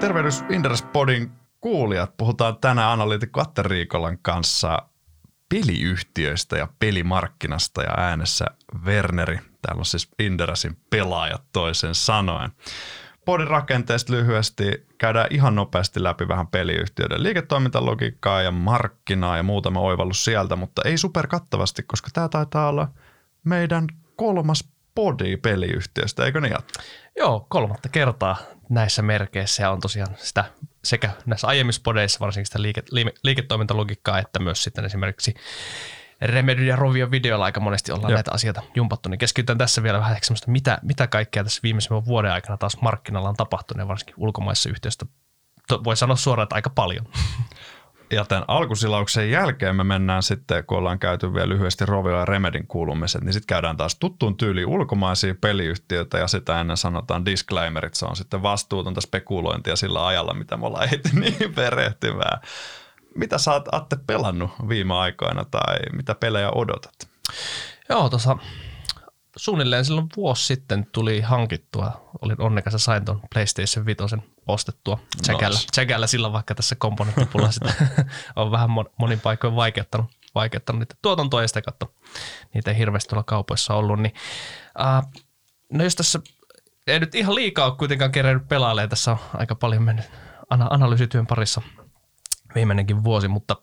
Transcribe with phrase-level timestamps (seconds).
[0.00, 2.16] Tervehdys Inderes Podin kuulijat.
[2.16, 4.82] Puhutaan tänään analyytikko Atte Riikolan kanssa
[5.48, 8.44] peliyhtiöistä ja pelimarkkinasta ja äänessä
[8.84, 9.38] Werneri.
[9.62, 12.50] Täällä on siis Inderesin pelaajat toisen sanoen.
[13.24, 20.24] Podin rakenteesta lyhyesti käydään ihan nopeasti läpi vähän peliyhtiöiden liiketoimintalogiikkaa ja markkinaa ja muutama oivallus
[20.24, 22.88] sieltä, mutta ei super kattavasti, koska tämä taitaa olla
[23.44, 23.86] meidän
[24.16, 26.56] kolmas podi peliyhtiöstä, eikö niin?
[27.16, 28.36] Joo, kolmatta kertaa
[28.70, 30.44] näissä merkeissä ja on tosiaan sitä
[30.84, 32.82] sekä näissä aiemmissa podeissa varsinkin sitä liike,
[33.22, 35.34] liiketoimintalogiikkaa, että myös sitten esimerkiksi
[36.20, 38.16] Remedy ja Rovio videolla aika monesti ollaan Joo.
[38.16, 42.32] näitä asioita jumpattu, niin keskitytään tässä vielä vähän semmoista, mitä, mitä kaikkea tässä viimeisen vuoden
[42.32, 45.20] aikana taas markkinalla on tapahtunut ja varsinkin ulkomaissa yhteistyöstä.
[45.84, 47.06] Voi sanoa suoraan, että aika paljon.
[48.10, 52.66] Ja tämän alkusilauksen jälkeen me mennään sitten, kun ollaan käyty vielä lyhyesti Rovio ja Remedin
[52.66, 57.94] kuulumiset, niin sitten käydään taas tuttuun tyyliin ulkomaisia peliyhtiöitä ja sitä ennen sanotaan disclaimerit.
[57.94, 62.40] Se on sitten vastuutonta spekulointia sillä ajalla, mitä me ollaan ehti niin perehtymään.
[63.14, 67.08] Mitä sä oot Atte pelannut viime aikoina tai mitä pelejä odotat?
[67.88, 68.36] Joo, tuossa
[69.40, 72.10] suunnilleen silloin vuosi sitten tuli hankittua.
[72.22, 73.98] Olin onnekas ja sain tuon PlayStation 5
[74.46, 75.70] ostettua tsekällä, nice.
[75.72, 77.72] tsekällä silloin, vaikka tässä komponenttipulla sitä
[78.36, 81.94] on vähän monin paikoin vaikeuttanut, vaikeuttanut niitä tuotantoja ja sitä katso.
[82.54, 84.00] Niitä ei hirveästi tuolla kaupoissa ollut.
[84.00, 84.14] Niin,
[84.78, 85.22] uh,
[85.72, 86.20] no jos tässä
[86.86, 90.06] ei nyt ihan liikaa ole kuitenkaan kerennyt pelailemaan, tässä on aika paljon mennyt
[90.50, 91.62] analyysityön parissa
[92.54, 93.56] viimeinenkin vuosi, mutta,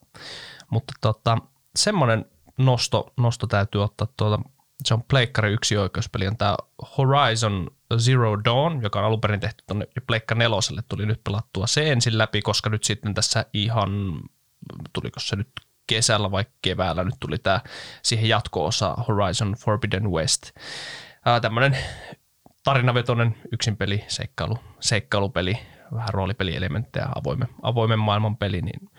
[0.72, 1.38] mutta tota,
[1.76, 2.26] semmoinen
[2.58, 4.40] nosto, nosto täytyy ottaa tuolta
[4.86, 6.58] se on Pleikkari yksi oikeuspeli, on tämä
[6.98, 11.92] Horizon Zero Dawn, joka on alun perin tehty tuonne Pleikka neloselle, tuli nyt pelattua se
[11.92, 14.22] ensin läpi, koska nyt sitten tässä ihan,
[14.94, 15.50] tuliko se nyt
[15.88, 17.60] kesällä vai keväällä, nyt tuli tämä
[18.02, 20.52] siihen jatko-osa Horizon Forbidden West.
[21.42, 21.78] Tämmöinen
[22.64, 25.60] tarinavetoinen yksinpeli, seikkailu, seikkailupeli,
[25.94, 28.90] vähän roolipelielementtejä, avoimen, avoimen maailman peli, niin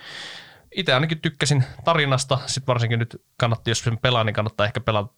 [0.76, 5.14] itse ainakin tykkäsin tarinasta, sitten varsinkin nyt kannatti, jos sen pelaa, niin kannattaa ehkä pelata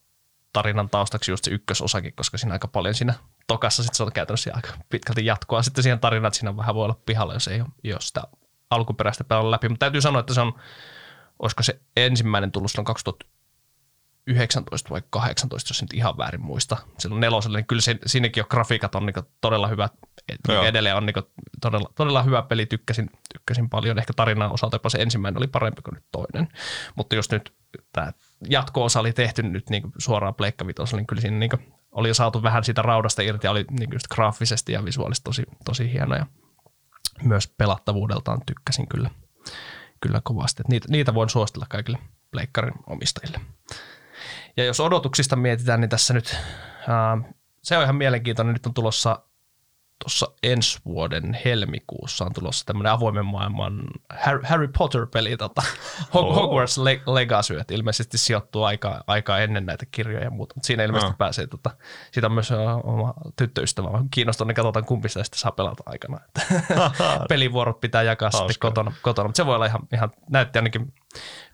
[0.52, 3.14] tarinan taustaksi just se ykkösosakin, koska siinä aika paljon siinä
[3.46, 6.84] tokassa sitten se on käytännössä aika pitkälti jatkoa sitten siihen tarinaan, että siinä vähän voi
[6.84, 8.22] olla pihalla, jos ei ole, jos sitä
[8.70, 9.68] alkuperäistä pelaa läpi.
[9.68, 10.52] Mutta täytyy sanoa, että se on,
[11.38, 16.76] olisiko se ensimmäinen tullut silloin 2019 vai 18, jos nyt ihan väärin muista.
[16.98, 19.92] Silloin neloselle, niin kyllä se, siinäkin jo grafiikat on niin todella hyvät.
[20.48, 20.64] Joo.
[20.64, 21.14] Edelleen on niin
[21.60, 23.98] todella, todella hyvä peli, tykkäsin, tykkäsin paljon.
[23.98, 26.48] Ehkä tarinan osalta jopa se ensimmäinen oli parempi kuin nyt toinen.
[26.94, 27.54] Mutta jos nyt
[27.92, 28.12] tämä
[28.48, 31.50] jatko-osa oli tehty nyt niin suoraan Pleikka niin kyllä siinä niin
[31.92, 35.42] oli jo saatu vähän siitä raudasta irti ja oli niin just graafisesti ja visuaalisesti tosi,
[35.64, 36.26] tosi hieno ja
[37.22, 39.10] myös pelattavuudeltaan tykkäsin kyllä,
[40.00, 40.62] kyllä kovasti.
[40.68, 41.98] niitä, niitä voin suositella kaikille
[42.30, 43.40] Pleikkarin omistajille.
[44.56, 46.36] Ja jos odotuksista mietitään, niin tässä nyt
[46.88, 47.18] ää,
[47.62, 48.52] se on ihan mielenkiintoinen.
[48.52, 49.22] Nyt on tulossa
[50.00, 55.62] tuossa ensi vuoden helmikuussa on tulossa tämmöinen avoimen maailman Harry, Harry Potter-peli, tota,
[56.14, 56.34] oh.
[56.34, 61.12] Hogwarts Legacy, että ilmeisesti sijoittuu aika, aika ennen näitä kirjoja ja muuta, mutta siinä ilmeisesti
[61.12, 61.18] oh.
[61.18, 61.70] pääsee, tota,
[62.12, 62.50] siitä on myös
[62.84, 66.20] oma tyttöystävä, kiinnostunut, niin katsotaan kumpi sitä sitten saa pelata aikana.
[67.28, 68.52] Pelivuorot pitää jakaa Hauska.
[68.52, 70.94] sitten kotona, kotona, mutta se voi olla ihan, ihan näytti ainakin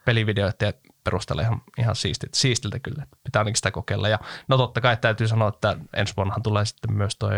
[0.05, 0.73] pelivideoita ja
[1.07, 3.07] perusteella ihan, ihan siistit, siistiltä kyllä.
[3.25, 4.09] Pitää ainakin sitä kokeilla.
[4.09, 4.19] Ja
[4.49, 7.33] no totta kai täytyy sanoa, että ensi vuonnahan tulee sitten myös toi,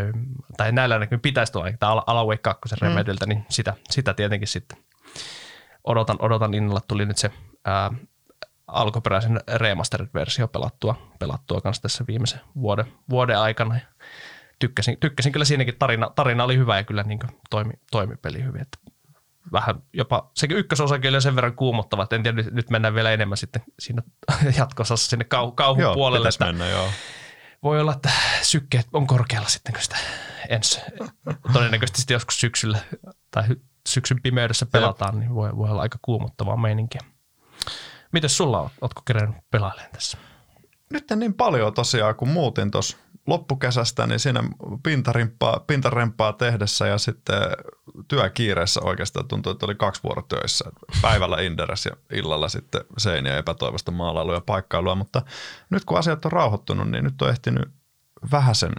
[0.56, 2.86] tai näillä näkymin pitäisi tulla tämä Alaway 2 mm.
[2.86, 4.78] Remediltä, niin sitä, sitä tietenkin sitten
[5.84, 6.80] odotan, odotan innolla.
[6.88, 7.30] Tuli nyt se
[7.64, 7.90] ää,
[8.66, 13.74] alkuperäisen remastered-versio pelattua, pelattua kanssa tässä viimeisen vuoden, vuoden aikana.
[13.74, 13.80] Ja
[14.58, 18.62] tykkäsin, tykkäsin kyllä siinäkin, tarina, tarina oli hyvä ja kyllä niin toimi, toimi peli hyvin.
[18.62, 18.78] Että
[19.52, 23.12] vähän jopa, sekin ykkösosakin oli sen verran kuumottava, että en tiedä, nyt, nyt mennään vielä
[23.12, 24.02] enemmän sitten siinä
[24.58, 26.28] jatkossa sinne kau, kauhun joo, puolelle.
[26.28, 26.88] Että mennä, joo.
[27.62, 28.10] Voi olla, että
[28.42, 29.96] sykkeet on korkealla sitten, kun sitä
[30.48, 30.80] ensi,
[31.52, 32.78] todennäköisesti sitten joskus syksyllä
[33.30, 33.44] tai
[33.88, 37.00] syksyn pimeydessä pelataan, niin voi, voi olla aika kuumottavaa meininkiä.
[38.12, 38.70] Miten sulla on?
[38.80, 40.18] Ootko kerännyt pelailemaan tässä?
[40.92, 42.96] Nyt en niin paljon tosiaan, kun muutin tuossa
[43.28, 44.44] loppukesästä, niin siinä
[44.82, 47.42] pintarempaa, pintarempaa tehdessä ja sitten
[48.08, 50.70] työkiireessä oikeastaan tuntui, että oli kaksi vuorotöissä.
[51.02, 55.22] Päivällä Inderes ja illalla sitten seiniä epätoivosta maalailua ja paikkailua, mutta
[55.70, 57.68] nyt kun asiat on rauhoittunut, niin nyt on ehtinyt
[58.32, 58.72] vähäsen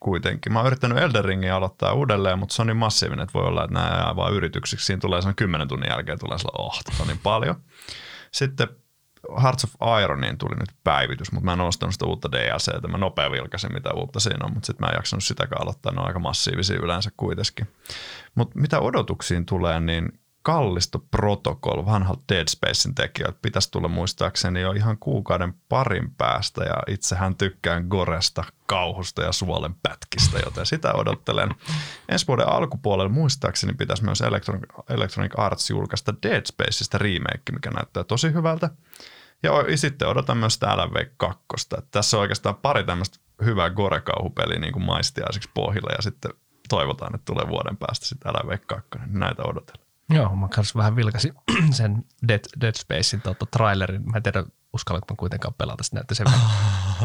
[0.00, 0.52] kuitenkin.
[0.52, 3.64] Mä oon yrittänyt Elden Ringin aloittaa uudelleen, mutta se on niin massiivinen, että voi olla,
[3.64, 4.86] että nämä jää vaan yrityksiksi.
[4.86, 7.56] Siinä tulee sen kymmenen tunnin jälkeen tulee sellainen, oh, on niin paljon.
[8.32, 8.68] Sitten
[9.42, 12.88] Hearts of Ironiin tuli nyt päivitys, mutta mä en ostanut sitä uutta DLCtä.
[12.88, 15.92] Mä nopea vilkasin, mitä uutta siinä on, mutta sitten mä en jaksanut sitäkään aloittaa.
[15.92, 17.68] Ne on aika massiivisia yleensä kuitenkin.
[18.34, 24.72] Mutta mitä odotuksiin tulee, niin Kallisto Protocol, vanhalta Dead Spacein tekijöiltä, pitäisi tulla muistaakseni jo
[24.72, 31.50] ihan kuukauden parin päästä ja itsehän tykkään Goresta, kauhusta ja suolen pätkistä, joten sitä odottelen.
[32.08, 34.20] Ensi vuoden alkupuolella muistaakseni pitäisi myös
[34.88, 38.70] Electronic, Arts julkaista Dead Spaceista remake, mikä näyttää tosi hyvältä.
[39.42, 41.38] Ja sitten odotan myös sitä LV 2.
[41.90, 46.30] Tässä on oikeastaan pari tämmöistä hyvää gore-kauhupeliä niin kuin maistiaiseksi pohjilla ja sitten
[46.68, 48.88] toivotaan, että tulee vuoden päästä sitten LV 2.
[49.06, 49.85] Näitä odotellaan.
[50.10, 51.34] Joo, mä kanssa vähän vilkasin
[51.70, 54.10] sen Dead, Dead Spacein tuota, trailerin.
[54.10, 55.82] Mä en tiedä, uskallatko mä kuitenkaan pelata.
[55.82, 56.26] Sitten näytti sen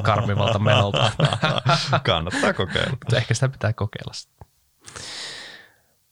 [0.03, 1.11] karmivalta menolta.
[2.05, 2.89] Kannattaa kokeilla.
[2.89, 4.13] Mutta ehkä sitä pitää kokeilla.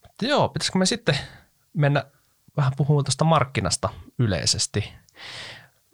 [0.02, 1.18] Mutta joo, pitäisikö me sitten
[1.72, 2.04] mennä
[2.56, 3.88] vähän puhumaan tuosta markkinasta
[4.18, 4.92] yleisesti.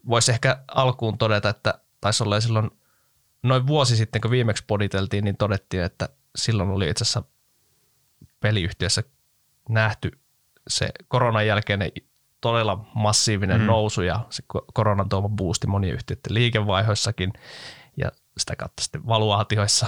[0.09, 2.71] Voisi ehkä alkuun todeta, että taisi olla silloin
[3.43, 7.23] noin vuosi sitten, kun viimeksi poditeltiin, niin todettiin, että silloin oli itse asiassa
[8.41, 9.03] peliyhtiössä
[9.69, 10.11] nähty
[10.69, 11.93] se koronan jälkeinen
[12.41, 13.67] todella massiivinen mm.
[13.67, 14.43] nousu ja se
[14.75, 17.33] koronan tuoma boosti monien yhtiöiden liikevaihoissakin
[17.97, 19.87] ja sitä kautta sitten valuaatioissa.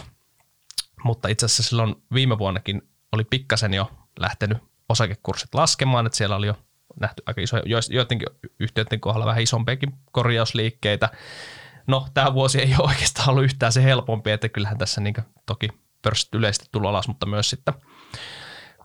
[1.05, 2.83] Mutta itse asiassa silloin viime vuonnakin
[3.13, 3.91] oli pikkasen jo
[4.21, 4.59] lähtenyt
[4.89, 6.55] osakekurssit laskemaan, että siellä oli jo
[7.01, 8.29] nähty aika isoja, joidenkin
[8.61, 11.09] yhtiöiden kohdalla vähän isompiakin korjausliikkeitä.
[11.87, 15.15] No, tämä vuosi ei ole oikeastaan ollut yhtään se helpompi, että kyllähän tässä niin
[15.47, 15.69] toki
[16.03, 17.75] pörssit yleisesti tullut alas, mutta myös sitten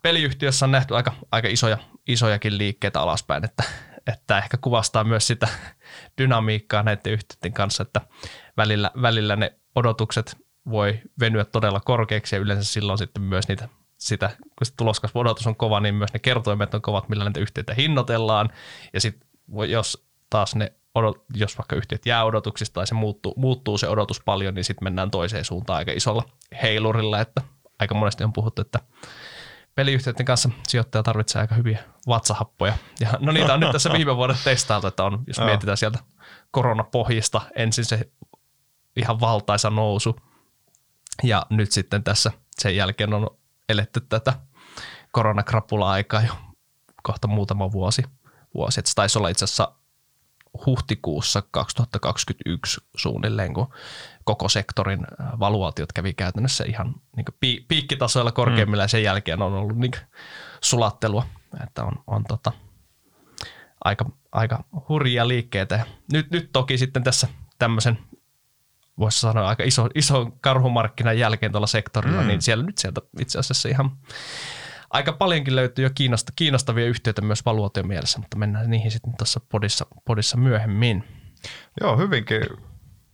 [0.03, 1.77] peliyhtiössä on nähty aika, aika isoja,
[2.07, 3.63] isojakin liikkeitä alaspäin, että,
[4.07, 5.47] että ehkä kuvastaa myös sitä
[6.21, 8.01] dynamiikkaa näiden yhtiöiden kanssa, että
[8.57, 10.37] välillä, välillä ne odotukset
[10.69, 15.47] voi venyä todella korkeaksi ja yleensä silloin sitten myös niitä sitä, kun se tuloskasvu odotus
[15.47, 18.49] on kova, niin myös ne kertoimet on kovat, millä näitä yhtiöitä hinnoitellaan.
[18.93, 19.29] Ja sitten
[19.69, 24.21] jos taas ne odot, jos vaikka yhtiöt jää odotuksista tai se muuttuu, muuttuu se odotus
[24.25, 26.23] paljon, niin sitten mennään toiseen suuntaan aika isolla
[26.61, 27.41] heilurilla, että
[27.79, 28.79] aika monesti on puhuttu, että
[29.75, 32.73] peliyhtiöiden kanssa sijoittaja tarvitsee aika hyviä vatsahappoja.
[32.99, 35.99] Ja no niitä on nyt tässä viime vuoden testailtu, että on, jos mietitään sieltä
[36.51, 38.09] koronapohjista ensin se
[38.95, 40.15] ihan valtaisa nousu
[41.23, 43.29] ja nyt sitten tässä sen jälkeen on
[43.69, 44.33] eletty tätä
[45.11, 46.33] koronakrapula-aikaa jo
[47.03, 48.03] kohta muutama vuosi.
[48.53, 48.79] vuosi.
[48.79, 49.71] Että se taisi olla itse asiassa
[50.65, 53.73] huhtikuussa 2021 suunnilleen, kun
[54.23, 57.25] koko sektorin äh, valuaatiot kävi käytännössä ihan niin
[57.67, 58.85] piikkitasoilla korkeimmilla mm.
[58.85, 59.91] ja sen jälkeen on ollut niin
[60.61, 61.25] sulattelua,
[61.63, 62.51] että on, on tota,
[63.83, 65.85] aika, aika hurjia liikkeitä.
[66.13, 67.27] Nyt, nyt toki sitten tässä
[67.59, 67.99] tämmöisen
[68.99, 72.27] voisi sanoa aika iso, iso karhumarkkinan jälkeen tuolla sektorilla, mm.
[72.27, 73.91] niin siellä nyt sieltä itse asiassa ihan
[74.89, 75.89] aika paljonkin löytyy jo
[76.35, 81.03] kiinnostavia yhtiöitä myös valuution mielessä, mutta mennään niihin sitten tuossa podissa, podissa myöhemmin.
[81.81, 82.41] Joo, hyvinkin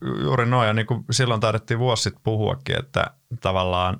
[0.01, 0.67] juuri noin.
[0.67, 3.05] Ja niin kuin silloin taidettiin vuosi sitten puhuakin, että
[3.41, 3.99] tavallaan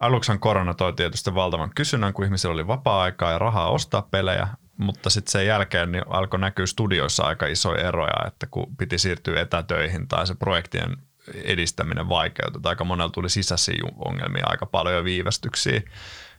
[0.00, 5.10] aluksen korona toi tietysti valtavan kysynnän, kun ihmisillä oli vapaa-aikaa ja rahaa ostaa pelejä, mutta
[5.10, 10.08] sitten sen jälkeen niin alkoi näkyä studioissa aika isoja eroja, että kun piti siirtyä etätöihin
[10.08, 10.96] tai se projektien
[11.34, 12.60] edistäminen vaikeutui.
[12.64, 15.82] Aika monella tuli sisäisiä ongelmia, aika paljon viivästyksiä.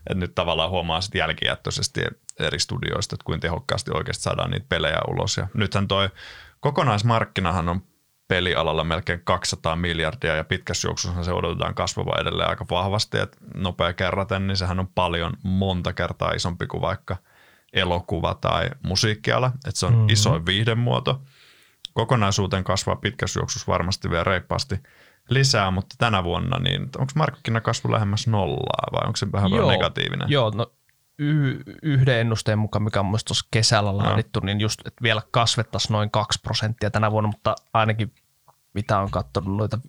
[0.09, 2.01] Et nyt tavallaan huomaa sitten jälkijättöisesti
[2.39, 5.37] eri studioista, että kuinka tehokkaasti oikeasti saadaan niitä pelejä ulos.
[5.37, 6.09] Ja nythän toi
[6.59, 7.81] kokonaismarkkinahan on
[8.27, 13.93] pelialalla melkein 200 miljardia ja pitkässä juoksussa se odotetaan kasvava edelleen aika vahvasti, että nopea
[13.93, 17.17] kerraten, niin sehän on paljon monta kertaa isompi kuin vaikka
[17.73, 20.09] elokuva tai musiikkiala, että se on mm-hmm.
[20.09, 21.21] isoin viihdemuoto.
[21.93, 24.79] Kokonaisuuteen kasvaa pitkässä juoksussa varmasti vielä reippaasti
[25.29, 30.29] lisää, mutta tänä vuonna, niin onko markkinakasvu lähemmäs nollaa vai onko se vähän joo, negatiivinen?
[30.29, 30.71] Joo, no
[31.19, 34.45] y- yhden ennusteen mukaan, mikä on myös tuossa kesällä laadittu, no.
[34.45, 38.13] niin just, että vielä kasvettaisiin noin 2 prosenttia tänä vuonna, mutta ainakin
[38.73, 39.79] mitä on katsonut noita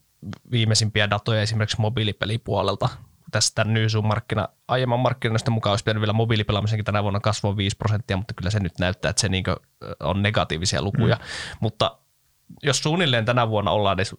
[0.50, 2.88] viimeisimpiä datoja esimerkiksi mobiilipelipuolelta,
[3.30, 8.34] tästä Nyysuun-markkina, aiemman markkinoista mukaan olisi pitänyt vielä mobiilipelaamisenkin tänä vuonna kasvua 5 prosenttia, mutta
[8.34, 9.44] kyllä se nyt näyttää, että se niin
[10.00, 11.16] on negatiivisia lukuja.
[11.16, 11.22] Mm.
[11.60, 11.98] Mutta
[12.62, 14.16] jos suunnilleen tänä vuonna ollaan edes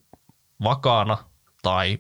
[0.63, 1.17] vakaana
[1.61, 1.99] tai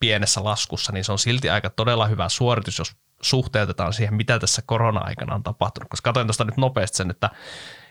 [0.00, 4.62] pienessä laskussa, niin se on silti aika todella hyvä suoritus, jos suhteutetaan siihen, mitä tässä
[4.66, 5.88] korona-aikana on tapahtunut.
[5.88, 7.30] Koska katsoin tuosta nyt nopeasti sen, että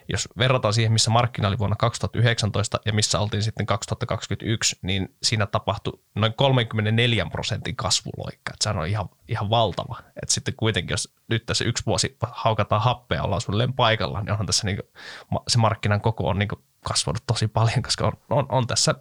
[0.10, 5.46] jos verrataan siihen, missä markkina oli vuonna 2019 ja missä oltiin sitten 2021, niin siinä
[5.46, 8.54] tapahtui noin 34 prosentin kasvuloikka.
[8.54, 10.00] Että sehän on ihan, ihan valtava.
[10.00, 14.46] Että sitten kuitenkin, jos nyt tässä yksi vuosi haukataan happea, ollaan suunnilleen paikallaan, niin onhan
[14.46, 16.50] tässä niin kuin, se markkinan koko on niin
[16.84, 18.96] kasvanut tosi paljon, koska on, on, on tässä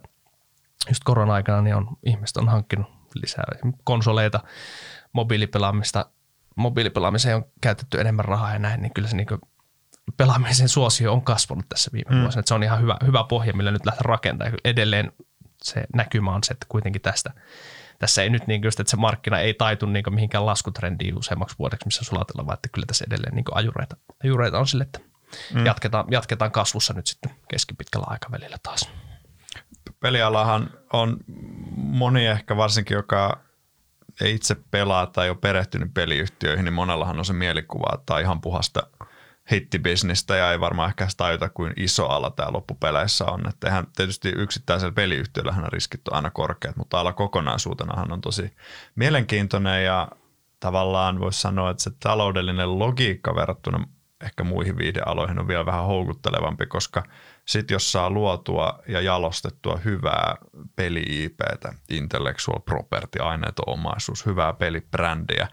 [0.87, 3.45] just korona-aikana niin on, ihmiset on hankkinut lisää
[3.83, 4.39] konsoleita,
[5.13, 6.05] mobiilipelaamista,
[6.57, 9.27] mobiilipelaamiseen on käytetty enemmän rahaa ja näin, niin kyllä se niin
[10.17, 12.21] pelaamisen suosio on kasvanut tässä viime mm.
[12.21, 12.39] vuosina.
[12.39, 14.57] Että se on ihan hyvä, hyvä pohja, millä nyt lähtee rakentamaan.
[14.65, 15.11] Edelleen
[15.63, 17.33] se näkymä on se, että kuitenkin tästä,
[17.99, 21.85] tässä ei nyt niin just, että se markkina ei taitu niin mihinkään laskutrendiin useammaksi vuodeksi,
[21.85, 24.99] missä sulatella, vaan että kyllä tässä edelleen niin ajureita, ajureita on sille, että
[25.53, 25.65] mm.
[25.65, 28.89] jatketaan, jatketaan kasvussa nyt sitten keskipitkällä aikavälillä taas.
[29.99, 31.17] Pelialahan on
[31.75, 33.46] moni ehkä varsinkin, joka
[34.21, 38.41] ei itse pelaa tai ole perehtynyt peliyhtiöihin, niin monellahan on se mielikuva, että on ihan
[38.41, 38.87] puhasta
[39.51, 43.49] hittibisnistä ja ei varmaan ehkä tajuta, kuin iso ala tämä loppupeleissä on.
[43.49, 48.53] Että eihän tietysti yksittäisellä peliyhtiöllähän riskit on aina korkeat, mutta ala kokonaisuutenahan on tosi
[48.95, 50.07] mielenkiintoinen ja
[50.59, 53.87] tavallaan voisi sanoa, että se taloudellinen logiikka verrattuna
[54.23, 57.03] ehkä muihin viihdealoihin on vielä vähän houkuttelevampi, koska
[57.47, 60.35] sitten jos saa luotua ja jalostettua hyvää
[60.75, 65.47] peli-IPtä, intellectual property, aineeto-omaisuus, hyvää pelibrändiä,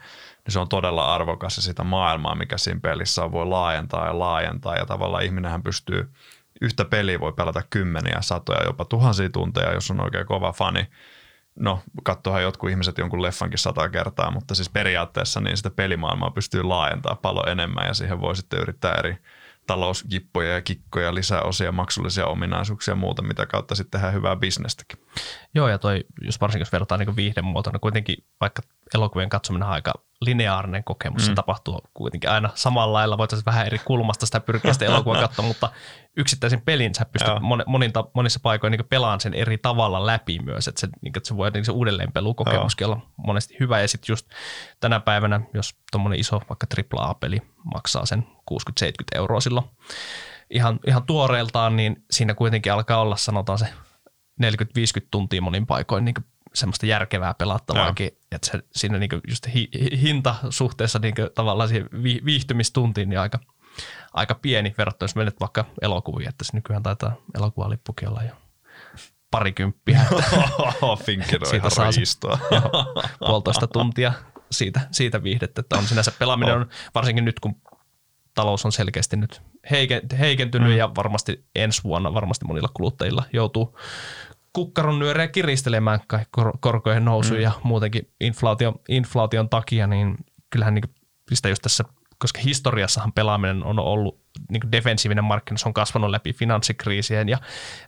[0.44, 4.18] niin se on todella arvokas ja sitä maailmaa, mikä siinä pelissä on, voi laajentaa ja
[4.18, 6.12] laajentaa ja tavallaan ihminenhän pystyy
[6.60, 10.86] yhtä peliä voi pelata kymmeniä, satoja, jopa tuhansia tunteja, jos on oikein kova fani.
[11.56, 16.62] No, katsohan jotkut ihmiset jonkun leffankin sata kertaa, mutta siis periaatteessa niin sitä pelimaailmaa pystyy
[16.62, 19.18] laajentamaan paljon enemmän ja siihen voi sitten yrittää eri
[19.66, 24.98] talousjippoja ja kikkoja, lisäosia, maksullisia ominaisuuksia ja muuta, mitä kautta sitten tehdään hyvää bisnestäkin.
[25.54, 28.62] Joo, ja toi, jos varsinkin jos verrataan niin viihdemuotona, kuitenkin vaikka
[28.94, 31.22] elokuvien katsominen on aika lineaarinen kokemus.
[31.22, 31.26] Mm.
[31.26, 33.18] Se tapahtuu kuitenkin aina samalla lailla.
[33.18, 35.70] Voitaisiin vähän eri kulmasta sitä pyrkiä sitä elokuvaa katsoa, mutta
[36.16, 37.34] yksittäisen pelin sä pystyt
[37.66, 40.68] moninta, monissa paikoissa niin pelaan sen eri tavalla läpi myös.
[40.68, 43.80] Että se, niin, että se voi niin se uudelleenpelukokemuskin olla monesti hyvä.
[43.80, 44.26] Ja sitten just
[44.80, 47.42] tänä päivänä, jos tuommoinen iso vaikka AAA-peli
[47.74, 49.66] maksaa sen 60-70 euroa silloin
[50.50, 53.66] ihan, ihan tuoreeltaan, niin siinä kuitenkin alkaa olla sanotaan se
[54.42, 54.46] 40-50
[55.10, 56.14] tuntia monin paikoin niin
[56.54, 58.26] semmoista järkevää pelattavaakin, Joo.
[58.32, 59.68] että se, siinä niinku just hi,
[60.02, 63.38] hinta suhteessa niinku tavallaan siihen vi, viihtymistuntiin niin aika,
[64.12, 68.32] aika pieni verrattuna, jos menet vaikka elokuviin, että se nykyään taitaa elokuvalippukin olla jo
[69.30, 70.00] parikymppiä.
[71.50, 71.92] siitä saa
[73.26, 74.12] puolitoista tuntia
[74.50, 77.56] siitä, siitä viihdettä, että on sinänsä pelaaminen on, varsinkin nyt kun
[78.34, 79.42] talous on selkeästi nyt
[80.18, 80.76] heikentynyt mm.
[80.76, 83.78] ja varmasti ensi vuonna varmasti monilla kuluttajilla joutuu
[84.54, 86.00] kukkaron nyöreä kiristelemään
[86.60, 87.42] korkojen nousuja mm.
[87.42, 90.16] ja muutenkin inflaation, inflaation takia, niin
[90.50, 90.94] kyllähän niin
[91.32, 91.84] sitä just tässä,
[92.18, 97.38] koska historiassahan pelaaminen on ollut niin defensiivinen markkina, se on kasvanut läpi finanssikriisien ja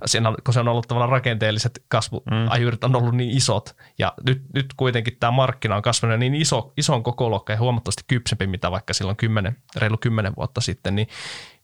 [0.07, 2.85] siinä, kun se on ollut tavallaan rakenteelliset kasvuajurit mm.
[2.85, 7.03] on ollut niin isot ja nyt, nyt kuitenkin tämä markkina on kasvanut niin iso, ison
[7.03, 11.09] kokoluokka ja huomattavasti kypsempi, mitä vaikka silloin 10, reilu kymmenen vuotta sitten, niin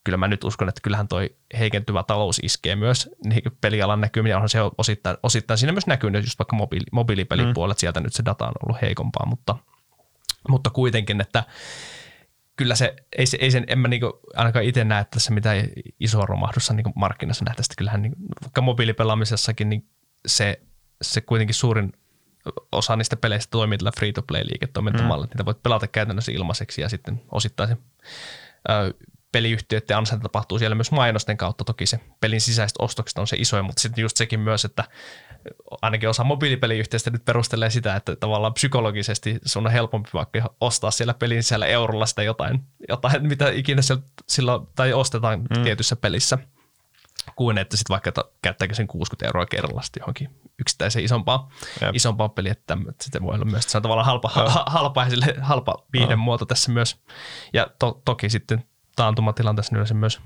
[0.05, 4.49] kyllä mä nyt uskon, että kyllähän toi heikentyvä talous iskee myös niin pelialan näkymiä, onhan
[4.49, 7.81] se osittain, osittain siinä myös näkynyt just vaikka mobiili, mobiilipelipuolet, mm.
[7.81, 9.57] sieltä nyt se data on ollut heikompaa, mutta,
[10.49, 11.45] mutta kuitenkin, että
[12.57, 15.69] kyllä se, ei, se, ei sen, en mä niinku ainakaan itse näe tässä mitään
[16.01, 17.75] isoa romahdussa niin markkinassa nähtävästi.
[17.79, 19.89] Kyllähän niin, vaikka mobiilipelaamisessakin, niin
[20.27, 20.61] se,
[21.03, 21.93] se kuitenkin suurin
[22.73, 25.25] osa niistä peleistä toimii tällä free-to-play-liiketoimintamalla.
[25.25, 25.31] Mm.
[25.31, 27.77] Niitä voit pelata käytännössä ilmaiseksi ja sitten osittain se
[29.33, 31.65] peliyhtiöiden ansainta tapahtuu siellä myös mainosten kautta.
[31.65, 34.85] Toki se pelin sisäiset ostokset on se isoin, mutta sitten just sekin myös, että
[35.83, 41.15] ainakin osa mobiilipeliyhtiöistä nyt perustelee sitä, että tavallaan psykologisesti sun on helpompi vaikka ostaa siellä
[41.15, 45.63] pelin sisällä eurolla sitä jotain, jotain mitä ikinä siellä, silloin, tai ostetaan mm.
[45.63, 46.39] tietyssä pelissä,
[47.37, 51.41] kuin että sitten vaikka käyttääkö sen 60 euroa kerralla sitten johonkin yksittäiseen isompaan,
[51.93, 55.07] isompaan peliin, että sitten voi olla myös, että se on tavallaan halpa, ha, halpa,
[55.41, 57.03] halpa viihdemuoto tässä myös.
[57.53, 58.65] Ja to, toki sitten
[58.97, 60.21] taantumatilanteessa niin myös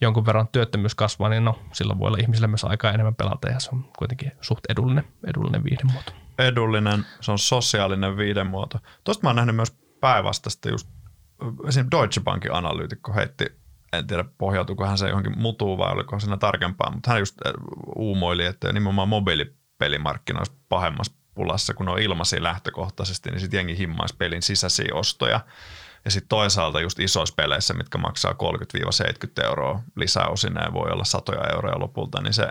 [0.00, 3.60] jonkun verran työttömyys kasvaa, niin no, silloin voi olla ihmisille myös aikaa enemmän pelata ja
[3.60, 6.12] se on kuitenkin suht edullinen, edullinen viihdemuoto.
[6.38, 8.78] Edullinen, se on sosiaalinen viihdemuoto.
[9.04, 10.88] Tuosta mä oon nähnyt myös päinvastaista just
[11.68, 13.46] esimerkiksi Deutsche Bankin analyytikko heitti,
[13.92, 17.52] en tiedä pohjautuuko hän se johonkin mutuun vai oliko siinä tarkempaa, mutta hän just äh,
[17.96, 24.42] uumoili, että nimenomaan mobiilipelimarkkinoissa pahemmassa pulassa, kun on ilmaisia lähtökohtaisesti, niin sitten jengi himmaisi pelin
[24.42, 25.40] sisäisiä ostoja
[26.04, 31.80] ja sitten toisaalta just isoissa peleissä, mitkä maksaa 30-70 euroa lisäosineen, voi olla satoja euroja
[31.80, 32.48] lopulta, niin se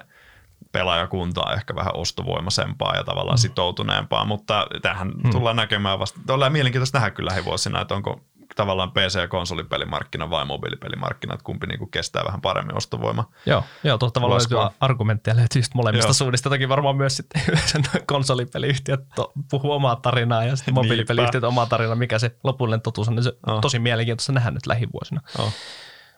[0.72, 3.42] pelaajakunta on ehkä vähän ostovoimaisempaa ja tavallaan mm.
[3.42, 5.32] sitoutuneempaa, mutta tähän mm.
[5.32, 6.20] tullaan näkemään vasta.
[6.30, 8.22] Ollaan mielenkiintoista nähdä kyllä lähivuosina, että onko
[8.56, 13.30] tavallaan PC- ja konsolipelimarkkina vai mobiilipelimarkkina, että kumpi niin kuin kestää vähän paremmin ostovoima.
[13.46, 16.14] Joo, joo tuosta tavallaan löytyy argumentteja löytyy just molemmista joo.
[16.14, 16.50] suunnista.
[16.50, 17.42] Toki varmaan myös sitten
[18.08, 23.16] konsolipeliyhtiöt to, puhuu omaa tarinaa ja sitten mobiilipeliyhtiöt omaa tarinaa, mikä se lopullinen totuus on.
[23.16, 23.62] Niin se oh.
[23.62, 25.22] tosi mielenkiintoista nähdä nyt lähivuosina.
[25.40, 25.54] Oh.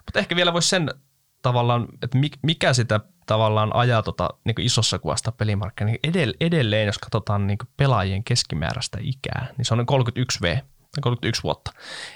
[0.05, 0.89] Mutta ehkä vielä voisi sen
[1.41, 5.93] tavallaan, että mikä sitä tavallaan ajaa tota, niin isossa kuvasta pelimarkkinaa.
[6.03, 10.62] Niin edelleen, jos katsotaan niin pelaajien keskimääräistä ikää, niin se on 31V
[11.01, 11.72] 31 vuotta.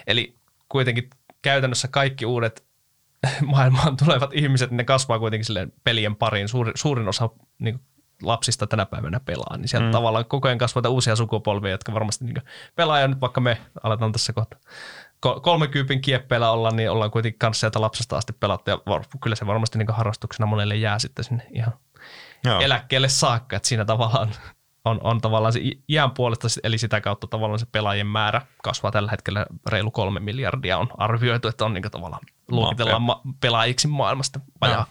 [0.06, 0.36] Eli
[0.68, 1.10] kuitenkin
[1.42, 2.64] käytännössä kaikki uudet
[3.52, 6.48] maailmaan tulevat ihmiset, ne kasvaa kuitenkin silleen pelien pariin.
[6.48, 7.80] Suuri, suurin osa niin
[8.22, 9.92] lapsista tänä päivänä pelaa, niin sieltä mm.
[9.92, 12.42] tavallaan koko ajan kasvaa uusia sukupolvia, jotka varmasti niin
[12.76, 14.56] pelaa, ja nyt vaikka me aletaan tässä kohta
[15.42, 18.78] 30 kieppeillä olla, niin ollaan kuitenkin kanssa sieltä lapsesta asti pelattu, ja
[19.20, 21.72] kyllä se varmasti niin harrastuksena monelle jää sitten sinne ihan
[22.44, 22.60] Joo.
[22.60, 24.28] eläkkeelle saakka, että siinä tavallaan
[24.84, 29.10] on, on tavallaan se iän puolesta, eli sitä kautta tavallaan se pelaajien määrä kasvaa tällä
[29.10, 34.86] hetkellä reilu kolme miljardia on arvioitu, että on niin tavallaan luokitellaan ma- pelaajiksi maailmasta vajaa,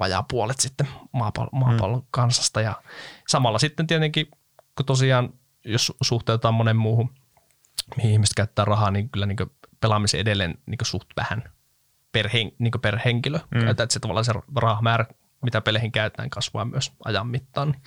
[0.00, 2.08] vajaa puolet sitten maapallon, maapallon hmm.
[2.10, 2.82] kansasta ja
[3.28, 4.26] samalla sitten tietenkin,
[4.76, 5.32] kun tosiaan
[5.64, 7.10] jos suhteutetaan monen muuhun,
[7.96, 9.38] mihin ihmiset käyttää rahaa, niin kyllä niin
[9.80, 11.44] pelaamisen edelleen niin suht vähän
[12.12, 13.38] per, hen, niin per henkilö.
[13.54, 13.68] Mm.
[13.68, 15.06] Että se tavallaan se rahamäärä
[15.42, 17.70] mitä peleihin käytetään, kasvaa myös ajan mittaan.
[17.70, 17.82] Niin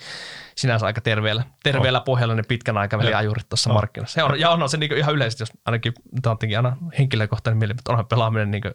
[0.54, 2.04] sinänsä aika terveellä, terveellä oh.
[2.04, 3.74] pohjalla ne pitkän aikavälin ajurit tuossa oh.
[3.74, 4.20] markkinoissa.
[4.20, 5.92] Ja on, ja on se niin ihan yleisesti, jos ainakin
[6.22, 8.74] tämä on aina henkilökohtainen mieli, mutta onhan pelaaminen niin kuin,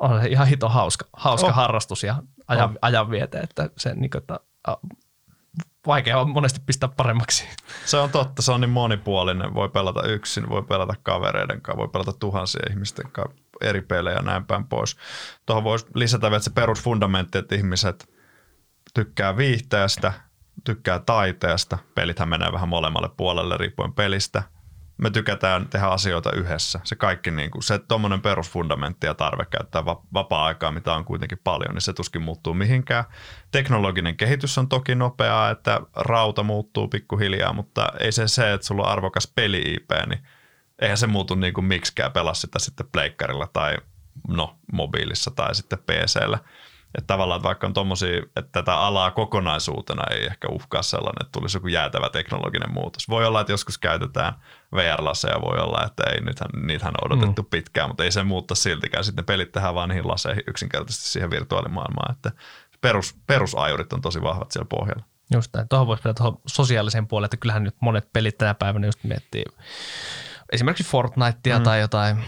[0.00, 1.54] on se ihan hito hauska, hauska oh.
[1.54, 2.16] harrastus ja
[2.48, 2.76] ajan, oh.
[2.82, 4.40] ajanviete, että se niin kuin, että,
[5.86, 7.48] vaikea on monesti pistää paremmaksi.
[7.84, 9.54] Se on totta, se on niin monipuolinen.
[9.54, 14.22] Voi pelata yksin, voi pelata kavereiden kanssa, voi pelata tuhansia ihmisten kanssa eri pelejä ja
[14.22, 14.96] näin päin pois.
[15.46, 18.13] Tuohon voisi lisätä vielä se perusfundamentti, että ihmiset
[18.94, 20.12] tykkää viihteestä,
[20.64, 21.78] tykkää taiteesta.
[21.94, 24.42] Pelithän menee vähän molemmalle puolelle riippuen pelistä.
[24.96, 26.80] Me tykätään tehdä asioita yhdessä.
[26.84, 29.84] Se kaikki, niin kuin, se tuommoinen perusfundamentti ja tarve käyttää
[30.14, 33.04] vapaa-aikaa, mitä on kuitenkin paljon, niin se tuskin muuttuu mihinkään.
[33.50, 38.82] Teknologinen kehitys on toki nopeaa, että rauta muuttuu pikkuhiljaa, mutta ei se se, että sulla
[38.82, 40.22] on arvokas peli-IP, niin
[40.78, 43.76] eihän se muutu niin kuin miksikään pelaa sitä sitten pleikkarilla tai
[44.28, 46.38] no, mobiilissa tai sitten PCllä.
[46.98, 51.32] Että tavallaan, että vaikka on tommosia, että tätä alaa kokonaisuutena ei ehkä uhkaa sellainen, että
[51.32, 53.08] tulisi joku jäätävä teknologinen muutos.
[53.08, 54.34] Voi olla, että joskus käytetään
[54.74, 57.48] VR-laseja, voi olla, että ei, nythän, niitähän on odotettu mm.
[57.50, 59.04] pitkään, mutta ei se muutta siltikään.
[59.04, 62.32] Sitten pelit tehdään vaan niihin laseihin yksinkertaisesti siihen virtuaalimaailmaan, että
[62.80, 65.04] perus, perusajurit on tosi vahvat siellä pohjalla.
[65.32, 65.68] Just näin.
[65.68, 69.44] Tuohon voisi mennä tuohon sosiaaliseen puoleen, että kyllähän nyt monet pelit tänä päivänä just miettii
[70.52, 71.64] esimerkiksi Fortnitea mm.
[71.64, 72.24] tai jotain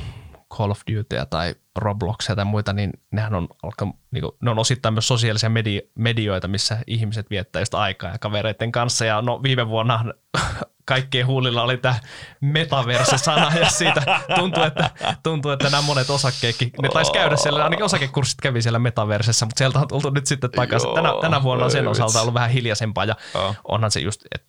[0.55, 4.59] Call of Dutyä tai Robloxia tai muita, niin nehän on, alka, niin kuin, ne on
[4.59, 9.05] osittain myös sosiaalisia medi- medioita, missä ihmiset viettää just aikaa ja kavereiden kanssa.
[9.05, 10.05] Ja no viime vuonna
[10.85, 11.95] kaikkien huulilla oli tämä
[12.41, 14.91] metaverse-sana ja siitä tuntuu, että,
[15.23, 19.59] tuntuu, että nämä monet osakkeetkin, ne taisi käydä siellä, ainakin osakekurssit kävi siellä metaversessä, mutta
[19.59, 20.94] sieltä on tultu nyt sitten takaisin.
[20.94, 23.16] Tänä, tänä vuonna on sen osalta ollut vähän hiljaisempaa ja
[23.64, 24.49] onhan se just, että,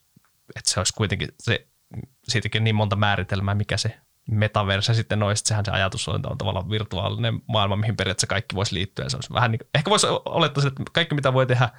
[0.55, 1.67] että se olisi kuitenkin se
[2.27, 3.97] siitäkin niin monta määritelmää, mikä se
[4.31, 8.75] metaverse sitten olisi, sehän se ajatus on, on tavallaan virtuaalinen maailma, mihin periaatteessa kaikki voisi
[8.75, 9.09] liittyä.
[9.09, 11.69] Se olisi vähän niin, ehkä voisi olettaa, että kaikki mitä voi tehdä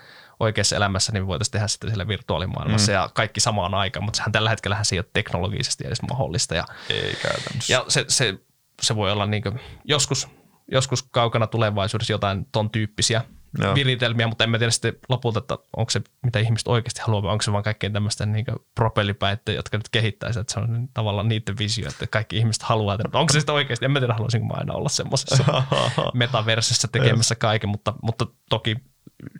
[0.41, 2.95] oikeassa elämässä, niin voitaisiin tehdä sitten siellä virtuaalimaailmassa mm.
[2.95, 6.55] ja kaikki samaan aikaan, mutta sehän tällä hetkellä se ei ole teknologisesti edes mahdollista.
[6.55, 7.73] Ja, ei käytännössä.
[7.73, 8.39] Ja se, se,
[8.83, 9.43] se voi olla niin
[9.85, 10.29] joskus,
[10.73, 13.25] joskus kaukana tulevaisuudessa jotain ton tyyppisiä
[13.59, 13.75] Joo.
[13.75, 17.33] viritelmiä, mutta en mä tiedä sitten lopulta, että onko se, mitä ihmiset oikeasti haluaa, vai
[17.33, 21.29] onko se vaan kaikkein tämmöistä niin propellipäitä, jotka nyt kehittäisi, että se on niin tavallaan
[21.29, 24.47] niiden visio, että kaikki ihmiset haluaa, että onko se sitten oikeasti, en mä tiedä, haluaisinko
[24.47, 25.63] mä aina olla semmoisessa
[26.15, 28.77] metaversessä tekemässä kaiken, mutta, mutta toki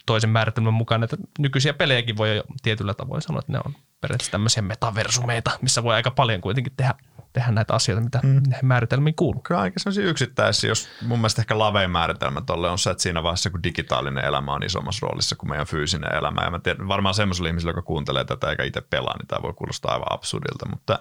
[0.07, 4.33] toisen määritelmän mukaan, että nykyisiä pelejäkin voi jo tietyllä tavoin sanoa, että ne on periaatteessa
[4.33, 6.95] tämmöisiä metaversumeita, missä voi aika paljon kuitenkin tehdä
[7.33, 8.43] tehdä näitä asioita, mitä mm.
[8.49, 9.43] näihin määritelmiin kuuluu.
[9.43, 13.23] Kyllä aika sellaisia yksittäisiä, jos mun mielestä ehkä lavein määritelmä tolle on se, että siinä
[13.23, 17.15] vaiheessa, kun digitaalinen elämä on isommassa roolissa kuin meidän fyysinen elämä, ja mä tiedän, varmaan
[17.15, 20.99] semmoiselle ihmiselle, joka kuuntelee tätä eikä itse pelaa, niin tämä voi kuulostaa aivan absurdilta, mutta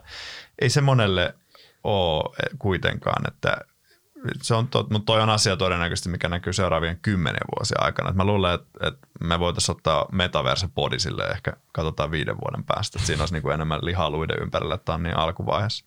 [0.62, 1.36] ei se monelle
[1.84, 3.58] ole kuitenkaan, että
[4.42, 8.10] se on tot, mutta toi on asia todennäköisesti, mikä näkyy seuraavien kymmenen vuosien aikana.
[8.10, 12.64] Et mä luulen, että, että me voitaisiin ottaa metaverse body sille ehkä katsotaan viiden vuoden
[12.64, 13.00] päästä.
[13.00, 15.86] Että siinä olisi niin kuin enemmän lihaa luiden ympärillä, että on niin alkuvaiheessa.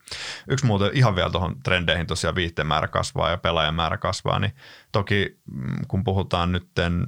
[0.48, 4.54] Yksi muuten ihan vielä tuohon trendeihin tosiaan viihteen määrä kasvaa ja pelaajan määrä kasvaa, niin
[4.92, 7.06] toki mm, kun puhutaan nytten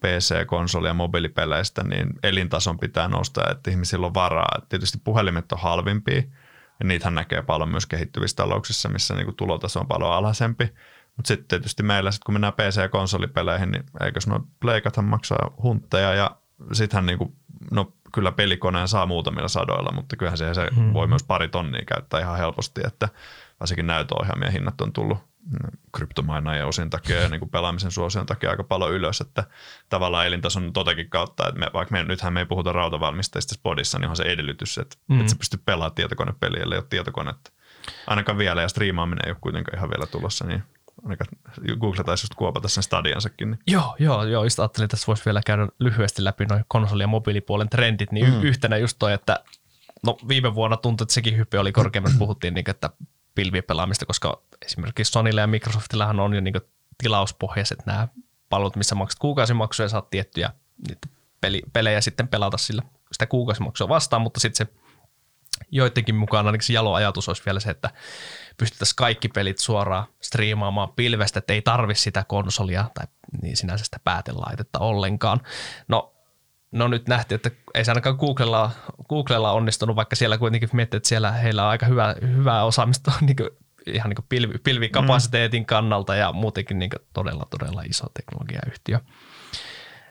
[0.00, 4.58] PC, konsoli- ja mobiilipeleistä, niin elintason pitää nostaa, että ihmisillä on varaa.
[4.58, 6.22] Et tietysti puhelimet on halvimpia,
[6.80, 10.64] ja niitähän näkee paljon myös kehittyvissä talouksissa, missä niin kuin tulotaso on paljon alhaisempi.
[11.16, 15.50] Mutta sitten tietysti meillä, sit kun mennään PC- ja konsolipeleihin, niin eikös nuo pleikathan maksaa
[15.62, 16.36] huntteja ja
[16.72, 17.36] sittenhän niin kuin,
[17.70, 20.92] no kyllä pelikoneen saa muutamilla sadoilla, mutta kyllähän se, se hmm.
[20.92, 23.08] voi myös pari tonnia käyttää ihan helposti, että
[23.60, 25.18] varsinkin näytöohjaamien hinnat on tullut
[25.96, 29.44] kryptomainajien osin takia ja niin kuin pelaamisen suosion takia aika paljon ylös, että
[29.88, 34.10] tavallaan elintason totakin kautta, että me, vaikka me, nythän me ei puhuta rautavalmistajista Spodissa, niin
[34.10, 35.20] on se edellytys, että, mm.
[35.20, 37.52] että se pystyy pelaamaan tietokonepeliä, ellei ole tietokonetta.
[38.06, 40.62] Ainakaan vielä, ja striimaaminen ei ole kuitenkaan ihan vielä tulossa, niin
[41.02, 41.28] ainakaan
[41.80, 43.50] Google taisi just kuopata sen stadiansakin.
[43.50, 43.58] Niin.
[43.66, 47.06] Joo, joo, joo, just ajattelin, että tässä voisi vielä käydä lyhyesti läpi noin konsoli- ja
[47.06, 48.42] mobiilipuolen trendit, niin mm.
[48.42, 49.44] yhtenä just toi, että
[50.06, 52.90] no viime vuonna tuntui, että sekin hype oli korkeammin, puhuttiin, niin, että
[53.34, 56.54] pilvipelaamista, koska esimerkiksi Sonylla ja Microsoftillahan on jo niin
[57.02, 58.08] tilauspohjaiset nämä
[58.48, 60.50] palvelut, missä maksat kuukausimaksuja ja saat tiettyjä
[61.72, 64.72] pelejä sitten pelata sillä sitä kuukausimaksua vastaan, mutta sitten se
[65.70, 67.90] joidenkin mukaan ainakin se jalo ajatus olisi vielä se, että
[68.56, 73.06] pystyttäisiin kaikki pelit suoraan striimaamaan pilvestä, että ei tarvi sitä konsolia tai
[73.42, 75.40] niin sinänsä sitä päätelaitetta ollenkaan.
[75.88, 76.13] No
[76.74, 78.70] no nyt nähtiin, että ei se ainakaan Googlella,
[79.08, 83.36] Googlella onnistunut, vaikka siellä kuitenkin miettii, että siellä heillä on aika hyvä, hyvää osaamista niin
[83.36, 83.50] kuin,
[83.86, 85.66] ihan niin kuin pilvi, pilvikapasiteetin mm.
[85.66, 89.00] kannalta ja muutenkin niin kuin todella, todella iso teknologiayhtiö.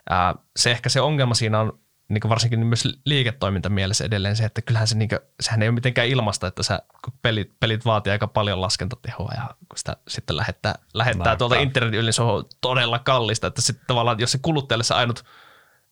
[0.10, 4.62] Ää, se ehkä se ongelma siinä on niin kuin varsinkin myös liiketoimintamielessä edelleen se, että
[4.62, 8.12] kyllähän se, niin kuin, sehän ei ole mitenkään ilmasta, että sä, kun pelit, pelit vaatii
[8.12, 12.46] aika paljon laskentatehoa ja kun sitä sitten lähettää, lähettää tuolta internetin yli, niin se on
[12.62, 15.24] todella kallista, että sitten tavallaan, jos se kuluttajalle se ainut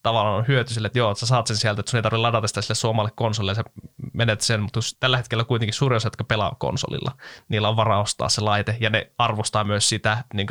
[0.04, 2.22] tavallaan on hyöty sille, että joo, että sä saat sen sieltä, että sun ei tarvitse
[2.22, 3.64] ladata sitä sille suomalle konsolille, sä
[4.14, 7.12] menet sen, mutta tällä hetkellä kuitenkin suurin osa, jotka pelaa konsolilla,
[7.50, 10.48] niillä on varaa ostaa se laite, ja ne arvostaa myös sitä niin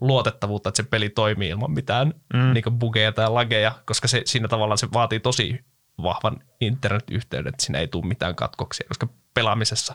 [0.00, 2.52] luotettavuutta, että se peli toimii ilman mitään mm.
[2.52, 5.64] niin bugeja tai lageja, koska se, siinä tavallaan se vaatii tosi
[6.02, 9.94] vahvan internetyhteyden, että siinä ei tule mitään katkoksia, koska pelaamisessa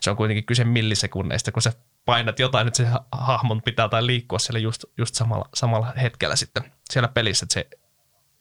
[0.00, 1.72] se on kuitenkin kyse millisekunneista, kun sä
[2.04, 6.62] painat jotain, että se hahmon pitää tai liikkua siellä just, just samalla, samalla hetkellä sitten
[6.90, 7.68] siellä pelissä, että se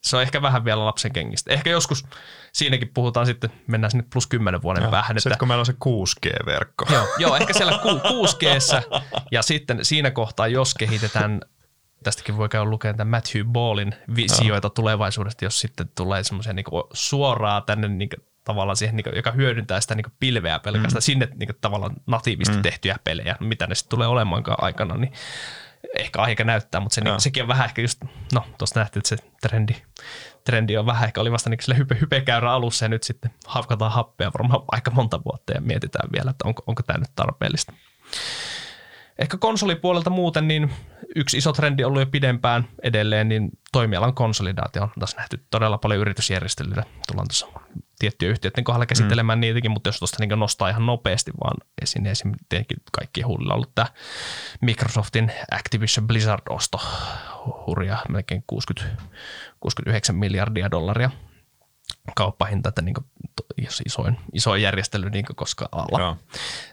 [0.03, 1.53] se on ehkä vähän vielä lapsen kengistä.
[1.53, 2.05] Ehkä joskus
[2.53, 5.19] siinäkin puhutaan sitten, mennään sinne plus 10 vuoden joo, päähän.
[5.19, 6.85] Sitten että, kun meillä on se 6G-verkko.
[6.91, 7.79] Joo, joo ehkä siellä
[8.09, 8.41] 6 g
[9.31, 11.41] ja sitten siinä kohtaa, jos kehitetään
[12.03, 17.61] tästäkin voi käydä lukemaan tämän Matthew Ballin visioita tulevaisuudesta, jos sitten tulee semmoisia niin suoraa
[17.61, 21.01] tänne niin kuin, tavallaan siihen, niin kuin, joka hyödyntää sitä niin kuin pilveä pelkästään mm.
[21.01, 22.61] sinne niin kuin, tavallaan natiivisti mm.
[22.61, 25.13] tehtyjä pelejä, mitä ne sitten tulee olemaankaan aikana, niin
[25.97, 29.09] ehkä aika näyttää, mutta se, niin, sekin on vähän ehkä just, no tuosta nähtiin, että
[29.09, 29.73] se trendi,
[30.43, 33.91] trendi on vähän ehkä oli vasta niin sille hype, hypekäyrä alussa ja nyt sitten hafkataan
[33.91, 37.73] happea varmaan aika monta vuotta ja mietitään vielä, että onko, onko tämä nyt tarpeellista.
[39.19, 40.73] Ehkä konsolipuolelta muuten, niin
[41.15, 45.77] yksi iso trendi on ollut jo pidempään edelleen, niin toimialan konsolidaatio on taas nähty todella
[45.77, 46.83] paljon yritysjärjestelyitä.
[47.07, 47.47] Tullaan tuossa
[47.99, 49.41] tiettyjen yhtiöiden kohdalla käsittelemään mm.
[49.41, 53.53] niitäkin, mutta jos tuosta niin nostaa ihan nopeasti vaan esiin, niin esimerkiksi tietenkin kaikkien huulilla
[53.53, 53.87] ollut tämä
[54.61, 56.79] Microsoftin Activision Blizzard-osto,
[57.67, 59.01] hurja melkein 60,
[59.59, 61.09] 69 miljardia dollaria
[62.15, 63.05] kauppahinta, että niin kuin,
[63.57, 65.99] jos isoin, isoin järjestely niin koska alla.
[65.99, 66.17] Joo.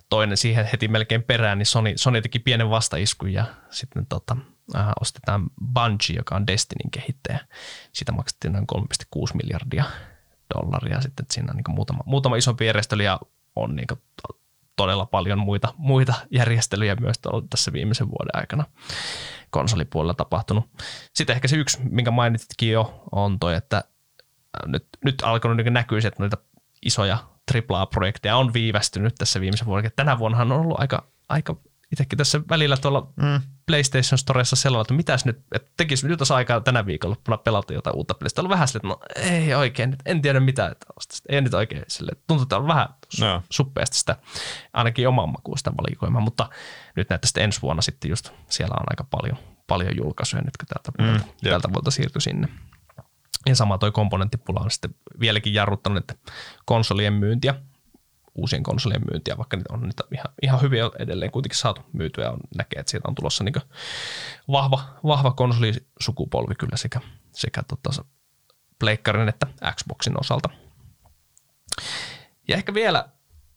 [0.09, 4.37] Toinen siihen heti melkein perään, niin Sony, Sony teki pienen vastaiskun ja sitten tota,
[4.77, 7.41] äh, ostetaan Bungie, joka on Destinyn kehittäjä.
[7.93, 8.67] Sitä maksettiin noin
[9.17, 9.85] 3,6 miljardia
[10.55, 11.01] dollaria.
[11.01, 13.21] Sitten siinä on niin muutama, muutama isompi järjestely ja
[13.57, 13.87] on niin
[14.77, 17.17] todella paljon muita, muita järjestelyjä myös
[17.51, 18.65] tässä viimeisen vuoden aikana
[19.51, 20.65] konsolipuolella tapahtunut.
[21.15, 23.85] Sitten ehkä se yksi, minkä mainitsitkin jo, on toi, että
[24.67, 26.37] nyt, nyt alkanut niin näkyä että noita
[26.85, 27.19] isoja
[27.55, 29.91] AAA-projekteja on viivästynyt tässä viimeisen vuoden.
[29.97, 31.57] Tänä vuonna on ollut aika, aika
[31.93, 33.41] itsekin tässä välillä tuolla mm.
[33.67, 37.97] PlayStation Storessa sellainen, että mitäs nyt, että tekisi nyt olisi aikaa tänä viikolla pelata jotain
[37.97, 38.43] uutta pelistä.
[38.43, 38.99] On vähän sille, että no
[39.35, 40.87] ei oikein, nyt en tiedä mitä, että
[41.29, 42.89] ei nyt oikein sille, tuntuu, että on vähän
[43.21, 43.43] no.
[43.51, 44.17] suppeasti sitä,
[44.73, 46.49] ainakin oman makuun sitä valikoimaa, mutta
[46.97, 50.67] nyt näyttää sitten ensi vuonna sitten just, siellä on aika paljon, paljon julkaisuja nyt, kun
[50.67, 52.49] täältä, mm, täältä vuodelta siirtyi sinne.
[53.47, 56.33] Ja sama toi komponenttipula on sitten vieläkin jarruttanut että
[56.65, 57.55] konsolien myyntiä,
[58.35, 62.31] uusien konsolien myyntiä, vaikka niitä on niitä ihan, ihan hyviä edelleen kuitenkin saatu myytyä.
[62.31, 63.55] On, näkee, että siitä on tulossa niin
[64.49, 67.01] vahva, vahva konsolisukupolvi kyllä sekä,
[67.33, 68.05] sekä tota,
[68.79, 70.49] Pleikkarin että Xboxin osalta.
[72.49, 73.09] Ja ehkä vielä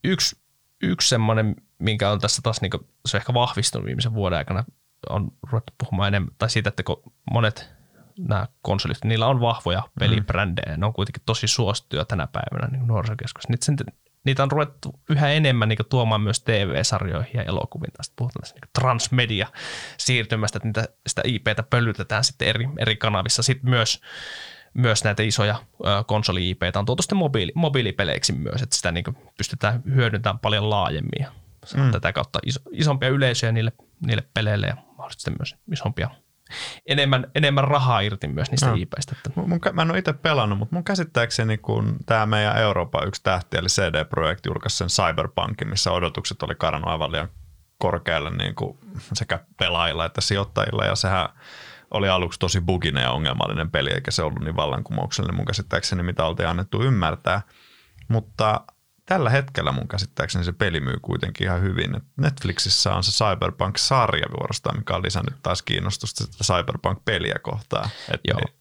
[0.03, 0.37] yksi,
[0.81, 4.63] yksi semmoinen, minkä on tässä taas, niin kuin, se on ehkä vahvistunut viimeisen vuoden aikana,
[5.09, 7.69] on ruvettu puhumaan enemmän, tai siitä, että kun monet
[8.19, 10.79] nämä konsolit, niillä on vahvoja pelibrändejä, mm.
[10.79, 13.49] ne on kuitenkin tosi suosittuja tänä päivänä niin nuorisokeskus.
[13.49, 13.91] Niitä,
[14.27, 17.93] niitä on ruvettu yhä enemmän niin tuomaan myös TV-sarjoihin ja elokuviin.
[17.97, 19.47] Tästä puhutaan tästä niin transmedia
[19.97, 23.43] siirtymästä, että niitä, sitä IPtä pölytetään sitten eri, eri kanavissa.
[23.43, 24.01] Sitten myös,
[24.73, 25.55] myös näitä isoja
[26.07, 31.31] konsoli-IPtä on tuotu sitten mobiili, mobiilipeleiksi myös, että sitä niin pystytään hyödyntämään paljon laajemmin ja
[31.75, 31.91] mm.
[31.91, 33.71] tätä kautta iso, isompia yleisöjä niille,
[34.05, 36.09] niille peleille ja mahdollisesti myös isompia
[36.86, 38.75] enemmän, enemmän rahaa irti myös niistä no.
[38.75, 39.15] IPistä.
[39.36, 43.57] Mun, mä en ole itse pelannut, mutta mun käsittääkseni kun tämä meidän Euroopan yksi tähti,
[43.57, 47.29] eli CD Projekt julkaisi sen Cyberpunkin, missä odotukset oli karannut aivan liian
[47.77, 48.77] korkealle niin kuin
[49.13, 51.29] sekä pelaajilla että sijoittajilla, ja sehän
[51.91, 56.25] oli aluksi tosi buginen ja ongelmallinen peli, eikä se ollut niin vallankumouksellinen mun käsittääkseni, mitä
[56.25, 57.41] oltiin annettu ymmärtää.
[58.07, 58.62] Mutta
[59.07, 62.01] tällä hetkellä mun käsittääkseni se peli myy kuitenkin ihan hyvin.
[62.17, 67.89] Netflixissä on se Cyberpunk-sarja vuorostaan, mikä on lisännyt taas kiinnostusta sitä Cyberpunk-peliä kohtaan.
[68.13, 68.39] Et Joo.
[68.39, 68.53] Niin,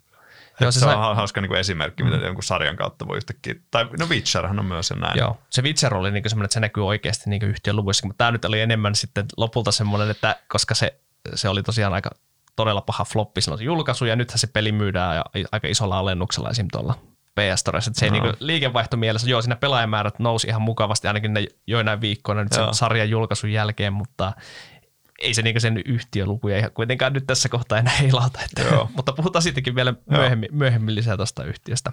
[0.61, 0.95] Joo, se, se sai...
[0.95, 2.09] on hauska niin kuin esimerkki, mm.
[2.09, 5.19] miten jonkun sarjan kautta voi yhtäkkiä, tai no Witcherhan on myös näin.
[5.19, 8.31] Joo, se Witcher oli niin semmoinen, että se näkyy oikeasti niin yhtiön luvuissa, mutta tämä
[8.31, 11.01] nyt oli enemmän sitten lopulta semmoinen, että koska se,
[11.35, 12.11] se oli tosiaan aika
[12.57, 16.51] todella paha floppi silloin se julkaisu, ja nythän se peli myydään ja aika isolla alennuksella
[16.51, 16.69] esim.
[16.73, 16.95] tuolla
[17.41, 17.91] PS Storessa.
[17.95, 18.13] Se no.
[18.13, 22.75] niin liikevaihto mielessä, joo, siinä pelaajamäärät nousi ihan mukavasti ainakin ne joinain viikkoina nyt sen
[22.75, 24.33] sarjan julkaisun jälkeen, mutta
[25.19, 28.41] ei se niin sen yhtiölukuja ihan kuitenkaan nyt tässä kohtaa enää heilauta.
[28.45, 28.91] Että, Joo.
[28.97, 31.93] mutta puhutaan sittenkin vielä myöhemmin, myöhemmin lisää tuosta yhtiöstä.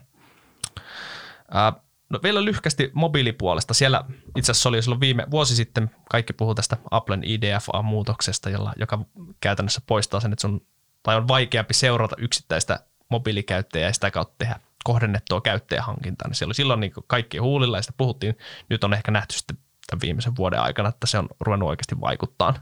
[0.79, 3.73] Uh, no vielä lyhkästi mobiilipuolesta.
[3.73, 4.03] Siellä
[4.37, 9.05] itse asiassa oli silloin viime vuosi sitten, kaikki puhuu tästä Applen IDFA-muutoksesta, jolla, joka
[9.41, 10.65] käytännössä poistaa sen, että sun,
[11.03, 12.79] tai on vaikeampi seurata yksittäistä
[13.09, 16.27] mobiilikäyttäjää ja sitä kautta tehdä kohdennettua käyttäjähankintaa.
[16.27, 18.37] Niin siellä oli silloin niin kaikki huulilla ja sitä puhuttiin.
[18.69, 22.53] Nyt on ehkä nähty sitten tämän viimeisen vuoden aikana, että se on ruvennut oikeasti vaikuttaa.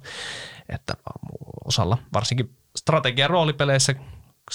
[0.69, 0.93] Että
[1.65, 4.05] osalla, varsinkin strategian roolipeleissä, kun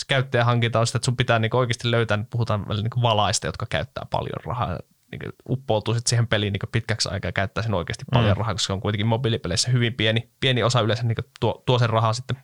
[0.08, 4.06] käyttäjähankinta on sitä, että sun pitää niin oikeasti löytää, niin puhutaan niin valaista, jotka käyttää
[4.10, 4.78] paljon rahaa,
[5.10, 8.18] niin uppoutuu sitten siihen peliin niin pitkäksi aikaa ja käyttää sen oikeasti mm.
[8.18, 11.78] paljon rahaa, koska se on kuitenkin mobiilipeleissä hyvin pieni, pieni osa yleensä niin tuo, tuo
[11.78, 12.36] sen rahaa sitten,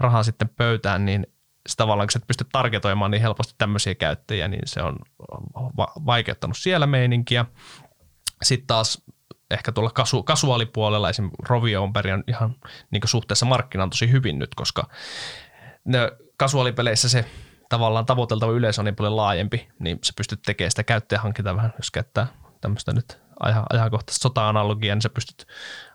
[0.00, 1.26] rahaa sitten pöytään, niin
[1.76, 4.98] tavallaan, kun sä et pysty targetoimaan niin helposti tämmöisiä käyttäjiä, niin se on
[5.76, 7.44] va- vaikeuttanut siellä meininkiä.
[8.42, 9.02] Sitten taas
[9.50, 11.30] ehkä tuolla kasu, kasuaalipuolella esim.
[11.48, 12.54] Rovio on pärjännyt ihan
[12.90, 14.88] niin suhteessa markkinaan tosi hyvin nyt, koska
[15.84, 17.24] ne kasuaalipeleissä se
[17.68, 21.90] tavallaan tavoiteltava yleisö on niin paljon laajempi, niin se pystyt tekemään sitä käyttäjähankintaa vähän, jos
[21.90, 22.26] käyttää
[22.60, 23.20] tämmöistä nyt
[23.70, 25.46] ajankohtaista sota-analogiaa, niin sä pystyt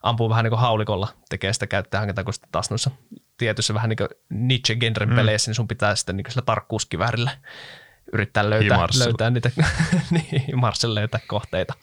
[0.04, 2.92] ampumaan vähän niin kuin haulikolla tekemään sitä käyttäjähankintaa, kun sitten taas noissa
[3.38, 5.16] tietyissä vähän niin kuin niche-genren mm.
[5.16, 7.32] peleissä, niin sun pitää sitten niin sillä tarkkuuskiväärillä
[8.14, 9.52] yrittää löytää, löytää niitä,
[10.12, 11.74] niin, löytää kohteita.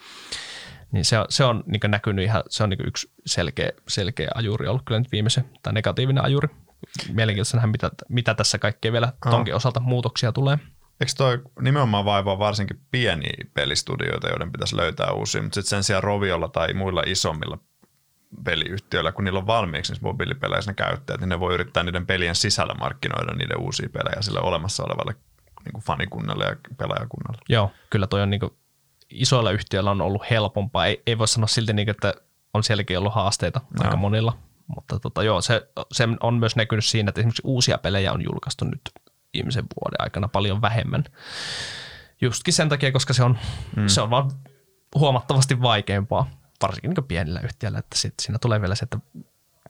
[0.93, 4.69] Niin se on, se on niin näkynyt ihan, se on niin yksi selkeä, selkeä ajuri
[4.69, 6.49] ollut kyllä nyt viimeisen, tai negatiivinen ajuri.
[7.13, 10.59] Mielenkiintoista nähdä, mitä, mitä tässä kaikkea vielä tonkin osalta muutoksia tulee.
[11.01, 16.03] Eikö toi nimenomaan vaivaa varsinkin pieniä pelistudioita, joiden pitäisi löytää uusia, mutta sitten sen sijaan
[16.03, 17.59] Roviolla tai muilla isommilla
[18.45, 22.35] peliyhtiöillä, kun niillä on valmiiksi niissä mobiilipeleissä ne käyttäjät, niin ne voi yrittää niiden pelien
[22.35, 25.14] sisällä markkinoida niiden uusia pelejä sille olemassa olevalle
[25.64, 27.40] niin kuin fanikunnalle ja pelaajakunnalle.
[27.49, 28.53] Joo, kyllä toi on niin kuin
[29.11, 30.87] isoilla yhtiöillä on ollut helpompaa.
[30.87, 32.14] Ei, ei voi sanoa silti, niin kuin, että
[32.55, 33.85] on sielläkin ollut haasteita no.
[33.85, 34.38] aika monilla.
[34.75, 38.64] Mutta tota, joo, se, se on myös näkynyt siinä, että esimerkiksi uusia pelejä on julkaistu
[38.64, 38.81] nyt
[39.35, 41.05] viimeisen vuoden aikana paljon vähemmän.
[42.21, 43.38] Justkin sen takia, koska se on,
[43.77, 43.87] mm.
[43.87, 44.31] se on vaan
[44.95, 46.31] huomattavasti vaikeampaa,
[46.62, 48.99] varsinkin niin pienillä yhtiöillä, että sit siinä tulee vielä se, että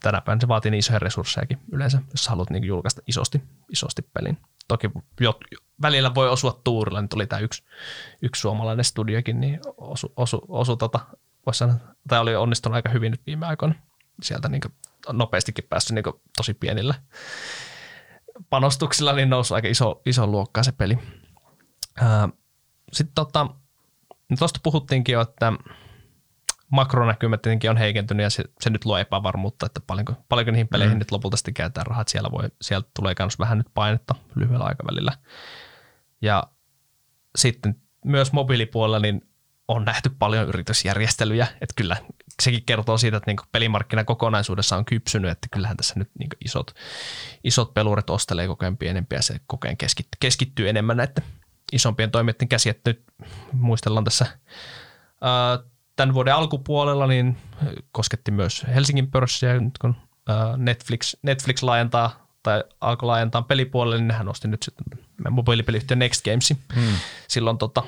[0.01, 4.37] tänä päivänä se vaatii niin isoja resurssejakin yleensä, jos haluat niin julkaista isosti, isosti pelin.
[4.67, 5.39] Toki jo,
[5.81, 7.63] välillä voi osua tuurilla, niin tuli tämä yksi,
[8.21, 10.99] yksi suomalainen studiokin, niin osu, osu, osu tota,
[11.51, 11.75] sanoa,
[12.07, 13.75] tai oli onnistunut aika hyvin nyt viime aikoina.
[14.21, 14.61] Sieltä niin
[15.11, 16.93] nopeastikin päässyt niin tosi pienillä
[18.49, 20.97] panostuksilla, niin nousi aika iso, iso luokkaa se peli.
[22.93, 23.47] Sitten tota,
[24.39, 25.53] tuosta puhuttiinkin jo, että
[26.71, 30.95] makronäkymät tietenkin on heikentynyt ja se, se nyt luo epävarmuutta, että paljonko, paljonko niihin peleihin
[30.95, 30.99] mm.
[30.99, 32.07] nyt lopulta sitten käytetään rahat.
[32.07, 35.11] Siellä voi, sieltä tulee myös vähän nyt painetta lyhyellä aikavälillä.
[36.21, 36.43] Ja
[37.35, 39.21] sitten myös mobiilipuolella niin
[39.67, 41.97] on nähty paljon yritysjärjestelyjä, että kyllä
[42.41, 46.75] sekin kertoo siitä, että niin pelimarkkina kokonaisuudessa on kypsynyt, että kyllähän tässä nyt niin isot,
[47.43, 51.23] isot pelurit ostelee koko ajan pienempiä ja se koko ajan keskittyy, keskittyy enemmän näiden
[51.71, 53.03] isompien toimijoiden käsi, että nyt
[53.53, 54.25] muistellaan tässä
[55.21, 55.59] ää,
[56.01, 57.37] tämän vuoden alkupuolella, niin
[57.91, 59.95] kosketti myös Helsingin pörssiä, nyt kun
[60.57, 66.57] Netflix, Netflix laajentaa tai alkoi laajentaa pelipuolelle, niin nehän osti nyt sitten mobiilipeliyhtiö Next Gamesin.
[66.75, 66.93] Hmm.
[67.27, 67.83] Silloin tota,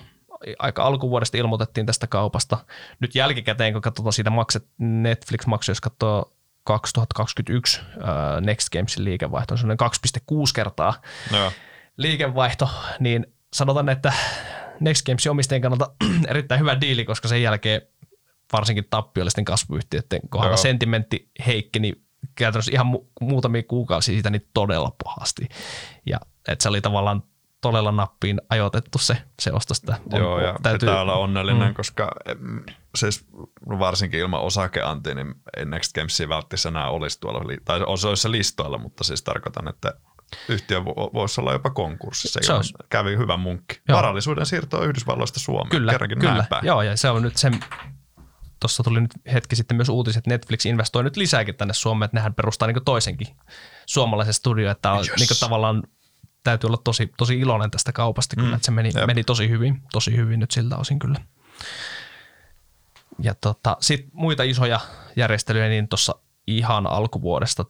[0.60, 2.58] aika alkuvuodesta ilmoitettiin tästä kaupasta.
[3.00, 6.32] Nyt jälkikäteen, kun katsotaan siitä makset, Netflix maksoi, jos katsoo
[6.64, 9.90] 2021 uh, Next Gamesin liikevaihto on sellainen
[10.32, 10.94] 2,6 kertaa
[11.32, 11.52] no.
[11.98, 14.14] liikevaihto, niin sanotaan, että
[14.80, 15.92] Next Gamesin omistajien kannalta
[16.28, 17.82] erittäin hyvä diili, koska sen jälkeen
[18.54, 20.62] varsinkin tappiollisten kasvuyhtiöiden kohdalla no.
[20.62, 21.94] sentimentti heikkeni
[22.36, 25.50] käytännössä ihan mu- muutamia kuukausia siitä niin todella pahasti.
[26.06, 27.24] Ja että se oli tavallaan
[27.62, 29.96] todella nappiin ajoitettu se, se osto sitä.
[30.14, 31.74] On, Joo, ja täytyy, pitää olla onnellinen, mm.
[31.74, 32.12] koska
[32.96, 33.26] siis
[33.68, 39.04] varsinkin ilman osakeantia, niin Next Gamesia välttämättä enää olisi tuolla, tai olisi se listoilla, mutta
[39.04, 39.94] siis tarkoitan, että
[40.50, 42.40] yhtiö voisi olla jopa konkurssissa.
[42.44, 42.74] Se olisi.
[42.90, 43.82] Kävi hyvä munkki.
[43.88, 43.96] Joo.
[43.96, 45.70] Varallisuuden siirto Yhdysvalloista Suomeen.
[45.70, 46.46] Kyllä, Kerrankin kyllä.
[46.62, 47.52] Joo, ja se on nyt se,
[48.60, 52.18] tuossa tuli nyt hetki sitten myös uutiset, että Netflix investoi nyt lisääkin tänne Suomeen, että
[52.18, 53.28] nehän perustaa niin toisenkin
[53.86, 55.20] suomalaisen studio, että on yes.
[55.20, 55.84] niin tavallaan
[56.44, 58.56] täytyy olla tosi, tosi iloinen tästä kaupasta kyllä, mm.
[58.56, 61.20] että se meni, meni tosi hyvin, tosi hyvin nyt siltä osin kyllä.
[63.20, 64.80] Ja tota, sitten muita isoja
[65.16, 66.16] järjestelyjä, niin tuossa
[66.48, 67.66] ihan alkuvuodesta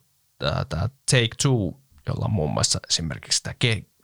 [0.70, 3.56] tämä Take Two, jolla on muun muassa esimerkiksi tämä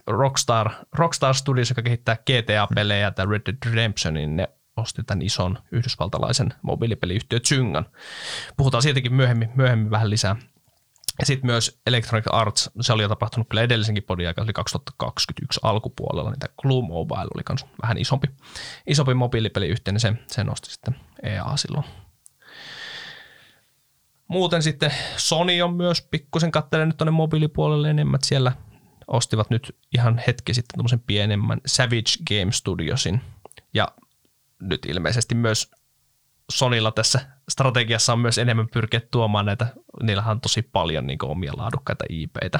[0.07, 5.21] Rockstar, Rockstar Studios, joka kehittää GTA-pelejä ja tämä Red Dead Redemption, niin ne osti tämän
[5.21, 7.85] ison yhdysvaltalaisen mobiilipeliyhtiö Zyngan.
[8.57, 10.35] Puhutaan siitäkin myöhemmin, myöhemmin vähän lisää.
[11.19, 15.59] Ja sitten myös Electronic Arts, se oli jo tapahtunut kyllä edellisenkin podin aika, oli 2021
[15.63, 18.27] alkupuolella, niin tämä Clue Mobile oli myös vähän isompi,
[18.87, 21.83] isompi mobiilipeliyhtiö, niin se, se nosti sitten EA silloin.
[24.29, 28.51] Muuten sitten Sony on myös pikkusen kattelee tuonne mobiilipuolelle enemmän, siellä
[29.07, 33.21] ostivat nyt ihan hetki sitten tämmöisen pienemmän Savage Game Studiosin.
[33.73, 33.87] Ja
[34.61, 35.71] nyt ilmeisesti myös
[36.51, 39.67] Sonilla tässä strategiassa on myös enemmän pyrkiä tuomaan näitä,
[40.03, 42.59] niillähän on tosi paljon niin omia laadukkaita IPitä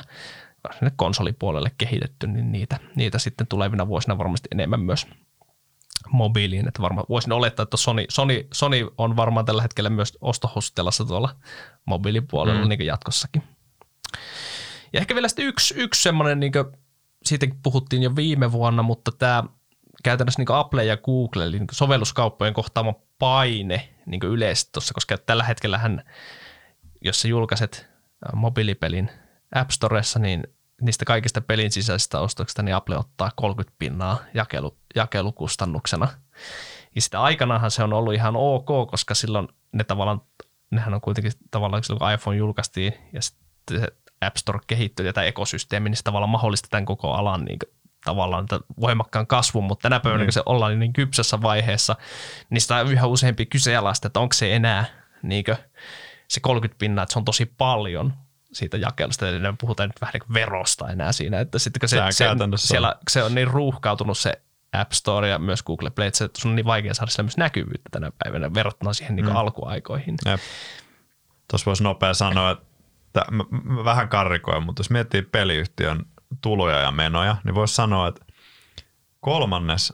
[0.73, 5.07] sinne konsolipuolelle kehitetty, niin niitä, niitä sitten tulevina vuosina varmasti enemmän myös
[6.11, 6.67] mobiiliin.
[6.67, 11.35] Että varmaan voisin olettaa, että Sony, Sony, Sony on varmaan tällä hetkellä myös ostohustelassa tuolla
[11.85, 12.69] mobiilipuolella mm.
[12.69, 13.43] niin jatkossakin.
[14.93, 16.65] Ja ehkä vielä sitten yksi, yksi semmoinen, niin kuin,
[17.25, 19.43] siitä puhuttiin jo viime vuonna, mutta tämä
[20.03, 25.43] käytännössä niin Apple ja Google, eli niin sovelluskauppojen kohtaama paine niin yleisesti tuossa, koska tällä
[25.43, 26.03] hetkellä hän,
[27.01, 27.89] jos sä julkaiset
[28.33, 29.09] mobiilipelin
[29.55, 30.43] App Storessa, niin
[30.81, 36.07] niistä kaikista pelin sisäisistä ostoksista, niin Apple ottaa 30 pinnaa jakelu, jakelukustannuksena.
[36.95, 40.21] Ja sitä aikanaanhan se on ollut ihan ok, koska silloin ne tavallaan,
[40.71, 43.87] nehän on kuitenkin tavallaan, kun iPhone julkaistiin ja sitten se
[44.21, 47.59] App Store kehittyi ja tämä ekosysteemi, niin se tavallaan mahdollistetaan koko alan niin
[48.05, 48.47] tavallaan
[48.81, 50.27] voimakkaan kasvun, mutta tänä päivänä, mm.
[50.27, 51.95] kun se ollaan niin kypsässä vaiheessa,
[52.49, 54.85] niin sitä on yhä useampi kyseenalaista, että onko se enää
[55.23, 55.43] niin
[56.27, 58.13] se 30 pinnaa, että se on tosi paljon
[58.53, 61.97] siitä jakelusta, eli puhutaan nyt vähän niin kuin verosta enää siinä, että sitten kun se,
[62.11, 62.25] se,
[62.55, 64.41] siellä, se on niin ruuhkautunut se
[64.73, 67.89] App Store ja myös Google Play, että se on niin vaikea saada sillä myös näkyvyyttä
[67.91, 69.35] tänä päivänä verrattuna siihen niin mm.
[69.35, 70.17] alkuaikoihin.
[71.51, 76.05] Tuossa voisi nopea sanoa, että mä, mä vähän karrikoin, mutta jos miettii peliyhtiön
[76.41, 78.25] tuloja ja menoja, niin voisi sanoa, että
[79.19, 79.93] kolmannes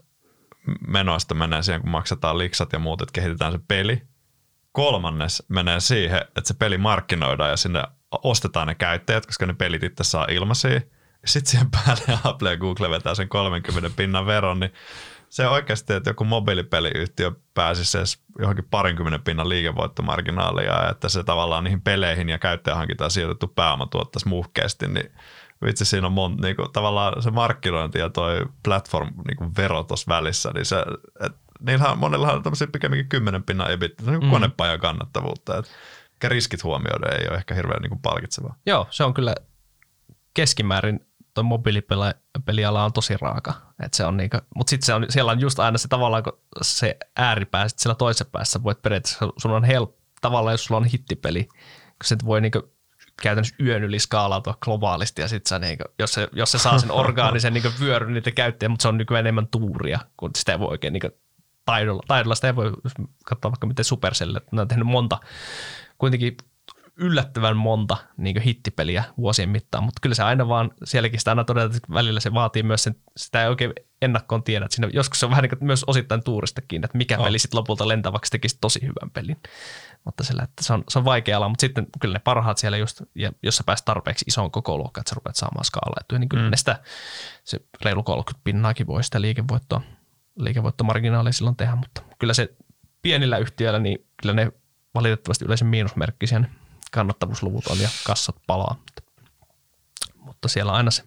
[0.87, 4.01] menoista menee siihen, kun maksetaan liksat ja muut, että kehitetään se peli.
[4.71, 9.83] Kolmannes menee siihen, että se peli markkinoidaan ja sinne ostetaan ne käyttäjät, koska ne pelit
[9.83, 10.81] itse saa ilmaisia.
[11.25, 14.73] Sitten siihen päälle Apple ja Google vetää sen 30 pinnan veron, niin
[15.29, 21.81] se oikeasti, että joku mobiilipeliyhtiö pääsisi edes johonkin parinkymmenen pinnan liikevoittomarginaalia, että se tavallaan niihin
[21.81, 25.11] peleihin ja käyttäjähankintaan sijoitettu pääoma tuottaisi muhkeasti, niin
[25.65, 29.83] vitsi siinä on mon, niin kuin, tavallaan se markkinointi ja toi platform niin kuin vero
[29.83, 30.85] tuossa välissä, niin se,
[31.19, 34.29] et, niillähän monellahan on tämmöisiä pikemminkin kymmenen pinnan ebit, niin mm.
[34.29, 38.55] konepajan kannattavuutta, että riskit huomioiden ei ole ehkä hirveän niin kuin palkitsevaa.
[38.65, 39.35] Joo, se on kyllä
[40.33, 41.04] keskimäärin
[41.35, 43.53] tuo mobiilipeliala on tosi raaka.
[43.83, 46.39] Et se on niinku, mutta sitten se on, siellä on just aina se tavallaan, kun
[46.61, 50.85] se ääripää sit siellä toisessa päässä voit periaatteessa, sun on helppo, tavallaan jos sulla on
[50.85, 52.75] hittipeli, kun se voi niinku
[53.21, 57.53] käytännössä yön yli skaalautua globaalisti ja sitten niinku, jos, se, jos se saa sen orgaanisen
[57.53, 60.93] niinku vyöryn niitä käyttäjä, mutta se on nykyään enemmän tuuria, kun sitä ei voi oikein
[60.93, 61.09] niinku
[61.65, 62.71] taidolla, taidolla sitä ei voi
[63.25, 65.19] katsoa vaikka miten Supercell, että ne on tehnyt monta
[65.97, 66.37] kuitenkin
[66.97, 71.75] yllättävän monta niin hittipeliä vuosien mittaan, mutta kyllä se aina vaan, sielläkin sitä aina todetaan,
[71.75, 75.25] että välillä se vaatii myös sen, sitä ei oikein ennakkoon tiedä, että siinä joskus se
[75.25, 77.25] on vähän niin kuin myös osittain tuuristakin, että mikä oh.
[77.25, 79.37] peli sitten lopulta lentäväksi tekisi tosi hyvän pelin.
[80.03, 82.77] Mutta sillä, että se on, se on vaikea ala, mutta sitten kyllä ne parhaat siellä
[82.77, 86.29] just, ja jos sä pääset tarpeeksi isoon koko luokkaan, että sä rupeat saamaan skaalaa, niin
[86.29, 86.51] kyllä mm.
[86.51, 86.79] ne sitä,
[87.43, 89.81] se reilu 30 pinnaakin voi sitä liikevoittoa,
[90.39, 92.53] liikevoittomarginaalia silloin tehdä, mutta kyllä se
[93.01, 94.51] pienillä yhtiöillä, niin kyllä ne
[94.95, 96.39] valitettavasti yleisen miinusmerkkisiä
[96.95, 98.75] kannattavuusluvut on ja kassat palaa.
[100.15, 101.03] Mutta siellä aina, se,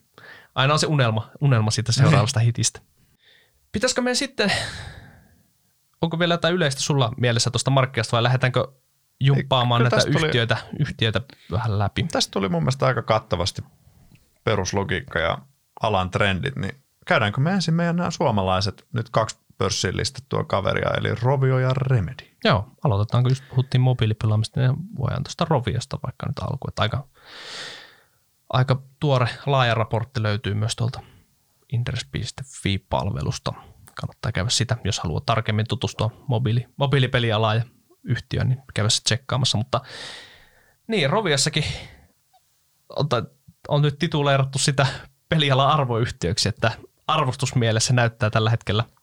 [0.55, 2.81] aina on se unelma, unelma siitä seuraavasta hitistä.
[3.73, 4.53] Pitäisikö me sitten,
[6.03, 8.69] onko vielä jotain yleistä sulla mielessä tuosta markkinasta vai lähdetäänkö
[9.21, 11.21] jumppaamaan näitä tuli, yhtiöitä, yhtiöitä
[11.51, 12.03] vähän läpi?
[12.03, 13.63] Tästä tuli mun mielestä aika kattavasti
[14.45, 15.39] peruslogiikka ja
[15.83, 21.15] alan trendit, niin käydäänkö me ensin meidän nämä suomalaiset nyt kaksi pörssiin listattua kaveria, eli
[21.23, 22.25] Rovio ja Remedy.
[22.45, 26.73] Joo, aloitetaanko just puhuttiin mobiilipelaamista, niin voidaan tuosta Roviosta vaikka nyt alkuun.
[26.79, 27.07] Aika,
[28.53, 31.01] aika tuore laaja raportti löytyy myös tuolta
[31.73, 33.53] interest.fi-palvelusta.
[34.01, 37.63] Kannattaa käydä sitä, jos haluaa tarkemmin tutustua mobiili, mobiilipelialaan ja
[38.05, 39.59] yhtiöön, niin käydä se tsekkaamassa.
[39.59, 39.81] Mutta
[40.87, 41.65] niin, Roviossakin
[42.89, 43.09] on,
[43.69, 44.87] on nyt tituleerattu sitä
[45.29, 46.71] pelialan arvoyhtiöksi, että
[47.07, 48.85] arvostusmielessä näyttää tällä hetkellä–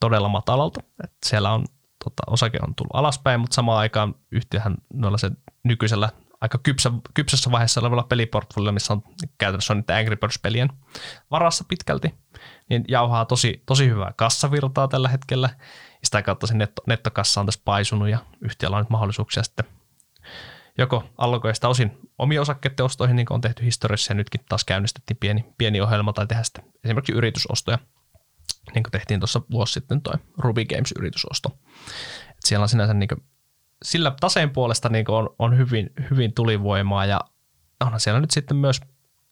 [0.00, 0.80] todella matalalta.
[1.04, 1.64] Et siellä on,
[2.04, 5.30] tota, osake on tullut alaspäin, mutta samaan aikaan yhtiöhän noilla se
[5.64, 6.08] nykyisellä
[6.40, 9.02] aika kypsä, kypsässä vaiheessa olevalla peliportfolio, missä on
[9.38, 10.72] käytännössä on niitä Angry Birds-pelien
[11.30, 12.14] varassa pitkälti,
[12.68, 15.48] niin jauhaa tosi, tosi hyvää kassavirtaa tällä hetkellä.
[15.92, 19.66] Ja sitä kautta se netto, nettokassa on tässä paisunut ja yhtiöllä on nyt mahdollisuuksia sitten
[20.78, 24.64] joko allokoida sitä osin omia osakkeiden ostoihin, niin kuin on tehty historiassa, ja nytkin taas
[24.64, 27.78] käynnistettiin pieni, pieni ohjelma tai tehdä sitten esimerkiksi yritysostoja
[28.74, 31.58] niin kuin tehtiin tuossa vuosi sitten toi Ruby Games-yritysosto.
[32.30, 33.24] Et siellä on sinänsä niin kuin,
[33.84, 37.20] sillä taseen puolesta niin on, on hyvin, hyvin tulivoimaa ja
[37.80, 38.80] onhan siellä nyt sitten myös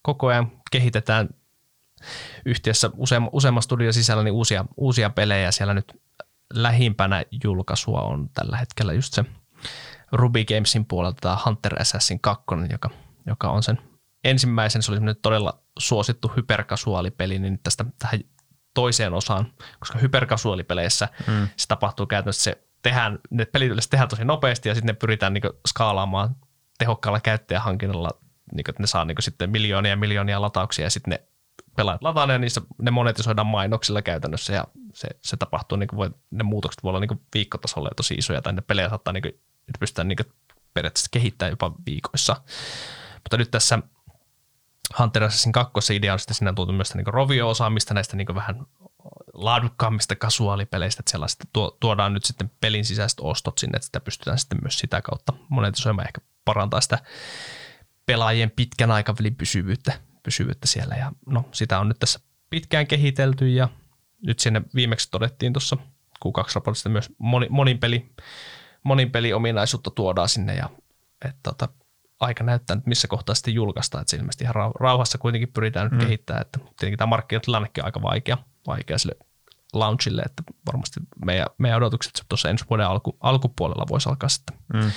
[0.02, 1.28] koko ajan kehitetään
[2.46, 5.52] yhtiössä useamman, useamman studion sisällä niin uusia, uusia pelejä.
[5.52, 5.92] Siellä nyt
[6.54, 9.24] lähimpänä julkaisua on tällä hetkellä just se
[10.12, 12.90] Ruby Gamesin puolelta tämä Hunter Assassin 2, joka,
[13.26, 13.78] joka on sen
[14.24, 18.20] ensimmäisen, se oli todella suosittu hyperkasuaalipeli, niin tästä tähän
[18.74, 21.48] toiseen osaan, koska hyperkasuaalipeleissä mm.
[21.56, 25.32] se tapahtuu käytännössä, se tehdään, ne pelit yleensä tehdään tosi nopeasti ja sitten ne pyritään
[25.34, 26.36] niin skaalaamaan
[26.78, 28.10] tehokkaalla käyttäjähankinnalla,
[28.52, 31.22] niin että ne saa niin sitten miljoonia ja miljoonia latauksia ja sitten ne
[31.76, 35.96] pelaajat lataa ne ja niissä ne monetisoidaan mainoksilla käytännössä ja se, se tapahtuu, niin kuin
[35.96, 39.22] voi, ne muutokset voi olla niin viikkotasolla ja tosi isoja tai ne pelejä saattaa niin
[39.22, 39.40] kuin,
[39.80, 40.18] pystytään niin
[40.74, 42.36] periaatteessa kehittämään jopa viikoissa.
[43.14, 43.78] Mutta nyt tässä
[44.98, 48.66] Hunter Assassin 2 idea on sitten siinä tuotu myös niin rovio-osaamista näistä niin vähän
[49.34, 51.44] laadukkaammista kasuaalipeleistä, että sellaista
[51.80, 56.08] tuodaan nyt sitten pelin sisäiset ostot sinne, että sitä pystytään sitten myös sitä kautta monetisoimaan
[56.08, 56.98] ehkä parantaa sitä
[58.06, 60.94] pelaajien pitkän aikavälin pysyvyyttä, pysyvyyttä siellä.
[60.94, 62.20] Ja no, sitä on nyt tässä
[62.50, 63.68] pitkään kehitelty ja
[64.26, 65.76] nyt sinne viimeksi todettiin tuossa
[66.24, 68.10] Q2-raportista myös moni, monin, peli,
[68.82, 70.70] monin peli ominaisuutta tuodaan sinne ja
[71.24, 71.68] että tota,
[72.24, 76.00] aika näyttää, että missä kohtaa sitten julkaistaan, että se ilmeisesti ihan rauhassa kuitenkin pyritään nyt
[76.00, 76.06] mm.
[76.06, 79.16] kehittämään, että tietenkin tämä markkinatilannekin on aika vaikea, vaikea sille
[79.72, 84.90] launchille, että varmasti meidän, meidän odotukset tuossa ensi vuoden alku, alkupuolella voisi alkaa sitten mm.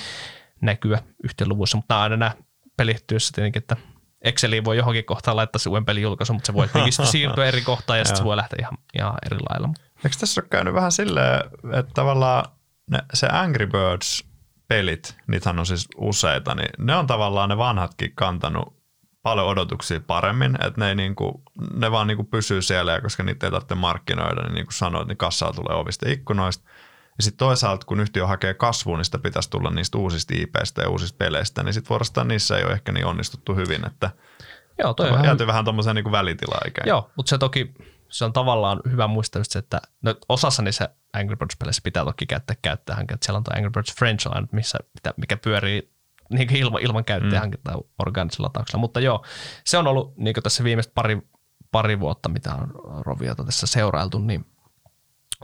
[0.60, 2.34] näkyä yhteenluvuissa, mutta nämä aina nämä
[2.76, 3.76] pelihtyössä tietenkin, että
[4.22, 7.62] Exceliin voi johonkin kohtaan laittaa se uuden pelin julkaisu, mutta se voi tietenkin siirtyä eri
[7.62, 9.68] kohtaan ja sitten se voi lähteä ihan, ihan eri lailla.
[10.04, 11.40] Eikö tässä ole käynyt vähän silleen,
[11.72, 12.44] että tavallaan
[12.90, 14.27] ne, se Angry Birds
[14.68, 18.78] pelit, niitähän on siis useita, niin ne on tavallaan ne vanhatkin kantanut
[19.22, 21.42] paljon odotuksia paremmin, että ne, ei niinku,
[21.74, 25.08] ne vaan niinku pysyy siellä ja koska niitä ei tarvitse markkinoida, niin, niin kuin sanoit,
[25.08, 26.64] niin kassaa tulee ovista ikkunoista.
[27.18, 30.88] Ja sitten toisaalta, kun yhtiö hakee kasvua, niin sitä pitäisi tulla niistä uusista IPistä ja
[30.88, 34.10] uusista peleistä, niin sitten vuorostaan niissä ei ole ehkä niin onnistuttu hyvin, että
[34.78, 35.38] Joo, toi on vähän...
[35.46, 36.88] vähän tuommoiseen niin välitilaa ikään.
[36.88, 37.74] Joo, mutta se toki
[38.10, 42.56] se on tavallaan hyvä muistaa se, että no, osassa niissä Angry Birds-peleissä pitää toki käyttää
[42.62, 43.24] käyttäjähanketta.
[43.24, 44.78] Siellä on tuo Angry Birds franchise, missä,
[45.16, 45.92] mikä pyörii
[46.30, 47.82] niin ilman, ilman käyttäjähanketta mm.
[47.98, 48.80] organisilla latauksella.
[48.80, 49.24] Mutta joo,
[49.64, 51.22] se on ollut niin tässä viimeiset pari,
[51.70, 52.72] pari vuotta, mitä on
[53.06, 54.46] Roviota tässä seurailtu, niin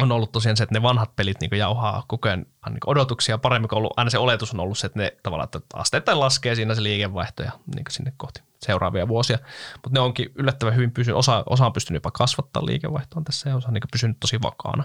[0.00, 3.68] on ollut tosiaan se, että ne vanhat pelit niin jauhaa koko ajan niin odotuksia paremmin
[3.68, 3.92] kuin ollut.
[3.96, 7.42] Aina se oletus on ollut se, että ne tavallaan että asteittain laskee siinä se liikevaihto
[7.42, 9.38] ja niin sinne kohti seuraavia vuosia.
[9.72, 13.56] Mutta ne onkin yllättävän hyvin pysynyt, osa, osa on pystynyt jopa kasvattaa liikevaihtoon tässä ja
[13.56, 14.84] osa on niin pysynyt tosi vakaana.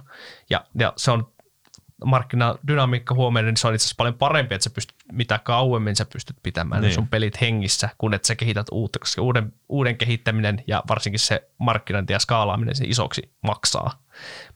[0.50, 1.32] Ja, ja se on
[2.06, 6.06] markkinadynamiikka huomioon, niin se on itse asiassa paljon parempi, että sä pystyt, mitä kauemmin sä
[6.06, 6.94] pystyt pitämään niin.
[6.94, 11.50] sun pelit hengissä, kun että sä kehität uutta, koska uuden, uuden kehittäminen ja varsinkin se
[11.58, 14.04] markkinointi ja skaalaaminen se isoksi maksaa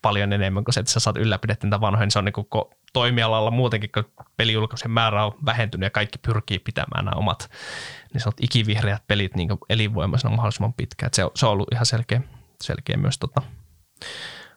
[0.02, 2.48] paljon enemmän kuin se, että sä saat ylläpidettyä niitä vanhoja, niin se on niin kuin
[2.94, 7.50] toimialalla muutenkin, kun pelijulkaisujen määrä on vähentynyt ja kaikki pyrkii pitämään nämä omat
[8.14, 11.09] niin sanot ikivihreät pelit niin elinvoimaisena mahdollisimman pitkään.
[11.14, 12.22] se, on, se on ollut ihan selkeä,
[12.61, 13.41] selkeä myös tota,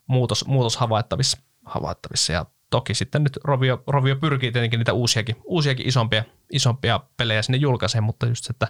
[0.06, 2.32] muutos, muutos havaittavissa, havaittavissa.
[2.32, 7.58] Ja toki sitten nyt Rovio, Rovio pyrkii tietenkin niitä uusiakin, uusiakin isompia, isompia pelejä sinne
[7.58, 8.68] julkaiseen, mutta just se, että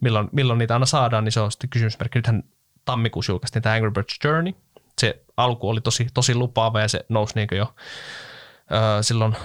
[0.00, 2.18] milloin, milloin niitä aina saadaan, niin se on sitten kysymysmerkki.
[2.18, 2.42] Nythän
[2.84, 4.52] tammikuussa julkaistiin tämä Angry Birds Journey.
[5.00, 7.74] Se alku oli tosi, tosi lupaava ja se nousi niin jo
[9.00, 9.36] silloin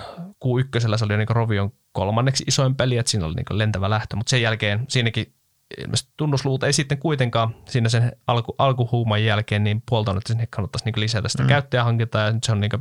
[0.45, 4.30] Q1 se oli niin Rovion kolmanneksi isoin peli, että siinä oli niin lentävä lähtö, mutta
[4.30, 5.34] sen jälkeen siinäkin
[5.78, 10.86] ilmeisesti tunnusluut ei sitten kuitenkaan siinä sen alku, alkuhuuman jälkeen niin puoltanut, että sinne kannattaisi
[10.86, 11.49] niin lisätä sitä mm.
[11.49, 12.71] käyttäjähankintaa ja se on niin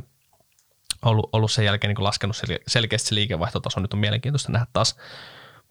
[1.05, 3.79] ollut, ollut sen jälkeen niin laskenut selkeästi se liikevaihtotaso.
[3.79, 4.95] Nyt on mielenkiintoista nähdä taas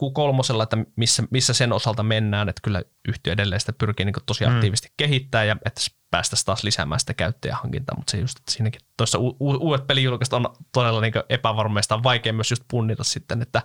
[0.03, 4.47] Q3, että missä, missä sen osalta mennään, että kyllä yhtiö edelleen sitä pyrkii niin tosi
[4.47, 4.55] mm.
[4.55, 4.95] aktiivisesti mm.
[4.97, 5.81] kehittää ja että
[6.11, 10.33] päästäisiin taas lisäämään sitä käyttäjähankintaa, mutta se just, että siinäkin tuossa u- u- uudet pelijulkaiset
[10.33, 13.63] on todella niin epävarmeista, on vaikea myös just punnita sitten, että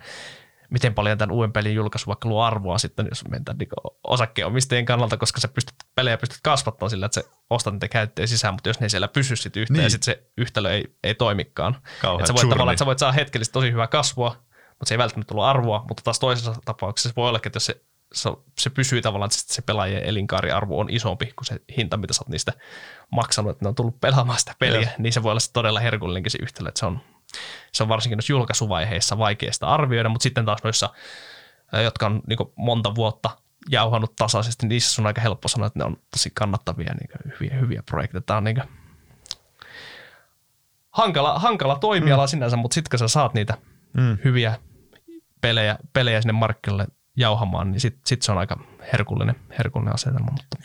[0.70, 3.70] miten paljon tämän uuden pelin julkaisu vaikka luo arvoa sitten, jos mennään niin
[4.04, 8.54] osakkeenomistajien kannalta, koska sä pystyt pelejä pystyt kasvattamaan sillä, että sä ostat niitä käyttäjiä sisään,
[8.54, 9.92] mutta jos ne ei siellä pysy sitten yhteen niin.
[9.92, 11.76] sitten se yhtälö ei, ei toimikaan.
[11.76, 14.36] että sä voit tavallaan, että sä voit saada hetkellisesti tosi hyvää kasvua,
[14.82, 17.66] mutta se ei välttämättä ollut arvoa, mutta taas toisessa tapauksessa se voi olla, että jos
[17.66, 17.82] se,
[18.14, 18.30] se,
[18.60, 22.30] se pysyy tavallaan, että se pelaajien elinkaariarvo on isompi kuin se hinta, mitä sä oot
[22.30, 22.54] niistä
[23.12, 24.90] maksanut, että ne on tullut pelaamaan sitä peliä, yes.
[24.98, 27.00] niin se voi olla se todella herkullinenkin se yhtälö, että se on,
[27.72, 30.90] se on varsinkin noissa julkaisuvaiheissa vaikeasta arvioida, mutta sitten taas noissa,
[31.84, 33.30] jotka on niin monta vuotta
[33.70, 37.58] jauhannut tasaisesti, niin niissä on aika helppo sanoa, että ne on tosi kannattavia niin hyviä,
[37.58, 38.22] hyviä projekteja.
[38.22, 38.64] Tämä on niin
[40.92, 42.30] hankala, hankala toimiala mm.
[42.30, 43.58] sinänsä, mutta sitten kun sä saat niitä
[43.94, 44.18] mm.
[44.24, 44.56] hyviä
[45.42, 46.88] pelejä, pelejä sinne markkinoille
[47.18, 48.60] jauhamaan, niin sitten sit se on aika
[48.94, 50.32] herkullinen, herkullinen asetelma.
[50.32, 50.58] Mutta.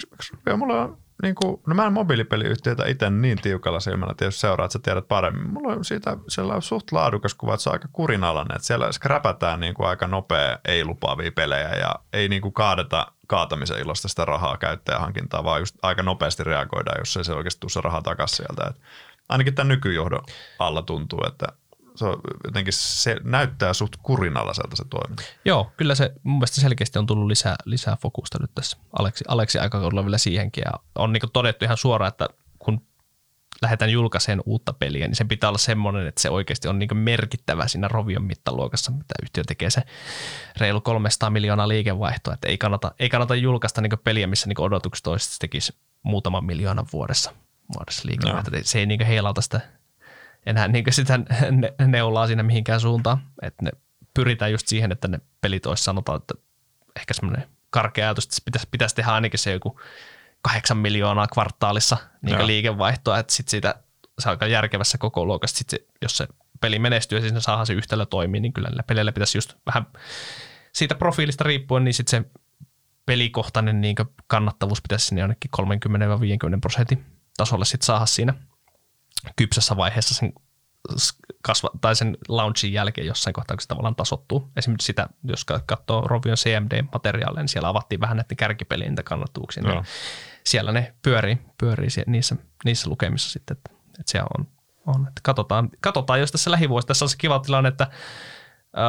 [0.47, 4.65] Ja mulla on niin kuin, no mä en mobiilipeliyhtiöitä itse niin tiukalla silmällä tietysti seuraa,
[4.65, 5.51] että sä tiedät paremmin.
[5.51, 8.93] Mulla on siitä siellä on suht laadukas kuva, että se on aika kurinalainen, että siellä
[8.93, 14.09] skräpätään niin kuin aika nopea, ei lupaavia pelejä ja ei niin kuin kaadeta kaatamisen ilosta
[14.09, 18.03] sitä rahaa käyttäjähankintaa, vaan just aika nopeasti reagoidaan, jos ei se oikeasti tule se raha
[18.03, 18.71] takaisin sieltä.
[18.71, 18.81] Et
[19.29, 20.25] ainakin tämän nykyjohdon
[20.59, 21.47] alla tuntuu, että
[21.97, 25.23] se on jotenkin se näyttää suht kurinalaiselta se toiminta.
[25.45, 29.59] Joo, kyllä se mun mielestä selkeästi on tullut lisää, lisää fokusta nyt tässä Aleksi, Aleksi
[29.59, 30.63] aikakaudella vielä siihenkin.
[30.65, 32.29] Ja on niin todettu ihan suoraan, että
[32.59, 32.81] kun
[33.63, 37.69] lähdetään julkaiseen uutta peliä, niin sen pitää olla semmoinen, että se oikeasti on niin merkittävä
[37.69, 39.83] siinä Rovion mittaluokassa, mitä yhtiö tekee se
[40.57, 42.35] reilu 300 miljoonaa liikevaihtoa.
[42.35, 46.87] Että ei kannata, ei kannata julkaista niin peliä, missä niin odotukset toisesti tekisi muutaman miljoonan
[46.93, 47.33] vuodessa,
[47.77, 48.59] vuodessa liikevaihtoa.
[48.59, 48.65] No.
[48.65, 49.61] Se ei niin heilauta sitä
[50.47, 51.19] enää niin sitä
[51.51, 53.19] ne, neulaa siinä mihinkään suuntaan.
[53.43, 53.71] Että ne
[54.15, 56.35] pyritään just siihen, että ne pelit olisi sanotaan, että
[56.97, 59.81] ehkä semmoinen karkea ajatus, että pitäisi, pitäisi tehdä ainakin se joku
[60.43, 63.75] kahdeksan miljoonaa kvartaalissa niin liikevaihtoa, että sitten siitä
[64.19, 66.29] se aika järkevässä koko luokassa, sit se, jos se
[66.61, 69.87] peli menestyy ja siis saadaan se yhtälö toimii, niin kyllä peleillä pitäisi just vähän
[70.73, 72.31] siitä profiilista riippuen, niin sitten se
[73.07, 75.51] pelikohtainen niin kannattavuus pitäisi sinne jonnekin
[76.57, 77.05] 30-50 prosentin
[77.37, 78.35] tasolle sitten saada siinä–
[79.37, 80.33] kypsässä vaiheessa sen
[81.43, 84.51] kasva, tai sen launchin jälkeen jossain kohtaa, kun se tavallaan tasottuu.
[84.57, 89.63] Esimerkiksi sitä, jos katsoo Rovion CMD-materiaaleja, niin siellä avattiin vähän näiden kärkipelien kannattuuksia.
[89.63, 89.85] Niin
[90.45, 93.71] siellä ne pyörii, pyörii niissä, niissä lukemissa sitten, että,
[94.01, 94.47] että se on,
[94.87, 95.09] on.
[95.09, 97.87] Että katsotaan, katsotaan, jos tässä lähivuosissa, tässä on se kiva tilanne, että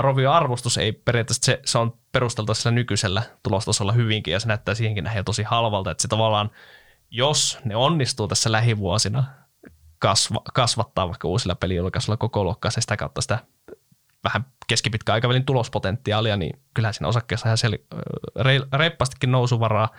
[0.01, 4.75] Rovio arvostus ei periaatteessa, se, se on perusteltu sillä nykyisellä tulostasolla hyvinkin ja se näyttää
[4.75, 6.51] siihenkin nähdä tosi halvalta, että se tavallaan,
[7.09, 9.23] jos ne onnistuu tässä lähivuosina,
[9.99, 13.39] kasva, kasvattaa vaikka uusilla pelijulkaisuilla koko luokkaa se sitä kautta sitä
[14.23, 19.89] vähän keskipitkän aikavälin tulospotentiaalia, niin kyllä siinä osakkeessa ihan sel- reippaastikin nousuvaraa,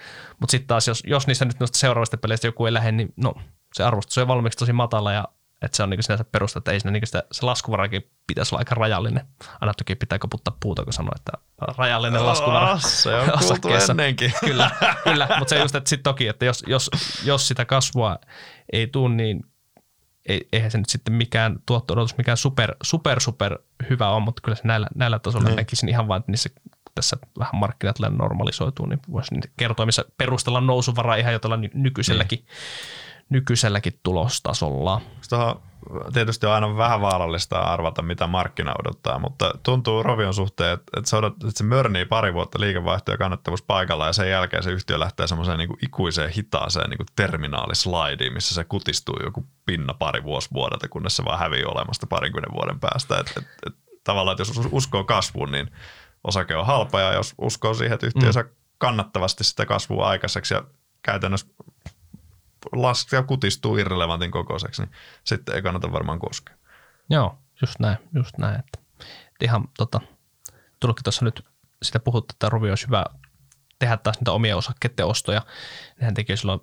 [0.41, 3.35] mutta sitten taas jos, jos niissä nyt noista seuraavista peleistä joku ei lähde, niin no
[3.75, 5.25] se arvostus on valmiiksi tosi matala ja
[5.63, 8.61] että se on niin sinänsä perusta, että ei siinä niin sitä, se laskuvarakin pitäisi olla
[8.61, 9.27] aika rajallinen.
[9.61, 11.33] Aina toki pitää koputtaa puuta, kun sanoo, että
[11.79, 12.73] rajallinen laskuvara.
[12.73, 14.33] Oh, se on kuultu ennenkin.
[14.41, 14.71] Kyllä,
[15.05, 16.91] kyllä mutta se just, että sitten toki, että jos, jos,
[17.25, 18.19] jos sitä kasvua
[18.73, 19.45] ei tule, niin
[20.53, 23.59] eihän se nyt sitten mikään tuotto-odotus mikään super, super, super
[23.91, 25.57] hyvä on, mutta kyllä se näillä, näillä tasoilla mm.
[25.57, 26.51] näkisin ihan vain, että niissä
[26.95, 32.45] tässä vähän markkinat normalisoituu, niin voisi kertoa, missä perustellaan nousuvaraa ihan jo tällä nykyiselläkin, mm.
[33.29, 35.01] nykyiselläkin tulostasolla.
[35.29, 35.61] Tuohon
[36.13, 41.11] tietysti on aina vähän vaarallista arvata, mitä markkina odottaa, mutta tuntuu Rovion suhteen, että, että,
[41.11, 44.71] se, odot, että se mörnii pari vuotta liikevaihto ja kannattavuus paikalla ja sen jälkeen se
[44.71, 49.95] yhtiö lähtee semmoiseen niin kuin ikuiseen hitaaseen niin kuin terminaalislaidiin, missä se kutistuu joku pinna
[49.95, 53.19] pari vuosi vuodelta, kunnes se vaan hävii olemasta parinkymmenen vuoden päästä.
[53.19, 53.75] Et, et, et,
[54.05, 55.71] tavallaan, että jos uskoo kasvuun, niin
[56.25, 58.33] osake on halpa ja jos uskoo siihen, että yhtiö mm.
[58.33, 58.45] saa
[58.79, 60.65] kannattavasti sitä kasvua aikaiseksi ja
[61.03, 61.47] käytännössä
[62.73, 64.93] laskee ja kutistuu irrelevantin kokoiseksi, niin
[65.25, 66.57] sitten ei kannata varmaan koskea.
[67.11, 68.59] Joo, just näin, just näin.
[68.59, 68.79] Että,
[69.43, 70.01] ihan tota,
[70.81, 71.45] tullutkin tuossa nyt
[71.83, 73.05] sitä puhuttu, että Rovi olisi hyvä
[73.79, 75.43] tehdä taas niitä omia osakkeiden ostoja.
[76.01, 76.61] Nehän teki silloin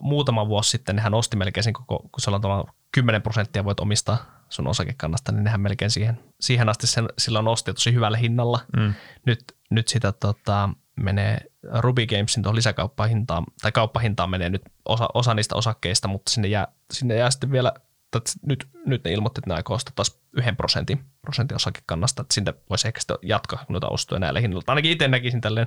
[0.00, 4.36] muutama vuosi sitten, nehän osti melkein sen koko, kun se on 10 prosenttia voit omistaa
[4.48, 8.60] sun osakekannasta, niin nehän melkein siihen, siihen asti sen, silloin osti tosi hyvällä hinnalla.
[8.76, 8.94] Mm.
[9.26, 11.40] Nyt, nyt sitä tota, menee
[11.80, 16.68] Ruby Gamesin tuohon lisäkauppahintaan, tai kauppahintaan menee nyt osa, osa niistä osakkeista, mutta sinne jää,
[16.92, 17.72] sinne jää sitten vielä,
[18.16, 22.34] että nyt, nyt ne ilmoitti, että ne aikoo ostaa taas yhden prosentin, prosentin osakekannasta, että
[22.34, 24.64] sinne voisi ehkä sitten jatkaa noita ostoja näillä hinnoilla.
[24.66, 25.66] Ainakin itse näkisin tälleen,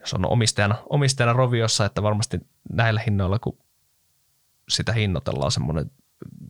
[0.00, 2.40] jos on omistajana, omistajana Roviossa, että varmasti
[2.72, 3.58] näillä hinnoilla, kun
[4.68, 5.90] sitä hinnoitellaan semmoinen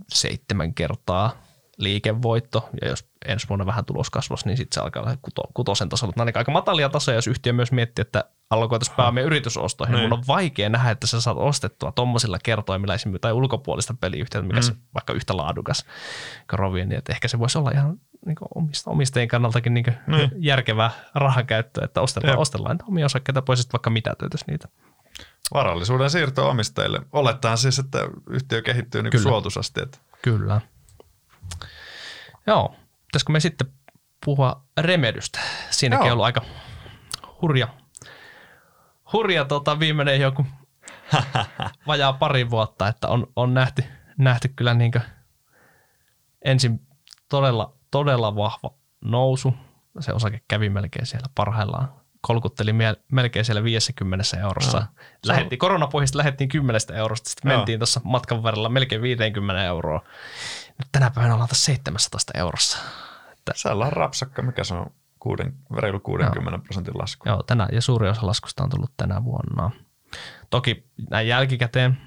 [0.09, 1.43] seitsemän kertaa
[1.79, 6.13] liikevoitto, ja jos ensi vuonna vähän tuloskasvus, niin sitten se alkaa olla kuto, kutosen tasolla.
[6.17, 9.95] Nämä on aika matalia tasoja, jos yhtiö myös miettii, että alkoitaisiin pääomia yritysostoihin.
[9.97, 10.09] Niin.
[10.09, 14.61] Mun on vaikea nähdä, että sä saat ostettua tuommoisilla kertoimilla esimerkiksi tai ulkopuolista peliyhtiötä, mikä
[14.61, 14.77] mm.
[14.95, 15.85] vaikka yhtä laadukas
[16.53, 20.31] Rovien, niin että ehkä se voisi olla ihan niin omista, omistajien kannaltakin niin mm.
[20.39, 24.17] järkevää rahankäyttöä, että ostellaan, ostellaan omia osakkeita pois, että vaikka mitä
[24.47, 24.69] niitä.
[25.55, 27.01] Varallisuuden siirto omistajille.
[27.13, 27.99] Olettaen siis, että
[28.31, 29.81] yhtiö kehittyy niin suotuisasti.
[29.81, 29.99] Että.
[30.23, 30.61] Kyllä.
[32.49, 32.75] Joo,
[33.07, 33.69] pitäisikö me sitten
[34.25, 35.41] puhua Remedystä?
[35.71, 36.07] Siinäkin Joo.
[36.07, 36.43] on ollut aika
[37.43, 37.69] hurja,
[39.13, 40.47] hurja tota, viimeinen joku
[41.87, 43.85] vajaa pari vuotta, että on, on nähty,
[44.19, 44.93] nähty kyllä niin
[46.45, 46.81] ensin
[47.29, 48.75] todella, todella vahva
[49.05, 49.55] nousu.
[50.01, 52.73] Se osake kävi melkein siellä parhaillaan kolkutteli
[53.13, 54.79] melkein siellä 50 eurossa.
[54.79, 54.87] No.
[55.27, 60.03] Lähetti, koronapohjasta lähdettiin 10 eurosta, sitten mentiin tuossa matkan varrella melkein 50 euroa.
[60.79, 62.79] Nyt tänä päivänä ollaan tässä 17 eurossa.
[63.33, 66.59] Että, se on rapsakka, mikä se on kuuden, reilu 60 Joo.
[66.59, 67.29] prosentin lasku.
[67.29, 69.71] Joo, tänä, ja suuri osa laskusta on tullut tänä vuonna.
[70.51, 71.99] Toki näin jälkikäteen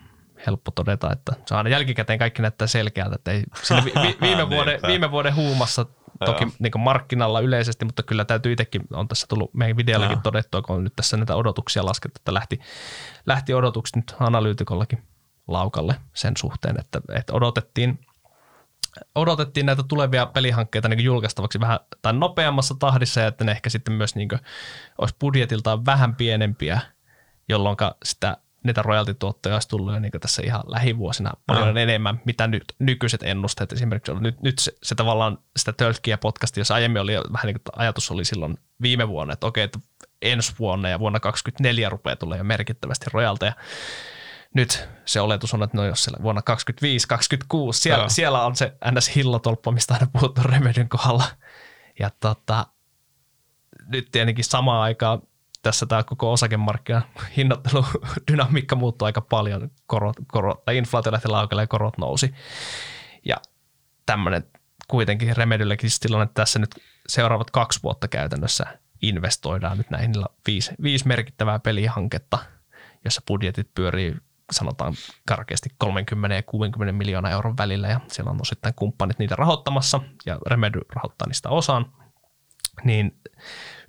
[0.47, 4.17] helppo todeta, että se on aina jälkikäteen kaikki näyttää selkeältä, että ei siinä vi, vi,
[4.27, 5.85] viime, vuoden, viime vuoden huumassa
[6.25, 10.21] toki niin markkinalla yleisesti, mutta kyllä täytyy itsekin, on tässä tullut meidän videollakin Joo.
[10.23, 12.59] todettua, kun on nyt tässä näitä odotuksia laskettu, että lähti,
[13.25, 15.03] lähti odotukset nyt analyytikollakin
[15.47, 17.99] laukalle sen suhteen, että, että odotettiin,
[19.15, 23.93] odotettiin näitä tulevia pelihankkeita niin julkaistavaksi vähän tai nopeammassa tahdissa ja että ne ehkä sitten
[23.93, 24.29] myös niin
[24.97, 26.79] olisi budjetiltaan vähän pienempiä,
[27.49, 31.81] jolloin sitä niitä royaltituottoja olisi tullut jo niin tässä ihan lähivuosina paljon no.
[31.81, 34.23] enemmän, mitä nyt nykyiset ennusteet esimerkiksi on.
[34.23, 38.11] Nyt, nyt se, se tavallaan sitä tölkkiä podcasti, jos aiemmin oli vähän niin kuin ajatus
[38.11, 39.79] oli silloin viime vuonna, että okei, että
[40.21, 43.53] ensi vuonna ja vuonna 2024 rupeaa tulee jo merkittävästi royalteja.
[44.53, 46.53] Nyt se oletus on, että no jos siellä vuonna 2025-2026,
[47.71, 49.15] siellä, siellä on se ns.
[49.15, 51.23] hillotolppa, mistä aina puhuttu Remedyn kohdalla.
[51.99, 52.67] Ja tota,
[53.87, 55.21] nyt tietenkin samaan aikaan
[55.61, 57.01] tässä tämä koko osakemarkkina
[57.37, 57.85] hinnoittelu
[58.31, 59.71] dynamiikka muuttui aika paljon.
[59.85, 62.33] Korot, korot, tai inflaatio lähti laukalle ja korot nousi.
[63.25, 63.37] Ja
[64.05, 64.43] tämmöinen
[64.87, 66.75] kuitenkin Remedyllekin siis tilanne, että tässä nyt
[67.07, 68.65] seuraavat kaksi vuotta käytännössä
[69.01, 70.13] investoidaan nyt näihin
[70.47, 72.39] viisi, viisi merkittävää pelihanketta,
[73.05, 74.15] jossa budjetit pyörii
[74.51, 74.93] sanotaan
[75.25, 80.37] karkeasti 30 ja 60 miljoonaa euron välillä ja siellä on osittain kumppanit niitä rahoittamassa ja
[80.47, 81.85] Remedy rahoittaa niistä osaan
[82.83, 83.19] niin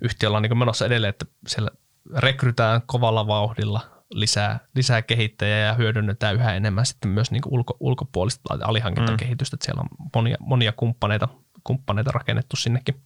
[0.01, 1.69] yhtiöllä on niin menossa edelleen, että siellä
[2.17, 3.81] rekrytään kovalla vauhdilla
[4.13, 9.57] lisää, lisää kehittäjiä ja hyödynnetään yhä enemmän sitten myös niin ulko, ulkopuolista alihankintakehitystä, mm.
[9.57, 11.27] että siellä on monia, monia kumppaneita,
[11.63, 13.01] kumppaneita rakennettu sinnekin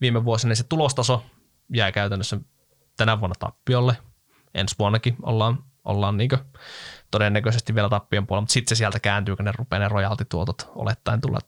[0.00, 0.54] viime vuosina.
[0.54, 1.24] Se tulostaso
[1.74, 2.40] jää käytännössä
[2.96, 3.96] tänä vuonna tappiolle.
[4.54, 6.30] Ensi vuonnakin ollaan, ollaan niin
[7.10, 11.20] todennäköisesti vielä tappion puolella, mutta sitten se sieltä kääntyy, kun ne rupeaa ne rojaltituotot olettaen
[11.20, 11.38] tulla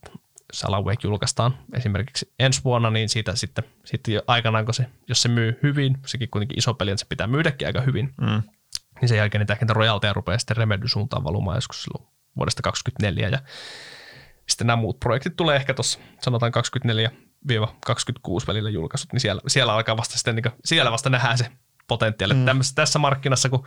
[0.53, 5.23] jos Alan Wake julkaistaan esimerkiksi ensi vuonna, niin siitä sitten, sitten aikanaan, kun se, jos
[5.23, 8.43] se myy hyvin, sekin kuitenkin iso peli, että se pitää myydäkin aika hyvin, mm.
[9.01, 13.29] niin sen jälkeen niitä ehkä rojalteja rupeaa sitten Remedy suuntaan valumaan joskus silloin vuodesta 2024
[13.29, 13.39] ja
[14.49, 16.53] sitten nämä muut projektit tulee ehkä tuossa sanotaan
[17.11, 21.47] 24-26 välillä julkaisut, niin siellä, siellä alkaa vasta sitten, niin kuin, siellä vasta nähdään se
[21.89, 22.35] potentiaali.
[22.35, 22.45] Mm.
[22.45, 23.67] Tämmössä, tässä markkinassa, kun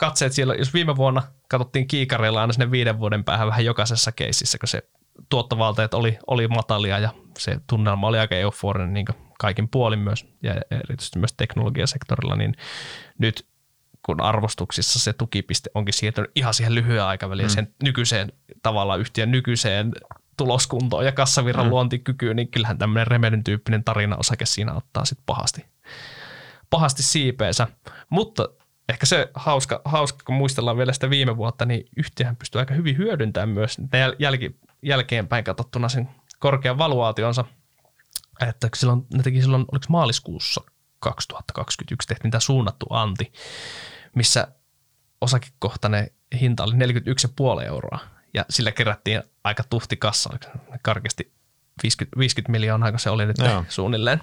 [0.00, 4.58] katseet siellä, jos viime vuonna katsottiin kiikareilla aina sinne viiden vuoden päähän vähän jokaisessa keississä,
[4.58, 4.82] kun se
[5.28, 9.06] tuottovalteet oli, oli matalia ja se tunnelma oli aika euforinen niin
[9.38, 12.54] kaikin puolin myös ja erityisesti myös teknologiasektorilla, niin
[13.18, 13.46] nyt
[14.06, 17.54] kun arvostuksissa se tukipiste onkin siirtynyt ihan siihen lyhyen aikaväliin mm.
[17.54, 18.32] sen nykyiseen
[18.62, 19.92] tavallaan yhtiön nykyiseen
[20.36, 21.70] tuloskuntoon ja kassavirran mm.
[21.70, 25.64] luontikykyyn, niin kyllähän tämmöinen Remedyn tyyppinen tarina osake siinä ottaa sitten pahasti,
[26.70, 27.66] pahasti siipeensä.
[28.10, 28.48] Mutta
[28.90, 32.96] ehkä se hauska, hauska, kun muistellaan vielä sitä viime vuotta, niin yhtiöhän pystyy aika hyvin
[32.96, 33.76] hyödyntämään myös
[34.18, 37.44] jälki, jälkeenpäin katsottuna sen korkean valuaationsa.
[38.48, 40.60] Että silloin, ne teki silloin, oliko maaliskuussa
[41.00, 43.32] 2021 tehtiin tämä suunnattu anti,
[44.14, 44.48] missä
[45.20, 46.10] osakekohtainen
[46.40, 47.98] hinta oli 41,5 euroa.
[48.34, 50.30] Ja sillä kerättiin aika tuhti kassa,
[50.82, 51.32] karkeasti
[51.82, 53.64] 50, 50 miljoonaa, kun se oli nyt Joo.
[53.68, 54.22] suunnilleen.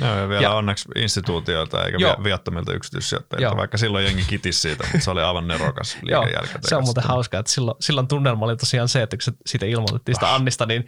[0.00, 3.56] Joo, ja vielä ja, onneksi instituutioilta eikä joo, viattomilta yksityissijoittajilta, joo.
[3.56, 6.58] vaikka silloin jengi kitisi siitä, mutta se oli aivan nerokas liikejälkä.
[6.62, 10.16] se on muuten hauskaa, että silloin, silloin tunnelma oli tosiaan se, että kun siitä ilmoitettiin
[10.16, 10.34] sitä ah.
[10.34, 10.86] Annista, niin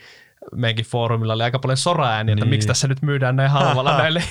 [0.55, 2.43] meidänkin foorumilla oli aika paljon soraääniä, niin.
[2.43, 4.23] että miksi tässä nyt myydään näin halvalla näille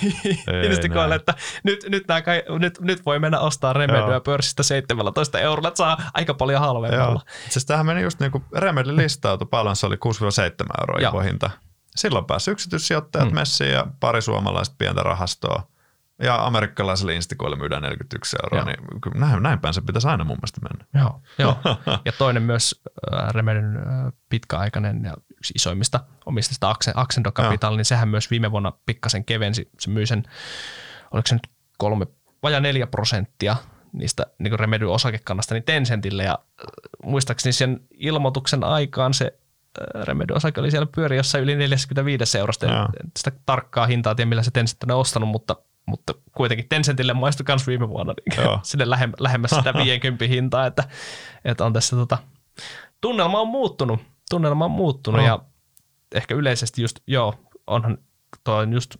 [0.69, 2.21] instakoille, että nyt, nyt, nämä,
[2.59, 7.21] nyt, nyt voi mennä ostaa Remedyä pörssistä 17 eurolla, että saa aika paljon halvemmalla.
[7.49, 9.99] Siis tämähän meni just niin kuin Remedy listautui, paljon se oli 6-7
[10.81, 11.49] euroa hinta.
[11.95, 13.35] Silloin pääsi yksityissijoittajat hmm.
[13.35, 15.67] messiin ja pari suomalaista pientä rahastoa.
[16.19, 18.65] Ja amerikkalaiselle instakoille myydään 41 euroa, Joo.
[18.65, 20.85] niin kyllä näin, näin päin se pitäisi aina mun mielestä mennä.
[20.93, 21.57] Joo, Joo.
[22.05, 22.83] ja toinen myös
[23.13, 28.73] äh, Remedyn äh, pitkäaikainen ja yksi isoimmista omistajista Accendo Capital, niin sehän myös viime vuonna
[28.85, 29.69] pikkasen kevensi.
[29.79, 30.23] Se myi sen,
[31.11, 32.07] oliko se nyt kolme,
[32.43, 33.55] vajaa neljä prosenttia
[33.93, 36.65] niistä niin Remedyn osakekannasta niin Tencentille ja äh,
[37.03, 39.39] muistaakseni sen ilmoituksen aikaan se
[40.03, 42.65] Remedy-osake oli siellä pyöri jossain yli 45 eurosta.
[42.65, 42.89] Ja.
[43.17, 45.55] Sitä tarkkaa hintaa tiedä, millä se Tencent on ostanut, mutta,
[45.85, 50.83] mutta kuitenkin Tencentille maistui myös viime vuonna niin sinne lähem, lähemmäs sitä 50 hintaa, että,
[51.45, 52.17] että on tässä tota,
[53.01, 53.99] tunnelma on muuttunut.
[54.29, 55.27] Tunnelma on muuttunut no.
[55.27, 55.39] ja
[56.15, 57.35] ehkä yleisesti just, joo,
[57.67, 57.97] onhan
[58.43, 58.95] tuo just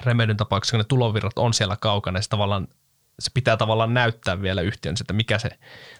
[0.00, 2.68] Remedyn tapauksessa, kun ne tulovirrat on siellä kaukana, se tavallaan
[3.18, 5.48] se pitää tavallaan näyttää vielä yhtiön, että mikä se,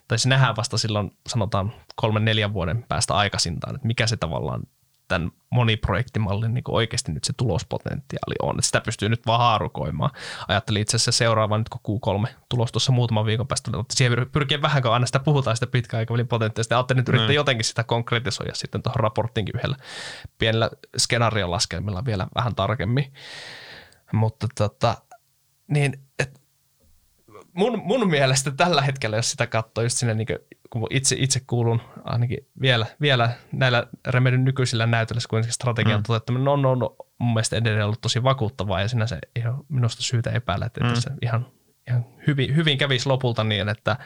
[0.09, 4.63] tai se nähdään vasta silloin sanotaan kolmen neljän vuoden päästä aikaisintaan, että mikä se tavallaan
[5.09, 8.55] tämän moniprojektimallin niin oikeasti nyt se tulospotentiaali on.
[8.55, 10.11] Että sitä pystyy nyt vaan haarukoimaan.
[10.49, 14.63] Ajattelin itse asiassa seuraava nyt kun Q3 tulos tuossa muutaman viikon päästä, mutta siihen pyrkii
[14.63, 16.77] vähän, kun aina sitä puhutaan sitä pitkäaikavälin potentiaalista.
[16.77, 17.35] Ajattelin nyt yrittää mm.
[17.35, 19.77] jotenkin sitä konkretisoida sitten tuohon raporttiinkin yhdellä
[20.39, 23.13] pienellä skenaarion laskelmilla vielä vähän tarkemmin.
[24.13, 24.97] Mutta tota,
[25.69, 26.08] niin,
[27.59, 30.39] mun, mun mielestä tällä hetkellä, jos sitä katsoo just sinne, niin kuin,
[30.71, 36.03] kun itse, itse kuulun ainakin vielä, vielä näillä Remedyn nykyisillä näytöillä, kun strategian mm.
[36.03, 40.03] toteuttaminen on, on, on mun mielestä edelleen ollut tosi vakuuttavaa ja sinänsä ei ole minusta
[40.03, 40.95] syytä epäillä, että mm.
[40.95, 41.47] se ihan,
[41.89, 43.97] ihan hyvin, hyvin kävisi lopulta niin, että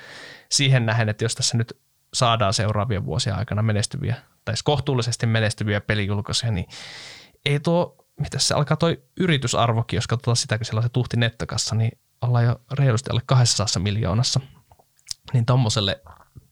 [0.50, 1.78] siihen nähen, että jos tässä nyt
[2.14, 6.66] saadaan seuraavien vuosien aikana menestyviä tai kohtuullisesti menestyviä pelijulkaisuja, niin
[7.46, 11.16] ei tuo, mitä se alkaa toi yritysarvokin, jos katsotaan sitä, kun siellä on se tuhti
[11.16, 14.40] nettokassa, niin ollaan jo reilusti alle 200 miljoonassa.
[15.32, 16.02] Niin tuommoiselle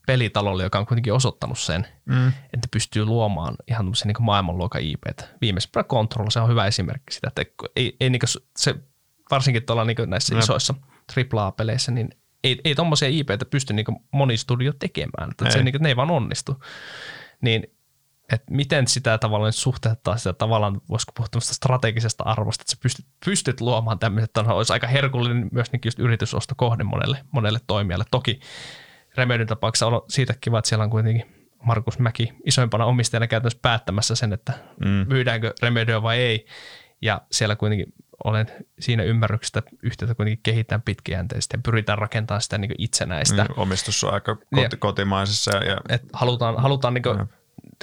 [0.07, 2.29] pelitalolle, joka on kuitenkin osoittanut sen, mm.
[2.29, 5.29] että pystyy luomaan ihan tämmöisiä niin maailmanluokan IPtä.
[5.41, 7.45] Viimeisempänä Control, se on hyvä esimerkki sitä, että
[7.77, 8.21] ei, ei niin
[8.59, 8.75] se,
[9.31, 10.43] varsinkin tuolla niin näissä Jep.
[10.43, 10.75] isoissa
[11.35, 12.11] AAA-peleissä, niin
[12.45, 15.97] ei, ei tuommoisia IPtä pysty niin moni studio tekemään, että se, niin kuin, ne ei
[15.97, 16.65] vaan onnistu.
[17.41, 17.75] Niin
[18.33, 23.61] että miten sitä tavallaan suhteuttaa sitä tavallaan, voisiko puhua strategisesta arvosta, että sä pystyt, pystyt
[23.61, 28.05] luomaan tämmöiset, että olisi aika herkullinen myös niin just yritysostokohde monelle, monelle toimijalle.
[28.11, 28.41] Toki
[29.17, 31.27] Remedyn tapauksessa on siitä kiva, että siellä on kuitenkin
[31.63, 34.53] Markus Mäki isoimpana omistajana käytännössä päättämässä sen, että
[34.85, 35.07] mm.
[35.09, 36.47] myydäänkö Remedyä vai ei.
[37.03, 37.93] Ja siellä kuitenkin
[38.25, 38.47] olen
[38.81, 43.45] siinä ymmärryksessä, että yhtiötä kuitenkin kehitetään pitkäjänteisesti ja pyritään rakentamaan sitä niin itsenäistä.
[43.45, 45.57] Mm, omistus on aika koti- kotimaisessa.
[45.57, 47.05] Ja, et halutaan halutaan niin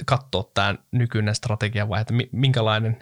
[0.06, 2.98] katsoa tämä nykyinen strategia vai että minkälainen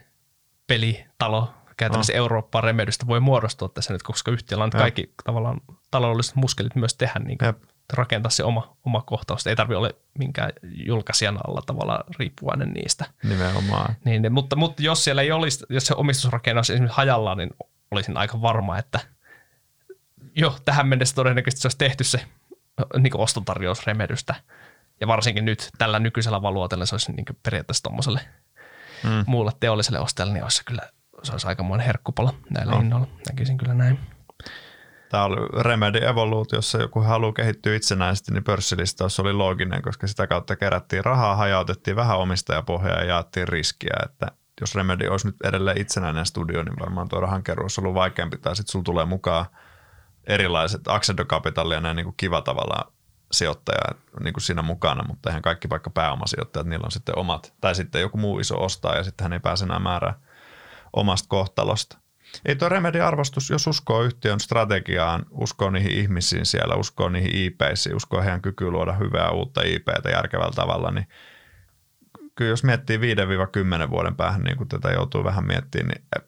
[0.66, 2.16] pelitalo käytännössä oh.
[2.16, 7.20] Eurooppaan Remedystä voi muodostua tässä nyt, koska yhtiöllä on kaikki tavallaan taloudelliset muskelit myös tehdä
[7.24, 7.55] niin kuin,
[7.92, 9.47] rakentaa se oma, oma kohtaus.
[9.47, 13.05] Ei tarvitse olla minkään julkaisijan alla tavallaan riippuvainen niistä.
[13.22, 13.97] Nimenomaan.
[14.05, 17.51] Niin, mutta, mutta jos siellä ei olisi, jos se omistusrakenne olisi esimerkiksi hajallaan, niin
[17.90, 19.01] olisin aika varma, että
[20.34, 22.26] jo tähän mennessä todennäköisesti se olisi tehty se
[22.99, 24.34] niin ostotarjous Remedystä.
[25.01, 28.20] Ja varsinkin nyt tällä nykyisellä valuotella se olisi niin periaatteessa tuommoiselle
[29.05, 29.24] mm.
[29.26, 30.82] muulle teolliselle ostajalle, niin olisi kyllä
[31.22, 32.78] se olisi aikamoinen herkkupala näillä no.
[32.78, 33.07] hinnoilla.
[33.28, 33.99] Näkisin kyllä näin.
[35.11, 40.26] Tämä oli Remedy Evolute, jossa joku haluaa kehittyä itsenäisesti, niin pörssilistaus oli looginen, koska sitä
[40.26, 44.26] kautta kerättiin rahaa, hajautettiin vähän omistajapohjaa ja jaettiin riskiä, että
[44.61, 48.57] jos Remedy olisi nyt edelleen itsenäinen studio, niin varmaan tuo rahankeruu olisi ollut vaikeampi, tai
[48.57, 49.47] sitten sulla tulee mukaan
[50.26, 52.92] erilaiset Accedo Capital ja näin niin kuin kiva tavalla
[53.37, 57.74] sijoittaja niin kuin siinä mukana, mutta eihän kaikki vaikka pääomasijoittajat, niillä on sitten omat, tai
[57.74, 60.20] sitten joku muu iso ostaa ja sitten hän ei pääse enää määrää
[60.93, 61.99] omasta kohtalosta.
[62.45, 68.22] Ei tuo Remedy-arvostus, jos uskoo yhtiön strategiaan, uskoo niihin ihmisiin siellä, uskoo niihin IPisiin, uskoo
[68.22, 71.09] heidän kykyyn luoda hyvää uutta IPtä järkevällä tavalla, niin
[72.34, 72.99] kyllä jos miettii
[73.87, 76.22] 5-10 vuoden päähän, niin kuin tätä joutuu vähän miettimään, niin eh,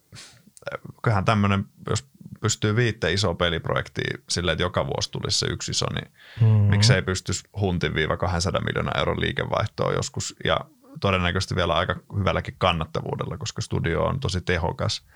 [0.73, 2.09] eh, kyllähän tämmöinen, jos
[2.41, 6.71] pystyy viitteen iso peliprojektia sille, että joka vuosi tulisi se yksi iso, niin mm-hmm.
[6.71, 10.61] miksei pystyisi huntin viiva 200 miljoonaa euron liikevaihtoa joskus ja
[11.01, 15.07] todennäköisesti vielä aika hyvälläkin kannattavuudella, koska studio on tosi tehokas.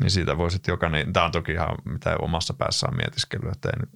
[0.00, 3.90] Niin siitä voisit jokainen, tämä on toki ihan mitä omassa päässään mietiskely, että ei nyt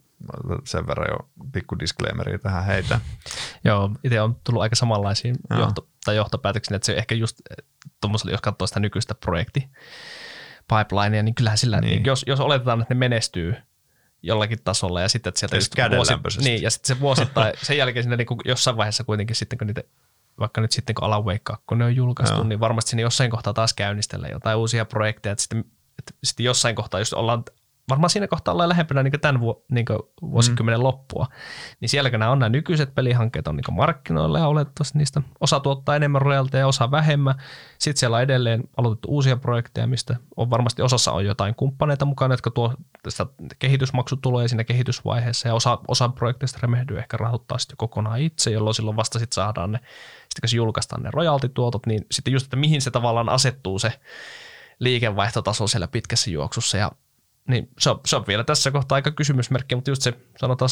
[0.65, 3.01] sen verran jo pikku disclaimeri tähän heitä.
[3.65, 7.41] Joo, itse on tullut aika samanlaisiin johto, tai johtopäätöksiin, että se ehkä just
[8.01, 9.69] tuommoiselle, jos katsoo sitä nykyistä projekti
[10.71, 11.91] pipelinea, niin kyllähän sillä, niin.
[11.91, 13.57] Niin, jos, jos oletetaan, että ne menestyy
[14.23, 18.03] jollakin tasolla ja sitten, että sieltä just vuosi, niin, ja sitten se vuosittain, sen jälkeen
[18.05, 19.83] sinne niin kuin jossain vaiheessa kuitenkin sitten, kun niitä
[20.41, 22.45] vaikka nyt sitten kun Alan Wake 2 ne on julkaistu, Joo.
[22.45, 25.65] niin varmasti sinne jossain kohtaa taas käynnistellä jotain uusia projekteja, että sitten,
[25.99, 27.45] että sitten jossain kohtaa, jos ollaan
[27.91, 29.87] varmaan siinä kohtaa ollaan lähempänä niin tämän vu, niin
[30.23, 30.85] vuosikymmenen mm.
[30.85, 31.27] loppua,
[31.81, 35.97] niin sielläkö nämä on nämä nykyiset pelihankkeet on niin markkinoilla ja oletettavasti niistä osa tuottaa
[35.97, 37.35] enemmän royalteja ja osa vähemmän.
[37.79, 42.35] Sitten siellä on edelleen aloitettu uusia projekteja, mistä on varmasti osassa on jotain kumppaneita mukana,
[42.35, 43.27] jotka tuo tästä
[43.59, 48.97] kehitysmaksutuloja siinä kehitysvaiheessa ja osa, osa projekteista remehdyy ehkä rahoittaa sitten kokonaan itse, jolloin silloin
[48.97, 52.81] vasta sitten saadaan ne, sitten kun se julkaistaan ne royaltituotot, niin sitten just, että mihin
[52.81, 53.93] se tavallaan asettuu se
[54.81, 56.93] liikevaihtotaso siellä pitkässä juoksussa ja
[57.51, 60.69] niin se on, se on vielä tässä kohtaa aika kysymysmerkki, mutta just se sanotaan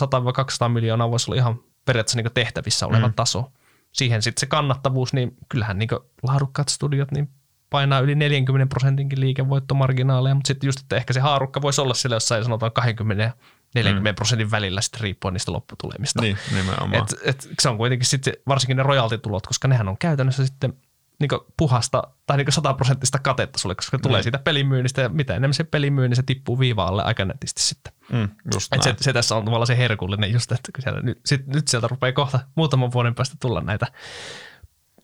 [0.66, 3.14] 100-200 miljoonaa voisi olla ihan periaatteessa niin tehtävissä oleva mm.
[3.14, 3.52] taso.
[3.92, 5.88] Siihen sitten se kannattavuus, niin kyllähän niin
[6.22, 7.28] laadukkaat studiot niin
[7.70, 12.16] painaa yli 40 prosentinkin liikevoittomarginaaleja, mutta sitten just, että ehkä se haarukka voisi olla sillä
[12.16, 13.32] jossain sanotaan 20 ja
[13.74, 14.14] 40 mm.
[14.14, 16.22] prosentin välillä sitten riippuen niistä lopputulemista.
[16.22, 16.94] Niin, nimenomaan.
[16.94, 20.74] Et, et, se on kuitenkin sitten varsinkin ne rojaltitulot, koska nehän on käytännössä sitten–
[21.20, 24.22] niin puhasta tai niin sataprosenttista katetta sulle, koska se tulee mm.
[24.22, 27.92] siitä pelimyynnistä ja mitä enemmän se pelimyy, niin se tippuu viivaalle aika netisti sitten.
[28.12, 31.46] Mm, just Et se, se, tässä on tavallaan se herkullinen just, että siellä, nyt, sit,
[31.46, 33.86] nyt sieltä rupeaa kohta muutaman vuoden päästä tulla näitä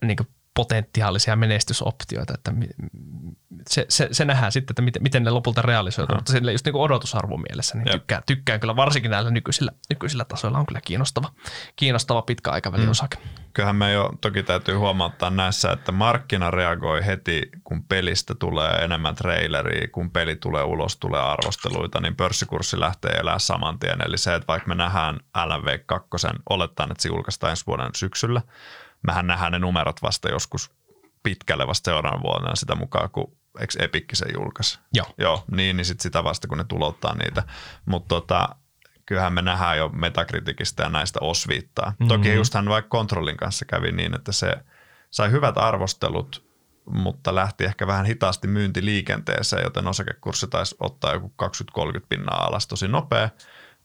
[0.05, 0.17] niin
[0.55, 2.53] potentiaalisia menestysoptioita, että
[3.69, 6.75] se, se, se nähdään sitten, että miten, miten ne lopulta realisoituu, mutta sille just niin
[6.75, 11.31] odotusarvo mielessä, niin tykkään, tykkään kyllä varsinkin näillä nykyisillä, nykyisillä tasoilla on kyllä kiinnostava,
[11.77, 12.91] kiinnostava pitkä aikavälin mm.
[12.91, 13.19] osake.
[13.53, 19.15] Kyllähän me jo toki täytyy huomauttaa näissä, että markkina reagoi heti, kun pelistä tulee enemmän
[19.15, 24.03] traileria, kun peli tulee ulos, tulee arvosteluita, niin pörssikurssi lähtee elää saman tien.
[24.07, 28.43] Eli se, että vaikka me nähdään LV2, olettaen, että se julkaistaan ensi vuoden syksyllä,
[29.07, 30.71] mehän nähdään ne numerot vasta joskus
[31.23, 34.79] pitkälle vasta seuraavan vuonna sitä mukaan, kun eikö Epikki sen julkaisi?
[34.93, 35.07] Joo.
[35.19, 37.43] Joo, niin, niin sitten sitä vasta, kun ne tulottaa niitä.
[37.87, 38.49] Mutta tota,
[39.07, 41.91] kyllähän me nähdään jo metakritikistä ja näistä osviittaa.
[41.91, 42.09] Mm-hmm.
[42.09, 44.55] Toki justhan vaikka kontrollin kanssa kävi niin, että se
[45.11, 46.45] sai hyvät arvostelut,
[46.91, 52.89] mutta lähti ehkä vähän hitaasti myyntiliikenteeseen, joten osakekurssi taisi ottaa joku 20-30 pinnaa alas tosi
[52.89, 53.29] nopea.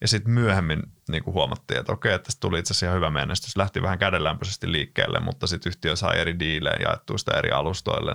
[0.02, 3.10] Ja sitten myöhemmin niin kuin huomattiin, että okei, että tästä tuli itse asiassa ihan hyvä
[3.10, 3.58] menestys.
[3.58, 8.14] Lähti vähän kädenlämpöisesti liikkeelle, mutta sitten yhtiö sai eri diilejä jaettua sitä eri alustoille,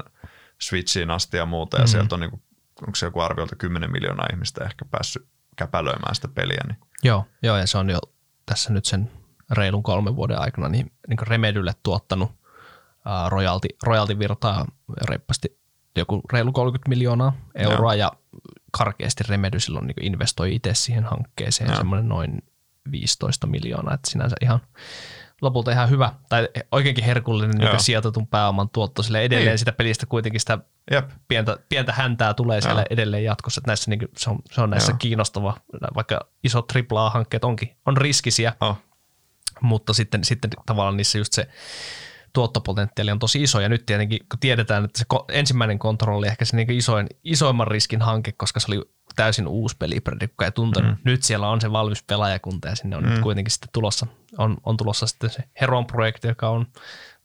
[0.60, 1.76] Switchiin asti ja muuta.
[1.76, 1.90] Ja mm-hmm.
[1.90, 2.42] sieltä on, niin kuin,
[2.80, 5.26] onko se joku arviolta 10 miljoonaa ihmistä ehkä päässyt
[5.56, 6.60] käpälöimään sitä peliä.
[6.66, 6.78] Niin.
[7.02, 7.98] Joo, joo, ja se on jo
[8.46, 9.10] tässä nyt sen
[9.50, 14.66] reilun kolmen vuoden aikana niin, niin Remedylle tuottanut uh, royalty, royalty virtaa
[15.08, 15.58] reippaasti
[15.96, 17.98] joku reilu 30 miljoonaa euroa, Joo.
[17.98, 18.12] ja
[18.78, 21.76] karkeasti Remedy silloin niin investoi itse siihen hankkeeseen Joo.
[21.76, 22.42] semmoinen noin
[22.90, 24.60] 15 miljoonaa, että sinänsä ihan
[25.42, 29.58] lopulta ihan hyvä, tai oikeinkin herkullinen niin sijoitetun pääoman tuotto, sille edelleen niin.
[29.58, 30.58] sitä pelistä kuitenkin sitä
[30.90, 31.10] Jep.
[31.28, 32.86] Pientä, pientä häntää tulee siellä Joo.
[32.90, 34.98] edelleen jatkossa, että näissä, niin kuin, se, on, se on näissä Joo.
[34.98, 35.56] kiinnostava,
[35.94, 38.78] vaikka isot AAA-hankkeet onkin, on riskisiä, oh.
[39.60, 41.48] mutta sitten, sitten tavallaan niissä just se
[42.34, 46.56] tuottopotentiaali on tosi iso ja nyt tietenkin kun tiedetään, että se ensimmäinen kontrolli ehkä se
[46.56, 48.82] niin isoin, isoimman riskin hanke, koska se oli
[49.16, 50.90] täysin uusi pelipredikko ja tuntunut.
[50.90, 50.96] Mm.
[51.04, 53.10] Nyt siellä on se valmis pelaajakunta ja sinne on mm.
[53.10, 54.06] nyt kuitenkin sitten tulossa,
[54.38, 56.66] on, on tulossa sitten se Heron-projekti, joka on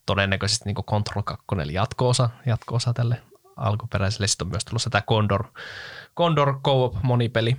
[0.06, 3.22] todennäköisesti niin Control 2 eli jatko-osa, jatko-osa tälle
[3.56, 4.28] alkuperäiselle.
[4.28, 5.44] Sitten on myös tulossa tämä Condor,
[6.18, 7.58] Condor Co-op monipeli,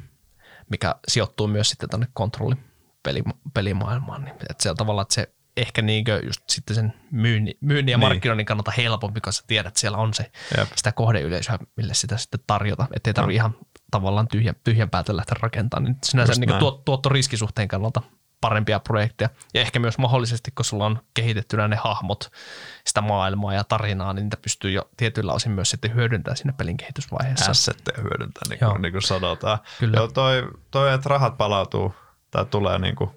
[0.68, 2.64] mikä sijoittuu myös sitten tänne Controlin
[3.02, 3.22] peli,
[3.54, 4.24] pelimaailmaan.
[4.24, 7.98] Niin, että se on tavallaan, että se ehkä niinkö just sitten sen myynnin, myynnin ja
[7.98, 8.08] niin.
[8.08, 10.68] markkinoinnin kannalta helpompi, koska tiedät, että siellä on se, Jep.
[10.76, 12.86] sitä kohdeyleisöä, mille sitä sitten tarjota.
[12.96, 13.56] Että ei tarvitse ihan
[13.90, 15.84] tavallaan tyhjän, tyhjän päätä lähteä rakentamaan.
[15.84, 18.02] Niin sinänsä niin tuot, tuottoriskisuhteen kannalta
[18.40, 19.30] parempia projekteja.
[19.54, 22.32] Ja ehkä myös mahdollisesti, kun sulla on kehitettynä ne hahmot,
[22.86, 26.76] sitä maailmaa ja tarinaa, niin niitä pystyy jo tietyllä osin myös sitten hyödyntämään siinä pelin
[26.76, 27.50] kehitysvaiheessa.
[27.50, 29.58] Assetteja hyödyntää, niin kuin, niin kuin sanotaan.
[29.80, 29.96] Kyllä.
[29.96, 31.94] Joo, toi, toi, että rahat palautuu
[32.30, 33.10] tai tulee niin kuin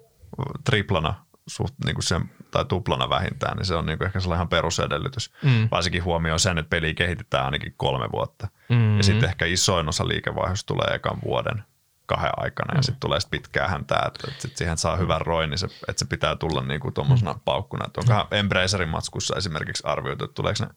[0.64, 4.38] triplana suht, niin kuin sen, tai tuplana vähintään, niin se on niin kuin ehkä sellainen
[4.38, 5.32] ihan perusedellytys.
[5.42, 5.68] Mm.
[5.70, 8.48] Varsinkin huomioon sen, että peli kehitetään ainakin kolme vuotta.
[8.68, 8.96] Mm-hmm.
[8.96, 11.62] Ja sitten ehkä isoin osa liikevaihdosta tulee ekan vuoden
[12.06, 12.78] kahden aikana mm.
[12.78, 15.66] ja sitten tulee sit pitkää häntää, että, että sit siihen saa hyvän roin, niin se,
[15.66, 17.40] että se pitää tulla niin kuin tuommoisena mm.
[17.44, 17.84] paukkuna.
[17.86, 18.36] Että onkohan mm.
[18.36, 20.74] Embracerin matskussa esimerkiksi arvioitu, että tuleeko ne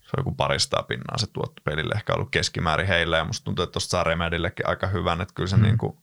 [0.00, 3.62] se on joku paristaa pinnaa se tuotto pelille ehkä ollut keskimäärin heillä ja musta tuntuu,
[3.62, 5.62] että tuosta saa Remedillekin aika hyvän, että kyllä se mm.
[5.62, 5.96] niin kuin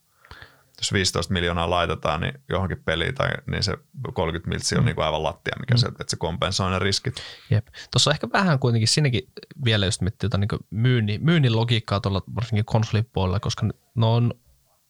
[0.81, 3.77] jos 15 miljoonaa laitetaan niin johonkin peliin, tai, niin se
[4.13, 4.85] 30 miltsiä on mm.
[4.85, 5.77] niin kuin aivan lattia, mikä mm.
[5.77, 7.15] se, että se kompensoi ne riskit.
[7.49, 7.67] Jep.
[7.91, 9.31] Tuossa on ehkä vähän kuitenkin siinäkin
[9.65, 13.65] vielä just miettii jotain niin myynnin, myynnin logiikkaa tuolla varsinkin konsolipuolella, koska
[13.95, 14.33] ne on,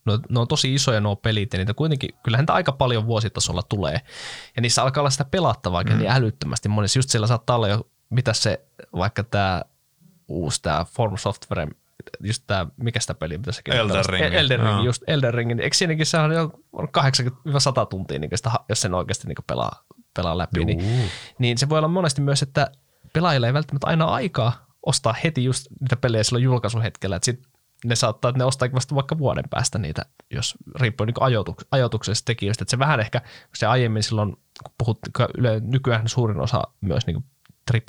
[0.06, 3.64] ne, ne on tosi isoja nuo pelit, ja niitä kuitenkin, kyllähän niitä aika paljon vuositasolla
[3.64, 4.02] tulee,
[4.56, 5.98] ja niissä alkaa olla sitä pelattavaa mm.
[5.98, 7.00] niin älyttömästi monissa.
[7.00, 9.62] Just siellä saattaa olla jo, mitä se, vaikka tämä
[10.28, 11.68] uusi tämä Form Software,
[12.20, 14.34] just tämä, mikä sitä peliä pitäisi Elden Ring.
[14.34, 14.84] Elden Ring, no.
[14.84, 15.60] just Elden Ring.
[15.60, 19.84] Eikö siinäkin se on jo 80-100 tuntia, niin sitä, jos sen oikeasti niin pelaa,
[20.16, 20.66] pelaa läpi.
[20.66, 22.72] Niin, niin, se voi olla monesti myös, että
[23.14, 27.42] pelaajilla ei välttämättä aina aikaa ostaa heti just niitä pelejä silloin julkaisuhetkellä, että sit
[27.86, 32.26] ne saattaa, että ne ostaa vasta vaikka vuoden päästä niitä, jos riippuu niin ajoituks, ajoituksesta
[32.26, 32.64] tekijöistä.
[32.64, 33.22] Että se vähän ehkä,
[33.56, 34.32] se aiemmin silloin,
[34.64, 35.00] kun puhut,
[35.62, 37.26] nykyään suurin osa myös niin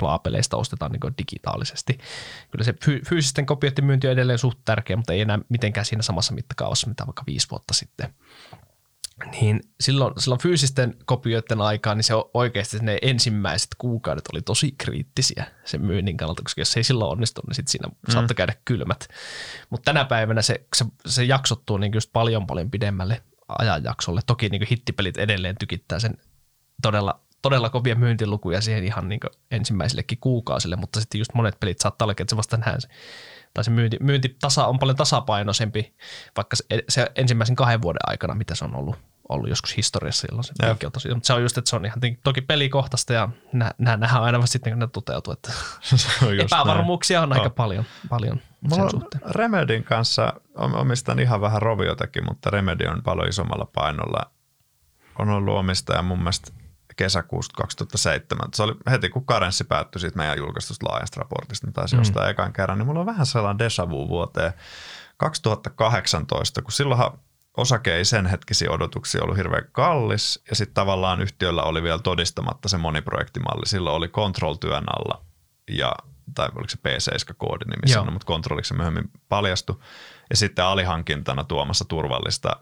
[0.01, 1.97] AAA-peleistä ostetaan niin digitaalisesti.
[2.51, 2.73] Kyllä se
[3.09, 7.05] fyysisten kopioiden myynti on edelleen suht tärkeä, mutta ei enää mitenkään siinä samassa mittakaavassa, mitä
[7.05, 8.13] vaikka viisi vuotta sitten.
[9.31, 15.45] Niin silloin, silloin fyysisten kopioiden aikaan, niin se oikeasti ne ensimmäiset kuukaudet oli tosi kriittisiä
[15.65, 18.11] sen myynnin kannalta, koska jos ei silloin onnistu, niin sitten siinä mm.
[18.11, 19.07] saattoi käydä kylmät.
[19.69, 24.21] Mutta tänä päivänä se, se, se jaksottuu niin just paljon paljon pidemmälle ajanjaksolle.
[24.27, 26.17] Toki niin hittipelit edelleen tykittää sen
[26.81, 29.19] todella todella kovia myyntilukuja siihen ihan niin
[29.51, 32.87] ensimmäisillekin kuukausille, mutta sitten just monet pelit saattaa olla, että se vasta nähdään se,
[33.53, 35.93] tai se myynti, myyntitasa on paljon tasapainoisempi,
[36.37, 38.95] vaikka se, se ensimmäisen kahden vuoden aikana, mitä se on ollut,
[39.29, 40.53] ollut joskus historiassa, silloin se
[40.85, 44.23] on tosi, mutta se on just, että se on ihan toki pelikohtaista ja nämä nähdään
[44.23, 45.51] aina vasta sitten, kun ne toteutuu, että
[46.27, 47.35] on epävarmuuksia on no.
[47.35, 48.41] aika paljon, paljon
[48.75, 49.35] sen suhteen.
[49.35, 54.31] Remedin kanssa omistan ihan vähän roviotakin, mutta Remedi on paljon isommalla painolla.
[55.19, 56.62] On ollut omistaja mun mielestä
[56.95, 58.49] kesäkuusta 2007.
[58.53, 61.99] Se oli heti kun karenssi päättyi siitä meidän julkaistusta laajasta raportista, niin taisi mm.
[61.99, 64.53] jostain ekan kerran, niin mulla on vähän sellainen deja vu vuoteen
[65.17, 67.11] 2018, kun silloinhan
[67.57, 72.69] osake ei sen hetkisiä odotuksia ollut hirveän kallis ja sitten tavallaan yhtiöllä oli vielä todistamatta
[72.69, 73.65] se moniprojektimalli.
[73.65, 75.25] Silloin oli Control-työn alla
[75.69, 75.93] ja
[76.35, 79.75] tai oliko se P7-koodi nimissä, no, mutta kontrolliksi se myöhemmin paljastui.
[80.29, 82.55] Ja sitten alihankintana tuomassa turvallista,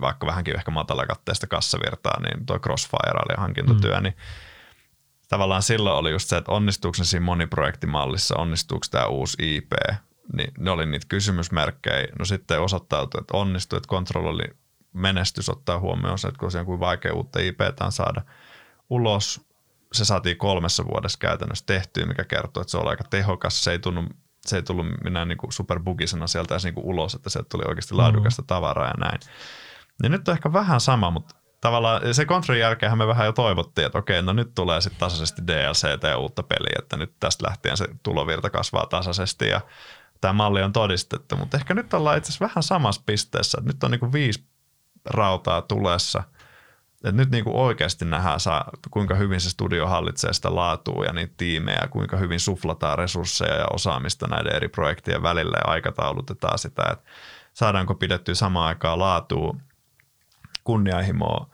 [0.00, 4.02] vaikka vähänkin ehkä matalakatteista kassavirtaa, niin tuo Crossfire oli hankintatyö, mm.
[4.02, 4.16] niin
[5.28, 9.72] tavallaan silloin oli just se, että onnistuuko se siinä moniprojektimallissa, onnistuuko tämä uusi IP,
[10.36, 12.08] niin ne oli niitä kysymysmerkkejä.
[12.18, 14.44] No sitten osoittautui, että onnistui, että Control oli
[14.92, 18.22] menestys ottaa huomioon se, että kun kuin vaikea uutta IPtä saada
[18.90, 19.40] ulos,
[19.92, 23.64] se saatiin kolmessa vuodessa käytännössä tehtyä, mikä kertoo, että se oli aika tehokas.
[23.64, 24.04] Se ei, tunnu,
[24.46, 27.94] se ei tullut minä niin superbugisena sieltä edes niin kuin ulos, että se tuli oikeasti
[27.94, 28.46] laadukasta mm.
[28.46, 29.20] tavaraa ja näin.
[30.02, 33.86] Ja nyt on ehkä vähän sama, mutta tavallaan se kontrollin jälkeen me vähän jo toivottiin,
[33.86, 37.76] että okei, no nyt tulee sitten tasaisesti DLC ja uutta peliä, että nyt tästä lähtien
[37.76, 39.60] se tulovirta kasvaa tasaisesti ja
[40.20, 43.84] tämä malli on todistettu, mutta ehkä nyt ollaan itse asiassa vähän samassa pisteessä, että nyt
[43.84, 44.44] on niin kuin viisi
[45.04, 46.22] rautaa tulessa–
[47.04, 51.12] et nyt niin kuin oikeasti nähdään, saa, kuinka hyvin se studio hallitsee sitä laatua ja
[51.12, 56.82] niitä tiimejä, kuinka hyvin suflataan resursseja ja osaamista näiden eri projektien välillä ja aikataulutetaan sitä,
[56.92, 57.04] että
[57.52, 59.56] saadaanko pidettyä samaan aikaan laatua,
[60.64, 61.50] kunnianhimoa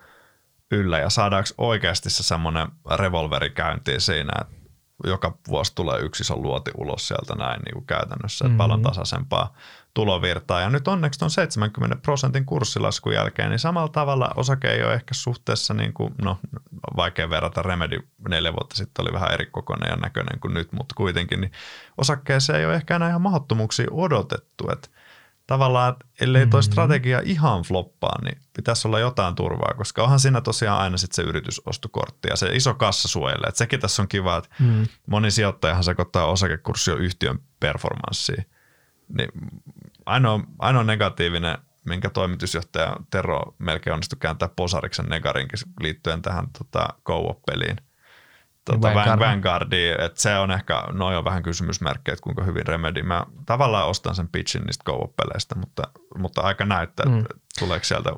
[0.71, 4.55] yllä ja saadaanko oikeasti se semmoinen revolveri käyntiin siinä, että
[5.05, 8.59] joka vuosi tulee yksi iso luoti ulos sieltä näin niin kuin käytännössä, että mm-hmm.
[8.59, 9.55] paljon tasaisempaa
[9.95, 10.61] tulovirtaa.
[10.61, 15.15] Ja nyt onneksi on 70 prosentin kurssilaskun jälkeen, niin samalla tavalla osake ei ole ehkä
[15.15, 16.39] suhteessa, niin kuin, no
[16.97, 20.95] vaikea verrata, Remedy neljä vuotta sitten oli vähän eri kokoinen ja näköinen kuin nyt, mutta
[20.95, 21.53] kuitenkin, niin
[21.99, 24.89] osakkeeseen ei ole ehkä enää ihan mahdottomuuksia odotettu, että
[25.51, 26.73] tavallaan, ellei toi mm-hmm.
[26.73, 31.29] strategia ihan floppaa, niin pitäisi olla jotain turvaa, koska onhan siinä tosiaan aina sitten se
[31.29, 33.49] yritysostokortti ja se iso kassa suojelee.
[33.49, 34.87] Että sekin tässä on kiva, että mm.
[35.07, 38.47] moni sijoittajahan sekoittaa osakekurssi yhtiön performanssiin.
[39.09, 39.29] Niin
[40.07, 47.77] ainoa, ainoa negatiivinen, minkä toimitusjohtaja Tero melkein onnistui kääntää posariksen negarinkin liittyen tähän tota, co-op-peliin–
[48.65, 49.21] tuota, Vanguard.
[49.21, 53.03] Vanguardia, että se on ehkä, noin on vähän kysymysmerkkejä, että kuinka hyvin Remedy.
[53.03, 55.83] Mä tavallaan ostan sen pitchin niistä co-op-peleistä, mutta,
[56.19, 57.19] mutta aika näyttää, mm.
[57.19, 58.11] että tuleeko sieltä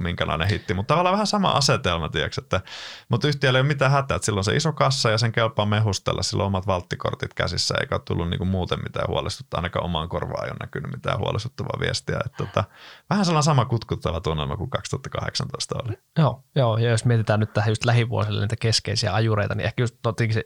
[0.00, 0.74] minkälainen hitti.
[0.74, 2.60] Mutta tavallaan vähän sama asetelma, tiedätkö, että,
[3.08, 6.22] mutta yhtiöllä ei ole mitään hätää, että silloin se iso kassa ja sen kelpaa mehustella,
[6.22, 10.44] sillä on omat valttikortit käsissä, eikä ole tullut niinku muuten mitään huolestuttaa, ainakaan omaan korvaan
[10.44, 12.20] ei ole näkynyt mitään huolestuttavaa viestiä.
[12.26, 12.64] Että tota,
[13.10, 15.98] vähän sellainen sama kutkuttava tunnelma kuin 2018 oli.
[16.18, 19.96] Joo, joo, ja jos mietitään nyt tähän just lähivuosille niitä keskeisiä ajureita, niin ehkä just
[20.32, 20.44] se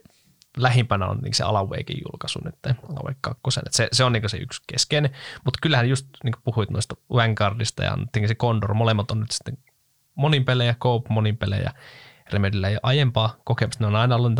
[0.57, 3.41] lähimpänä on niin se Alan Wakein julkaisu nyt, Alan Wake 2.
[3.69, 5.11] se, se on niin se yksi keskeinen,
[5.45, 7.97] mutta kyllähän just niin puhuit noista Vanguardista ja
[8.27, 9.57] se Condor, molemmat on nyt sitten
[10.15, 11.71] monin pelejä, Coop monin pelejä,
[12.33, 14.33] Remedyllä ei ole aiempaa kokemusta, ne on aina ollut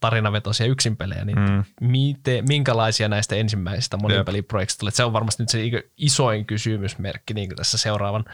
[0.00, 1.64] tarinavetoisia yksinpelejä, niin mm.
[1.80, 4.92] miten, minkälaisia näistä ensimmäisistä monipeliprojektista tulee?
[4.92, 5.60] Se on varmasti nyt se
[5.96, 8.24] isoin kysymysmerkki niin tässä seuraavan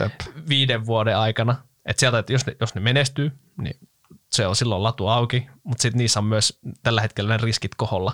[0.00, 0.12] Jep.
[0.48, 1.56] viiden vuoden aikana.
[1.86, 3.88] Että sieltä, että jos ne, jos ne menestyy, niin
[4.34, 8.12] se on silloin latu auki, mutta sitten niissä on myös tällä hetkellä ne riskit koholla.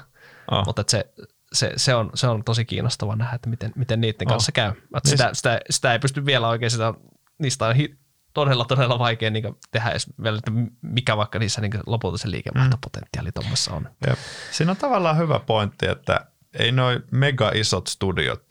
[0.50, 0.66] Oh.
[0.66, 1.12] Mutta se,
[1.52, 4.32] se, se, on, se on tosi kiinnostava nähdä, että miten, miten niiden oh.
[4.32, 4.70] kanssa käy.
[4.70, 6.94] Että sitä, sitä, sitä, sitä, ei pysty vielä oikein, sitä,
[7.38, 7.98] niistä on hi,
[8.34, 10.50] todella, todella vaikea niin tehdä edes vielä, että
[10.82, 13.34] mikä vaikka niissä niin lopulta se liikevaihtopotentiaali mm.
[13.34, 13.88] tuommoissa on.
[14.06, 14.18] Jep.
[14.50, 16.26] Siinä on tavallaan hyvä pointti, että
[16.58, 18.44] ei noin mega isot studiot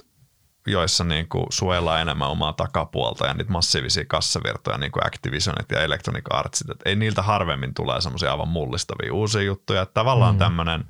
[0.72, 5.82] joissa niin kuin suojellaan enemmän omaa takapuolta ja niitä massiivisia kassavirtoja, niin kuin Activisionit ja
[5.82, 6.70] Electronic Artsit.
[6.70, 9.82] Et ei niiltä harvemmin tulee semmoisia aivan mullistavia uusia juttuja.
[9.82, 10.40] Että tavallaan mm.
[10.40, 10.86] tämmöinen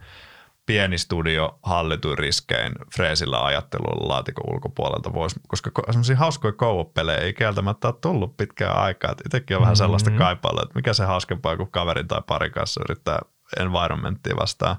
[0.65, 7.87] pieni studio hallituin riskein freesillä ajattelulla laatikon ulkopuolelta voisi, koska semmoisia hauskoja co-op-pelejä ei kieltämättä
[7.87, 9.15] ole tullut pitkään aikaa.
[9.25, 9.77] Itsekin on vähän mm-hmm.
[9.77, 13.19] sellaista kaipailla, että mikä se hauskempaa kuin kaverin tai parin kanssa yrittää
[13.59, 14.75] environmenttia vastaan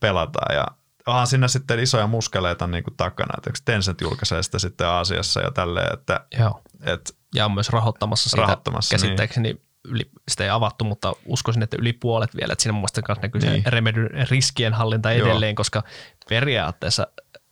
[0.00, 0.52] pelata.
[0.52, 0.66] Ja
[1.08, 5.50] onhan siinä sitten isoja muskeleita niin kuin takana, että Tencent julkaisee sitä sitten Aasiassa ja
[5.50, 6.62] tälleen, että Joo.
[6.82, 9.02] Et, ja on myös rahoittamassa sitä rahoittamassa, niin.
[9.02, 9.62] käsittääkseni niin.
[9.84, 13.40] yli, sitä ei avattu, mutta uskoisin, että yli puolet vielä, että siinä mun mielestä näkyy
[13.40, 13.62] niin.
[13.66, 15.56] Remedyn riskien hallinta edelleen, Joo.
[15.56, 15.82] koska
[16.28, 17.06] periaatteessa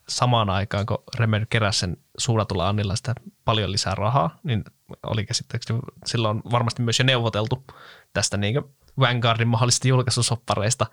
[0.08, 4.64] samaan aikaan, kun Remedy keräsi sen suunnatulla Annilla sitä paljon lisää rahaa, niin
[5.06, 7.64] oli käsittääkseni silloin varmasti myös jo neuvoteltu
[8.12, 8.62] tästä niin
[9.00, 10.86] Vanguardin mahdollisista julkaisusoppareista,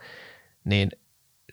[0.66, 0.92] niin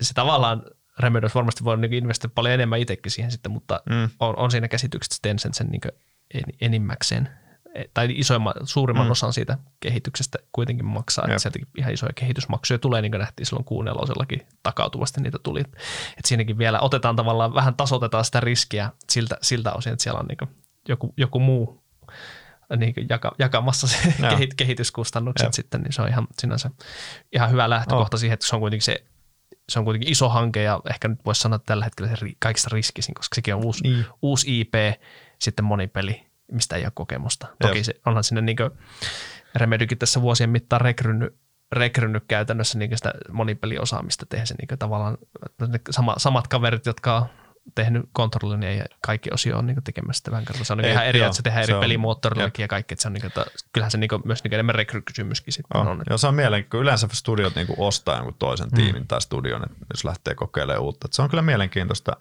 [0.00, 0.62] se tavallaan
[1.00, 4.08] Remedy olisi varmasti voinut niin investoida paljon enemmän itsekin siihen sitten, mutta mm.
[4.20, 5.80] on, on siinä käsitykset Tencent sen niin
[6.60, 7.28] enimmäkseen
[7.74, 9.10] e, tai isoimman, suurimman mm.
[9.10, 11.24] osan siitä kehityksestä kuitenkin maksaa.
[11.28, 15.60] Että sieltäkin ihan isoja kehitysmaksuja tulee, niin kuin nähtiin silloin kuunnellosellakin takautuvasti niitä tuli.
[15.60, 15.74] Että
[16.24, 20.56] siinäkin vielä otetaan tavallaan, vähän tasotetaan sitä riskiä siltä, siltä osin, että siellä on niin
[20.88, 21.80] joku, joku muu
[22.76, 25.52] niin jaka, jakamassa se kehit, kehityskustannukset Jep.
[25.52, 26.70] sitten, niin se on ihan sinänsä
[27.32, 28.20] ihan hyvä lähtökohta Oh.
[28.20, 29.04] siihen, että se on kuitenkin se
[29.70, 32.68] se on kuitenkin iso hanke ja ehkä nyt voisi sanoa että tällä hetkellä se kaikista
[32.72, 34.06] riskisin, koska sekin on uusi, Niin.
[34.22, 34.74] uusi IP,
[35.38, 37.46] sitten monipeli, mistä ei ole kokemusta.
[37.62, 37.84] Toki Jep.
[37.84, 38.56] se, onhan sinne niin
[39.54, 41.34] Remedykin tässä vuosien mittaan rekrynyt,
[41.72, 45.18] rekrynyt käytännössä niin sitä monipeliosaamista tehdä se niin tavallaan
[45.68, 47.26] ne sama, samat kaverit, jotka on
[47.74, 50.64] tehnyt kontrollin ja kaikki osio on niin tekemässä sitä Vanguardia.
[50.64, 52.68] Se on niin Ei, ihan eri, joo, että se tehdään se eri on- pelimoottorillakin ja
[52.68, 52.94] kaikki.
[52.94, 56.02] Että se on niin, että kyllähän se niin myös niin enemmän rekrykysymyskin sitten Oh, on.
[56.08, 58.76] Joo, se on mielenkiintoista, kun yleensä studiot niinku ostaa jonkun toisen Mm.
[58.76, 61.06] tiimin tai studion, että jos lähtee kokeilemaan uutta.
[61.06, 62.16] Et se on kyllä mielenkiintoista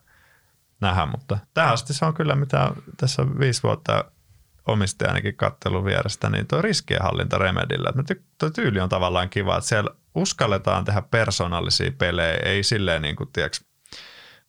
[0.82, 4.06] nähdä, mutta tähän asti se on kyllä, mitä tässä viisi vuotta
[4.68, 7.94] omistaja ainakin kattelun vierestä, niin tuo riskienhallinta Remedillä.
[8.40, 13.30] Tuo tyyli on tavallaan kiva, että siellä uskalletaan tehdä persoonallisia pelejä, ei silleen niin kuin,
[13.34, 13.66] tiedätkö,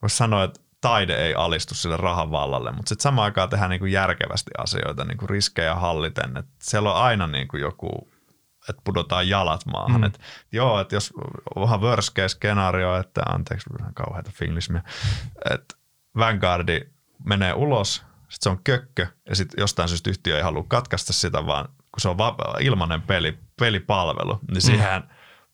[0.02, 3.80] voisi sanoa, että taide ei alistu sille rahan vallalle, mutta sitten samaan aikaan tehdään niin
[3.80, 6.36] kuin järkevästi asioita, niin kuin riskejä halliten.
[6.36, 8.10] Et siellä on aina niin kuin joku,
[8.68, 9.92] että pudotaan jalat maahan.
[9.92, 9.98] Mm.
[9.98, 10.04] Mm.
[10.04, 10.20] Et,
[10.52, 11.12] joo, että jos
[11.54, 14.82] onhan worst case skenaario, että anteeksi vähän kauheita finglismiä,
[15.50, 15.74] että
[16.16, 16.80] Vanguardi
[17.24, 21.46] menee ulos, sitten se on kökkö ja sitten jostain syystä yhtiö ei halua katkaista sitä,
[21.46, 25.02] vaan kun se on va- ilmainen peli, pelipalvelu, niin siihen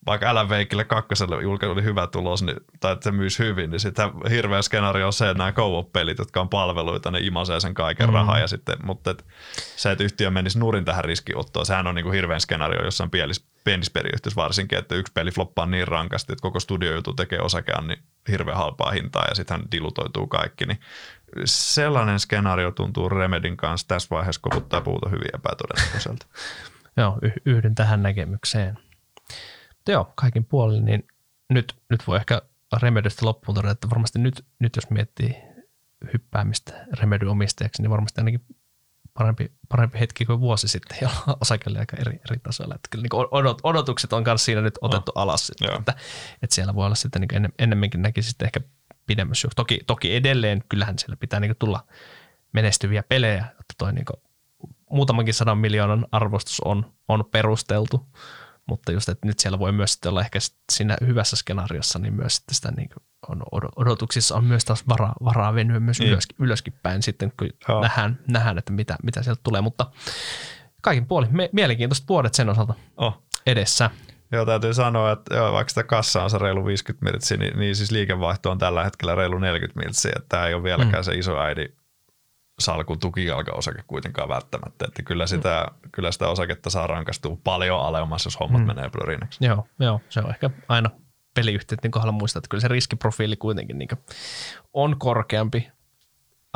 [0.07, 3.81] vaikka Alan Wakeille kakkoselle julkaisu oli hyvä tulos, niin, tai että se myys hyvin, niin
[3.81, 8.07] sitten hirveä skenaario on se, että nämä co-op-pelit, jotka on palveluita, ne imasee sen kaiken
[8.07, 8.15] mm.
[8.15, 8.39] rahaa.
[8.39, 9.25] Ja sitten, mutta et,
[9.77, 13.47] se, että yhtiö menisi nurin tähän riskiottoon, sehän on niin kuin hirveän skenaario jossain pienissä,
[13.65, 17.89] pienissä peliyhtiöissä varsinkin, että yksi peli floppaa niin rankasti, että koko studio joutuu tekemään osakean
[17.89, 20.67] niin hirveän halpaa hintaa ja sitten dilutoituu kaikki.
[20.67, 20.81] Niin
[21.45, 26.27] sellainen skenaario tuntuu Remedin kanssa tässä vaiheessa koputtaa puuta hyvin epätodennäköiseltä.
[26.97, 28.79] Joo, yhdyn tähän näkemykseen.
[29.87, 31.09] Mutta joo, kaikin puolin, niin
[31.49, 32.43] nyt, nyt voi ehkä
[32.83, 35.37] Remedystä loppuun todeta, että varmasti nyt, nyt jos miettii
[36.13, 38.45] hyppäämistä Remedy omistajaksi, niin varmasti ainakin
[39.15, 42.75] parempi, parempi hetki kuin vuosi sitten, jolloin osake oli aika eri, eri tasoilla.
[42.75, 45.23] Että kyllä niin odot, odotukset on myös siinä nyt otettu oh.
[45.23, 45.79] alas, sitten, Joo.
[45.79, 45.95] että,
[46.43, 48.61] että, siellä voi olla sitten niin ennen, ennemminkin näkisi sitten ehkä
[49.07, 49.49] pidemmässä.
[49.57, 51.87] Toki, toki edelleen kyllähän siellä pitää niin tulla
[52.53, 54.07] menestyviä pelejä, että toi niin
[54.91, 58.07] muutamankin sadan miljoonan arvostus on, on perusteltu,
[58.69, 60.39] mutta just, että nyt siellä voi myös sitten olla ehkä
[60.73, 62.89] siinä hyvässä skenaariossa, niin myös sitten sitä niin
[63.29, 66.13] on odo- odotuksissa on myös taas varaa, varaa venyä myös Niin.
[66.13, 67.81] ylöskin, ylöskin päin sitten, kun Joo.
[67.83, 69.87] nähdään, nähdään, että mitä, mitä sieltä tulee, mutta
[70.83, 73.23] kaikin puolin me, mielenkiintoiset vuodet sen osalta Oh.
[73.47, 73.91] edessä.
[74.33, 77.77] Joo, täytyy sanoa, että joo, vaikka sitä kassa on se reilu 50 miltsiä, niin, niin
[77.77, 80.13] siis liikevaihto on tällä hetkellä reilu 40 miltsiä.
[80.17, 81.05] Että tämä ei ole vieläkään mm.
[81.05, 81.69] se iso äidi
[82.59, 84.85] salkun tukijalkaosake kuitenkaan välttämättä.
[84.89, 85.91] Että kyllä sitä, mm.
[85.93, 88.67] kyllä sitä osaketta saa rankastua paljon alemmas, jos hommat mm.
[88.67, 89.45] menee plörinäksi.
[89.45, 90.91] Joo, joo, se on ehkä aina
[91.35, 93.89] peliyhtiöiden kohdalla muistaa, että kyllä se riskiprofiili kuitenkin niin
[94.73, 95.71] on korkeampi,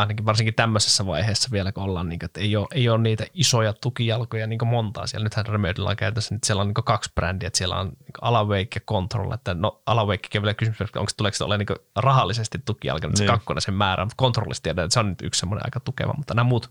[0.00, 3.26] ainakin varsinkin tämmöisessä vaiheessa vielä, kun ollaan, niin kuin, että ei ole, ei ole niitä
[3.34, 5.24] isoja tukijalkoja niin montaa siellä.
[5.24, 8.68] Nythän Remedyllä on käytössä, että siellä on niin kaksi brändiä, että siellä on niin Alawake
[8.74, 12.58] ja Control, että no Alawake on vielä kysymys, että onko tuleeko se ole niin rahallisesti
[12.64, 13.32] tukijalka, mutta se Niin.
[13.32, 16.34] kakkonen sen määrä, mutta Controlista tiedän, että se on nyt yksi semmoinen aika tukeva, mutta
[16.34, 16.70] nämä muut,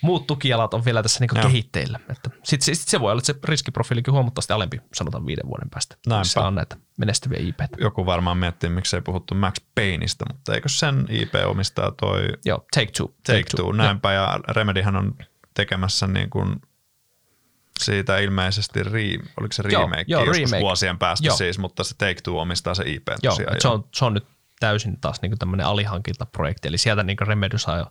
[0.00, 1.44] muut tukijalat on vielä tässä niin Joo.
[1.44, 2.00] kehitteillä.
[2.44, 5.96] Sitten sit se voi olla, että se riskiprofiilikin huomattavasti alempi, sanotaan viiden vuoden päästä.
[6.06, 6.46] Näinpä.
[6.46, 7.68] on näitä menestyviä IPtä.
[7.80, 12.92] Joku varmaan miettii, miksei puhuttu Max Payneista, mutta eikö sen IP omistaa toi Joo, Take
[12.96, 13.06] Two.
[13.26, 15.14] Take Two, näinpä, ja Remedyhän on
[15.54, 16.56] tekemässä niin kuin
[17.80, 19.00] siitä ilmeisesti, re,
[19.40, 20.60] oliko se Joo, remake, joo, joskus remake.
[20.62, 21.36] vuosien päästä Joo.
[21.36, 23.56] siis, mutta se Take Two omistaa se IP Joo, tosiaan.
[23.60, 24.26] se, on, se on nyt
[24.60, 27.90] täysin taas niin tämmöinen alihankintaprojekti, eli sieltä niin Remedy saa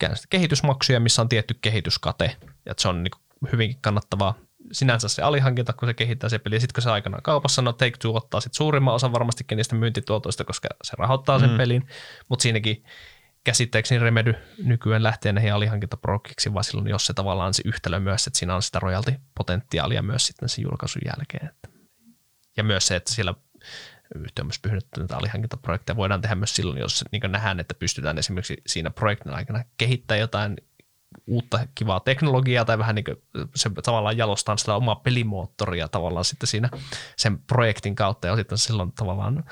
[0.00, 2.36] jo käynnistä kehitysmaksuja, missä on tietty kehityskate,
[2.66, 4.34] ja se on niin hyvinkin kannattavaa
[4.72, 7.72] sinänsä se alihankinta, kun se kehittää se peli, ja sitten kun se aikanaan kaupassa, no
[7.72, 11.56] Take Two ottaa sit suurimman osan varmastikin niistä myyntituotoista, koska se rahoittaa sen mm.
[11.56, 11.86] pelin,
[12.28, 12.84] mutta siinäkin
[13.44, 14.34] käsittääkseni Remedy
[14.64, 18.62] nykyään lähtee näihin alihankintaprojektiksi, vaan silloin jos se tavallaan se yhtälö myös, että siinä on
[18.62, 21.50] sitä royalty-potentiaalia myös sitten sen julkaisun jälkeen.
[22.56, 23.34] Ja myös se, että siellä
[24.14, 28.18] yhtiö on myös pyhdytty näitä alihankintaprojekteja voidaan tehdä myös silloin, jos niin nähdään, että pystytään
[28.18, 30.56] esimerkiksi siinä projektin aikana kehittämään jotain
[31.26, 33.16] uutta kivaa teknologiaa tai vähän niin kuin
[33.54, 36.70] se tavallaan jalostaa sitä omaa pelimoottoria tavallaan sitten siinä
[37.16, 39.44] sen projektin kautta ja sitten silloin tavallaan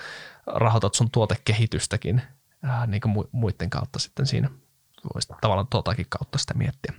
[0.47, 2.23] rahoitat sun tuotekehitystäkin
[2.63, 4.51] ää, niin kuin mu- muiden kautta sitten siinä
[5.15, 6.93] voisi tavallaan tuotakin kautta sitä miettiä.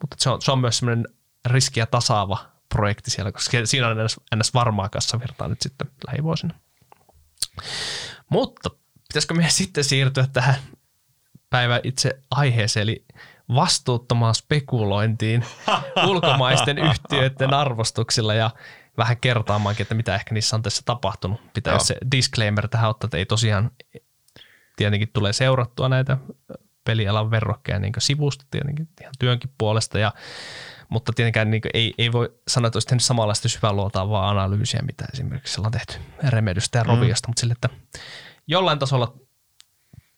[0.00, 1.08] Mutta se on, se on myös semmoinen
[1.46, 6.54] riskiä tasaava projekti siellä, koska siinä on ns, ns varmaa kassavirtaa nyt sitten lähivuosina.
[8.28, 8.70] Mutta
[9.08, 10.54] pitäisikö meidän sitten siirtyä tähän
[11.50, 13.04] päivän itse aiheeseen, eli
[13.54, 15.44] vastuuttomaan spekulointiin
[16.08, 18.50] ulkomaisten yhtiöiden arvostuksilla ja
[18.96, 21.52] vähän kertaamaankin, että mitä ehkä niissä on tässä tapahtunut.
[21.52, 21.80] Pitää Joo.
[21.80, 23.70] se disclaimer tähän ottaa, että ei tosiaan
[24.76, 26.18] tietenkin tulee seurattua näitä
[26.84, 30.12] pelialan verrokkeja niin sivusta tietenkin ihan työnkin puolesta, ja,
[30.94, 35.04] mutta tietenkään niin ei, ei, voi sanoa, että olisi tehnyt samanlaista syvää luotaavaa analyysiä, mitä
[35.12, 35.94] esimerkiksi on tehty
[36.28, 37.30] Remedystä ja Roviosta, mm.
[37.30, 37.68] mutta sille, että
[38.46, 39.14] jollain tasolla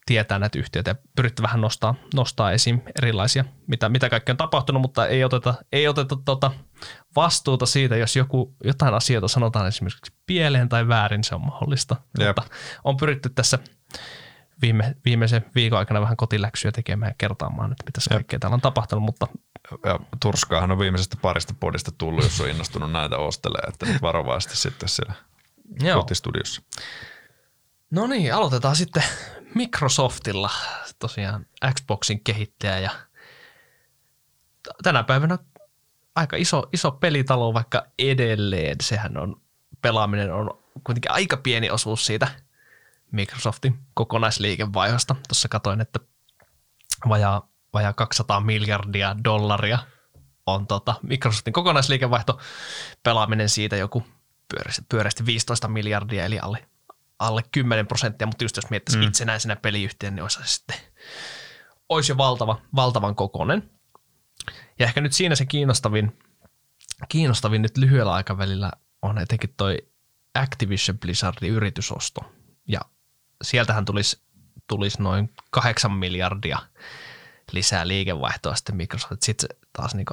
[0.05, 4.81] tietää näitä yhtiöitä ja pyritty vähän nostaa, nostaa esiin erilaisia, mitä, mitä kaikkea on tapahtunut,
[4.81, 6.51] mutta ei oteta, ei oteta tota
[7.15, 11.95] vastuuta siitä, jos joku, jotain asioita sanotaan esimerkiksi pieleen tai väärin, se on mahdollista.
[12.19, 12.27] Jep.
[12.27, 13.59] Mutta on pyritty tässä
[14.61, 19.03] viime, viimeisen viikon aikana vähän kotiläksyä tekemään ja kertaamaan, että mitä kaikkea täällä on tapahtunut,
[19.03, 19.27] mutta
[19.85, 24.57] ja turskaahan on viimeisestä parista podista tullut, jos on innostunut näitä ostelee, että nyt varovaisesti
[24.57, 25.13] sitten siellä
[25.79, 26.01] Joo.
[26.01, 26.61] kotistudiossa.
[27.91, 29.03] No niin, aloitetaan sitten
[29.55, 30.49] Microsoftilla,
[30.99, 32.91] tosiaan Xboxin kehittäjä ja
[34.83, 35.37] tänä päivänä
[36.15, 39.41] aika iso, iso pelitalo, vaikka edelleen sehän on,
[39.81, 42.27] pelaaminen on kuitenkin aika pieni osuus siitä
[43.11, 45.15] Microsoftin kokonaisliikevaihosta.
[45.27, 45.99] Tuossa katoin, että
[47.09, 49.79] vajaa, vajaa 200 miljardia dollaria
[50.45, 52.39] on tota Microsoftin kokonaisliikevaihto,
[53.03, 54.03] pelaaminen siitä joku
[54.89, 56.67] pyöreästi 15 miljardia, eli alle
[57.19, 59.03] alle 10 prosenttia, mutta just jos miettisi mm.
[59.03, 60.77] itsenäisenä peliyhtiön, niin olisi sitten
[61.89, 63.69] olisi jo valtava, valtavan kokonen.
[64.79, 66.19] Ja ehkä nyt siinä se kiinnostavin,
[67.09, 68.71] kiinnostavin nyt lyhyellä aikavälillä
[69.01, 69.77] on etenkin toi
[70.35, 72.21] Activision Blizzardin yritysosto.
[72.67, 72.81] Ja
[73.43, 74.21] sieltähän tulisi,
[74.67, 76.59] tulisi noin 8 miljardia
[77.51, 79.21] lisää liikevaihtoa sitten Microsoft.
[79.21, 80.05] Sitten taas niin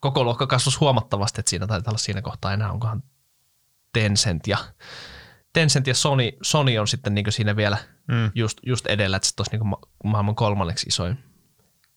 [0.00, 3.02] koko luokka kasvus huomattavasti, että siinä taitaa olla siinä kohtaa enää onkohan
[3.92, 4.58] Tencent ja
[5.52, 8.30] Tencent ja Sony, Sony on sitten niin siinä vielä mm.
[8.34, 11.18] just, just edellä, että se olisi niin maailman kolmanneksi isoin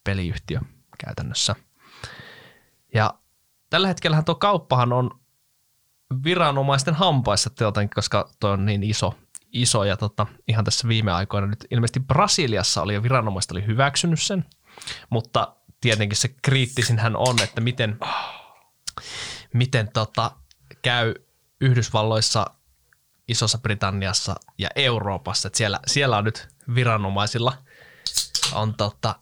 [0.04, 0.60] peliyhtiö
[1.04, 1.54] käytännössä.
[2.94, 3.14] Ja
[3.70, 5.20] tällä hetkellä tuo kauppahan on
[6.24, 9.14] viranomaisten hampaissa teotankin, koska tuo on niin iso,
[9.52, 14.22] iso ja tota, ihan tässä viime aikoina nyt ilmeisesti Brasiliassa oli jo viranomaiset oli hyväksynyt
[14.22, 14.44] sen,
[15.10, 17.98] mutta tietenkin se kriittisin hän on, että miten,
[19.54, 20.30] miten tota,
[20.82, 21.14] käy
[21.60, 22.46] Yhdysvalloissa–
[23.30, 25.48] Isossa Britanniassa ja Euroopassa.
[25.48, 27.52] Että siellä, siellä on nyt viranomaisilla
[28.52, 29.14] on tota,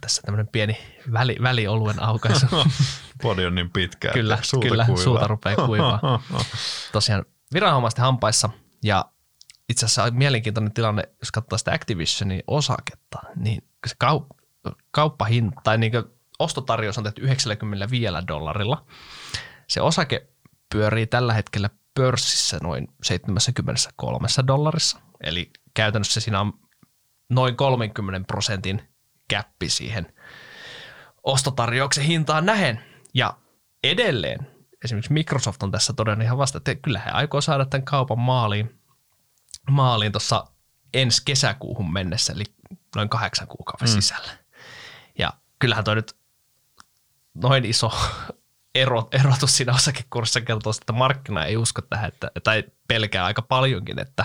[0.00, 0.78] tässä tämmöinen pieni
[1.12, 2.46] väli, välioluen aukaisu.
[3.22, 5.04] Podi on niin pitkä, Kyllä, suuta kyllä kuivaa.
[5.04, 6.22] suuta rupeaa kuivaa.
[6.92, 7.24] Tosiaan
[7.54, 8.50] viranomaisten hampaissa
[8.82, 9.04] ja
[9.68, 14.41] itse asiassa on mielenkiintoinen tilanne, jos katsoo sitä Activisionin osaketta, niin se kaup-
[14.92, 15.92] kauppahinta tai niin
[16.38, 18.86] ostotarjous on tehty 95 dollarilla.
[19.68, 20.28] Se osake
[20.72, 25.00] pyörii tällä hetkellä pörssissä noin 73 dollarissa.
[25.20, 26.52] Eli käytännössä siinä on
[27.28, 28.88] noin 30 prosentin
[29.28, 30.12] käppi siihen
[31.22, 32.84] ostotarjouksen hintaan nähen.
[33.14, 33.36] Ja
[33.84, 34.46] edelleen
[34.84, 38.80] esimerkiksi Microsoft on tässä todennut ihan vasta, että kyllä he aikoo saada tämän kaupan maaliin,
[39.70, 40.46] maaliin tuossa
[40.94, 42.44] ensi kesäkuuhun mennessä, eli
[42.96, 43.92] noin kahdeksan kuukauden mm.
[43.92, 44.41] sisällä.
[45.18, 46.16] Ja kyllähän toi nyt
[47.34, 47.92] noin iso
[48.74, 53.98] ero, erotus siinä osakekurssissa kertoo, että markkina ei usko tähän, että, tai pelkää aika paljonkin,
[53.98, 54.24] että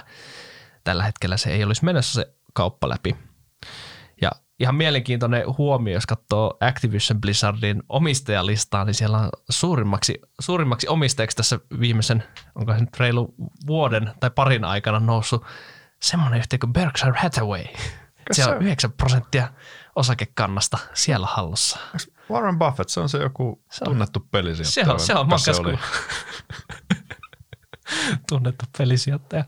[0.83, 3.15] tällä hetkellä se ei olisi menossa se kauppa läpi.
[4.21, 11.37] Ja ihan mielenkiintoinen huomio, jos katsoo Activision Blizzardin omistajalistaa, niin siellä on suurimmaksi, suurimmaksi omistajaksi
[11.37, 12.23] tässä viimeisen,
[12.55, 13.35] onko se nyt reilu
[13.67, 15.45] vuoden tai parin aikana noussut
[16.01, 17.63] semmoinen yhtiö kuin Berkshire Hathaway.
[18.31, 19.47] Se on 9 prosenttia
[19.97, 21.79] osakekannasta siellä hallussa.
[22.31, 24.97] Warren Buffett, se on se joku se on, tunnettu pelisijoittaja.
[24.99, 25.79] Se on, se on oli?
[28.29, 29.45] tunnettu pelisijoittaja.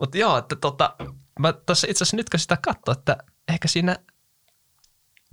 [0.00, 0.96] Mutta joo, että tota,
[1.38, 3.16] mä tässä itse asiassa nytkö sitä katsoa, että
[3.48, 3.96] ehkä siinä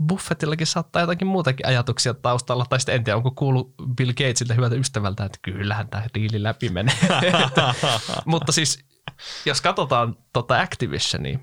[0.08, 4.76] Buffettillakin saattaa jotakin muutakin ajatuksia taustalla, tai sitten en tiedä, onko kuullut Bill Gatesilta hyvältä
[4.76, 6.96] ystävältä, että kyllähän tämä diili läpi menee.
[8.26, 8.86] Mutta siis,
[9.46, 11.40] jos katsotaan tota Activisionia,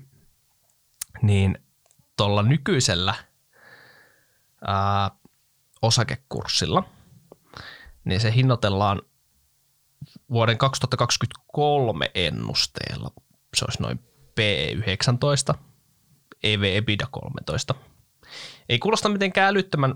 [1.21, 1.57] niin
[2.19, 3.15] tuolla nykyisellä
[4.67, 5.11] ää,
[5.81, 6.83] osakekurssilla,
[8.03, 9.01] niin se hinnoitellaan
[10.31, 13.11] vuoden 2023 ennusteella.
[13.55, 13.99] Se olisi noin
[14.39, 15.57] P19,
[16.43, 17.75] EV EBITDA 13.
[18.69, 19.95] Ei kuulosta mitenkään älyttömän,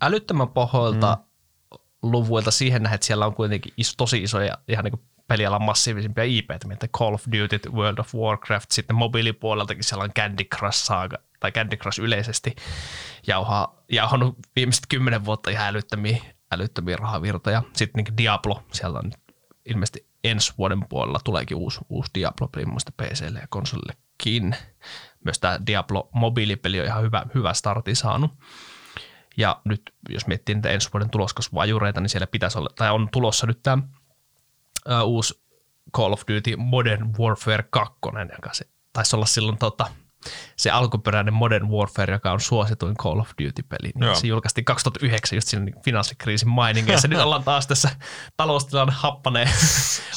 [0.00, 1.78] älyttömän pohoilta mm.
[2.02, 6.50] luvuilta siihen nähden, että siellä on kuitenkin iso, tosi isoja ihan niin pelialan massiivisimpia IP,
[6.64, 11.52] mitä Call of Duty, World of Warcraft, sitten mobiilipuoleltakin siellä on Candy Crush Saga, tai
[11.52, 12.56] Candy Crush yleisesti
[13.26, 16.16] jauhaa, jauhannut viimeiset kymmenen vuotta ihan älyttömiä,
[16.52, 17.62] älyttömiä rahavirtoja.
[17.72, 19.12] Sitten niin Diablo, siellä on
[19.66, 24.56] ilmeisesti ensi vuoden puolella tuleekin uusi, uusi Diablo-peli PClle ja konsolillekin.
[25.24, 28.30] Myös tämä Diablo mobiilipeli on ihan hyvä, hyvä starti saanut.
[29.36, 33.46] Ja nyt jos miettii niitä ensi vuoden tuloskasvuajureita, niin siellä pitäisi olla, tai on tulossa
[33.46, 33.78] nyt tämä
[35.04, 35.42] uusi
[35.96, 37.92] Call of Duty Modern Warfare 2,
[38.32, 39.86] joka se taisi olla silloin tota,
[40.56, 44.14] se alkuperäinen Modern Warfare, joka on suosituin Call of Duty-peli, niin Joo.
[44.14, 47.08] se julkaistiin 2009 just siinä finanssikriisin mainingeissa.
[47.08, 47.90] Nyt ollaan taas tässä
[48.36, 49.48] taloustilanne happanee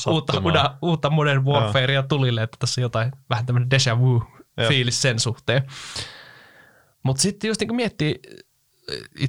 [0.08, 0.78] uutta, Sattumaa.
[0.82, 4.24] uutta, Modern Warfarea tulille, että tässä on jotain vähän tämmöinen déjà vu
[4.68, 5.64] fiilis sen suhteen.
[7.04, 8.20] Mutta sitten just niin miettii,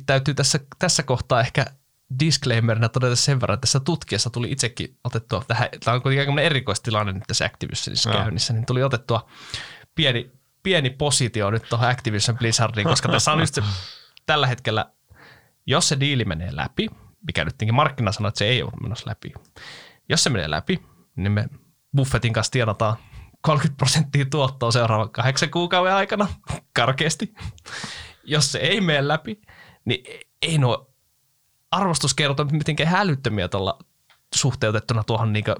[0.06, 1.66] täytyy tässä, tässä kohtaa ehkä
[2.20, 6.42] disclaimerina todeta sen verran, että tässä tutkijassa tuli itsekin otettua, tähän, tämä on kuitenkin aika
[6.42, 8.18] erityistilanne nyt tässä Activisionissa Joo.
[8.18, 9.30] käynnissä, niin tuli otettua
[9.94, 10.30] pieni,
[10.62, 13.62] pieni positio nyt tuohon Activision Blizzardiin, koska tässä on just se,
[14.26, 14.92] tällä hetkellä,
[15.66, 16.88] jos se diili menee läpi,
[17.26, 19.32] mikä nyt markkina sanoo, että se ei ole menossa läpi.
[20.08, 20.82] Jos se menee läpi,
[21.16, 21.48] niin me
[21.96, 22.96] Buffettin kanssa tienataan
[23.40, 26.28] 30 prosenttia tuottoa seuraavan kahdeksan kuukauden aikana,
[26.72, 27.34] karkeasti.
[28.24, 29.40] Jos se ei mene läpi,
[29.84, 30.95] niin ei nuo
[31.70, 33.78] arvostuskertoimet mitenkään hälyttömiä tuolla
[34.34, 35.54] suhteutettuna tuohon niinku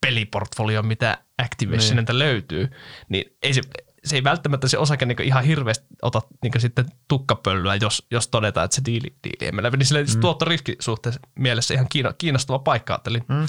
[0.00, 2.18] peliportfolioon, mitä Activisionilta niin.
[2.18, 2.70] löytyy,
[3.08, 3.60] niin ei se,
[4.04, 8.64] se ei välttämättä se osake niin ihan hirveästi ota niin sitten tukkapölyä, jos, jos todetaan,
[8.64, 9.76] että se diili, diili ei mene läpi.
[9.76, 10.20] Niin sille mm.
[10.20, 11.88] tuottoriskisuhteessa mielessä ihan
[12.18, 12.92] kiinnostava paikka.
[12.92, 13.46] Ajattelin mm.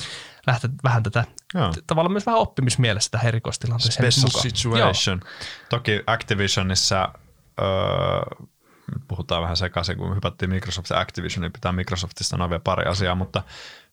[0.48, 1.74] lähteä vähän tätä, Joo.
[1.88, 4.42] tavallaan myös vähän oppimismielessä tähän erikoistilanteeseen Special mukaan.
[4.42, 5.22] situation.
[5.70, 7.14] Toki Activisionissa,
[7.62, 8.48] öö,
[8.94, 12.86] nyt puhutaan vähän sekaisin, kun hypättiin Microsoft ja Activision, niin pitää Microsoftista sanoa vielä pari
[12.86, 13.44] asiaa, mutta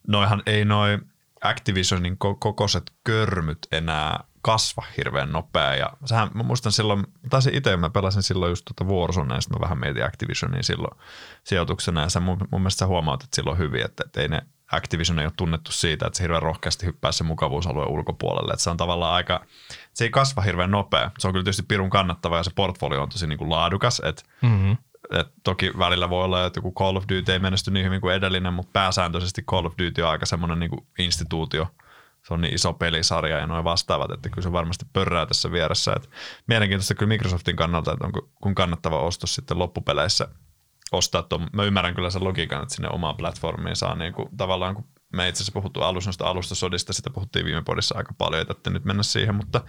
[0.09, 0.99] noihan ei noi
[1.43, 5.75] Activisionin ko- kokoiset körmyt enää kasva hirveän nopea.
[5.75, 9.59] Ja sehän, mä muistan silloin, taisin itse, mä pelasin silloin just tuota Warzonea, ja sitten
[9.59, 10.99] mä vähän mietin Activisionia silloin
[11.45, 14.43] sijoituksena, ja sä mun, mun mielestä sä huomautit silloin hyvin, että, että ei ne
[14.73, 18.53] Activision ei ole tunnettu siitä, että se hirveän rohkeasti hyppää se mukavuusalueen ulkopuolelle.
[18.53, 19.45] Että se on tavallaan aika,
[19.95, 21.11] se ei kasva hirveän nopea.
[21.19, 24.03] Se on kyllä tietysti pirun kannattava ja se portfolio on tosi niin kuin laadukas.
[24.05, 24.77] Et, Mm-hmm.
[25.11, 28.15] et toki välillä voi olla, että joku Call of Duty ei menesty niin hyvin kuin
[28.15, 31.67] edellinen, mutta pääsääntöisesti Call of Duty on aika semmoinen niin kuin instituutio.
[32.27, 35.93] Se on niin iso pelisarja ja noin vastaavat, että kyllä se varmasti pörrää tässä vieressä.
[35.97, 36.11] Et
[36.47, 40.29] mielenkiintoista kyllä Microsoftin kannalta, että onko kun kannattava ostos sitten loppupeleissä
[40.93, 41.49] ostaa tuon.
[41.53, 45.29] Mä ymmärrän kyllä sen logiikan, että sinne omaan platformiin saa niin kuin, tavallaan, kun me
[45.29, 49.03] itse asiassa puhuttu alussa noista alustasodista, sitä puhuttiin viime podissa aika paljon, tarvitse nyt mennä
[49.03, 49.61] siihen, mutta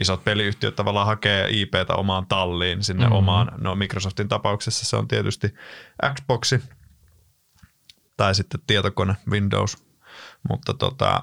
[0.00, 3.16] isot peliyhtiöt tavallaan hakee IPtä omaan talliin, sinne mm-hmm.
[3.16, 5.54] omaan, no Microsoftin tapauksessa se on tietysti
[6.14, 6.62] Xboxi
[8.16, 9.84] tai sitten tietokone Windows,
[10.48, 11.20] mutta tota,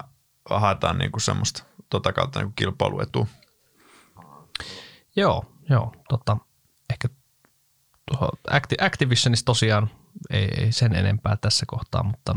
[0.50, 3.26] haetaan niin kuin semmoista tota kautta niin kuin kilpailuetua.
[5.16, 5.92] Joo, joo.
[6.08, 6.36] Tota,
[6.90, 7.08] ehkä
[8.10, 9.90] tuohon Acti- Activisionista tosiaan
[10.30, 12.36] ei, ei sen enempää tässä kohtaa, mutta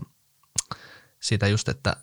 [1.20, 1.96] siitä just, että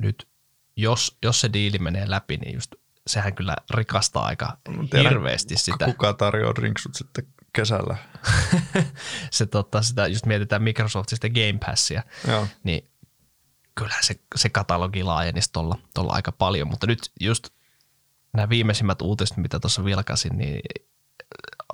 [0.00, 0.28] nyt
[0.76, 2.74] jos, jos se diili menee läpi, niin just
[3.06, 4.58] sehän kyllä rikastaa aika
[4.90, 5.84] tiedän, hirveästi sitä.
[5.84, 7.96] Kuka tarjoaa drinksut sitten kesällä?
[9.30, 12.46] se, tota, sitä just mietitään Microsoftista Game Passia, Joo.
[12.64, 12.90] niin
[13.74, 17.48] kyllä se, se katalogi laajenisi tuolla, tuolla aika paljon, mutta nyt just
[18.32, 20.60] nämä viimeisimmät uutiset, mitä tuossa vilkasin, niin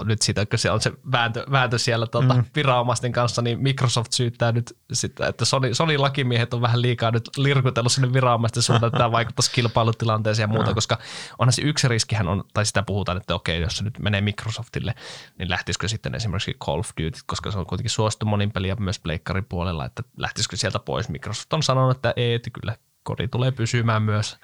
[0.05, 2.45] nyt siitä, kun se on se vääntö, vääntö siellä tuota, mm.
[2.57, 7.31] viranomaisten kanssa, niin Microsoft syyttää nyt sitä, että Sony, Sony lakimiehet on vähän liikaa nyt
[7.37, 10.75] lirkutellut sinne viranomaisten suuntaan, että tämä vaikuttaisi kilpailutilanteeseen ja muuta, mm.
[10.75, 10.99] koska
[11.39, 14.95] onhan se yksi riskihän on, tai sitä puhutaan, että okei, jos se nyt menee Microsoftille,
[15.39, 18.99] niin lähtisikö sitten esimerkiksi Call of Duty, koska se on kuitenkin suosittu monin peliä myös
[18.99, 21.09] pleikkarin puolella, että lähtisikö sieltä pois.
[21.09, 24.37] Microsoft on sanonut, että ei, että kyllä kodi tulee pysymään myös,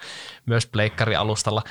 [0.45, 1.63] myös pleikkari-alustalla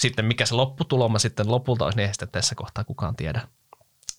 [0.00, 3.40] sitten mikä se lopputuloma sitten lopulta olisi, niin ei sitä tässä kohtaa kukaan tiedä.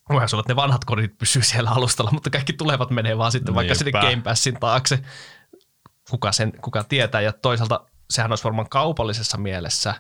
[0.10, 3.56] Voihan olla, että ne vanhat kodit pysyy siellä alustalla, mutta kaikki tulevat menee vaan sitten
[3.56, 4.10] vaikka sinne Niinpä.
[4.10, 5.00] Game Passin taakse.
[6.10, 7.22] Kuka, sen, kuka tietää.
[7.22, 9.94] Ja toisaalta sehän olisi varmaan kaupallisessa mielessä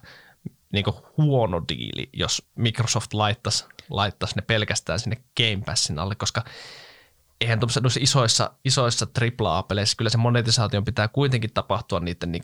[0.73, 0.85] niin
[1.18, 6.43] huono diili, jos Microsoft laittaisi, laittaisi ne pelkästään sinne Game Passin alle, koska
[7.41, 9.07] eihän tuossa isoissa, isoissa
[9.41, 12.41] AAA-peleissä kyllä se monetisaation pitää kuitenkin tapahtua niiden niin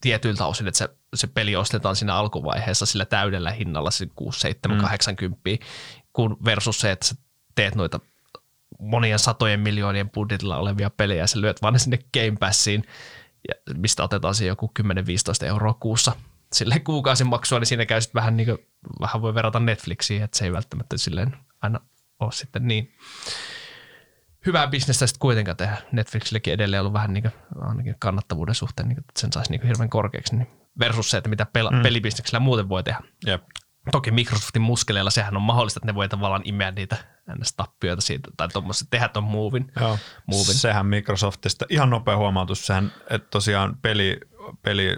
[0.00, 4.78] tietyiltä osin, että se, se peli ostetaan siinä alkuvaiheessa sillä täydellä hinnalla, se 6, 7,
[4.78, 4.82] mm.
[4.82, 5.40] 80,
[6.12, 7.14] kun versus se, että sä
[7.54, 8.00] teet noita
[8.78, 12.84] monien satojen miljoonien budjetilla olevia pelejä ja sä lyöt vaan ne sinne Game Passiin,
[13.48, 14.72] ja mistä otetaan se joku
[15.42, 16.12] 10-15 euroa kuussa
[16.52, 18.58] sille kuukausimaksua, niin siinä käy sitten vähän, niin kuin,
[19.00, 21.80] vähän voi verrata Netflixiin, että se ei välttämättä silleen aina
[22.20, 22.94] ole sitten niin
[24.46, 25.76] hyvää bisnestä sitten kuitenkaan tehdä.
[25.92, 29.60] Netflixillekin edelleen ollut vähän niin kuin, ainakin kannattavuuden suhteen, niin kuin, että sen saisi niin
[29.60, 30.48] kuin hirveän korkeaksi, niin
[30.78, 31.82] versus se, että mitä pela- mm.
[31.82, 33.00] pelibisneksellä muuten voi tehdä.
[33.26, 33.42] Jep.
[33.92, 36.96] Toki Microsoftin muskeleilla sehän on mahdollista, että ne voi tavallaan imeä niitä
[37.30, 39.26] NS-tappioita siitä, tai tuommoista tehdä tuon.
[39.80, 39.98] Joo.
[40.26, 40.54] movin.
[40.54, 44.20] Sehän Microsoftista, ihan nopea huomautus, sehän, että tosiaan peli,
[44.62, 44.96] peli,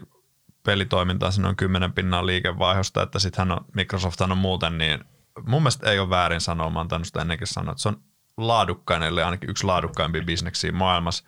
[0.64, 5.04] pelitoimintaa siinä on kymmenen pinnaa liikevaihdosta, että sittenhän on, Microsoft on muuten niin,
[5.46, 8.02] mun mielestä ei ole väärin sanoa, mä oon tainnut sitä ennenkin sanoa, että se on
[8.39, 11.24] laadukkain, eli ainakin yksi laadukkaimpia bisneksiä maailmassa,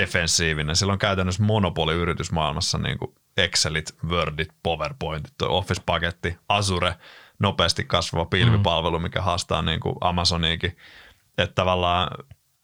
[0.00, 0.76] defensiivinen.
[0.76, 6.94] Sillä on käytännössä monopoliyritys maailmassa niin kuin Excelit, Wordit, PowerPointit, Office-paketti, Azure,
[7.38, 10.76] nopeasti kasvava pilvipalvelu, mikä haastaa niin kuin Amazoniinkin.
[11.38, 12.08] Että tavallaan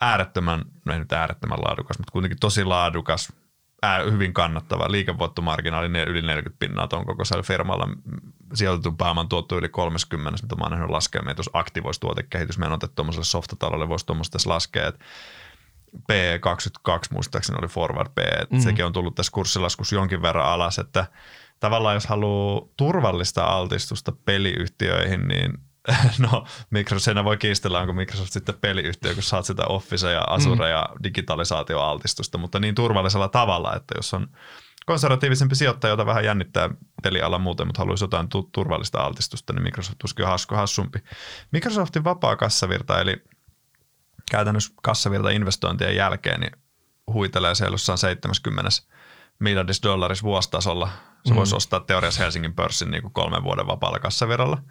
[0.01, 3.33] äärettömän, no ei nyt äärettömän laadukas, mutta kuitenkin tosi laadukas,
[3.82, 4.90] ää, hyvin kannattava.
[4.90, 7.89] Liikevoittomarginaali ne yli 40 pinnaa tuon kokoisella firmalla.
[8.55, 12.73] Sijoitetun pääoman tuotto yli 30, mitä mä oon nähnyt laskelmia, että jos aktivoisi tuotekehitys, meidän
[12.73, 15.05] on otettu tuommoiselle softatalolle, voisi tuommoista laskea, että
[15.97, 18.61] P22 muistaakseni oli forward P, että mm.
[18.61, 21.07] sekin on tullut tässä kurssilaskussa jonkin verran alas, että
[21.61, 25.59] tavallaan jos haluaa turvallista altistusta peliyhtiöihin, niin
[26.31, 30.70] no Microsoft, voi kiistellä, onko Microsoft sitten peliyhtiö, kun saat sitä Office ja Azure mm.
[30.70, 34.28] ja digitalisaatioaltistusta, mutta niin turvallisella tavalla, että jos on
[34.86, 36.70] konservatiivisempi sijoittaja, jota vähän jännittää
[37.02, 40.98] peliala muuten, mutta haluaisi jotain turvallista altistusta, niin Microsoft tuskin hasku hassumpi.
[41.52, 43.24] Microsoftin vapaa kassavirta, eli
[44.31, 46.52] käytännössä kassavirta investointien jälkeen, niin
[47.12, 48.70] huitelee siellä jossain 70
[49.39, 50.89] miljardissa dollarissa vuositasolla.
[51.24, 51.36] Se mm.
[51.36, 54.62] voisi ostaa teoriassa Helsingin pörssin niin kuin kolmen vuoden vapaalla kassavirralla.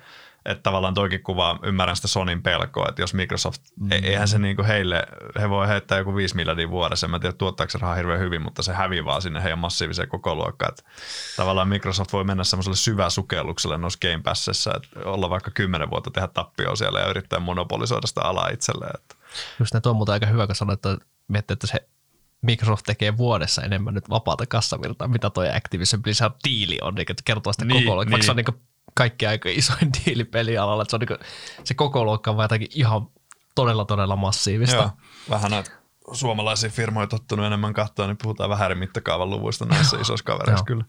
[0.45, 3.91] Että tavallaan toikin kuvaa, ymmärrän sitä Sonin pelkoa, että jos Microsoft, mm.
[3.91, 5.03] eihän se niin kuin heille,
[5.39, 8.63] he voi heittää joku 5 miljardia vuodessa, en tiedä tuottaako se rahaa hirveän hyvin, mutta
[8.63, 10.71] se hävii vaan sinne heidän massiiviseen koko luokkaan.
[10.71, 10.83] Että
[11.37, 16.27] tavallaan Microsoft voi mennä semmoiselle syväsukellukselle noissa Game Passissa, että olla vaikka 10 vuotta tehdä
[16.27, 18.91] tappioa siellä ja yrittää monopolisoida sitä alaa itselleen.
[18.95, 19.15] Että.
[19.59, 21.87] Just näin, tuo on muuten aika hyvä, kun sanoit, että miettii, että se
[22.41, 27.53] Microsoft tekee vuodessa enemmän nyt vapaata kassavirtaa, mitä toi Activision Blizzard diili on, niin kertoo
[27.53, 28.11] sitä niin, koko niin.
[28.11, 28.61] vaikka se on niin
[28.99, 31.19] kaikki aika isoin diili pelialalla, että se, on niin kuin,
[31.63, 33.07] se koko luokka on jotakin ihan
[33.55, 34.75] todella, todella massiivista.
[34.75, 34.91] Joo,
[35.29, 35.71] vähän näitä
[36.11, 40.83] suomalaisia firmoja tottunut enemmän katsoa, niin puhutaan vähän eri mittakaavan luvuista näissä isoissa kavereissa kyllä.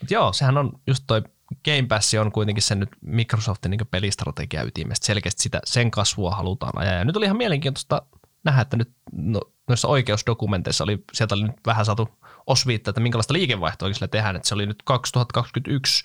[0.00, 1.22] Mut joo, sehän on just toi
[1.64, 5.06] Game Pass on kuitenkin sen nyt Microsoftin niin pelistrategia ytimestä.
[5.06, 6.94] Selkeästi sitä, sen kasvua halutaan ajaa.
[6.94, 8.02] Ja nyt oli ihan mielenkiintoista
[8.44, 12.08] nähdä, että nyt no, noissa oikeusdokumenteissa oli, sieltä oli nyt vähän saatu
[12.46, 14.36] osviittaa, että minkälaista liikevaihtoa sillä tehdään.
[14.36, 16.04] Että se oli nyt 2021,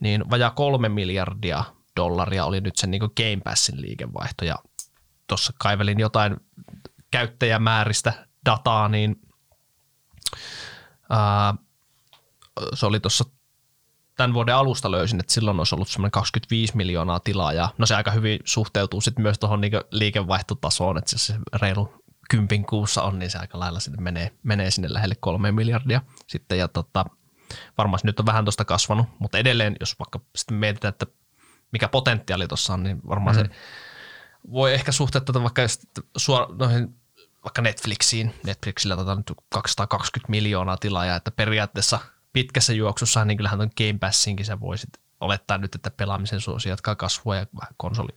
[0.00, 1.64] niin vajaa kolme miljardia
[1.96, 4.44] dollaria oli nyt sen niin Game Passin liikevaihto.
[4.44, 4.56] Ja
[5.26, 6.36] tuossa kaivelin jotain
[7.10, 9.20] käyttäjämääristä dataa, niin
[11.10, 11.54] ää,
[12.74, 13.24] se oli tuossa
[14.16, 17.94] tämän vuoden alusta löysin, että silloin olisi ollut semmoinen 25 miljoonaa tilaa ja no se
[17.94, 21.94] aika hyvin suhteutuu sitten myös tuohon niin liikevaihtotasoon, että se reilu
[22.30, 26.58] kympin kuussa on, niin se aika lailla sinne menee, menee sinne lähelle kolme miljardia sitten
[26.58, 27.04] ja tota,
[27.78, 31.06] varmasti nyt on vähän tuosta kasvanut, mutta edelleen jos vaikka sitten mietitään, että
[31.72, 33.42] mikä potentiaali tuossa on, niin varmaan mm.
[33.42, 33.50] se
[34.50, 35.62] voi ehkä suhteuttaa vaikka
[36.16, 36.96] suor- noihin
[37.44, 38.34] vaikka Netflixiin.
[38.44, 41.98] Netflixillä otetaan nyt 220 miljoonaa tilaa, että periaatteessa–
[42.36, 44.88] pitkässä juoksussa, niin kyllähän tuon Game Passinkin sä voisit
[45.20, 47.46] olettaa nyt, että pelaamisen suosi jatkaa kasvua ja
[47.76, 48.08] konsoli,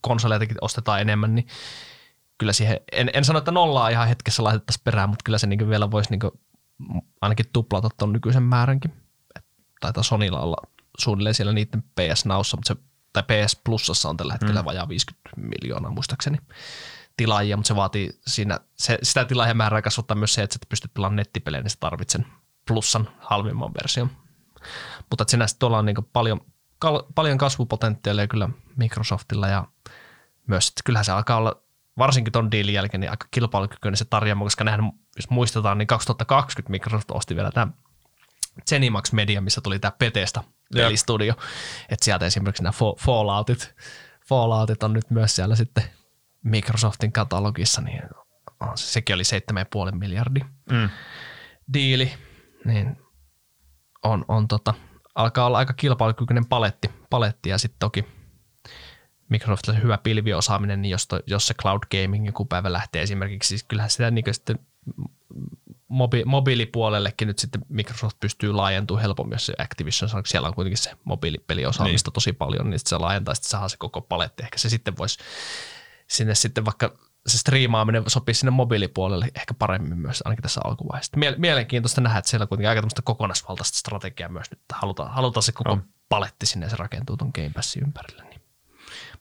[0.00, 1.46] konsoleitakin ostetaan enemmän, niin
[2.38, 5.68] kyllä siihen, en, en sano, että nollaa ihan hetkessä laitettaisiin perään, mutta kyllä se niin
[5.68, 6.20] vielä voisi niin
[7.20, 8.92] ainakin tuplata tuon nykyisen määränkin.
[9.36, 9.44] Et
[9.80, 10.56] taitaa Sonilla olla
[10.98, 12.80] suunnilleen siellä niiden PS Naussa, mutta se,
[13.12, 14.64] tai PS Plusassa on tällä hetkellä mm.
[14.64, 16.38] vajaa 50 miljoonaa muistaakseni
[17.16, 21.16] tilaajia, mutta se vaatii siinä, se, sitä tilaajamäärää kasvattaa myös se, että sä pystyt pelaamaan
[21.16, 22.22] nettipelejä, niin sä tarvitset
[22.68, 24.10] plussan halvimman version.
[25.10, 26.40] Mutta että sinänsä tuolla on niin paljon,
[26.78, 29.64] kal, paljon kasvupotentiaalia kyllä Microsoftilla ja
[30.46, 31.62] myös, että kyllähän se alkaa olla
[31.98, 34.80] varsinkin tuon diilin jälkeen niin aika kilpailukykyinen se tarjoama, koska nehän,
[35.16, 37.72] jos muistetaan, niin 2020 Microsoft osti vielä tämä
[38.68, 40.44] Zenimax Media, missä tuli tämä Petestä
[40.74, 41.34] pelistudio,
[41.88, 43.74] että sieltä esimerkiksi nämä Falloutit,
[44.28, 45.84] Falloutit on nyt myös siellä sitten
[46.44, 48.02] Microsoftin katalogissa, niin
[48.74, 49.22] sekin oli
[49.90, 50.88] 7,5 miljardia mm.
[51.74, 52.14] diili,
[52.64, 52.96] niin
[54.02, 54.74] on, on tota,
[55.14, 58.17] alkaa olla aika kilpailukykyinen paletti, paletti ja sitten toki
[59.28, 63.62] Microsoftilla hyvä pilviosaaminen, niin jos, to, jos se cloud gaming joku päivä lähtee esimerkiksi, siis
[63.62, 64.58] kyllähän sitä niin sitten
[65.88, 70.90] mobi, mobiilipuolellekin nyt sitten Microsoft pystyy laajentumaan helpommin, jos se Activision, siellä on kuitenkin se
[71.04, 72.14] mobiilipeliosaamista niin.
[72.14, 74.42] tosi paljon, niin sitten se laajentaa, sitten saa se koko paletti.
[74.42, 75.18] Ehkä se sitten voisi
[76.06, 76.92] sinne sitten vaikka
[77.26, 81.16] se striimaaminen sopii sinne mobiilipuolelle ehkä paremmin myös ainakin tässä alkuvaiheessa.
[81.36, 84.60] Mielenkiintoista nähdä, että siellä on kuitenkin aika tämmöistä kokonaisvaltaista strategiaa myös nyt.
[84.72, 85.82] Halutaan, halutaan se koko no.
[86.08, 88.27] paletti sinne ja se rakentuu tuon Game Passin ympärille.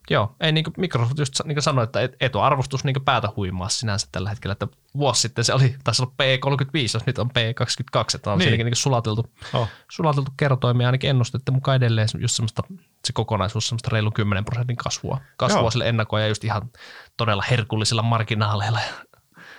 [0.10, 4.08] Joo, ei niin kuin Microsoft just niin kuin sanoi, että etuarvostus niin päätä huimaa sinänsä
[4.12, 4.68] tällä hetkellä, että
[4.98, 8.46] vuosi sitten se oli, taisi olla P35, jos nyt on P22, että on niin.
[8.46, 9.68] siinäkin niin sulateltu, oh.
[9.92, 12.64] sulateltu kertoimia, ainakin ennustette mukaan edelleen just semmoista,
[13.06, 15.72] se kokonaisuus semmoista reilun 10 prosentin kasvua, kasvua Joo.
[15.72, 16.70] sille ennakoja just ihan
[17.18, 18.80] todella herkullisilla marginaaleilla.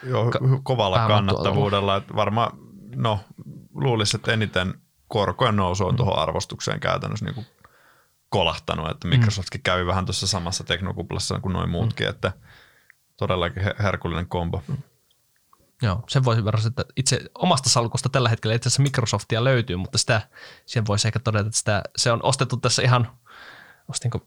[0.02, 2.58] Joo, kovalla kannattavuudella, että varmaan,
[2.96, 3.20] no
[3.74, 4.74] luulisin, että eniten
[5.08, 5.96] korkojen nousu on mm.
[5.96, 7.46] tuohon arvostukseen käytännössä niin kuin
[8.28, 12.10] kolahtanut, että Microsoftkin kävi vähän tuossa samassa teknokuplassa kuin noin muutkin, mm.
[12.10, 12.32] että
[13.16, 14.62] todellakin herkullinen kombo.
[15.82, 19.98] Joo, sen voisi verrata, että itse omasta salkusta tällä hetkellä itse asiassa Microsoftia löytyy, mutta
[19.98, 20.28] sitä,
[20.66, 23.18] siihen voisi ehkä todeta, että sitä, se on ostettu tässä ihan,
[23.88, 24.26] ostinko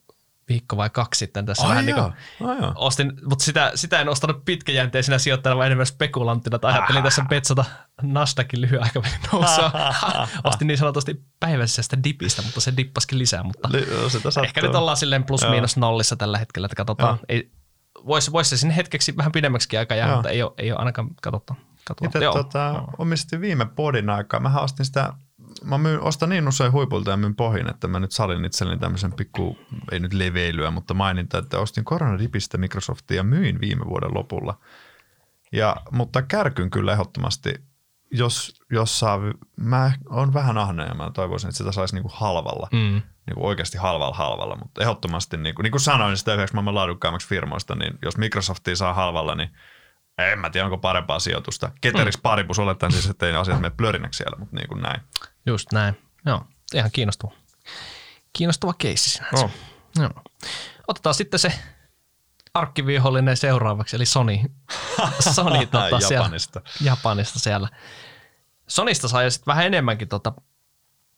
[0.51, 2.71] viikko vai kaksi sitten tässä Ai vähän niin joo, kuin, ai joo.
[2.75, 7.65] ostin, mutta sitä, sitä en ostanut pitkäjänteisenä sijoittajana, vaan enemmän spekulanttina, tai ajattelin tässä petsata
[8.01, 9.71] Nasdaqin lyhyen aikavälin nousua.
[10.49, 13.69] ostin niin sanotusti päiväisestä dipistä, mutta se dippaskin lisää, mutta
[14.09, 14.43] sattuu.
[14.43, 17.19] ehkä nyt ollaan silleen plus miinus nollissa tällä hetkellä, että katsotaan.
[17.29, 17.51] Ei,
[18.05, 21.09] voisi, voisi se sinne hetkeksi vähän pidemmäksikin aika jää, mutta ei ole, ei ole ainakaan
[21.21, 21.59] katsotaan.
[22.05, 22.33] Itse Joo.
[22.33, 24.39] tota, omistin viime podin aikaa.
[24.39, 25.13] Mähän ostin sitä,
[25.63, 29.13] mä myyn, ostan niin usein huipulta ja myyn pohin, että mä nyt salin itselleni tämmöisen
[29.13, 29.57] pikku,
[29.91, 34.59] ei nyt leveilyä, mutta maininta, että ostin koronadipistä Microsoftia ja myin viime vuoden lopulla.
[35.51, 37.53] Ja, mutta kärkyn kyllä ehdottomasti,
[38.11, 39.19] jos, jos saa,
[39.57, 42.67] mä oon vähän ahne ja mä toivoisin, että sitä saisi niinku halvalla.
[42.71, 43.01] Mm.
[43.27, 46.75] Niin kuin oikeasti halvalla halvalla, mutta ehdottomasti, niin kuin, niin kuin sanoin, sitä yhdeksi maailman
[46.75, 49.49] laadukkaimmaksi firmoista, niin jos Microsoftia saa halvalla, niin
[50.17, 51.71] en mä tiedä, onko parempaa sijoitusta.
[51.81, 52.21] Keteris Mm.
[52.21, 55.01] paribus olettaen siis, että ei asiat mene plörinäksi siellä, mutta niin kuin näin.
[55.45, 55.97] Just näin.
[56.25, 57.31] Joo, ihan kiinnostava.
[58.33, 59.45] Kiinnostava keissi sinänsä.
[59.45, 59.51] Oh.
[59.99, 60.23] Joo.
[60.87, 61.53] Otetaan sitten se
[62.53, 64.37] arkkivihollinen seuraavaksi, eli Sony.
[65.33, 66.61] Sony tota, siellä, Japanista.
[66.81, 67.69] Japanista siellä.
[68.67, 70.33] Sonista sai sitten vähän enemmänkin tota,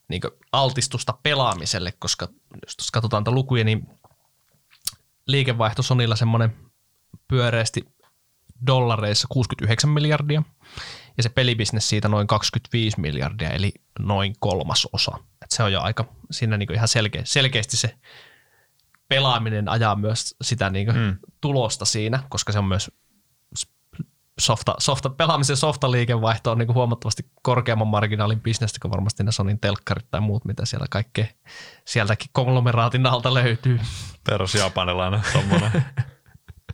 [0.07, 0.21] niin
[0.51, 2.27] altistusta pelaamiselle, koska
[2.65, 3.87] jos katsotaan tätä lukuja, niin
[5.27, 6.55] liikevaihto Sonilla semmoinen
[7.27, 7.85] pyöreästi
[8.67, 10.43] dollareissa 69 miljardia
[11.17, 15.11] ja se pelibisnes siitä noin 25 miljardia, eli noin kolmas osa.
[15.41, 17.95] Et se on jo aika siinä niinku ihan selkeä, selkeästi se
[19.07, 21.17] pelaaminen ajaa myös sitä niinku mm.
[21.41, 22.91] tulosta siinä, koska se on myös
[24.39, 30.11] softa, softa, pelaamisen softa-liikevaihto on niinku huomattavasti korkeamman marginaalin bisnestä kuin varmasti ne Sonin telkkarit
[30.11, 31.25] tai muut, mitä siellä kaikkea
[31.85, 33.79] sieltäkin konglomeraatin alta löytyy.
[34.23, 35.71] Perus japanilainen tommonen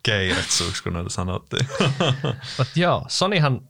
[0.03, 1.67] keiretsuuksi, kun noita sanottiin.
[2.57, 3.61] Mutta joo, Sonyhan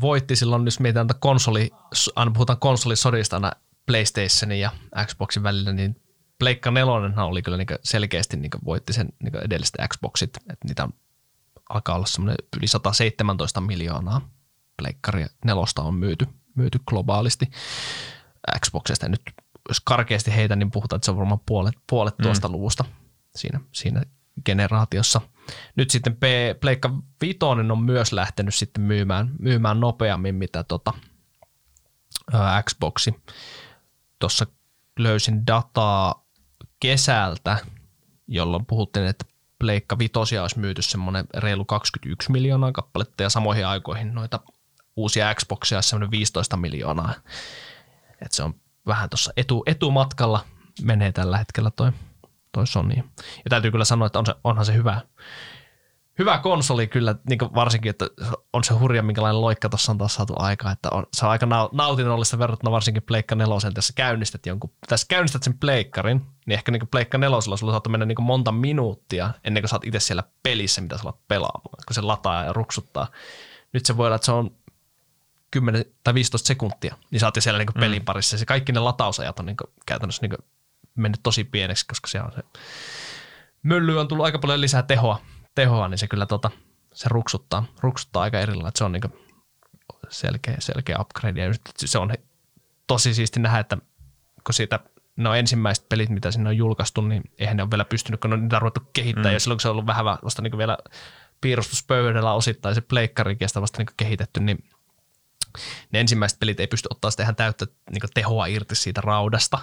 [0.00, 1.70] voitti silloin, jos mietitään tätä konsoli,
[2.16, 3.52] aina puhutaan konsolisodista aina
[3.86, 4.70] PlayStationin ja
[5.06, 5.96] Xboxin välillä, niin
[6.38, 10.92] Pleikka nelonenhan oli kyllä niinku selkeästi niinku voitti sen niinku edelliset Xboxit, että niitä on,
[11.68, 14.20] alkaa olla semmoinen yli 117 miljoonaa
[14.76, 17.50] Pleikkaria nelosta on myyty, myyty globaalisti
[18.66, 19.08] Xboxista.
[19.08, 19.22] Nyt
[19.68, 22.52] jos karkeasti heitä, niin puhutaan, että se on varmaan puolet, puolet tuosta mm.
[22.52, 22.84] luvusta
[23.36, 24.02] siinä, siinä
[24.44, 25.20] generaatiossa.
[25.76, 26.16] Nyt sitten
[26.60, 26.90] Pleikka
[27.20, 30.92] Vitoinen on myös lähtenyt sitten myymään, myymään nopeammin, mitä tota,
[32.32, 33.14] ää, Xboxi.
[34.18, 34.46] Tuossa
[34.98, 36.24] löysin dataa
[36.80, 37.58] kesältä,
[38.28, 39.24] jolloin puhuttiin, että
[39.58, 44.40] Pleikka Vitosia olisi myyty semmoinen reilu 21 miljoonaa kappaletta ja samoihin aikoihin noita
[44.96, 47.14] uusia Xboxia olisi semmoinen 15 miljoonaa.
[48.24, 48.54] Et se on
[48.86, 50.44] vähän tuossa etu, etumatkalla
[50.82, 51.92] menee tällä hetkellä toi,
[52.52, 52.94] toi Sony.
[52.96, 55.00] Ja täytyy kyllä sanoa, että on se, onhan se hyvä,
[56.18, 58.06] hyvä konsoli kyllä, niin varsinkin, että
[58.52, 61.46] on se hurja, minkälainen loikka tuossa on taas saatu aikaa, että on, se on aika
[61.46, 66.72] nau- nautinnollista verrattuna varsinkin Pleikka nelosen, tässä käynnistät jonkun, tässä käynnistät sen pleikkarin, niin ehkä
[66.72, 70.22] niin Pleikka nelosella sulla saattaa mennä niin monta minuuttia ennen kuin sä oot itse siellä
[70.42, 73.06] pelissä, mitä sä alat pelaamaan, kun se lataa ja ruksuttaa.
[73.72, 74.50] Nyt se voi olla, että se on
[75.50, 78.34] 10 tai 15 sekuntia, niin sä oot siellä niin pelin parissa.
[78.34, 79.56] Ja se kaikki ne latausajat on niin
[79.86, 80.44] käytännössä niin
[81.00, 82.42] mennyt tosi pieneksi, koska siellä on se
[83.62, 85.20] mölly on tullut aika paljon lisää tehoa,
[85.54, 86.50] tehoa niin se kyllä tota,
[86.94, 89.14] se ruksuttaa, ruksuttaa aika erillä, että se on niin
[90.08, 91.44] selkeä, selkeä upgrade.
[91.44, 92.12] Ja se on
[92.86, 93.76] tosi siisti nähdä, että
[94.44, 94.80] kun siitä
[95.16, 98.34] no ensimmäiset pelit, mitä sinne on julkaistu, niin eihän ne ole vielä pystynyt, kun ne
[98.34, 99.32] on niitä ruvettu kehittämään.
[99.32, 99.34] Mm.
[99.34, 100.78] Ja silloin, kun se on ollut vähän vasta niin vielä
[101.40, 104.64] piirustuspöydällä osittain se pleikkari kestä vasta niin kehitetty, niin
[105.92, 109.58] ne ensimmäiset pelit ei pysty ottaa sitä ihan täyttä niin tehoa irti siitä raudasta.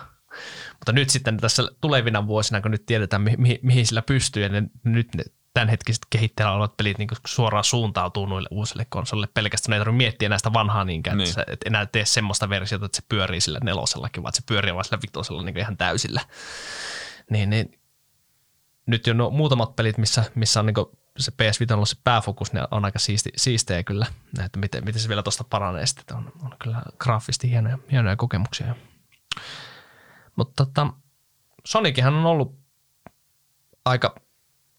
[0.74, 4.50] Mutta nyt sitten tässä tulevina vuosina, kun nyt tiedetään, mi- mi- mihin sillä pystyy, ja
[4.50, 5.24] ne, nyt ne
[5.54, 9.74] tämänhetkiset kehittäjällä olevat pelit niin suoraan suuntautuu noille uusille konsolille pelkästään.
[9.74, 11.30] Ei tarvitse miettiä näistä vanhaa niinkään, niin.
[11.30, 14.86] että et enää tee semmoista versiota, että se pyörii sillä nelosellakin, vaan se pyörii vain
[14.86, 16.22] sillä vitosella niin ihan täysillä.
[17.30, 17.80] Niin, niin
[18.86, 20.76] nyt jo no, muutamat pelit, missä, missä on niin
[21.18, 24.06] se PS5 on ollut se pääfokus, ne on aika siisti, siistejä kyllä,
[24.46, 28.76] että miten, miten se vielä tuosta paranee sitten, on, on kyllä graafisesti hienoja, hienoja kokemuksia.
[30.38, 30.94] Mutta tota,
[31.66, 32.60] Sonikinhan on ollut
[33.86, 34.16] aika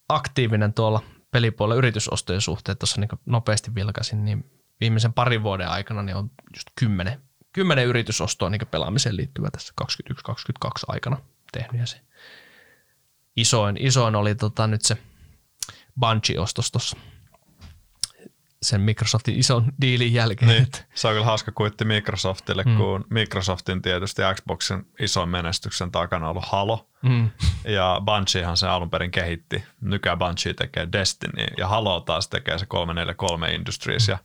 [0.09, 6.15] aktiivinen tuolla pelipuolella yritysostojen suhteen, tuossa niin nopeasti vilkaisin, niin viimeisen parin vuoden aikana niin
[6.15, 7.21] on just kymmenen,
[7.53, 11.17] kymmenen yritysostoa niin pelaamiseen liittyvää tässä 21-22 aikana
[11.51, 11.81] tehnyt.
[11.81, 12.01] Ja se
[13.35, 14.97] isoin, isoin oli tota nyt se
[15.99, 16.97] Bungie-ostos tuossa
[18.61, 20.49] sen Microsoftin ison diilin jälkeen.
[20.49, 22.77] Niin, se on kyllä hauska kuitti Microsoftille, mm.
[22.77, 26.89] kun Microsoftin tietysti Xboxin ison menestyksen takana on ollut Halo.
[27.01, 27.29] Mm.
[27.63, 29.63] Ja Bungiehan se alun perin kehitti.
[29.81, 34.07] Nykyään Bungie tekee Destiny ja Halo taas tekee se 343 Industries.
[34.07, 34.17] Ja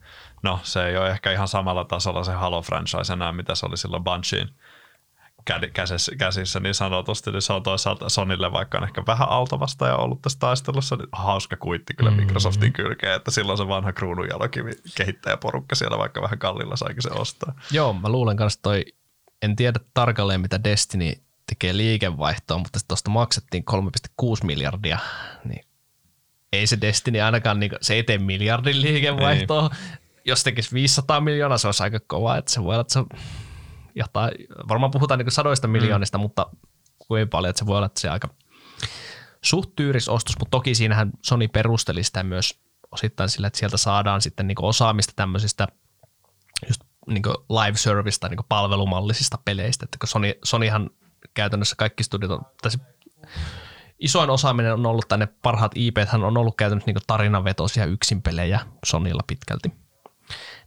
[0.43, 3.77] no se ei ole ehkä ihan samalla tasolla se Halo franchise enää, mitä se oli
[3.77, 4.63] silloin Bungien kädi-
[5.72, 10.22] käsissä, käsissä niin sanotusti, niin se on toisaalta Sonille, vaikka on ehkä vähän autovasta ollut
[10.22, 15.98] tässä taistelussa, niin hauska kuitti kyllä Microsoftin kylkeen, että silloin se vanha kruununjalokivi kehittäjäporukka siellä
[15.98, 17.54] vaikka vähän kallilla saikin se ostaa.
[17.70, 18.84] Joo, mä luulen kanssa toi,
[19.42, 21.12] en tiedä tarkalleen mitä Destiny
[21.46, 23.64] tekee liikevaihtoa, mutta tuosta maksettiin
[24.22, 24.98] 3,6 miljardia,
[25.44, 25.66] niin
[26.52, 29.70] ei se Destiny ainakaan, niin, se ei tee miljardin liikevaihtoa.
[30.24, 33.04] Jos tekisi 500 miljoonaa, se olisi aika kova, että se voi olla, että se
[33.94, 34.30] jotain,
[34.68, 36.22] varmaan puhutaan niin sadoista miljoonista, mm.
[36.22, 36.46] mutta
[36.98, 38.28] kuin paljon, että se voi olla, että se aika
[39.42, 42.60] suht tyyris ostos, mutta toki siinähän Sony perusteli sitä myös
[42.92, 45.68] osittain sillä, että sieltä saadaan sitten niin osaamista tämmöisistä
[46.68, 50.90] just niin live service tai niin palvelumallisista peleistä, että kun Sony, Sonyhan
[51.34, 52.78] käytännössä kaikki studiot on, tai se
[53.98, 58.60] isoin osaaminen on ollut, tai ne parhaat IP on ollut käytännössä niin tarinavetoisia yksin pelejä
[58.86, 59.72] Sonylla pitkälti.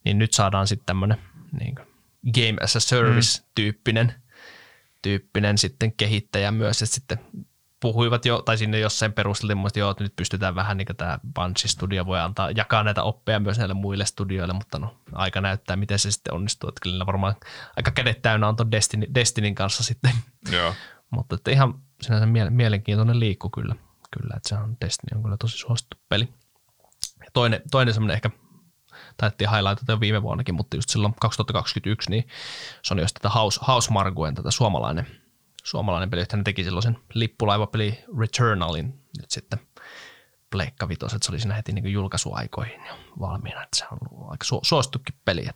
[0.04, 1.18] Niin nyt saadaan sitten tämmöinen
[1.60, 1.76] niin
[2.34, 4.14] game as a service-tyyppinen
[5.02, 7.20] tyyppinen sitten kehittäjä myös, että sitten
[7.80, 11.20] puhuivat jo, tai sinne jossain perusteltiin että joo, että nyt pystytään vähän niin kuin tämä
[11.36, 15.76] Bungie Studio voi antaa, jakaa näitä oppeja myös näille muille studioille, mutta no aika näyttää,
[15.76, 17.36] miten se sitten onnistuu, että kyllä varmaan
[17.76, 20.12] aika kädet täynnä on tuon Destiny, Destinin kanssa sitten,
[20.52, 20.74] Joo.
[21.16, 23.76] mutta että ihan sinänsä miele- mielenkiintoinen liikku kyllä,
[24.12, 26.30] kyllä, että se on Destiny on kyllä tosi suosittu peli.
[27.20, 28.30] Ja toinen, toinen semmoinen ehkä
[29.18, 32.28] taidettiin highlightata jo viime vuonnakin, mutta just silloin 2021, niin
[32.82, 35.08] Sony olisi tätä House, House Marguen, tätä suomalainen,
[35.64, 38.86] suomalainen peli, ne teki silloin sen lippulaivapeli Returnalin
[39.18, 39.60] nyt sitten
[40.52, 44.32] Pleikka Vitos, että se oli siinä heti niin julkaisuaikoihin jo valmiina, että se on ollut
[44.32, 45.48] aika su- suosittukin peli.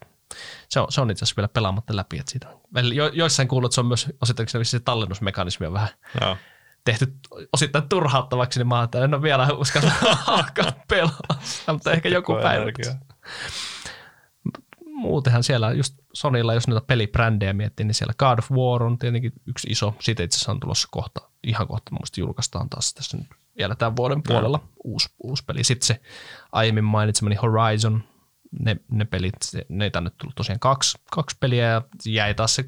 [0.70, 3.70] Se on, se on itse asiassa vielä pelaamatta läpi, että siitä on, jo, joissain kuullut,
[3.70, 5.90] että se on myös osittain se tallennusmekanismi on vähän
[6.22, 6.38] Joo.
[6.84, 7.14] Tehty
[7.54, 9.92] osittain turhauttavaksi, niin mä ajattelin, että en ole vielä uskalla
[10.28, 11.40] alkaa pelaa,
[11.72, 12.66] mutta ehkä joku päivä.
[14.86, 19.34] Muutenhan siellä just Sonylla, jos noita pelibrändejä miettii, niin siellä God of War on tietenkin
[19.48, 19.96] yksi iso.
[20.00, 23.28] Siitä itse asiassa on tulossa kohta, ihan kohta muista julkaistaan taas tässä nyt
[23.58, 25.64] vielä tämän vuoden puolella uusi, uusi peli.
[25.64, 26.02] Sitten se
[26.52, 28.04] aiemmin mainitsemani Horizon,
[28.60, 29.36] ne, ne pelit,
[29.70, 32.66] neitä on nyt tullut tosiaan kaksi, kaksi peliä ja jäi taas se,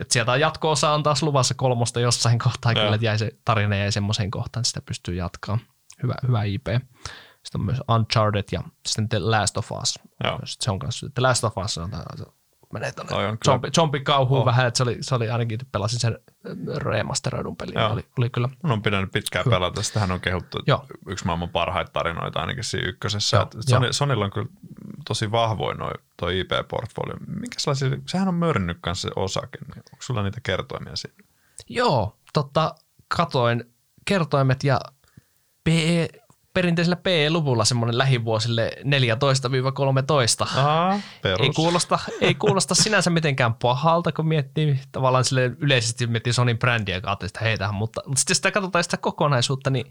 [0.00, 2.82] että sieltä on jatko-osa on taas luvassa kolmosta jossain kohtaa, Joo.
[2.82, 5.58] kyllä, että jäi se tarina jäi semmoiseen kohtaan, että sitä pystyy jatkaa.
[6.02, 6.66] Hyvä, hyvä IP.
[7.42, 9.98] Sitten on myös Uncharted ja sitten The Last of Us.
[10.24, 11.90] Että Se on kanssa, The Last of Us on
[12.74, 14.46] menee tuonne zombi, zombikauhuun Oh.
[14.46, 16.18] vähän, että se oli, se oli ainakin, pelasin sen
[16.76, 17.74] remasteroidun pelin.
[17.74, 17.92] Joo.
[17.92, 20.86] Oli, oli kyllä Mun on pitänyt pitkään pelata, sitähän on kehuttu Joo.
[21.08, 23.36] yksi maailman parhaita tarinoita ainakin siinä ykkösessä.
[23.36, 23.92] Joo, Sony.
[23.92, 24.48] Sonylla on kyllä
[25.06, 27.16] tosi vahvoin noi, toi IP-portfolio.
[27.26, 31.16] Minkälaisia, sehän on mörnnyt kanssa se osake, niin onko sulla niitä kertoimia siinä?
[31.68, 32.74] Joo, totta,
[33.16, 33.64] katoin
[34.04, 34.80] kertoimet ja
[35.64, 36.08] PE,
[36.54, 40.58] perinteisellä PE-luvulla semmoinen lähivuosille 14-13.
[40.58, 41.46] Aa, perus.
[41.46, 46.94] Ei kuulosta, ei kuulosta sinänsä mitenkään pahalta, kun miettii tavallaan sille yleisesti miettii Sonin brändiä,
[46.96, 49.86] ja ajattelee sitä heitähän, mutta, mutta sitten sitä katsotaan sitä kokonaisuutta, niin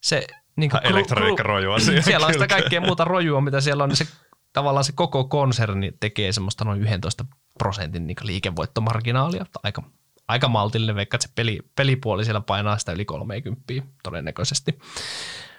[0.00, 3.96] se niin kuin, Elektroniikkarojua siinä siellä on sitä kaikkea muuta rojua, mitä siellä on, niin
[3.96, 4.06] se
[4.52, 7.24] tavallaan se koko konserni tekee semmoista noin 11
[7.58, 9.46] prosentin niin liikevoittomarginaalia.
[9.62, 9.82] Aika,
[10.28, 13.62] aika maltillinen, vaikka se peli, pelipuoli siellä painaa sitä yli 30
[14.02, 14.78] todennäköisesti.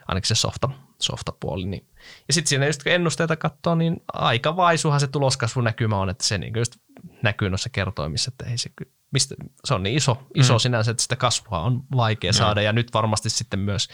[0.07, 0.69] Ainakin se softa,
[0.99, 1.65] softapuoli.
[1.65, 1.87] Niin.
[2.27, 6.37] Ja sitten siinä just kun ennusteita katsoo, niin aika vaisuhan se tuloskasvunäkymä on, että se
[6.37, 6.75] niin just
[7.23, 8.69] näkyy noissa kertoimissa, että ei se,
[9.11, 9.35] mistä,
[9.65, 10.59] se on niin iso, iso mm.
[10.59, 12.61] sinänsä, että sitä kasvua on vaikea saada.
[12.61, 13.87] Ja nyt varmasti sitten myös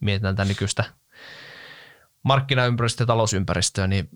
[0.00, 0.84] mietitään tätä nykyistä
[2.22, 4.08] markkinaympäristöä ja talousympäristöä, niin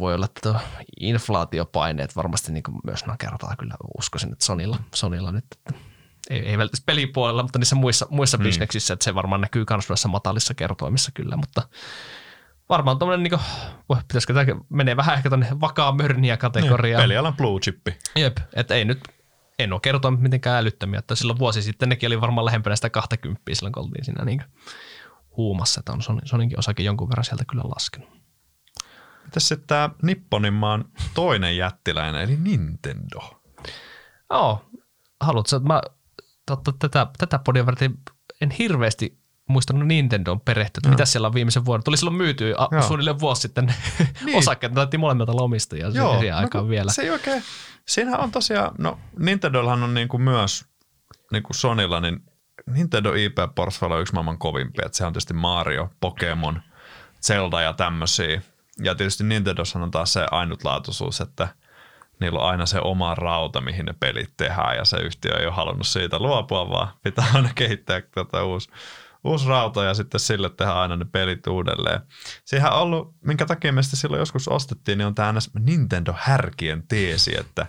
[0.00, 0.60] voi olla, että tuo
[1.00, 5.89] inflaatiopaineet varmasti niin myös nakertaa kyllä uskoisin, että Sonilla, Sonilla nyt, että
[6.30, 8.42] ei, ei välttämättä pelipuolella, mutta niissä muissa, muissa mm.
[8.42, 11.62] bisneksissä, että se varmaan näkyy myös noissa matalissa kertoimissa kyllä, mutta
[12.68, 13.40] varmaan tuommoinen, niin
[13.86, 17.02] kuin, pitäisikö tämä menee vähän ehkä tuonne vakaa mörniä kategoriaan.
[17.02, 17.98] Pelialan blue chippi.
[18.16, 19.00] Jep, että ei nyt,
[19.58, 23.42] en ole kertonut mitenkään älyttömiä, että silloin vuosi sitten nekin oli varmaan lähempänä sitä 20
[23.52, 24.44] silloin, kun oltiin siinä niin
[25.36, 28.08] huumassa, että on Soninkin osake jonkun verran sieltä kyllä laskenut.
[29.24, 30.84] Mitäs sitten tämä Nipponin maan
[31.14, 33.40] toinen jättiläinen, eli Nintendo?
[34.30, 34.64] Joo,
[35.20, 35.82] haluatko, että mä
[36.56, 37.98] totta, tätä, tätä podia varten
[38.40, 39.18] en hirveästi
[39.48, 41.84] muistanut Nintendon perehtyä, että mitä siellä on viimeisen vuoden.
[41.84, 43.74] Tuli silloin myytyä a- suunnilleen vuosi sitten
[44.24, 44.38] Niin.
[44.38, 46.92] osakkeet, ne molemmilta lomistajia Joo, siihen aikaan kun vielä.
[46.92, 47.42] Se ei oikein,
[47.88, 50.64] siinä on tosiaan, no Nintendollahan on niinku myös,
[51.32, 52.22] niin kuin Sonylla, niin
[52.66, 54.86] Nintendo IP-portfolio on yksi maailman kovimpia.
[54.86, 56.62] Että se on tietysti Mario, Pokemon,
[57.22, 58.42] Zelda ja tämmöisiä.
[58.82, 61.48] ja tietysti Nintendossahan on taas se ainutlaatuisuus, että
[62.20, 65.54] niillä on aina se oma rauta, mihin ne pelit tehdään ja se yhtiö ei ole
[65.54, 68.70] halunnut siitä luopua, vaan pitää aina kehittää tätä uusi,
[69.24, 72.00] uusi rauta ja sitten sille tehdään aina ne pelit uudelleen.
[72.44, 77.66] Siihen on ollut, minkä takia me silloin joskus ostettiin, niin on tämä Nintendo-härkien teesi, että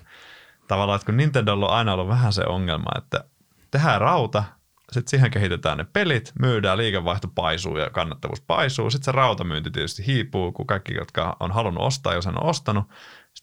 [0.68, 3.24] tavallaan, että kun Nintendolla on aina ollut vähän se ongelma, että
[3.72, 4.44] tehdään rauta,
[4.92, 8.90] sitten siihen kehitetään ne pelit, myydään, liikevaihto paisuu ja kannattavuus paisuu.
[8.90, 12.86] Sitten se rautamyynti tietysti hiipuu, kun kaikki, jotka on halunnut ostaa, jos on ostanut,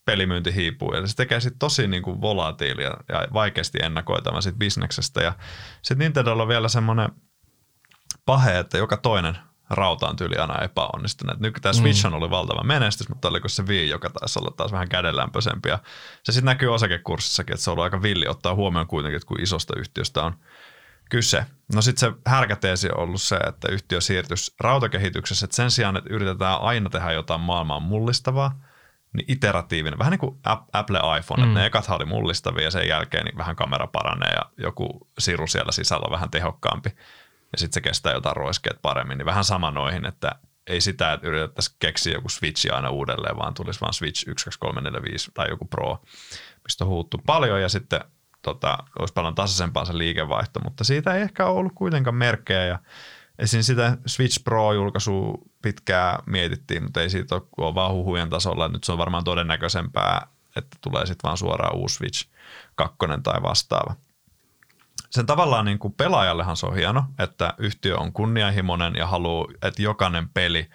[0.05, 0.95] pelimyynti hiipuu.
[0.95, 5.23] Ja se tekee sitten tosi niin kuin volatiilia ja vaikeasti ennakoitava sit bisneksestä.
[5.23, 5.33] Ja
[5.83, 7.09] sitten Nintendolla on vielä semmoinen
[8.27, 9.39] pahe, että joka toinen
[9.71, 11.41] rauta on tyyli aina epäonnistunut.
[11.41, 14.73] Nyt tämä Switch on ollut valtava menestys, mutta oliko se Wii, joka taisi olla taas
[14.73, 15.69] vähän kädenlämpöisempi.
[15.69, 15.79] Ja
[16.25, 19.41] se sitten näkyy osakekurssissakin, että se on ollut aika villi ottaa huomioon kuitenkin, että kun
[19.41, 20.35] isosta yhtiöstä on
[21.11, 21.47] kyse.
[21.75, 26.15] No sitten se härkäteesi on ollut se, että yhtiö siirtyisi rautakehityksessä, että sen sijaan, että
[26.15, 28.68] yritetään aina tehdä jotain maailmaa mullistavaa,
[29.13, 30.39] niin iteratiivinen, vähän niin kuin
[30.73, 31.49] Apple iPhone, mm.
[31.49, 35.47] että ne ekat oli mullistavia ja sen jälkeen niin vähän kamera paranee ja joku siru
[35.47, 36.91] siellä sisällä on vähän tehokkaampi.
[37.53, 40.33] Ja sitten se kestää jotain roiskeet paremmin, niin vähän sama noihin, että
[40.67, 44.59] ei sitä, että yritettäisiin keksiä joku Switch aina uudelleen, vaan tulisi vaan Switch 1, 2,
[44.61, 46.03] 3, 4, 5 tai joku Pro,
[46.65, 47.63] mistä on huuttu paljon.
[47.63, 48.01] Ja sitten
[48.43, 52.65] tota, olisi paljon tasaisempaa se liikevaihto, mutta siitä ei ehkä ollut kuitenkaan merkkejä.
[52.65, 52.79] Ja
[53.39, 53.63] Esim.
[53.63, 58.69] sitä Switch Pro-julkaisua pitkään mietittiin, mutta ei siitä ole, ole vaan huhujen tasolla.
[58.69, 62.29] Nyt se on varmaan todennäköisempää, että tulee sitten vaan suoraan uusi Switch
[62.75, 63.95] 2 tai vastaava.
[65.11, 69.83] Sen tavallaan niin kuin pelaajallehan se on hieno, että yhtiö on kunnianhimoinen ja haluaa, että
[69.83, 70.71] jokainen peli,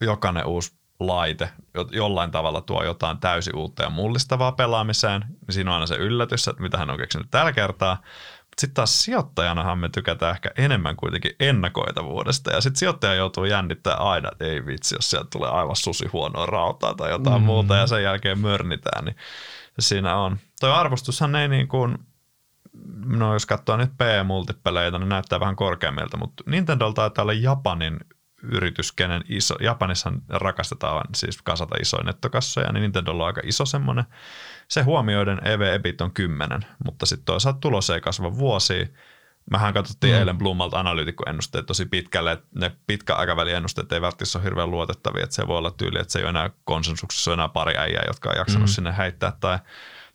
[0.00, 1.50] jokainen uusi laite
[1.90, 6.62] jollain tavalla tuo jotain täysin uutta ja mullistavaa pelaamiseen, siinä on aina se yllätys, että
[6.62, 8.02] mitä hän on keksinyt tällä kertaa.
[8.60, 12.50] Sitten taas sijoittajanahan me tykätään ehkä enemmän kuitenkin ennakoitavuudesta.
[12.50, 16.46] Ja sitten sijoittaja joutuu jännittämään aina, että ei vitsi, jos sieltä tulee aivan susi huonoa
[16.46, 17.46] rautaa tai jotain mm.
[17.46, 19.16] muuta ja sen jälkeen mörnitään, niin
[19.78, 20.38] siinä on.
[20.60, 21.98] Toi arvostushan ei niin kuin,
[23.04, 28.00] no jos katsoo nyt P-multipeleitä, niin näyttää vähän korkeammilta, mutta Nintendo taitaa olla Japanin
[28.42, 34.04] yritys, kenen iso, Japanissa rakastetaan siis kasata isoja nettokassoja, niin Nintendo on aika iso semmoinen.
[34.68, 38.86] Se huomioiden EV-EBIT on 10, mutta sitten toisaalta tulos ei kasva vuosia.
[39.50, 40.18] Mähän katsottiin mm.
[40.18, 45.24] eilen Blummalta analyytikkoennusteet tosi pitkälle, että ne pitkä aikavälin ennusteet ei välttämättä ole hirveän luotettavia,
[45.24, 48.30] että se voi olla tyyli, että se ei ole enää konsensuksessa, enää pari äijää, jotka
[48.30, 48.72] on jaksanut mm.
[48.72, 49.58] sinne heittää tai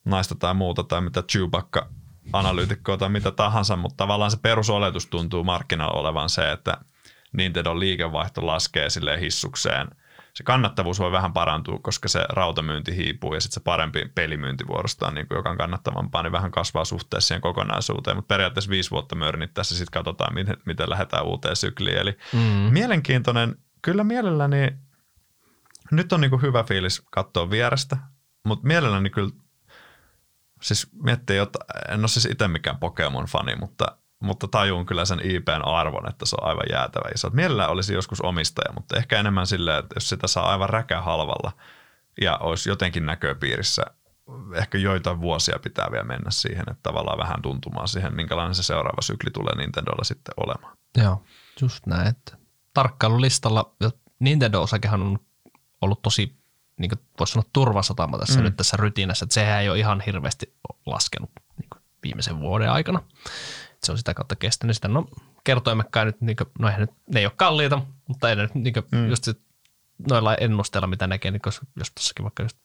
[0.05, 1.89] naista tai muuta tai mitä Chewbacca
[2.33, 6.77] analyytikkoa tai mitä tahansa, mutta tavallaan se perusoletus tuntuu markkinalla olevan se, että–
[7.33, 9.87] Nintendo liikevaihto laskee sille hissukseen.
[10.33, 15.15] Se kannattavuus voi vähän parantua, koska se rautamyynti hiipuu ja sitten se parempi pelimyynti vuorostaan,
[15.15, 18.17] niin kuin joka on kannattavampaa, niin vähän kasvaa suhteessa siihen kokonaisuuteen.
[18.17, 21.97] Mutta periaatteessa viisi vuotta mörnittäessä sitten katsotaan, miten, miten lähdetään uuteen sykliin.
[21.97, 22.39] Eli mm.
[22.73, 24.67] mielenkiintoinen, kyllä mielelläni,
[25.91, 27.97] nyt on niin kuin hyvä fiilis katsoa vierestä,
[28.45, 29.31] mutta mielelläni kyllä,
[30.61, 31.59] siis miettii, että
[31.89, 36.35] en ole siis itse mikään Pokemon-fani, mutta mutta tajuun kyllä sen IPn arvon, että se
[36.41, 37.29] on aivan jäätävä iso.
[37.29, 41.51] Mielellään olisi joskus omistaja, mutta ehkä enemmän silleen, että jos sitä saa aivan räkähalvalla
[42.21, 43.85] ja olisi jotenkin näköpiirissä,
[44.55, 49.01] ehkä joitain vuosia pitää vielä mennä siihen, että tavallaan vähän tuntumaan siihen, minkälainen se seuraava
[49.01, 50.77] sykli tulee Nintendolla sitten olemaan.
[50.97, 51.23] Joo,
[51.61, 52.07] just näin.
[52.07, 52.37] Että
[52.73, 53.75] tarkkailulistalla
[54.19, 55.19] Nintendo-osakehan on
[55.81, 56.37] ollut tosi,
[56.77, 58.43] niin kuin voisi sanoa, turvasatama tässä mm.
[58.43, 63.03] nyt tässä rytinässä, että sehän ei ole ihan hirveästi laskenut niin viimeisen vuoden aikana
[63.83, 64.87] se on sitä kautta kestänyt sitä.
[64.87, 65.05] No
[65.43, 68.55] kertoimekkaan nyt, niin kuin, no eihän nyt, ne ei ole kalliita, mutta ei ne nyt
[68.55, 69.09] niin kuin, mm.
[69.09, 69.39] just sit,
[70.09, 72.57] noilla ennusteilla, mitä näkee, niin jos tuossakin vaikka just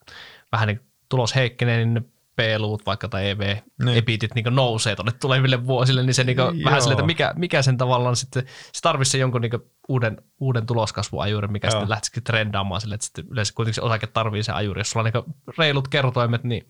[0.53, 2.03] vähän niin tulos heikkenee, niin ne
[2.37, 4.45] P-luvut vaikka tai EV-epitit niin.
[4.45, 8.17] niin nousee tuonne tuleville vuosille, niin se niin vähän silleen, että mikä, mikä sen tavallaan
[8.17, 9.53] sitten, se tarvitsisi jonkun niin
[9.89, 11.71] uuden, uuden tuloskasvuajurin, mikä Joo.
[11.71, 14.81] sitten lähtisikin trendaamaan sille, että sitten yleensä kuitenkin se osake tarvii se ajuri.
[14.81, 16.69] Jos sulla on niin reilut kertoimet, niin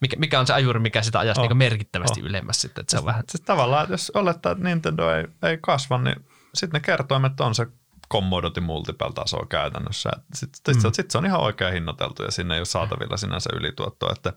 [0.00, 1.48] mikä, mikä on se ajuri, mikä sitä ajasta oh.
[1.48, 2.26] niin merkittävästi oh.
[2.26, 2.82] ylemmäs sitten.
[2.82, 3.24] Että se on siis, vähän...
[3.28, 7.54] siis tavallaan, että jos olettaa, että Nintendo ei, ei kasva, niin sitten ne kertoimet on
[7.54, 7.66] se
[8.12, 10.10] commodity multiple taso käytännössä.
[10.34, 10.92] Sitten sit, mm.
[10.92, 14.12] sit se on ihan oikein hinnoiteltu ja sinne ei ole saatavilla sinänsä ylituottoa.
[14.12, 14.32] Että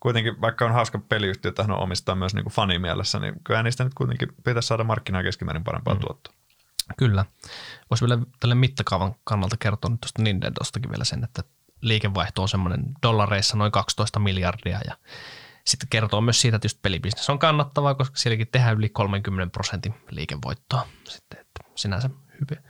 [0.00, 3.94] kuitenkin, vaikka on hauska peliyhtiö, että hän omistaa myös niin fanimielessä, niin kyllä niistä nyt
[3.94, 6.00] kuitenkin pitäisi saada markkinaa keskimäärin parempaa mm.
[6.00, 6.34] tuottoa.
[6.96, 7.24] Kyllä.
[7.90, 11.42] Voisi vielä tälle mittakaavan kannalta kertoa nyt tuosta Nintendostakin vielä sen, että
[11.80, 14.96] liikevaihto on semmoinen dollareissa noin 12 miljardia ja
[15.66, 19.94] sitten kertoo myös siitä, että just pelibisnes on kannattavaa, koska sielläkin tehdään yli 30 prosentin
[20.10, 20.86] liikevoittoa.
[21.08, 22.62] Sitten, että sinänsä hyvä,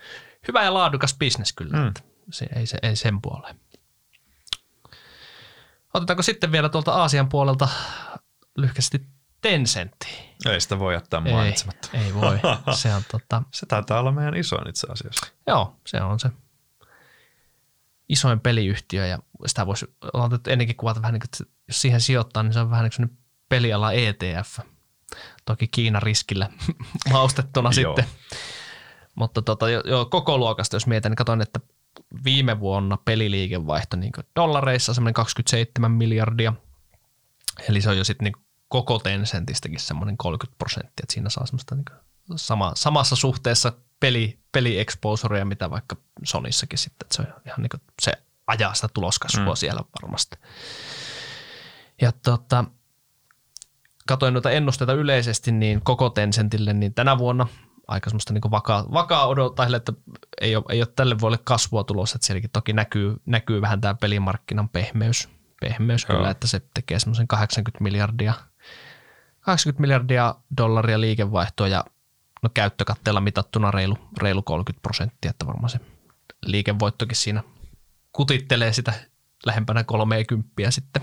[0.48, 1.88] hyvä ja laadukas bisnes kyllä, mm.
[1.88, 3.60] että se, ei, se, ei sen puoleen.
[5.94, 7.68] Otetaanko sitten vielä tuolta Aasian puolelta
[8.56, 9.06] lyhkästi
[9.40, 10.08] Tencentti?
[10.46, 11.88] Ei sitä voi jättää mainitsematta.
[11.94, 12.40] Ei, ei voi.
[12.74, 13.42] Se, on, tota...
[13.50, 15.26] se taitaa olla meidän isoin itse asiassa.
[15.46, 16.30] Joo, se on se
[18.10, 19.86] isoin peliyhtiö ja sitä voisi
[20.46, 23.18] ennenkin kuvata vähän niin kuin, että jos siihen sijoittaa, niin se on vähän niin kuin
[23.48, 24.58] peliala ETF.
[25.44, 26.50] Toki Kiinan riskillä
[27.12, 28.04] maustettuna sitten.
[29.14, 31.60] Mutta tota, jo, koko luokasta, jos mietin, niin katsoin, että
[32.24, 36.52] viime vuonna peliliikevaihto niin dollareissa semmoinen 27 miljardia.
[37.68, 41.74] Eli se on jo sitten niin koko Tencentistäkin semmoinen 30 prosenttia, että siinä saa semmoista
[41.74, 41.84] niin
[42.36, 48.12] sama, samassa suhteessa peli, peliexposurea, mitä vaikka Sonissakin sitten, että se on ihan niin se
[48.46, 49.56] ajaa sitä tuloskasvua mm.
[49.56, 50.36] siellä varmasti.
[52.00, 52.64] Ja tota,
[54.06, 57.46] katoin noita ennusteita yleisesti, niin koko Tencentille, niin tänä vuonna
[57.88, 59.92] aika semmoista niin vakaa, vakaa odottaa, että
[60.40, 63.94] ei ole, ei ole tälle vuodelle kasvua tulossa, että sielläkin toki näkyy, näkyy vähän tämä
[63.94, 65.28] pelimarkkinan pehmeys,
[65.60, 68.34] pehmeys kyllä, että se tekee semmoisen 80 miljardia,
[69.40, 71.84] 80 miljardia dollaria liikevaihtoa ja
[72.42, 75.80] no käyttökatteella mitattuna reilu, reilu 30 prosenttia, että varmaan se
[76.42, 77.42] liikevoittokin siinä
[78.12, 78.92] kutittelee sitä
[79.46, 81.02] lähempänä 30 sitten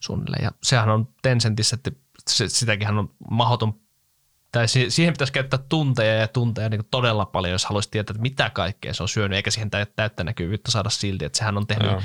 [0.00, 0.44] suunnilleen.
[0.44, 1.90] Ja sehän on Tencentissä, että
[2.28, 3.74] se, sitäkin on mahdoton
[4.52, 8.50] tai siihen pitäisi käyttää tunteja ja tunteja niin todella paljon, jos haluaisi tietää, että mitä
[8.50, 12.02] kaikkea se on syönyt, eikä siihen täyttä näkyvyyttä saada silti, että sehän on tehnyt Joo.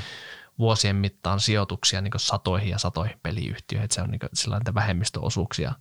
[0.58, 5.72] vuosien mittaan sijoituksia niin satoihin ja satoihin peliyhtiöihin, että se on niin sillä vähemmistöosuuksia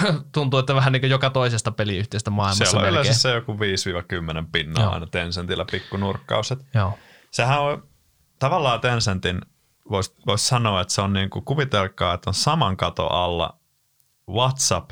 [0.34, 3.00] tuntuu, että vähän niin joka toisesta peliyhtiöstä maailmassa Se on melkein.
[3.00, 3.56] yleensä se joku 5-10
[4.52, 4.92] pinnaa Joo.
[4.92, 6.54] aina Tencentillä pikku nurkkaus.
[6.74, 6.98] Joo.
[7.30, 7.88] Sehän on
[8.38, 9.40] tavallaan Tencentin,
[9.90, 13.58] voisi vois sanoa, että se on niin kuin, kuvitelkaa, että on saman kato alla
[14.28, 14.90] WhatsApp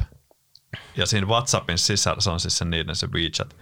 [0.96, 3.56] ja siinä WhatsAppin sisällä, se on siis se niiden se WeChat,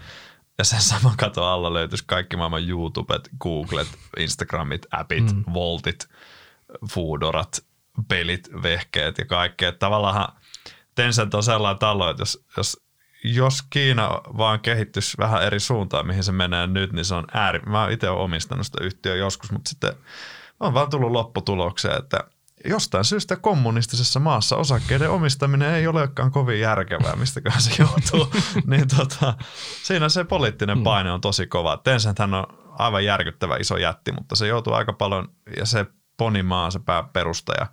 [0.59, 5.45] ja sen saman kato alla löytyisi kaikki maailman YouTubet, Googlet, Instagramit, appit, mm.
[5.55, 6.09] Voltit,
[6.91, 7.65] Foodorat,
[8.09, 9.73] pelit, vehkeet ja kaikkea.
[9.73, 10.33] Tavallaan
[10.99, 12.81] Tencent on sellainen talo, että jos, jos,
[13.25, 14.09] jos Kiina
[14.39, 17.59] vaan kehittyisi vähän eri suuntaan, mihin se menee nyt, niin se on ääri.
[17.59, 19.93] Mä itse olen omistanut sitä yhtiöä joskus, mutta sitten
[20.61, 22.25] on vaan tullut lopputulokseen, että
[22.65, 28.35] jostain syystä kommunistisessa maassa osakkeiden omistaminen ei olekaan kovin järkevää, mistäköhän se joutuu.
[28.71, 29.35] niin tota,
[29.83, 30.85] siinä se poliittinen mm.
[30.85, 31.77] paine on tosi kova.
[31.77, 36.79] Tencent on aivan järkyttävä iso jätti, mutta se joutuu aika paljon, ja se Ponimaa, se
[36.79, 37.67] pääperustaja,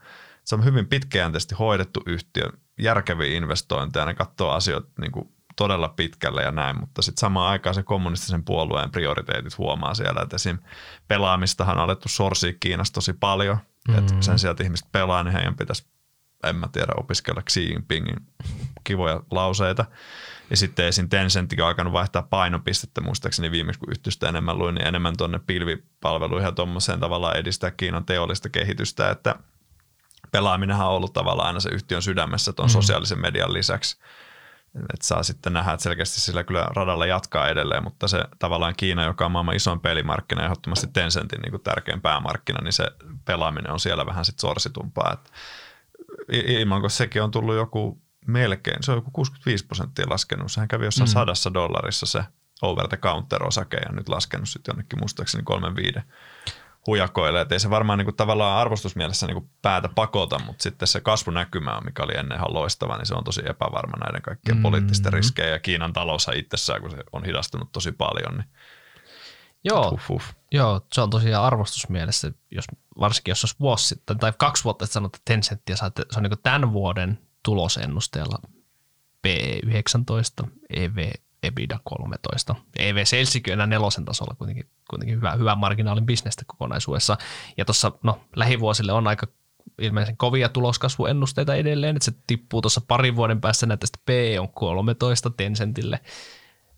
[0.43, 2.49] se on hyvin pitkäjänteisesti hoidettu yhtiö,
[2.79, 7.75] järkeviä investointeja, ne katsoo asioita niin kuin todella pitkälle ja näin, mutta sitten samaan aikaan
[7.75, 10.59] se kommunistisen puolueen prioriteetit huomaa siellä, että esim.
[11.07, 13.99] pelaamistahan on alettu sorsia Kiinasta tosi paljon, mm-hmm.
[13.99, 15.85] että sen sieltä ihmiset pelaa, niin heidän pitäisi,
[16.43, 18.27] en mä tiedä, opiskella Xi Jinpingin
[18.83, 19.85] kivoja lauseita.
[20.49, 21.09] Ja sitten esim.
[21.09, 26.45] Tencentkin on alkanut vaihtaa painopistettä, muistaakseni viimeksi kun yhtystä enemmän luin, niin enemmän tuonne pilvipalveluihin
[26.45, 29.35] ja tuommoiseen tavallaan edistää Kiinan teollista kehitystä, että–
[30.35, 32.71] pelaaminenhan on ollut tavallaan aina se yhtiön sydämessä tuon mm.
[32.71, 33.97] sosiaalisen median lisäksi.
[34.93, 39.03] Että saa sitten nähdä, että selkeästi sillä kyllä radalla jatkaa edelleen, mutta se tavallaan Kiina,
[39.03, 42.85] joka on maailman isoin pelimarkkina ja ehdottomasti Tencentin niin tärkein päämarkkina, niin se
[43.25, 45.13] pelaaminen on siellä vähän sitten sorsitumpaa.
[45.13, 45.31] Et
[46.29, 50.51] ilman, kun sekin on tullut joku melkein, se on joku 65 prosenttia laskenut.
[50.51, 51.13] Sehän kävi jossain mm.
[51.13, 52.23] sadassa dollarissa se
[52.61, 56.03] over the counter osake ja nyt laskenut sitten jonnekin muistaakseni kolmen viiden
[56.87, 57.41] hujakoille.
[57.41, 61.01] Että ei se varmaan niin kuin, tavallaan arvostusmielessä niin kuin, päätä pakota, mutta sitten se
[61.01, 64.61] kasvunäkymä, mikä oli ennen ihan loistava, niin se on tosi epävarma näiden kaikkien mm.
[64.61, 68.37] poliittisten riskejä ja Kiinan talous itsessään, kun se on hidastunut tosi paljon.
[68.37, 68.49] Niin
[69.65, 70.29] Joo, huff, huff.
[70.51, 72.65] joo, se on tosiaan arvostusmielessä, jos,
[72.99, 76.23] varsinkin jos olisi vuosi sitten tai kaksi vuotta, että sanot, että Tencenttiä saatte, se on
[76.23, 78.37] niin tämän vuoden tulosennusteella
[79.27, 81.11] P19, EV
[81.45, 82.55] EBITDA 13.
[82.79, 87.17] EV Salesikin enää nelosen tasolla kuitenkin, kuitenkin hyvä, hyvä marginaalin bisnestä kokonaisuudessa.
[87.57, 89.27] Ja tuossa no, lähivuosille on aika
[89.79, 94.49] ilmeisen kovia tuloskasvuennusteita edelleen, että se tippuu tuossa parin vuoden päässä näitä, että P on
[94.49, 95.99] 13 Tencentille,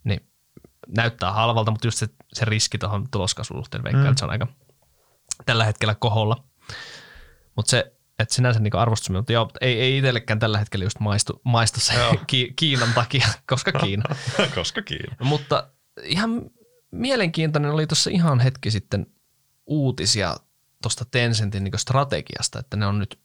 [0.03, 0.29] niin
[0.87, 4.09] näyttää halvalta, mutta just se, se riski tuohon tuloskasvuun suhteen veikkaan, mm.
[4.09, 4.47] että se on aika
[5.45, 6.43] tällä hetkellä koholla.
[7.55, 11.41] Mutta se että sinänsä niin arvostus, mutta joo, ei, ei itsellekään tällä hetkellä just maistu,
[11.43, 11.93] maistu se
[12.27, 14.03] Ki- Kiinan takia, koska Kiina.
[14.55, 15.15] koska Kiina.
[15.23, 15.67] Mutta
[16.03, 16.41] ihan
[16.91, 19.07] mielenkiintoinen oli tuossa ihan hetki sitten
[19.65, 20.37] uutisia
[20.81, 23.19] tuosta Tencentin niin strategiasta, että ne on nyt,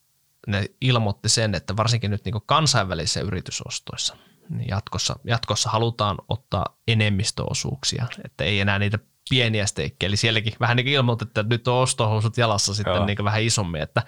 [0.47, 4.17] ne ilmoitti sen, että varsinkin nyt niin kansainvälisissä yritysostoissa
[4.49, 8.99] niin jatkossa, jatkossa halutaan ottaa enemmistöosuuksia, että ei enää niitä
[9.31, 10.09] pieniä steikkejä.
[10.09, 14.03] Eli sielläkin vähän niin ilmoitettiin, että nyt on ostohousut jalassa sitten niin vähän isommin, että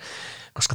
[0.54, 0.74] koska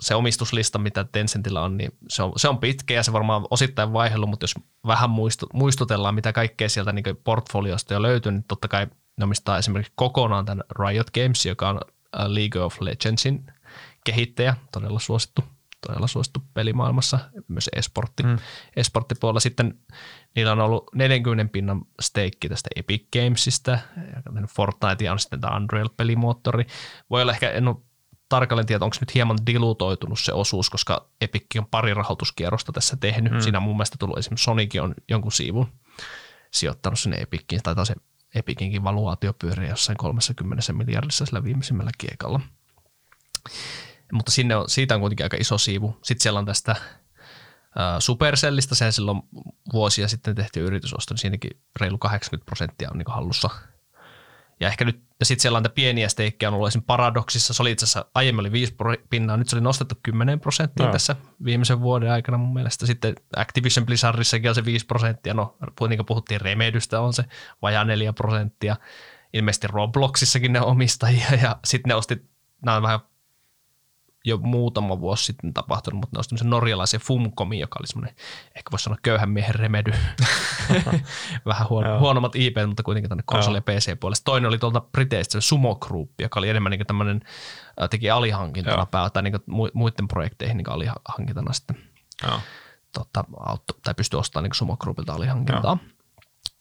[0.00, 3.92] se omistuslista, mitä Tencentillä on, niin se on, se on pitkä ja se varmaan osittain
[3.92, 4.54] vaihdellut, mutta jos
[4.86, 8.86] vähän muistu, muistutellaan, mitä kaikkea sieltä niin portfoliosta jo löytyy, niin totta kai
[9.16, 11.80] ne omistaa esimerkiksi kokonaan tämän Riot Games, joka on
[12.26, 13.46] League of Legendsin
[14.04, 15.44] kehittäjä, todella suosittu
[15.86, 18.38] todella suosittu pelimaailmassa, myös esportti, mm.
[18.76, 19.40] esporttipuolella.
[19.40, 19.78] Sitten
[20.36, 23.78] niillä on ollut 40 pinnan steikki tästä Epic Gamesista,
[24.48, 26.66] Fortnite on sitten tämä Unreal-pelimoottori.
[27.10, 27.76] Voi olla ehkä, en ole
[28.28, 33.32] tarkalleen tiedä, onko nyt hieman dilutoitunut se osuus, koska Epic on pari rahoituskierrosta tässä tehnyt.
[33.32, 33.40] Mm.
[33.40, 35.72] Siinä on mun mielestä tullut esimerkiksi Sonic on jonkun siivun
[36.50, 37.94] sijoittanut sinne Epickiin, tai se
[38.34, 42.40] Epicinkin valuaatio pyörii jossain 30 miljardissa sillä viimeisimmällä kiekalla.
[44.12, 45.98] Mutta sinne on, siitä on kuitenkin aika iso siivu.
[46.02, 46.76] Sitten siellä on tästä
[47.98, 49.22] Supercellista, sen silloin
[49.72, 51.50] vuosia sitten tehty yritysosto, niin siinäkin
[51.80, 53.50] reilu 80 prosenttia on niin hallussa.
[54.60, 57.70] Ja ehkä nyt, ja sitten siellä on pieniä steikkejä on ollut esimerkiksi Paradoxissa, se oli
[57.70, 58.76] itse asiassa aiemmin oli 5
[59.10, 60.92] pinnaa, nyt se oli nostettu 10 prosenttia no.
[60.92, 62.86] tässä viimeisen vuoden aikana mun mielestä.
[62.86, 65.56] Sitten Activision Blizzardissakin on se 5 prosenttia, no
[65.88, 67.24] niin kuin puhuttiin Remedystä on se
[67.62, 68.76] vajaa 4 prosenttia.
[69.32, 72.30] Ilmeisesti Robloxissakin ne omistajia ja sitten ne osti,
[72.64, 73.00] nämä on vähän
[74.26, 78.16] jo muutama vuosi sitten tapahtunut, mutta ne olisi tämmöisen norjalaisen Fumcomin, joka oli semmoinen,
[78.56, 79.92] ehkä voisi sanoa köyhän miehen remedy.
[81.46, 84.24] Vähän huono, huonommat IP, mutta kuitenkin tänne konsoli- ja PC-puolesta.
[84.24, 87.20] Toinen oli tuolta Briteistä Sumo Group, joka oli enemmän niin tämmöinen,
[87.90, 91.76] teki alihankintana päältä, tai niin muiden projekteihin niin alihankintana sitten.
[92.92, 95.78] Tota, auto, tai pystyi ostamaan niin Sumo Groupilta alihankintaa.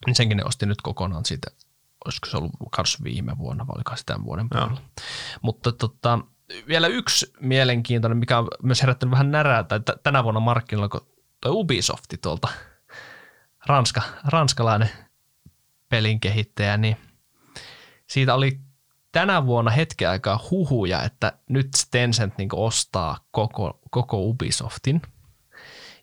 [0.05, 1.47] Niin senkin ne osti nyt kokonaan siitä,
[2.05, 4.81] olisiko se ollut myös viime vuonna vai oliko tämän vuoden puolella.
[5.41, 6.19] Mutta tota,
[6.67, 11.07] vielä yksi mielenkiintoinen, mikä on myös herättänyt vähän närää, tai tänä vuonna markkinoilla, kun
[11.41, 12.47] toi Ubisofti tuolta,
[13.65, 14.89] ranska, ranskalainen
[15.89, 16.97] pelin kehittäjä, niin
[18.07, 18.59] siitä oli
[19.11, 25.01] tänä vuonna hetken aikaa huhuja, että nyt Tencent niin ostaa koko, koko Ubisoftin.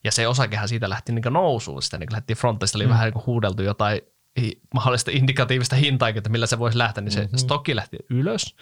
[0.04, 1.82] Ja se osakehan siitä lähti niin nousuun.
[1.82, 2.90] Sitä niin lähti frontista, oli mm.
[2.90, 4.00] vähän niin huudeltu jotain
[4.74, 7.38] mahdollista indikatiivista hintaa, että millä se voisi lähteä, niin se mm-hmm.
[7.38, 8.56] stokki lähti ylös.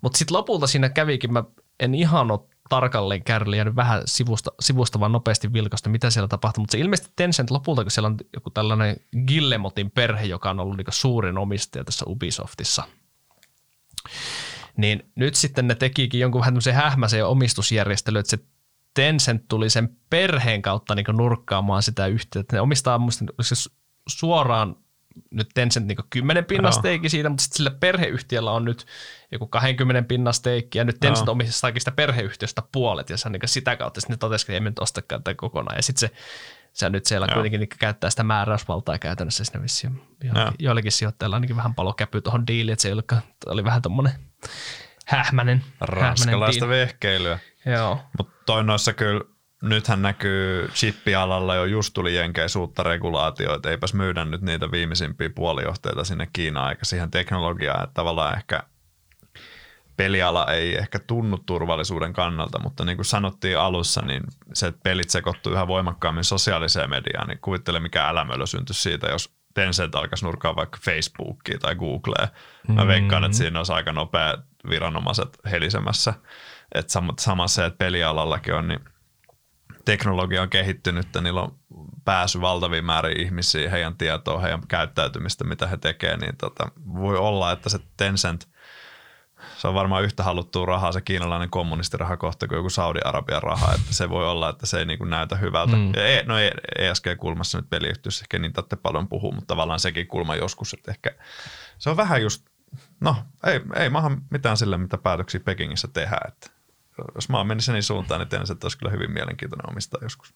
[0.00, 1.44] Mutta sitten lopulta siinä kävikin, mä
[1.80, 6.62] en ihan ole tarkalleen kärryllä jäänyt vähän sivusta, sivusta vaan nopeasti vilkasta, mitä siellä tapahtui,
[6.62, 10.76] mutta se ilmeisesti Tencent lopulta, kun siellä on joku tällainen Gillemotin perhe, joka on ollut
[10.76, 12.84] niinku suurin omistaja tässä Ubisoftissa,
[14.76, 18.38] niin nyt sitten ne tekikin jonkun vähän tämmöisen hähmäisen omistusjärjestelyn, että se
[18.94, 22.56] Tencent tuli sen perheen kautta niin nurkkaamaan sitä yhtiötä.
[22.56, 23.24] Ne omistaa muista,
[24.08, 24.76] suoraan
[25.30, 28.86] nyt Tencent niin 10 pinnan steikki siitä, mutta sitten sillä perheyhtiöllä on nyt
[29.32, 33.42] joku 20 pinnan steikki, ja nyt Tencent omistaa sitä perheyhtiöstä puolet, ja se on niin
[33.46, 35.76] sitä kautta sitten ne totesivat, että ei me nyt ostakaan tätä kokonaan.
[35.76, 36.14] Ja sitten se,
[36.72, 37.34] se nyt siellä Joo.
[37.34, 40.02] kuitenkin niin käyttää sitä määräysvaltaa käytännössä sinne vissiin.
[40.24, 42.94] Joillekin, joillekin sijoittajilla ainakin vähän palokäpy tuohon diiliin, että se ei
[43.46, 44.12] oli vähän tuommoinen
[45.06, 45.64] hähmäinen.
[45.80, 47.38] Ranskalaista vehkeilyä.
[47.66, 48.00] Joo.
[48.18, 49.20] Mutta toi noissa kyllä
[49.68, 56.04] nythän näkyy chippialalla jo just tuli Jenkeissä uutta regulaatioita, eipäs myydä nyt niitä viimeisimpiä puolijohteita
[56.04, 58.62] sinne Kiinaan eikä siihen teknologiaan, että tavallaan ehkä
[59.96, 64.22] peliala ei ehkä tunnu turvallisuuden kannalta, mutta niin kuin sanottiin alussa, niin
[64.52, 69.34] se, että pelit sekoittuu yhä voimakkaammin sosiaaliseen mediaan, niin kuvittele mikä älämölö syntyisi siitä, jos
[69.54, 72.28] Tencent alkaisi nurkaa vaikka Facebookia tai Googlea.
[72.28, 72.28] Mä
[72.74, 72.88] mm-hmm.
[72.88, 74.38] veikkaan, että siinä olisi aika nopea
[74.70, 76.14] viranomaiset helisemässä.
[76.74, 78.80] Että samassa se, että pelialallakin on, niin
[79.84, 81.58] teknologia on kehittynyt, että niillä on
[82.04, 87.52] pääsy valtaviin määrin ihmisiä, heidän tietoa, heidän käyttäytymistä, mitä he tekevät, niin tota, voi olla,
[87.52, 88.48] että se Tencent,
[89.56, 93.94] se on varmaan yhtä haluttua rahaa se kiinalainen kommunistiraha kohta kuin joku Saudi-Arabian raha, että
[93.94, 95.76] se voi olla, että se ei niin kuin näytä hyvältä.
[95.76, 95.92] Mm.
[95.94, 96.34] E, no
[96.78, 101.10] ESG-kulmassa nyt peliyhtiössä ehkä niin tätte paljon puhuu, mutta tavallaan sekin kulma joskus, että ehkä
[101.78, 102.46] se on vähän just,
[103.00, 103.16] no
[103.46, 106.50] ei, ei maahan mitään sille, mitä päätöksiä Pekingissä tehdään, että
[107.14, 110.34] jos mä menisin niin suuntaan, niin tiedän, että olisi kyllä hyvin mielenkiintoinen omistaa joskus.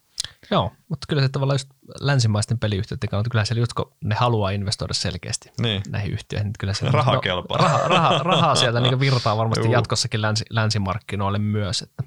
[0.50, 1.68] Joo, mutta kyllä se tavallaan just
[2.00, 5.82] länsimaisten peliyhtiöiden kannalta, kyllä siellä just kun ne haluaa investoida selkeästi niin.
[5.88, 7.58] näihin yhtiöihin, niin kyllä se raha no, kelpaa.
[7.58, 9.72] Raha, raha, rahaa sieltä niin virtaa varmasti Juu.
[9.72, 12.02] jatkossakin länsi, länsimarkkinoille myös, että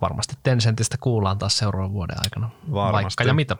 [0.00, 2.50] varmasti Tencentistä kuullaan taas seuraavan vuoden aikana.
[2.72, 3.04] Varmasti.
[3.04, 3.56] Vaikka ja mitä.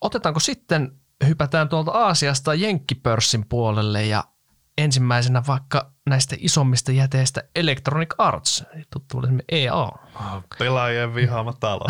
[0.00, 0.92] Otetaanko sitten,
[1.26, 4.24] hypätään tuolta Aasiasta Jenkkipörssin puolelle ja
[4.78, 9.88] ensimmäisenä vaikka näistä isommista jäteistä Electronic Arts, tuttu EA.
[10.58, 11.84] Pelaajien vihaama talo.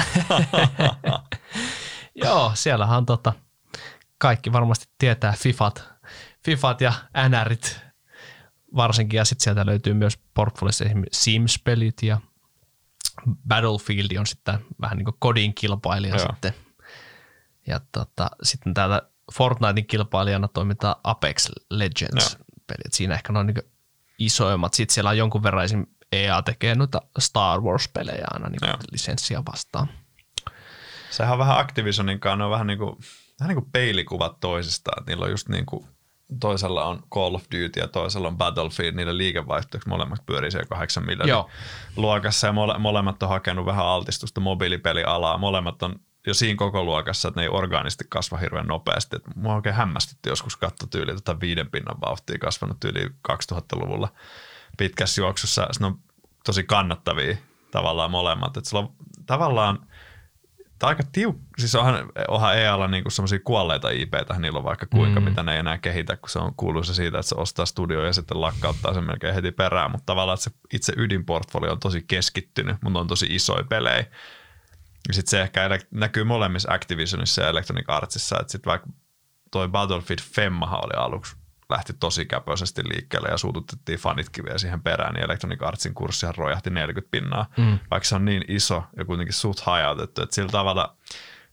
[2.25, 3.33] Joo, siellähän tota,
[4.19, 5.85] kaikki varmasti tietää FIFAt,
[6.45, 6.93] FIFAt ja
[7.29, 7.81] NRit
[8.77, 12.21] varsinkin, ja sitten sieltä löytyy myös portfoliossa esimerkiksi Sims-pelit ja
[13.49, 16.27] Battlefield on sitten vähän niin kuin kodin kilpailija Joo.
[16.27, 16.55] sitten.
[17.67, 19.03] Ja tota, sitten täällä
[19.35, 22.33] Fortnitein kilpailijana toimitaan Apex Legends.
[22.33, 22.93] Joo pelit.
[22.93, 23.73] Siinä ehkä noin niin
[24.19, 24.75] isoimmat.
[24.75, 25.87] Sitten siellä on jonkun verran esim.
[26.13, 28.61] EA tekee noita Star Wars-pelejä aina niin
[28.93, 29.89] lisenssiä vastaan.
[31.11, 32.97] Sehän on vähän Activisionin kanssa, ne on vähän niin kuin,
[33.41, 35.05] vähän niin kuin peilikuvat toisistaan.
[35.07, 35.87] Niillä on just niin kuin,
[36.41, 41.07] toisella on Call of Duty ja toisella on Battlefield, niiden liikevaihtoiksi molemmat pyörii siellä 8
[41.07, 41.53] miljardin
[41.97, 45.39] luokassa ja mole, molemmat on hakenut vähän altistusta mobiilipelialaa.
[45.39, 49.17] Molemmat on jo siinä koko luokassa, että ne ei orgaanisti kasva hirveän nopeasti.
[49.17, 54.09] Et mua oikein hämmästytti joskus katto tyyli tota viiden pinnan vauhtia kasvanut yli 2000-luvulla
[54.79, 55.69] pitkässä juoksussa.
[55.81, 55.99] Ne on
[56.45, 57.37] tosi kannattavia
[57.71, 58.57] tavallaan molemmat.
[58.57, 58.93] Et on
[59.27, 59.79] tavallaan
[60.79, 61.37] Tämä aika tiuk...
[61.59, 65.25] Siis onhan, onhan EAlla niinku semmoisia kuolleita IPtä, niillä on vaikka kuinka, mm.
[65.25, 68.13] mitä ne ei enää kehitä, kun se on kuuluisa siitä, että se ostaa studio ja
[68.13, 72.77] sitten lakkauttaa sen melkein heti perään, mutta tavallaan että se itse ydinportfolio on tosi keskittynyt,
[72.83, 74.05] mutta on tosi isoja pelejä.
[75.09, 78.89] Ja sitten se ehkä näkyy molemmissa Activisionissa ja Electronic Artsissa, että sitten vaikka
[79.51, 81.37] toi Battlefield Femmahan oli aluksi
[81.71, 86.71] lähti tosi käpöisesti liikkeelle ja suututettiin fanitkin vielä siihen perään, niin Electronic Artsin kurssihan rojahti
[86.71, 87.79] 40 pinnaa, mm.
[87.91, 90.97] vaikka se on niin iso ja kuitenkin suht hajautettu, että sillä tavalla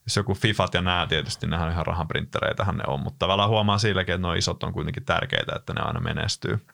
[0.06, 3.78] jos joku Fifat ja nämä tietysti, nehän on ihan rahanprinttereitähän ne on, mutta tavallaan huomaa
[3.78, 6.66] silläkin, että nuo isot on kuitenkin tärkeitä, että ne aina menestyy.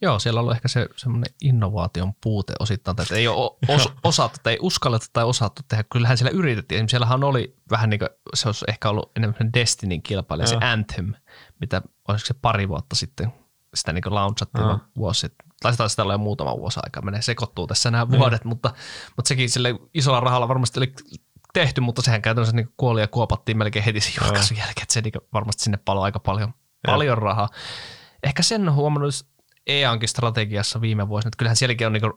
[0.00, 4.38] Joo, siellä on ollut ehkä se semmoinen innovaation puute osittain, että ei ole os, osattu
[4.42, 5.84] tai ei uskalleta tai osattu tehdä.
[5.92, 6.76] Kyllähän siellä yritettiin.
[6.76, 11.14] Esimerkiksi siellähän oli vähän niin kuin, se olisi ehkä ollut enemmän Destinin kilpailija, se Anthem,
[11.60, 13.32] mitä olisiko se pari vuotta sitten
[13.74, 15.48] sitä niin launchattiin vuosi sitten.
[15.62, 18.18] Tai sitä, olla jo muutama vuosi aikaa, menee sekoittuu tässä nämä mm.
[18.18, 18.72] vuodet, mutta,
[19.16, 20.92] mutta sekin sille isolla rahalla varmasti oli
[21.52, 25.00] tehty, mutta sehän käytännössä niin kuoli ja kuopattiin melkein heti sen julkaisun jälkeen, että se
[25.00, 26.54] niin varmasti sinne paloi aika paljon,
[26.86, 27.48] paljon rahaa.
[28.22, 29.14] Ehkä sen on huomannut
[29.66, 32.12] EANkin strategiassa viime vuosina, että kyllähän sielläkin on niin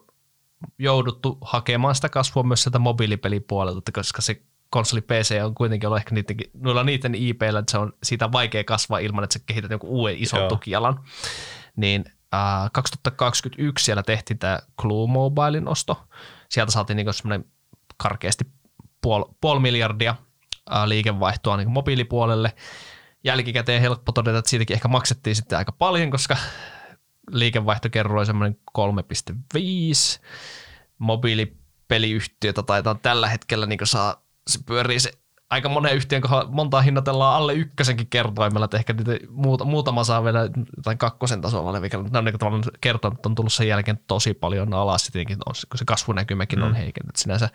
[0.78, 6.14] jouduttu hakemaan sitä kasvua myös sieltä mobiilipelipuolelta, koska se konsoli PC on kuitenkin ollut ehkä
[6.14, 9.90] niiden, noilla niiden IPillä, että se on siitä vaikea kasvaa ilman, että se kehität jonkun
[9.90, 10.48] uuden ison Joo.
[10.48, 11.00] tukialan.
[11.76, 12.04] Niin
[12.34, 16.04] äh, 2021 siellä tehtiin tämä Clue Mobilein osto.
[16.48, 17.50] Sieltä saatiin niin semmoinen
[17.96, 18.44] karkeasti
[19.04, 20.14] puoli, puoli miljardia
[20.86, 22.52] liikevaihtoa niin mobiilipuolelle.
[23.24, 26.36] Jälkikäteen helppo todeta, että siitäkin ehkä maksettiin sitten aika paljon, koska
[27.30, 30.20] liikevaihto kerroi semmoinen 3,5.
[30.98, 35.12] Mobiilipeliyhtiötä taitaa tällä hetkellä niin saa se pyörii se
[35.50, 40.24] aika monen yhtiön kohdalla, montaa hinnatellaan alle ykkösenkin kertoimella, että ehkä niitä muuta, muutama saa
[40.24, 40.48] vielä
[40.82, 44.34] tai kakkosen tasolla olevia, mutta ne on niin tavallaan kertoimet on tullut sen jälkeen tosi
[44.34, 46.64] paljon alas, tietenkin on, kun se kasvunäkymäkin mm.
[46.64, 47.16] on heikennyt.
[47.16, 47.48] Sinänsä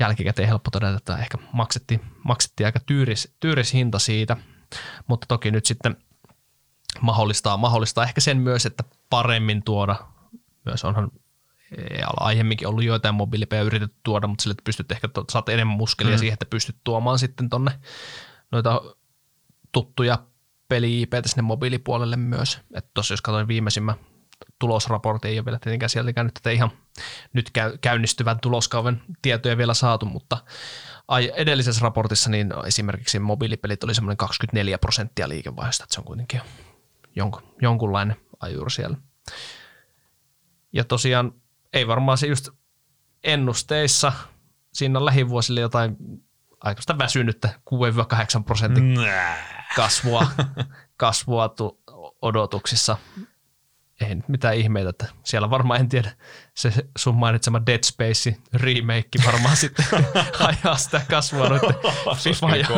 [0.00, 4.36] jälkikäteen helppo todeta, että ehkä maksettiin, maksettiin aika tyyris, tyyris hinta siitä,
[5.06, 5.96] mutta toki nyt sitten
[7.00, 9.96] mahdollistaa, mahdollistaa ehkä sen myös, että paremmin tuoda,
[10.64, 11.10] myös onhan
[12.20, 16.18] aiemminkin ollut joitain mobiilipejä yritetty tuoda, mutta sille, että pystyt ehkä, saat enemmän muskelia mm.
[16.18, 17.70] siihen, että pystyt tuomaan sitten tonne
[18.52, 18.82] noita
[19.72, 20.18] tuttuja
[20.68, 22.60] peli sinne mobiilipuolelle myös.
[22.74, 23.96] Että tuossa jos katsoin viimeisimmän
[24.58, 26.70] tulosraportin, ei ole vielä tietenkään sieltäkään nyt tätä ihan
[27.32, 27.50] nyt
[27.80, 30.38] käynnistyvän tuloskauden tietoja vielä saatu, mutta
[31.36, 36.40] edellisessä raportissa niin esimerkiksi mobiilipelit oli semmoinen 24 prosenttia liikevaihdosta, että se on kuitenkin
[37.16, 38.96] jonkun, jonkunlainen ajuri siellä.
[40.72, 41.32] Ja tosiaan
[41.72, 42.48] ei varmaan se just
[43.24, 44.12] ennusteissa,
[44.72, 45.96] siinä on lähivuosille jotain
[46.60, 47.48] aikaista väsynyttä
[48.40, 48.98] 6-8 prosentin
[49.76, 50.26] kasvua,
[50.96, 51.82] kasvua tu-
[52.22, 52.96] odotuksissa.
[54.00, 56.12] Ei nyt mitään ihmeitä, että siellä varmaan en tiedä,
[56.54, 59.86] se sun mainitsema Dead Space remake varmaan sitten
[60.48, 61.74] ajaa sitä kasvua noiden
[62.16, 62.68] FIFA ja,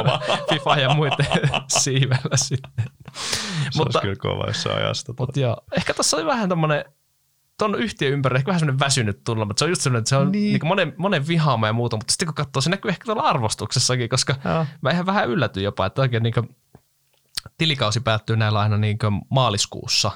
[0.51, 1.27] FIFA ja muiden
[1.69, 2.73] siivellä sitten.
[2.77, 5.13] Se mutta, olisi kyllä kova, jos se ajaa sitä.
[5.19, 6.85] Mutta joo, ehkä tässä oli vähän tämmöinen
[7.59, 10.17] tuon yhtiön ympärillä ehkä vähän semmoinen väsynyt tulla, mutta se on just semmoinen, että se
[10.17, 10.53] on niin.
[10.53, 14.09] niin monen, monen vihaama ja muuta, mutta sitten kun katsoo, se näkyy ehkä tuolla arvostuksessakin,
[14.09, 14.67] koska ja.
[14.81, 16.57] mä ihan vähän yllätyin jopa, että oikein niin kuin,
[17.59, 18.99] tilikausi päättyy näillä aina niin
[19.31, 20.11] maaliskuussa,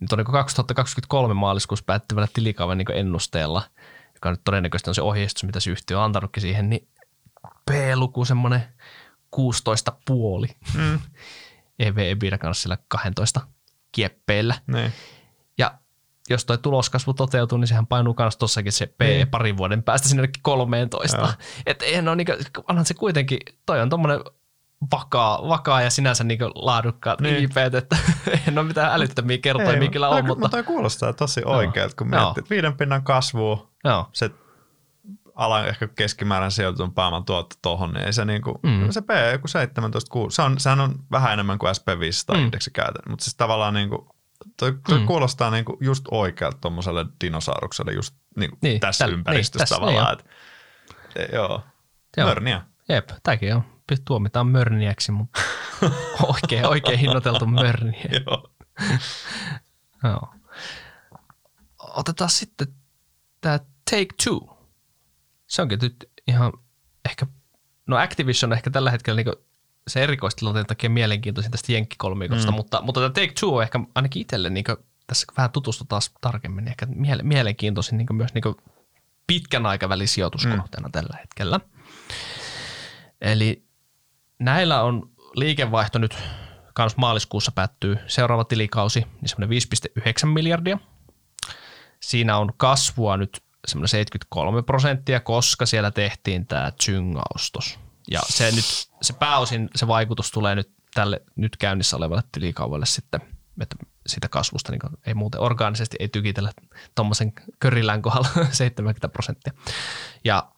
[0.00, 3.62] niin tuon niin 2023 maaliskuussa päättyvällä tilikauden niin ennusteella,
[4.14, 6.88] joka nyt todennäköisesti on se ohjeistus, mitä se yhtiö on antanutkin siihen, niin
[7.70, 8.62] P-luku semmoinen
[9.30, 10.46] 16 puoli.
[10.74, 11.00] Mm.
[11.78, 13.40] EV-EBITDA kanssa sillä 12
[13.92, 14.54] kieppeillä.
[14.66, 14.92] Ne.
[15.58, 15.78] Ja
[16.28, 19.28] jos toi tuloskasvu toteutuu, niin sehän painuu myös tossakin se P niin.
[19.28, 21.34] parin vuoden päästä sinne 13.
[21.66, 22.32] Että eihän ole niinku,
[22.68, 24.20] onhan se kuitenkin, toi on tommonen
[24.92, 27.44] vakaa, vakaa ja sinänsä niinku laadukkaat niin.
[27.44, 27.96] IPt, että
[28.30, 30.26] ei ole mitään älyttömiä kertoimia kyllä on.
[30.26, 34.08] Mutta toi kuulostaa tosi oikealta, kun miettii, että viiden pinnan kasvu, Joo.
[34.12, 34.30] se
[35.34, 38.90] alan ehkä keskimääräinen sijoitetun pääoman tuotto tuohon, niin ei se niinku, mm.
[38.90, 42.44] se P joku 17, 6, se on, sehän on vähän enemmän kuin SP500 mm.
[42.44, 42.70] indeksi
[43.08, 44.16] mutta siis tavallaan niinku,
[44.56, 45.06] Toi, toi mm.
[45.06, 50.16] kuulostaa niinku just oikealta tuommoiselle dinosaurukselle just niinku niin, tässä täl, ympäristössä niin, tavallaan.
[50.16, 50.26] Niin
[51.16, 51.62] et, e, joo,
[52.16, 52.28] joo.
[52.28, 52.62] mörniä.
[52.88, 53.71] Jep, tämäkin on.
[54.04, 55.40] Tuomitaan mörniäksi, mutta
[56.34, 58.04] oikein, oikein hinnoiteltu mörniä.
[58.26, 58.50] joo.
[60.04, 60.34] joo.
[61.78, 62.66] Otetaan sitten
[63.40, 63.58] tämä
[63.90, 64.58] Take Two.
[65.46, 66.52] Se onkin nyt ihan
[67.10, 67.26] ehkä,
[67.86, 69.34] no Activision on ehkä tällä hetkellä niin
[69.88, 72.56] se erikoistilanteen takia mielenkiintoisin tästä jenkkikolmikosta, mm.
[72.56, 74.64] mutta, mutta tämä Take Two on ehkä ainakin itselle niin
[75.06, 76.86] tässä vähän tutustutaan tarkemmin, ehkä
[77.22, 78.54] mielenkiintoisin niin myös niin
[79.26, 80.92] pitkän aikavälin sijoituskohteena mm.
[80.92, 81.60] tällä hetkellä.
[83.20, 83.64] Eli
[84.44, 86.18] näillä on liikevaihto nyt
[86.74, 89.62] kans maaliskuussa päättyy seuraava tilikausi, niin semmoinen
[89.98, 90.78] 5,9 miljardia.
[92.00, 97.78] Siinä on kasvua nyt semmoinen 73 prosenttia, koska siellä tehtiin tämä Zynga-ostos.
[98.10, 98.64] Ja se, nyt,
[99.02, 103.20] se pääosin, se vaikutus tulee nyt tälle nyt käynnissä olevalle tilikaudelle sitten,
[103.60, 106.52] että sitä kasvusta niin ei muuten orgaanisesti ei tykitellä
[106.94, 109.52] tuommoisen körillään kohdalla 70 prosenttia.
[110.24, 110.51] Ja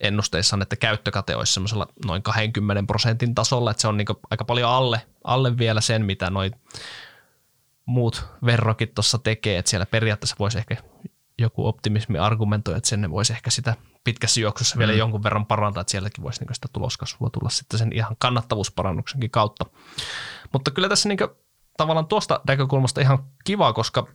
[0.00, 4.44] ennusteissa on, että käyttökate olisi semmoisella noin 20 prosentin tasolla, että se on niin aika
[4.44, 6.52] paljon alle, alle vielä sen, mitä noin
[7.86, 10.76] muut verrokit tuossa tekee, että siellä periaatteessa voisi ehkä
[11.38, 14.78] joku optimismi argumentoi, että sen voisi ehkä sitä pitkässä juoksussa mm.
[14.78, 19.30] vielä jonkun verran parantaa, että sielläkin voisi niin sitä tuloskasvua tulla sitten sen ihan kannattavuusparannuksenkin
[19.30, 19.66] kautta.
[20.52, 21.18] Mutta kyllä tässä niin
[21.76, 24.06] tavallaan tuosta näkökulmasta ihan kiva, koska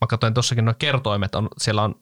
[0.00, 2.00] mä katsoin tuossakin nuo kertoimet, on, siellä on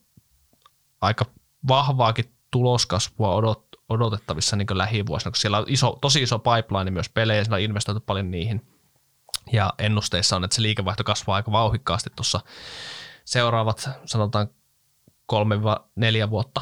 [1.00, 1.24] aika
[1.68, 7.44] vahvaakin tuloskasvua odot, odotettavissa niin lähivuosina, koska siellä on iso, tosi iso pipeline myös pelejä,
[7.44, 8.66] siellä on investoitu paljon niihin.
[9.52, 12.40] Ja ennusteissa on, että se liikevaihto kasvaa aika vauhikkaasti tuossa
[13.24, 14.48] seuraavat, sanotaan
[15.26, 15.56] kolme
[15.96, 16.60] neljä vuotta.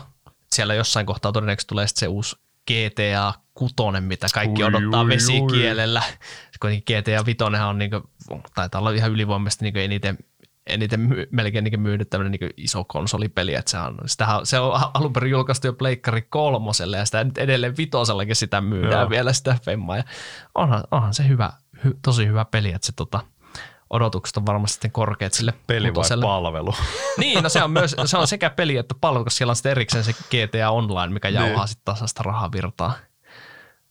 [0.53, 2.37] Siellä jossain kohtaa todennäköisesti tulee se uusi
[2.71, 6.03] GTA 6, mitä kaikki ui, odottaa ui, vesikielellä.
[6.07, 6.17] Ui.
[6.61, 8.03] Kuitenkin GTA 5 on niin kuin,
[8.55, 10.19] taitaa olla ihan ylivoimaisesti niin eniten
[10.67, 14.81] eniten my, melkein niin myynyt tämmöinen niin iso konsolipeli, että se on, sitä, se on
[14.95, 19.11] alun perin julkaistu jo Pleikkari kolmoselle ja sitä nyt edelleen vitosellakin sitä myydään Joo.
[19.11, 20.05] vielä sitä femmaa ja
[20.55, 21.53] onhan, onhan se hyvä,
[21.85, 23.21] hy, tosi hyvä peli, että se tota,
[23.91, 26.75] odotukset on varmasti sitten korkeat sille Peli vai palvelu?
[27.19, 29.73] Niin, no se on, myös, se on sekä peli että palvelu, koska siellä on sitten
[29.73, 31.35] erikseen se GTA Online, mikä niin.
[31.35, 32.93] jauhaa sitten tasasta rahavirtaa.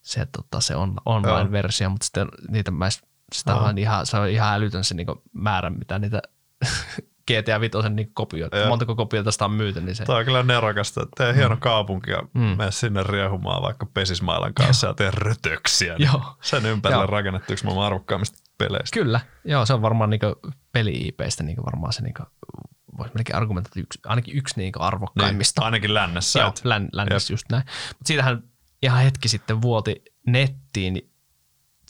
[0.01, 2.89] Se, tota, se on online-versio, mutta sitten niitä mä
[3.33, 6.21] sitä on ihan, se on ihan älytön se niinku määrä, mitä niitä
[7.31, 8.57] GTA 5 niin kopioita.
[8.57, 8.67] Ja.
[8.67, 9.81] Montako kopiota sitä on myyty.
[9.81, 10.05] Niin se...
[10.05, 11.07] Tämä on kyllä nerokasta.
[11.17, 11.37] Tee mm.
[11.37, 12.41] hieno kaupunki ja mm.
[12.41, 15.95] mene sinne riehumaan vaikka pesismailan kanssa ja tee rötöksiä.
[15.97, 16.37] Niin Joo.
[16.41, 18.99] Sen ympärille rakennettu yksi maailman arvokkaimmista peleistä.
[18.99, 19.19] Kyllä.
[19.45, 20.21] Joo, se on varmaan niin
[20.71, 22.13] peli-IPistä niin varmaan se niin
[22.97, 25.61] voisi melkein argumentoida, yksi, ainakin yksi niin arvokkaimmista.
[25.61, 26.39] Niin, ainakin lännessä.
[26.39, 27.63] Joo, län, lännessä just näin.
[27.87, 28.43] Mutta siitähän
[28.83, 31.10] ihan hetki sitten vuoti nettiin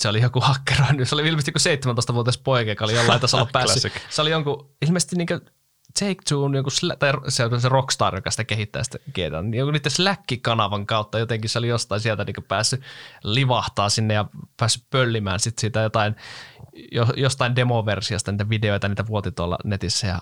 [0.02, 3.94] se oli joku hakkeroinut, se oli ilmeisesti joku 17-vuotias poika, joka oli jollain tasolla päässyt.
[4.10, 5.28] se oli jonkun, ilmeisesti niin
[6.00, 6.70] Take Two, joku,
[7.00, 11.20] tai se on se Rockstar, joka sitä kehittää sitä GTA, niin joku niiden Slack-kanavan kautta
[11.20, 12.82] jotenkin se oli jostain sieltä niin päässyt
[13.24, 14.26] livahtaa sinne ja
[14.58, 16.16] päässyt pöllimään sit siitä jotain,
[17.16, 20.20] jostain demoversiosta niitä videoita, niitä vuoti tuolla netissä ja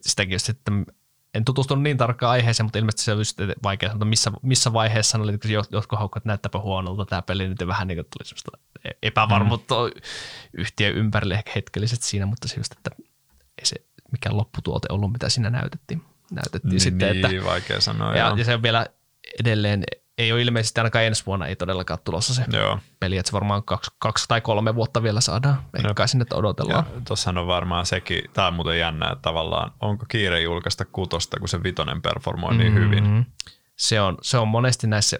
[0.00, 0.86] sitäkin sitten
[1.34, 5.18] en tutustunut niin tarkkaan aiheeseen, mutta ilmeisesti se on just vaikea sanoa, missä, missä vaiheessa
[5.18, 8.50] oli, kun jotkut haukkuivat, että näyttääpä huonolta tämä peli, nyt vähän niin kuin tuli semmoista
[9.02, 10.00] epävarmuutta mm.
[10.52, 12.90] yhtiön ympärille ehkä hetkellisesti siinä, mutta se just, että
[13.58, 13.76] ei se
[14.12, 16.02] mikään lopputuote ollut, mitä siinä näytettiin.
[16.30, 18.16] näytettiin niin, sitten, että, niin, vaikea sanoa.
[18.16, 18.86] Ja, ja se on vielä
[19.40, 19.84] edelleen,
[20.22, 22.78] ei ole ilmeisesti ainakaan ensi vuonna ei todellakaan tulossa se joo.
[23.00, 25.62] peli, että se varmaan kaksi, kaksi tai kolme vuotta vielä saadaan.
[25.74, 26.06] Ehkä no.
[26.06, 26.86] sinne, että odotellaan.
[27.08, 31.48] Tuossahan on varmaan sekin, tämä on muuten jännä, että tavallaan onko kiire julkaista kutosta, kun
[31.48, 32.84] se vitonen performoi niin mm-hmm.
[32.84, 33.26] hyvin.
[33.76, 35.18] Se on, se on monesti näissä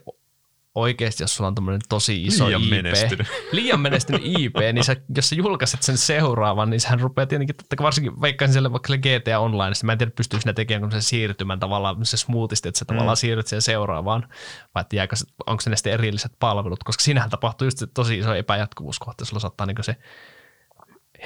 [0.75, 3.27] oikeasti, jos sulla on tämmöinen tosi iso liian IP, menestynyt.
[3.53, 7.83] liian menestynyt IP, niin sä, jos sä julkaiset sen seuraavan, niin sehän rupeaa tietenkin, totta
[7.83, 11.09] varsinkin vaikka siellä vaikka GTA Online, niin mä en tiedä, pystyykö sinne tekemään kun se
[11.09, 12.87] siirtymän tavallaan se smoothisti, että sä mm.
[12.87, 14.29] tavallaan siirryt siihen seuraavaan,
[14.75, 15.17] vai että jääkö,
[15.47, 19.25] onko se ne sitten erilliset palvelut, koska siinähän tapahtuu just se tosi iso epäjatkuvuus kohta,
[19.25, 19.97] sulla saattaa niin se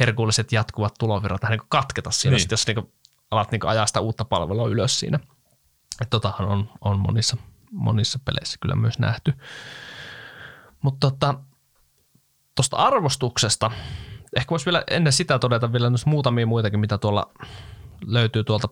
[0.01, 2.40] herkulliset jatkuvat tulovirrat niin katketa siinä, niin.
[2.40, 2.93] Sit, jos niin
[3.31, 5.18] alat niin ajaa sitä uutta palvelua ylös siinä.
[6.01, 7.36] Että totahan on, on monissa
[7.77, 9.32] monissa peleissä kyllä myös nähty.
[10.82, 11.35] Mutta tota,
[12.73, 13.70] arvostuksesta,
[14.36, 17.32] ehkä voisi vielä ennen sitä todeta vielä muutamia muitakin, mitä tuolla
[18.07, 18.69] löytyy tuolta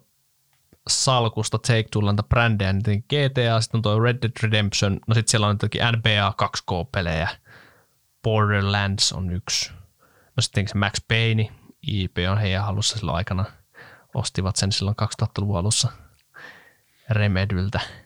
[0.88, 1.58] salkusta.
[1.58, 5.54] Take Two brändejä, niin GTA, sitten on tuo Red Dead Redemption, no sitten siellä on
[5.54, 7.28] jotenkin NBA 2K-pelejä,
[8.22, 9.72] Borderlands on yksi,
[10.36, 11.50] no sitten se Max Payne,
[11.86, 13.44] IP on heidän halussa silloin aikana,
[14.14, 15.92] ostivat sen silloin 2000-luvun alussa
[17.10, 17.80] Remedyltä–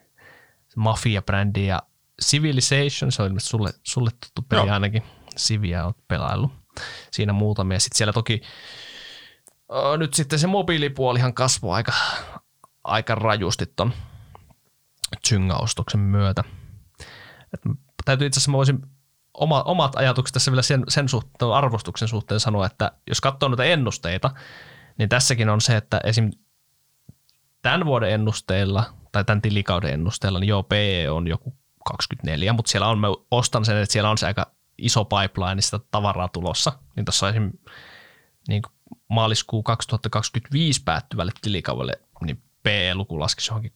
[0.79, 1.83] Mafia-brändi ja
[2.25, 4.75] Civilization, se on ilmeisesti sulle, sulle tuttu peli Joo.
[4.75, 5.03] ainakin.
[5.37, 6.53] Sivia olet pelaillut.
[7.11, 7.81] Siinä muutamia.
[7.81, 8.41] Sitten siellä toki
[9.99, 11.93] nyt sitten se mobiilipuolihan kasvoi aika,
[12.85, 13.93] aika rajusti ton
[15.29, 16.45] Zynga-ostoksen myötä.
[17.55, 17.61] Et
[18.05, 18.83] täytyy itse asiassa, mä voisin
[19.35, 23.65] oma, omat ajatukset tässä vielä sen, sen suhteen, arvostuksen suhteen sanoa, että jos katsoo noita
[23.65, 24.31] ennusteita,
[24.99, 26.31] niin tässäkin on se, että esim.
[27.63, 32.89] Tämän vuoden ennusteilla tai tämän tilikauden ennusteella, niin joo, PE on joku 24, mutta siellä
[32.89, 36.73] on, mä ostan sen, että siellä on se aika iso pipeline sitä tavaraa tulossa.
[36.97, 37.53] Niin tuossa esim.
[38.49, 38.63] Niin
[39.09, 43.73] maaliskuu 2025 päättyvälle tilikaudelle, niin PE-luku laskisi johonkin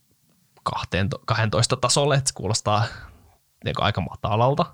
[1.26, 2.84] 12 tasolle, että se kuulostaa
[3.64, 4.66] niin aika matalalta.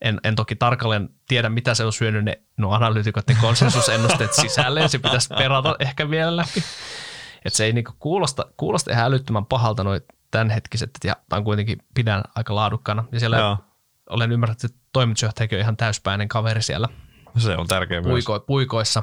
[0.00, 4.88] En, en toki tarkalleen tiedä, mitä se on syönyt ne no analyytikoiden konsensusennusteet sisälle, ja
[4.88, 6.64] se pitäisi perata ehkä vielä läpi.
[7.44, 10.00] Et se ei niinku kuulosta, kuulosta ihan älyttömän pahalta noin
[10.30, 13.04] tämänhetkiset, ja tämä on kuitenkin pidän aika laadukkaana.
[13.12, 13.58] Ja siellä Joo.
[14.10, 16.88] olen ymmärtänyt, että toimitusjohtajakin on ihan täyspäinen kaveri siellä
[17.38, 18.42] se on tärkeä puiko, myös.
[18.46, 19.02] puikoissa.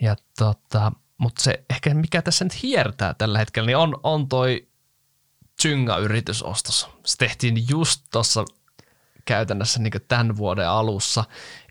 [0.00, 4.68] Ja tota, mutta se ehkä mikä tässä nyt hiertää tällä hetkellä, niin on, on toi
[5.62, 6.88] Zynga-yritysostos.
[7.06, 8.44] Se tehtiin just tuossa
[9.24, 11.24] käytännössä niin tämän vuoden alussa,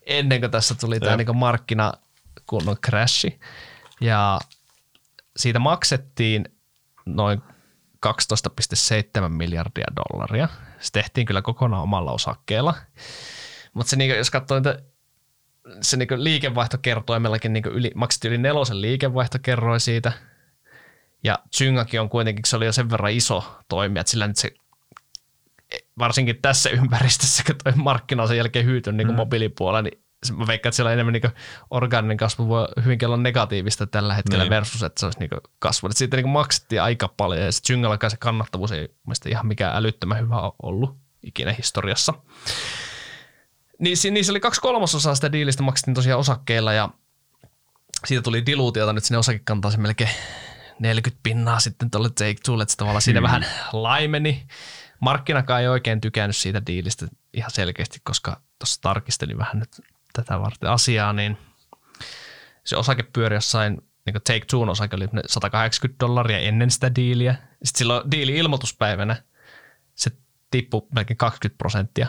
[0.06, 1.94] ennen kuin tässä tuli tämä niin markkina
[2.46, 3.40] kunnon crashi.
[4.02, 4.40] Ja
[5.38, 6.46] siitä maksettiin
[7.06, 7.42] noin
[8.08, 10.48] 12,7 miljardia dollaria.
[10.80, 12.76] Se tehtiin kyllä kokonaan omalla osakkeella.
[13.74, 14.80] Mutta se, niin, jos katsoo niitä
[15.82, 20.12] se niin liikevaihtokertoimellakin niin yli, maksettiin yli nelosen liikevaihtokerroin siitä.
[21.24, 24.52] Ja Zyngakin on kuitenkin, se oli jo sen verran iso toimija, että sillä nyt se
[26.00, 29.16] varsinkin tässä ympäristössä, kun toi markkina on sen jälkeen hyytynyt niin mm.
[29.16, 30.04] mobiilipuolella, niin
[30.38, 31.32] mä veikkaan, että siellä on enemmän niin
[31.70, 34.50] orgaaninen kasvu voi hyvinkin olla negatiivista tällä hetkellä niin.
[34.50, 35.30] versus, että se olisi niin
[35.60, 35.88] kasvu.
[35.88, 40.20] Että siitä niin maksettiin aika paljon ja sitten se kannattavuus ei mielestäni ihan mikään älyttömän
[40.20, 42.14] hyvä ollut ikinä historiassa.
[43.80, 46.90] Niin, niin se oli kaksi kolmasosaa sitä diilistä maksettiin tosiaan osakkeilla ja
[48.06, 50.10] siitä tuli diluutiota nyt sinne osakekantaan se melkein
[50.80, 54.48] 40 pinnaa sitten tuolle Take Twolle, että tavallaan siinä vähän laimeni.
[55.00, 59.70] Markkinakaan ei oikein tykännyt siitä diilistä ihan selkeästi, koska tuossa tarkistelin vähän nyt
[60.14, 61.38] tätä varten asiaa, niin
[62.64, 63.74] se osake pyöri jossain,
[64.06, 67.34] niin kuin Take Two osake oli 180 dollaria ennen sitä diiliä.
[67.34, 69.24] Sitten silloin diili ilmoituspäivänä
[69.96, 70.12] se
[70.52, 72.08] tippui melkein 20 prosenttia.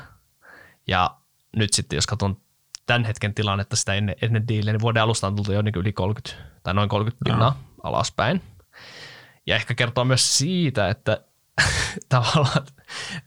[0.87, 1.17] Ja
[1.57, 2.41] nyt sitten, jos katson
[2.87, 5.93] tämän hetken tilannetta sitä ennen, ennen diiliä, niin vuoden alusta on tultu jo niin yli
[5.93, 8.43] 30 tai noin 30 pinnaa alaspäin.
[9.47, 11.25] Ja ehkä kertoo myös siitä, että
[12.09, 12.67] tavallaan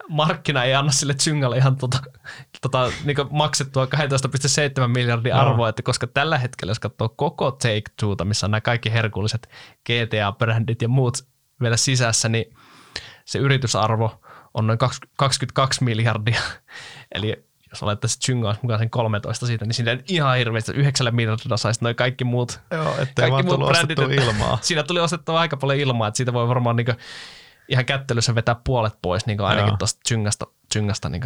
[0.09, 1.99] markkina ei anna sille Zyngalle ihan tota,
[2.61, 5.67] tota, niin maksettua 12,7 miljardia arvoa, no.
[5.67, 9.49] että koska tällä hetkellä, jos katsoo koko Take Twoota, missä on nämä kaikki herkulliset
[9.89, 11.17] GTA-brändit ja muut
[11.61, 12.55] vielä sisässä, niin
[13.25, 14.21] se yritysarvo
[14.53, 14.79] on noin
[15.17, 16.41] 22 miljardia.
[17.15, 21.83] Eli jos olettaisiin Zynga mukaan sen 13 siitä, niin siinä ihan hirveästi 9 miljardilla saisi
[21.83, 23.99] noin kaikki muut, Joo, ettei kaikki muut brändit.
[23.99, 24.57] ilmaa.
[24.61, 26.87] siinä tuli ostettua aika paljon ilmaa, että siitä voi varmaan niin
[27.67, 31.23] ihan kättelyssä vetää puolet pois niin ainakin tuosta Zyngasta, Zyngasta niin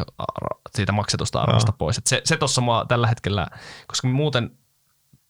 [0.76, 1.77] siitä maksetusta arvosta Joo.
[1.77, 1.97] pois.
[1.97, 3.47] Et se se tuossa mua tällä hetkellä,
[3.88, 4.51] koska muuten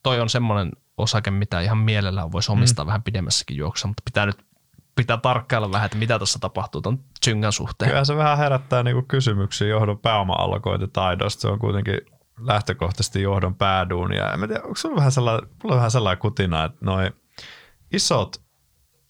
[0.04, 2.88] toi on semmoinen osake, mitä ihan mielellään voisi omistaa mm.
[2.88, 4.48] vähän pidemmässäkin juoksussa, mutta pitää nyt
[4.96, 7.92] pitää tarkkailla vähän, että mitä tuossa tapahtuu tuon Zyngan suhteen.
[7.92, 11.42] Kyllä se vähän herättää niinku kysymyksiä johdon pääoma-allokointitaidosta.
[11.42, 12.02] Se on kuitenkin
[12.40, 14.34] lähtökohtaisesti johdon pääduunia.
[14.34, 17.12] En tiedä, onko sulla vähän sellainen, vähän sellainen kutina, että noi
[17.94, 18.42] isot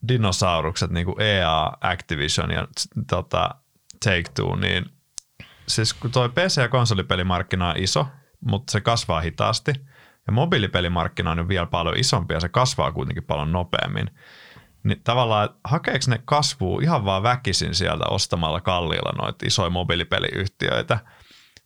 [0.07, 2.67] dinosaurukset, niin kuin EA, Activision ja
[3.09, 3.55] tota,
[4.05, 4.85] Take-Two, niin
[5.67, 8.07] siis kun toi PC- ja konsolipelimarkkina on iso,
[8.45, 9.73] mutta se kasvaa hitaasti,
[10.27, 14.11] ja mobiilipelimarkkina on vielä paljon isompi ja se kasvaa kuitenkin paljon nopeammin,
[14.83, 20.99] niin tavallaan hakeeko ne kasvua ihan vaan väkisin sieltä ostamalla kalliilla noita isoja mobiilipeliyhtiöitä.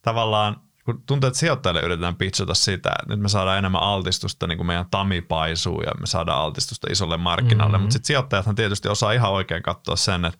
[0.01, 4.57] Tavallaan kun tuntuu, että sijoittajille yritetään pitchata sitä, että nyt me saadaan enemmän altistusta, niin
[4.57, 7.81] kuin meidän tami paisuu ja me saadaan altistusta isolle markkinalle, mm-hmm.
[7.81, 10.39] mutta sitten sijoittajathan tietysti osaa ihan oikein katsoa sen, että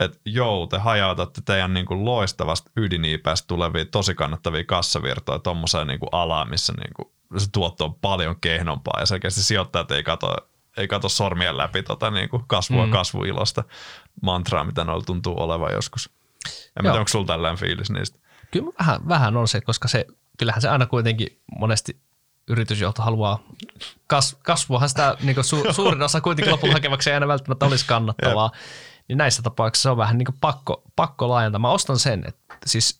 [0.00, 5.98] että joo, te hajautatte teidän niin kuin loistavasta ydiniipästä tulevia tosi kannattavia kassavirtoja tuommoiseen niin
[6.12, 10.36] alaan, missä niin kuin se tuotto on paljon kehnompaa ja selkeästi sijoittajat ei katso
[10.76, 12.92] ei kato sormien läpi tota niin kuin kasvua mm.
[12.92, 13.64] kasvuilosta
[14.22, 16.10] mantraa, mitä noilla tuntuu olevan joskus.
[16.76, 18.18] En tiedä, onko sulla tällainen fiilis niistä?
[18.50, 20.06] Kyllä vähän, vähän on se, koska se,
[20.38, 22.00] kyllähän se aina kuitenkin monesti
[22.48, 23.38] yritysjohto haluaa
[24.06, 28.50] kas, kasvuahan sitä niin su, suurin osa kuitenkin lopulta hakevaksi ei aina välttämättä olisi kannattavaa.
[29.08, 31.58] niin näissä tapauksissa se on vähän niin kuin pakko, pakko laajentaa.
[31.58, 32.98] Mä ostan sen, että siis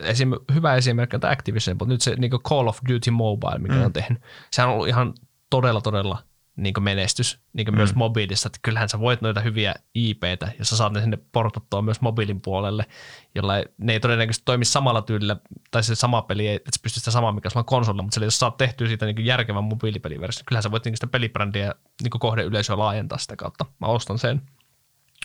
[0.00, 3.84] esim, hyvä esimerkki on Activision, mutta nyt se niin Call of Duty Mobile, mikä mm.
[3.84, 5.14] on tehnyt, sehän on ollut ihan
[5.50, 6.18] todella, todella
[6.56, 7.76] niin menestys niin mm.
[7.76, 11.82] myös mobiilissa, että kyllähän sä voit noita hyviä IPtä, jos sä saat ne sinne portattua
[11.82, 12.86] myös mobiilin puolelle,
[13.34, 15.36] jolla ei, ne ei todennäköisesti toimi samalla tyylillä,
[15.70, 18.56] tai se sama peli, että se pystyy sitä samaa, mikä on konsolilla, mutta jos saat
[18.56, 23.18] tehtyä siitä niin järkevän mobiilipeliversio, niin kyllähän sä voit niin sitä pelibrändiä niin kohdeyleisöä laajentaa
[23.18, 23.66] sitä kautta.
[23.80, 24.42] Mä ostan sen,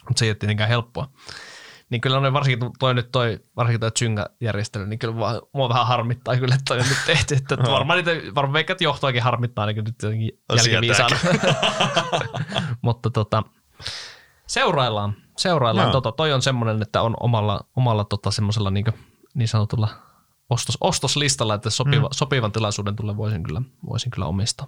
[0.07, 1.11] mutta se ei ole tietenkään helppoa
[1.89, 5.87] niin kyllä on varsinkin toi nyt toi, varsinkin toi Zynga-järjestely, niin kyllä mua, mua vähän
[5.87, 7.35] harmittaa kyllä, että toi on nyt tehty.
[7.35, 7.71] Että no.
[7.71, 11.17] varmaan niitä, varmaan veikka, että johtoakin harmittaa niin nyt jotenkin jälkiviisaana.
[12.81, 13.43] Mutta tota,
[14.47, 15.91] seuraillaan, seuraillaan.
[15.91, 18.85] Tota, toi on semmoinen, että on omalla, omalla tota, semmoisella niin,
[19.33, 19.89] niin sanotulla
[20.49, 22.13] ostos, ostoslistalla, että sopiva, mm.
[22.13, 24.67] sopivan tilaisuuden tulle voisin kyllä, voisin kyllä omistaa.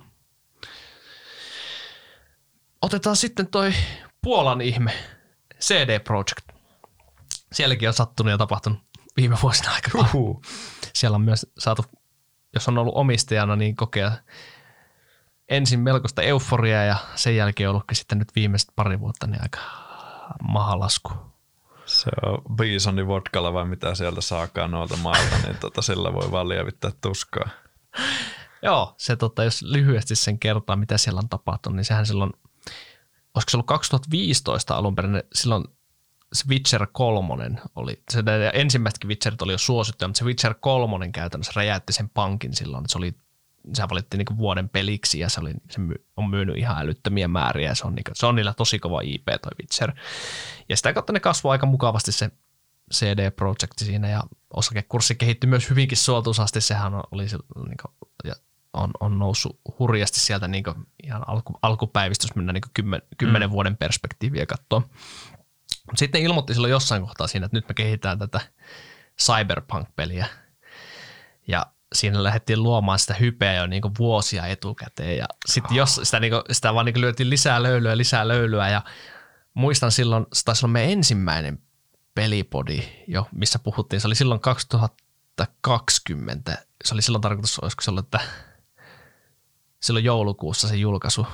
[2.81, 3.73] Otetaan sitten toi
[4.21, 4.93] Puolan ihme,
[5.59, 6.48] CD Projekt
[7.53, 8.79] sielläkin on sattunut ja tapahtunut
[9.17, 10.15] viime vuosina aika paljon.
[10.15, 10.41] Uhu.
[10.93, 11.85] Siellä on myös saatu,
[12.53, 14.11] jos on ollut omistajana, niin kokea
[15.49, 19.59] ensin melkoista euforiaa ja sen jälkeen ollutkin sitten nyt viimeiset pari vuotta niin aika
[20.43, 21.11] mahalasku.
[21.85, 26.49] Se on Bisonin vodkalla vai mitä sieltä saakaan noilta mailta, niin tota, sillä voi vaan
[26.49, 27.49] lievittää tuskaa.
[28.61, 32.31] Joo, se tota, jos lyhyesti sen kertaa, mitä siellä on tapahtunut, niin sehän silloin,
[33.35, 35.63] olisiko se ollut 2015 alun perin, niin silloin
[36.33, 37.33] se Witcher 3
[37.75, 38.23] oli, se
[38.53, 42.97] ensimmäisetkin Witcherit oli jo suosittuja, mutta se Witcher 3 käytännössä räjäytti sen pankin silloin, se
[42.97, 43.13] oli
[43.73, 47.75] se valittiin niin vuoden peliksi ja se, oli, se my, on myynyt ihan älyttömiä määriä
[47.75, 49.93] se on, niin kuin, se on niillä tosi kova IP toi Witcher.
[50.69, 52.31] Ja sitä kautta ne kasvoi aika mukavasti se
[52.93, 54.23] CD Projekt siinä ja
[54.53, 56.61] osakekurssi kehittyi myös hyvinkin suotuisasti.
[56.61, 58.35] Sehän oli se, niin kuin, ja
[58.73, 63.49] on, on noussut hurjasti sieltä niin kuin ihan alku, alkupäivistä, jos mennään niin kymmen, kymmenen
[63.49, 63.53] mm.
[63.53, 64.81] vuoden perspektiiviä katsoa.
[65.95, 68.41] Sitten ilmoitti silloin jossain kohtaa siinä, että nyt me kehitetään tätä
[69.21, 70.25] Cyberpunk-peliä.
[71.47, 75.17] Ja siinä lähdettiin luomaan sitä hypeä jo niin vuosia etukäteen.
[75.17, 78.69] Ja sitten jos sitä, niin kuin, sitä vaan niin lyötiin lisää löylyä lisää löylyä.
[78.69, 78.81] Ja
[79.53, 81.59] muistan silloin, se taisi olla meidän ensimmäinen
[82.15, 88.05] pelipodi jo, missä puhuttiin, se oli silloin 2020, se oli silloin tarkoitus, olisiko se ollut,
[88.05, 88.19] että
[89.79, 91.27] silloin joulukuussa se julkaisu.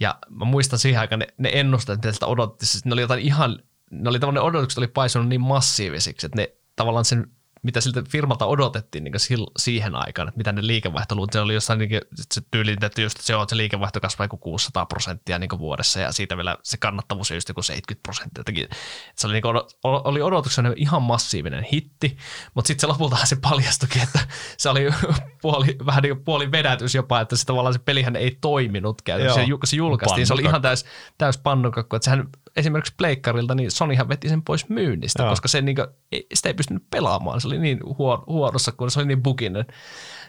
[0.00, 3.20] Ja mä muistan siihen aikaan ne, ne ennusteet, mitä sieltä odotti, siis ne oli jotain
[3.20, 3.58] ihan,
[3.90, 7.30] ne oli tavallaan ne odotukset oli paisunut niin massiivisiksi, että ne tavallaan sen
[7.66, 9.14] mitä siltä firmalta odotettiin niin
[9.58, 12.00] siihen aikaan, että mitä ne liikevaihtoluvut, se oli jossain niin
[12.32, 16.00] se tyyliin, että just se, on, että se liikevaihto kasvaa joku 600 prosenttia niin vuodessa
[16.00, 18.40] ja siitä vielä se kannattavuus just joku 70 prosenttia.
[18.40, 18.68] Jotenkin,
[19.16, 22.16] se oli, niin kuin, oli odotuksena ihan massiivinen hitti,
[22.54, 24.20] mutta sitten se lopultahan se paljastukin, että
[24.58, 24.80] se oli
[25.42, 29.40] puoli, vähän niin kuin puoli vedätys jopa, että se tavallaan se pelihän ei toiminut käytännössä.
[29.40, 30.84] Se, se julkaistiin, se oli ihan täys,
[31.18, 35.30] täys pannukakku, että sehän esimerkiksi Pleikkarilta, niin Sonyhan veti sen pois myynnistä, Joo.
[35.30, 35.86] koska se, niin kuin,
[36.34, 37.40] sitä ei pystynyt pelaamaan.
[37.40, 37.80] Se oli niin
[38.26, 39.66] huonossa, kun se oli niin buginen.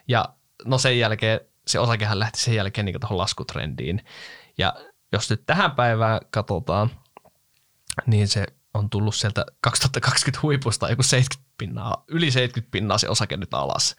[0.08, 0.26] Ja
[0.66, 4.06] no sen jälkeen, se osakehan lähti sen jälkeen niin tuohon laskutrendiin.
[4.58, 4.74] Ja
[5.12, 6.90] jos nyt tähän päivään katsotaan,
[8.08, 13.38] niin se on tullut sieltä 2020 huipusta joku 70 pinnaa, yli 70 pinnaa se osake
[13.38, 13.92] nyt alas.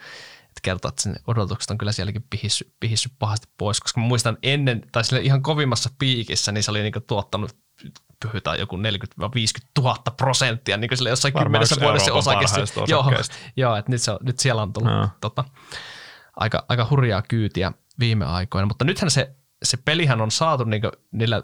[0.43, 4.83] Että kertoo, että sen odotukset on kyllä sielläkin pihissy, pihissy pahasti pois, koska muistan ennen,
[4.93, 7.57] tai sille ihan kovimmassa piikissä, niin se oli niinku tuottanut
[8.23, 8.81] pyhytään joku 40-50
[9.79, 12.61] 000 prosenttia, niin kuin sille jossain kymmenessä vuodessa osakkeessa.
[12.89, 13.13] Joo,
[13.57, 15.09] joo että nyt, se, nyt siellä on tullut no.
[15.21, 15.45] tota,
[16.37, 20.83] aika, aika hurjaa kyytiä viime aikoina, mutta nythän se, se pelihän on saatu niin
[21.13, 21.43] niillä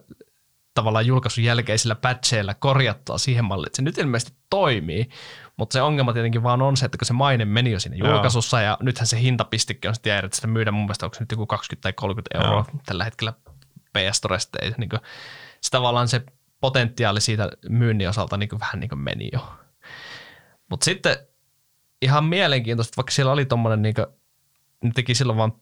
[0.74, 5.08] tavallaan julkaisun jälkeisillä patcheilla korjattua siihen malliin, että se nyt ilmeisesti toimii,
[5.56, 8.60] mutta se ongelma tietenkin vaan on se, että kun se maine meni jo siinä julkaisussa
[8.60, 8.66] Joo.
[8.66, 11.46] ja nythän se hintapistikki on sitten että sitä myydään mun mielestä, onko se nyt joku
[11.46, 12.80] 20 tai 30 euroa Joo.
[12.86, 13.32] tällä hetkellä
[13.92, 15.00] PS Storesta, ei niin kuin,
[15.60, 16.22] se tavallaan se
[16.64, 19.54] potentiaali siitä myynnin osalta niin kuin vähän niin kuin meni jo.
[20.70, 21.16] Mutta sitten
[22.02, 24.06] ihan mielenkiintoista, vaikka siellä oli tuommoinen, niin kuin,
[24.84, 25.52] ne teki silloin vaan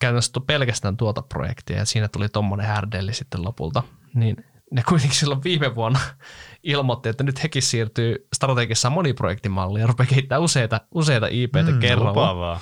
[0.00, 3.82] käytännössä pelkästään tuota projektia ja siinä tuli tuommoinen härdelli sitten lopulta,
[4.14, 4.36] niin
[4.70, 6.00] ne kuitenkin silloin viime vuonna
[6.62, 12.10] ilmoitti, että nyt hekin siirtyy strategiassa moniprojektimalliin ja rupeaa kehittämään useita, useita IPtä mm, kerralla.
[12.10, 12.60] Lupaavaa.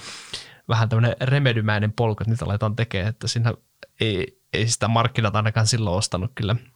[0.68, 3.54] Vähän tämmöinen remedymäinen polku, että nyt aletaan tekemään, että siinä
[4.00, 6.56] ei, ei sitä markkinat ainakaan silloin ostanut kyllä–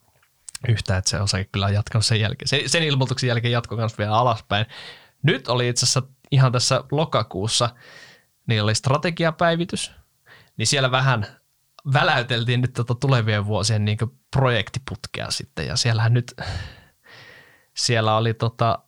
[0.69, 2.49] yhtä, että se osake kyllä on jatkanut sen jälkeen.
[2.49, 4.67] Sen, sen ilmoituksen jälkeen jatko myös vielä alaspäin.
[5.23, 7.71] Nyt oli itse asiassa ihan tässä lokakuussa,
[8.47, 9.93] niin oli strategiapäivitys,
[10.57, 11.27] niin siellä vähän
[11.93, 13.99] väläyteltiin nyt tota tulevien vuosien niin
[14.31, 16.35] projektiputkea sitten, ja siellähän nyt,
[17.75, 18.79] siellä oli tota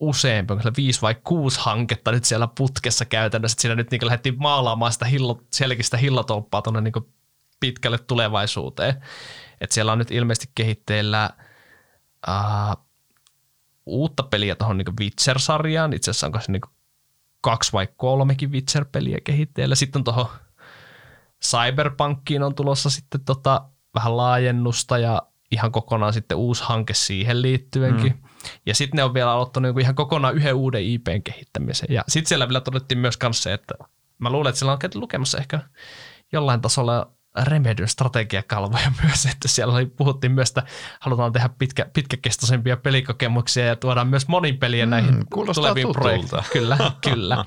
[0.00, 4.38] useampi, onko viisi vai kuusi hanketta nyt siellä putkessa käytännössä, että siinä nyt niin lähdettiin
[4.38, 7.12] maalaamaan sitä hillo, selkeistä hillotolppaa tuonne niin
[7.60, 8.94] pitkälle tulevaisuuteen.
[9.64, 11.30] Et siellä on nyt ilmeisesti kehitteillä
[12.28, 12.84] uh,
[13.86, 15.92] uutta peliä tuohon niin Witcher-sarjaan.
[15.92, 16.62] Itse asiassa onko se niin
[17.40, 19.74] kaksi vai kolmekin Witcher-peliä kehitteillä.
[19.74, 20.26] Sitten tuohon
[21.44, 28.12] Cyberpunkkiin on tulossa sitten tota, vähän laajennusta ja ihan kokonaan sitten uusi hanke siihen liittyenkin.
[28.12, 28.28] Mm.
[28.66, 31.86] Ja sitten ne on vielä aloittanut ihan kokonaan yhden uuden IPn kehittämisen.
[31.90, 33.74] Ja sitten siellä vielä todettiin myös se, että
[34.18, 35.60] mä luulen, että siellä on käyty lukemassa ehkä
[36.32, 40.62] jollain tasolla Remedyn strategiakalvoja myös, että siellä oli, puhuttiin myös, että
[41.00, 45.24] halutaan tehdä pitkä, pitkäkestoisempia pelikokemuksia ja tuodaan myös monipeliä mm, näihin
[45.54, 46.48] tuleviin projekteihin.
[46.52, 47.44] Kyllä, kyllä.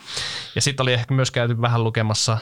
[0.56, 2.38] Ja sitten oli ehkä myös käyty vähän lukemassa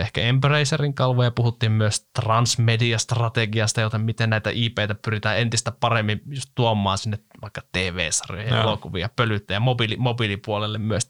[0.00, 6.98] ehkä Embracerin kalvoja, puhuttiin myös transmedia-strategiasta, joten miten näitä IPtä pyritään entistä paremmin just tuomaan
[6.98, 11.08] sinne vaikka TV-sarjoja, elokuvia, pölyttä ja mobiili, mobiilipuolelle myös.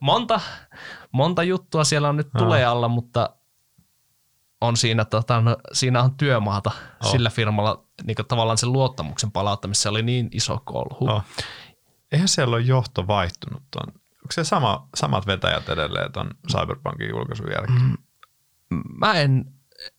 [0.00, 0.40] Monta,
[1.12, 3.30] monta juttua siellä on nyt tulee alla, mutta
[4.66, 6.70] on siinä, tota, no, siinä on työmaata
[7.04, 7.10] oh.
[7.10, 11.08] sillä firmalla niin tavallaan sen luottamuksen palauttamisessa oli niin iso kolhu.
[11.08, 11.22] Oh.
[12.12, 13.94] eihän siellä ole johto vaihtunut ton.
[14.24, 17.82] Onko se sama, samat vetäjät edelleen ton Cyberpunkin julkaisun jälkeen?
[17.82, 17.96] Mm.
[18.98, 19.44] Mä en,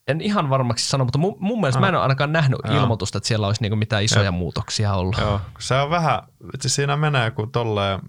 [0.07, 1.81] en ihan varmaksi sano, mutta mun, mun mielestä ah.
[1.81, 2.81] mä en ole ainakaan nähnyt Joo.
[2.81, 4.31] ilmoitusta, että siellä olisi niinku mitään isoja ja.
[4.31, 5.17] muutoksia ollut.
[5.17, 6.19] Joo, se on vähän,
[6.53, 7.99] että siinä menee kuin tolleen,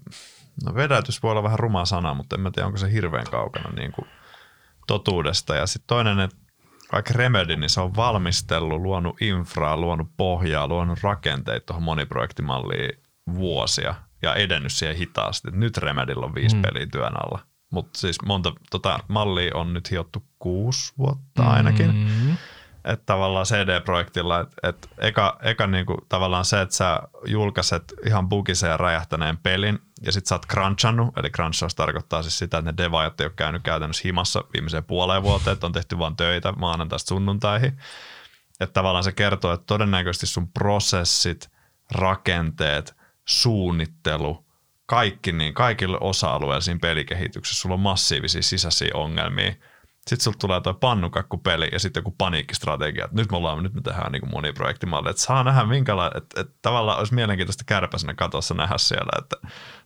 [0.65, 3.69] no vedätys voi olla vähän ruma sana, mutta en mä tiedä, onko se hirveän kaukana
[3.69, 4.07] niin kuin
[4.87, 5.55] totuudesta.
[5.55, 6.37] Ja sitten toinen, että
[6.91, 13.03] vaikka Remedy, niin se on valmistellut, luonut infraa, luonut pohjaa, luonut rakenteita tuohon moniprojektimalliin
[13.33, 15.47] vuosia ja edennyt siihen hitaasti.
[15.51, 16.61] Nyt Remedyllä on viisi mm.
[16.61, 17.39] peliä työn alla.
[17.71, 21.95] Mutta siis monta tota, mallia on nyt hiottu kuusi vuotta ainakin.
[21.95, 22.37] Mm.
[22.87, 28.69] Että tavallaan CD-projektilla, että et eka, eka niinku, tavallaan se, että sä julkaiset ihan bugisen
[28.69, 32.77] ja räjähtäneen pelin ja sit sä oot crunchannut, eli crunchaus tarkoittaa siis sitä, että ne
[32.77, 37.07] devaajat ei ole käynyt käytännössä himassa viimeiseen puoleen vuoteen, että on tehty vain töitä maanantaista
[37.07, 37.79] sunnuntaihin.
[38.59, 41.49] Että tavallaan se kertoo, että todennäköisesti sun prosessit,
[41.91, 42.95] rakenteet,
[43.25, 44.45] suunnittelu,
[44.85, 49.53] kaikki niin, kaikille osa-alueilla siinä pelikehityksessä, sulla on massiivisia sisäisiä ongelmia–
[50.07, 54.11] sitten sulta tulee toi pannukakkupeli ja sitten joku paniikkistrategia, nyt me ollaan, nyt me tehdään
[54.11, 59.11] niin moniprojektimalli, että saa nähdä minkälainen, että, että tavallaan olisi mielenkiintoista kärpäsenä katossa nähdä siellä,
[59.17, 59.35] että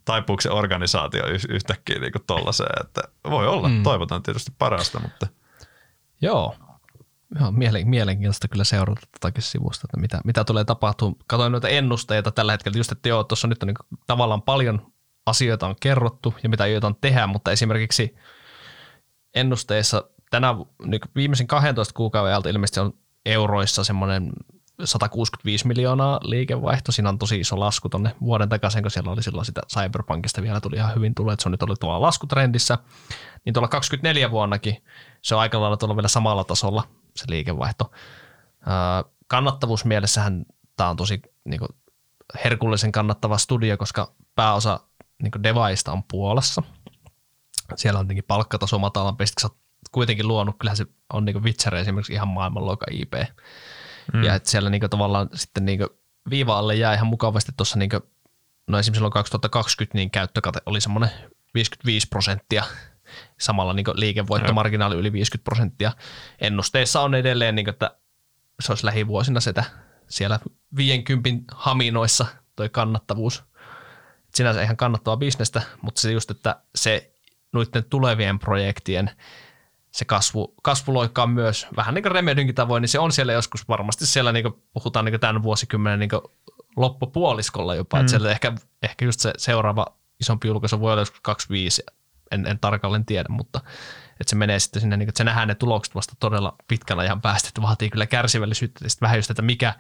[0.05, 3.83] taipuuko se organisaatio yhtäkkiä niin kuin tollaiseen, että voi olla, mm.
[3.83, 5.27] toivotaan tietysti parasta, mutta.
[6.21, 6.55] Joo,
[7.35, 7.53] Ihan
[7.85, 11.15] mielenkiintoista kyllä seurata tätäkin sivusta, että mitä, mitä tulee tapahtumaan.
[11.27, 14.91] Katoin noita ennusteita tällä hetkellä, just että joo, tuossa nyt on niin tavallaan paljon
[15.25, 18.15] asioita on kerrottu ja mitä aiotaan tehdä, mutta esimerkiksi
[19.35, 20.55] ennusteissa tänä
[20.85, 22.93] niin viimeisen 12 kuukauden ajalta ilmeisesti on
[23.25, 24.31] euroissa semmoinen
[24.83, 26.91] 165 miljoonaa liikevaihto.
[26.91, 30.61] Siinä on tosi iso lasku tuonne vuoden takaisin, kun siellä oli silloin sitä Cyberpunkista vielä
[30.61, 32.77] tuli ihan hyvin tullut, että se on nyt ollut tavallaan laskutrendissä.
[33.45, 34.83] Niin tuolla 24 vuonnakin
[35.21, 36.83] se on aika lailla tuolla vielä samalla tasolla
[37.15, 37.91] se liikevaihto.
[39.27, 40.45] Kannattavuusmielessähän
[40.77, 41.69] tämä on tosi niin kuin,
[42.45, 44.79] herkullisen kannattava studio, koska pääosa
[45.23, 46.63] niin devaista on Puolassa.
[47.75, 49.49] Siellä on tietenkin palkkataso matalampi, sitten
[49.91, 53.13] kuitenkin luonut, kyllähän se on niin Witcher esimerkiksi ihan maailmanluokan IP.
[54.13, 54.23] Mm.
[54.23, 55.79] Ja että siellä niin tavallaan sitten niin
[56.29, 58.01] viiva alle jää ihan mukavasti tuossa, niin kuin,
[58.67, 61.09] no esimerkiksi silloin 2020 niin käyttökate oli semmoinen
[61.53, 62.63] 55 prosenttia,
[63.39, 65.91] samalla niin liikevoittomarginaali yli 50 prosenttia.
[66.41, 67.97] Ennusteissa on edelleen, niin kuin, että
[68.59, 69.63] se olisi lähivuosina sitä
[70.07, 70.39] siellä
[70.75, 72.25] 50 haminoissa
[72.55, 73.43] toi kannattavuus.
[74.33, 77.13] Sinänsä ihan kannattavaa bisnestä, mutta se just, että se
[77.53, 79.11] noiden tulevien projektien
[79.91, 83.67] se kasvu, kasvuloikka on myös vähän niin kuin Remedynkin tavoin, niin se on siellä joskus
[83.67, 86.21] varmasti siellä, niin kuin puhutaan niin kuin tämän vuosikymmenen niin kuin
[86.77, 88.01] loppupuoliskolla jopa, mm.
[88.01, 88.53] että siellä ehkä,
[88.83, 89.85] ehkä just se seuraava
[90.19, 91.83] isompi julkaisu voi olla joskus 25,
[92.31, 93.61] en, en tarkalleen tiedä, mutta
[94.11, 97.01] että se menee sitten sinne, niin kuin, että se nähdään ne tulokset vasta todella pitkällä
[97.01, 99.73] ajan päästä, että vaatii kyllä kärsivällisyyttä ja sitten vähän just, että mikä,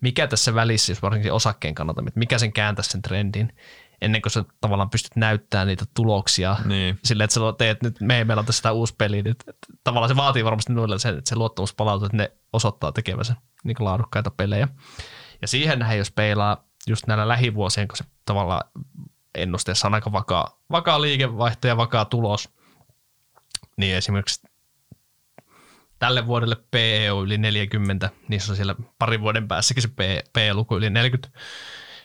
[0.00, 3.52] mikä tässä välissä, jos varsinkin osakkeen kannalta, että mikä sen kääntäisi sen trendin,
[4.00, 6.56] ennen kuin sä tavallaan pystyt näyttämään niitä tuloksia.
[6.64, 6.98] Niin.
[7.04, 9.44] Silleen, että sä teet nyt, me meillä on tässä tämä uusi peli, nyt,
[9.84, 13.34] tavallaan se vaatii varmasti nuille sen, että se luottamus palautuu, että ne osoittaa tekevänsä
[13.64, 14.68] niin laadukkaita pelejä.
[15.42, 18.70] Ja siihen nähdään, jos peilaa just näillä lähivuosien, kun se tavallaan
[19.34, 22.48] ennusteessa on aika vakaa, vakaa liikevaihto ja vakaa tulos,
[23.76, 24.48] niin esimerkiksi
[25.98, 29.88] tälle vuodelle PE on yli 40, niin se on siellä parin vuoden päässäkin se
[30.32, 31.38] PE-luku yli 40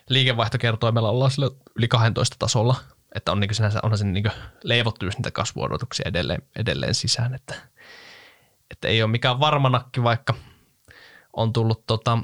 [0.09, 2.75] liikevaihtokertoimella ollaan sillä yli 12 tasolla,
[3.15, 4.31] että on niin sinänsä, onhan se niin
[4.63, 7.55] leivottu niitä kasvuodotuksia edelleen, edelleen sisään, että,
[8.71, 10.33] että ei ole mikään varmanakki, vaikka
[11.33, 12.17] on tullut tota,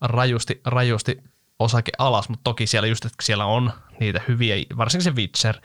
[0.00, 1.22] rajusti, rajusti
[1.58, 5.56] osake alas, mutta toki siellä just, että siellä on niitä hyviä, varsinkin se Witcher,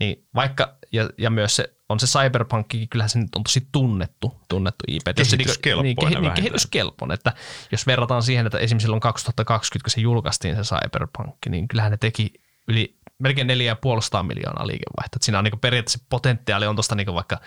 [0.00, 4.40] niin vaikka, ja, ja myös se, on se Cyberpunk, kyllähän se nyt on tosi tunnettu,
[4.48, 5.02] tunnettu IP.
[5.16, 7.32] Kehityskelpoinen niin, kehi, niin, kehityskelpoinen, että
[7.72, 11.96] jos verrataan siihen, että esimerkiksi silloin 2020, kun se julkaistiin se Cyberpunk, niin kyllähän ne
[11.96, 12.32] teki
[12.68, 15.18] yli melkein 4,5 miljoonaa liikevaihtoa.
[15.20, 17.40] Siinä on niin periaatteessa potentiaali on tuosta niin vaikka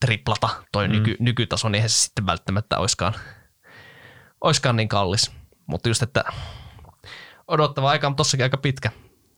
[0.00, 0.92] triplata toi mm.
[0.92, 3.14] nyky, nykytaso, niin eihän se sitten välttämättä olisikaan,
[4.40, 5.32] olisikaan niin kallis.
[5.66, 6.24] Mutta just, että
[7.48, 8.90] odottava aika on tossakin aika pitkä.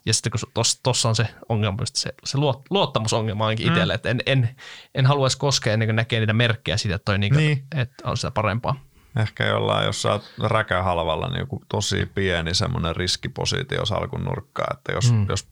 [0.07, 2.39] Ja sitten kun tuossa on se ongelma, se, se
[2.71, 3.73] luottamusongelma ainakin mm.
[3.73, 4.57] itselle, että en, en,
[4.95, 7.65] en haluaisi koskea ennen kuin näkee niitä merkkejä siitä, että, toi niinku, niin.
[7.77, 8.81] että on sitä parempaa.
[9.21, 14.93] Ehkä jollain, jos sä oot räkähalvalla, niin joku tosi pieni semmoinen riskipositio salkun nurkkaa, että
[14.93, 15.27] jos, mm.
[15.29, 15.49] jos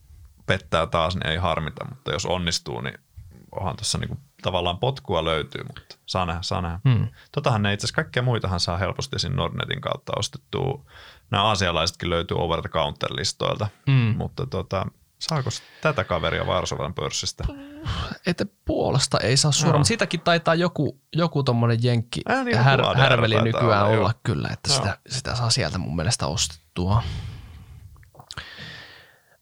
[0.47, 2.99] pettää taas, niin ei harmita, mutta jos onnistuu, niin
[3.53, 6.81] onhan tuossa niinku tavallaan potkua löytyy, mutta saa nähdä, saa nähdä.
[6.85, 7.09] Mm.
[7.33, 10.85] Totahan ne itse asiassa kaikkia muitahan saa helposti siinä Nordnetin kautta ostettua
[11.31, 14.15] nämä asialaisetkin löytyy over the counter listoilta, mm.
[14.17, 14.87] mutta tota,
[15.19, 15.51] saako
[15.81, 17.45] tätä kaveria Varsovan pörssistä?
[18.27, 19.79] Että Puolasta ei saa suoraan, no.
[19.79, 24.49] mutta siitäkin taitaa joku, joku tommonen jenkki äh, niin, här, härveli nykyään olla, olla kyllä,
[24.53, 27.03] että sitä, sitä saa sieltä mun mielestä ostettua.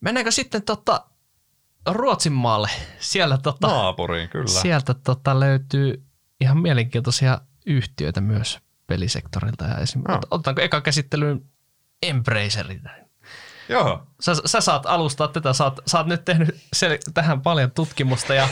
[0.01, 1.05] Mennäänkö sitten tota
[1.89, 2.71] Ruotsin maalle?
[2.99, 4.49] Siellä tota, Naapuriin, kyllä.
[4.49, 6.03] Sieltä tota löytyy
[6.41, 9.65] ihan mielenkiintoisia yhtiöitä myös pelisektorilta.
[9.65, 10.21] Ja esimerkiksi, Joo.
[10.31, 11.45] otetaanko eka käsittelyyn
[12.03, 12.83] Embracerin?
[13.69, 17.71] Joo, Sä, sä saat alustaa tätä, sä oot, sä oot nyt tehnyt sel- tähän paljon
[17.71, 18.49] tutkimusta ja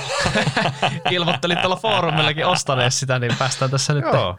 [1.10, 4.38] ilmoittelit tuolla foorumillakin ostaneet sitä, niin päästään tässä nyt joo.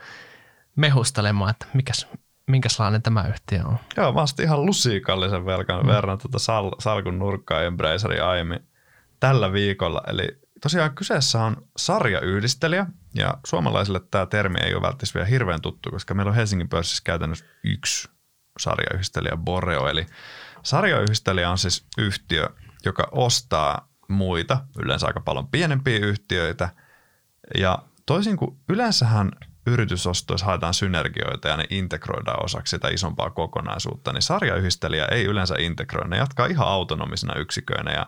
[0.75, 2.07] mehustelemaan, että mikäs,
[2.47, 3.77] minkälainen tämä yhtiö on.
[3.97, 5.87] Joo, mä ostin ihan lusikallisen velkan mm.
[5.87, 8.59] verran tuota sal- salkun nurkkaa Embracerin aiemmin
[9.19, 10.01] tällä viikolla.
[10.07, 10.27] Eli
[10.61, 12.85] tosiaan kyseessä on sarjayhdistelijä,
[13.15, 17.03] ja suomalaisille tämä termi ei ole välttämättä vielä hirveän tuttu, koska meillä on Helsingin pörssissä
[17.05, 18.09] käytännössä yksi
[18.59, 19.87] sarjayhdistelijä Boreo.
[19.87, 20.05] Eli
[20.63, 22.49] sarjayhdistelijä on siis yhtiö,
[22.85, 26.69] joka ostaa muita, yleensä aika paljon pienempiä yhtiöitä,
[27.57, 29.31] ja toisin kuin yleensähän
[29.67, 36.09] yritysostoissa haetaan synergioita ja ne integroidaan osaksi sitä isompaa kokonaisuutta, niin sarjayhdistelijä ei yleensä integroi.
[36.09, 38.05] Ne jatkaa ihan autonomisina yksiköinä ja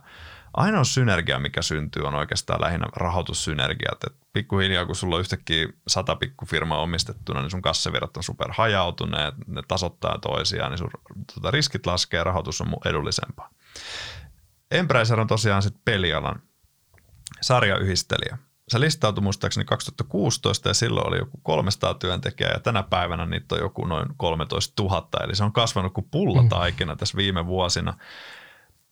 [0.53, 4.03] ainoa synergia, mikä syntyy, on oikeastaan lähinnä rahoitussynergiat.
[4.03, 9.35] Et pikkuhiljaa, kun sulla on yhtäkkiä sata pikkufirmaa omistettuna, niin sun kassavirrat on super hajautuneet,
[9.47, 10.89] ne tasoittaa toisiaan, niin sun
[11.33, 13.49] tota, riskit laskee ja rahoitus on mu- edullisempaa.
[14.71, 16.41] Embracer on tosiaan sitten pelialan
[17.41, 18.37] sarjayhdistelijä.
[18.69, 23.61] Se listautui muistaakseni 2016 ja silloin oli joku 300 työntekijää ja tänä päivänä niitä on
[23.61, 27.93] joku noin 13 000, eli se on kasvanut kuin pullataikina tässä viime vuosina.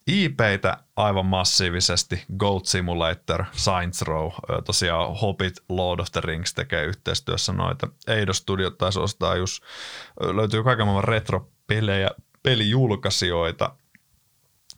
[0.07, 4.31] IPitä aivan massiivisesti, Goat Simulator, Saints Row,
[4.65, 7.87] tosiaan Hobbit, Lord of the Rings tekee yhteistyössä noita.
[8.07, 9.63] Eidos Studiot taisi ostaa just,
[10.19, 12.09] löytyy kaiken maailman retro-pelejä,
[12.43, 13.75] pelijulkaisijoita,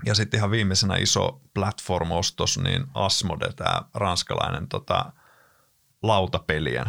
[0.06, 5.12] ja sitten ihan viimeisenä iso platform-ostos, niin Asmode, tämä ranskalainen tota,
[6.04, 6.86] lautapelien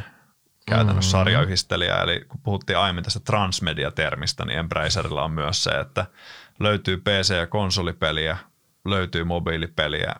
[0.67, 1.21] käytännössä Mm.
[1.21, 1.97] sarjayhdistelijä.
[1.97, 6.07] Eli kun puhuttiin aiemmin tästä transmedia-termistä, niin Embracerilla on myös se, että
[6.61, 8.37] löytyy PC- ja konsolipeliä,
[8.85, 10.15] löytyy mobiilipeliä,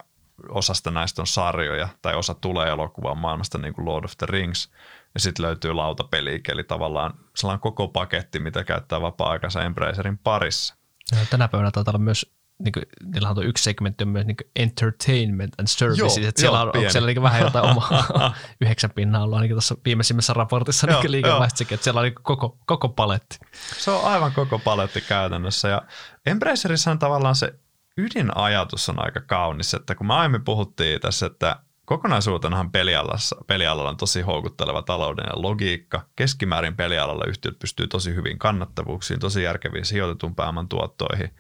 [0.49, 4.71] osasta näistä on sarjoja, tai osa tulee elokuvan maailmasta, niin kuin Lord of the Rings,
[5.15, 10.77] ja sitten löytyy lautapeli, eli tavallaan sellainen koko paketti, mitä käyttää vapaa-aikansa Embracerin parissa.
[11.13, 14.27] Ja tänä päivänä taitaa olla myös, niin kuin, niillä on tuo yksi segmentti on myös
[14.27, 18.35] niin entertainment and services, Joo, että siellä joo, on, onko siellä niin vähän jotain omaa
[18.61, 22.59] yhdeksän pinnaa ollut ainakin tuossa viimeisimmässä raportissa Joo, niin liikevaihtosekin, että siellä on niin koko,
[22.67, 23.39] koko paletti.
[23.79, 25.83] Se on aivan koko paletti käytännössä ja
[26.27, 27.55] Embracerissa on tavallaan se
[27.97, 33.97] ydinajatus on aika kaunis, että kun me aiemmin puhuttiin tässä, että kokonaisuutenahan pelialassa, pelialalla on
[33.97, 36.07] tosi houkutteleva taloudellinen logiikka.
[36.17, 41.31] Keskimäärin pelialalla yhtiöt pystyy tosi hyvin kannattavuuksiin, tosi järkeviin sijoitetun pääoman tuottoihin.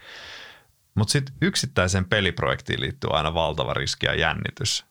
[1.01, 4.85] Mutta sitten yksittäiseen peliprojektiin liittyy aina valtava riski ja jännitys.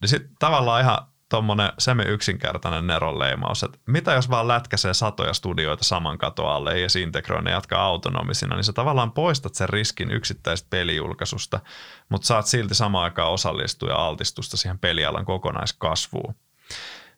[0.00, 0.98] Niin sitten tavallaan ihan
[1.28, 6.88] tuommoinen semi yksinkertainen neronleimaus, että mitä jos vaan lätkäsee satoja studioita saman katon alle ja
[7.02, 11.60] integroi ne jatkaa autonomisina, niin sä tavallaan poistat sen riskin yksittäisestä pelijulkaisusta,
[12.08, 16.34] mutta saat silti samaan aikaan osallistua ja altistusta siihen pelialan kokonaiskasvuun.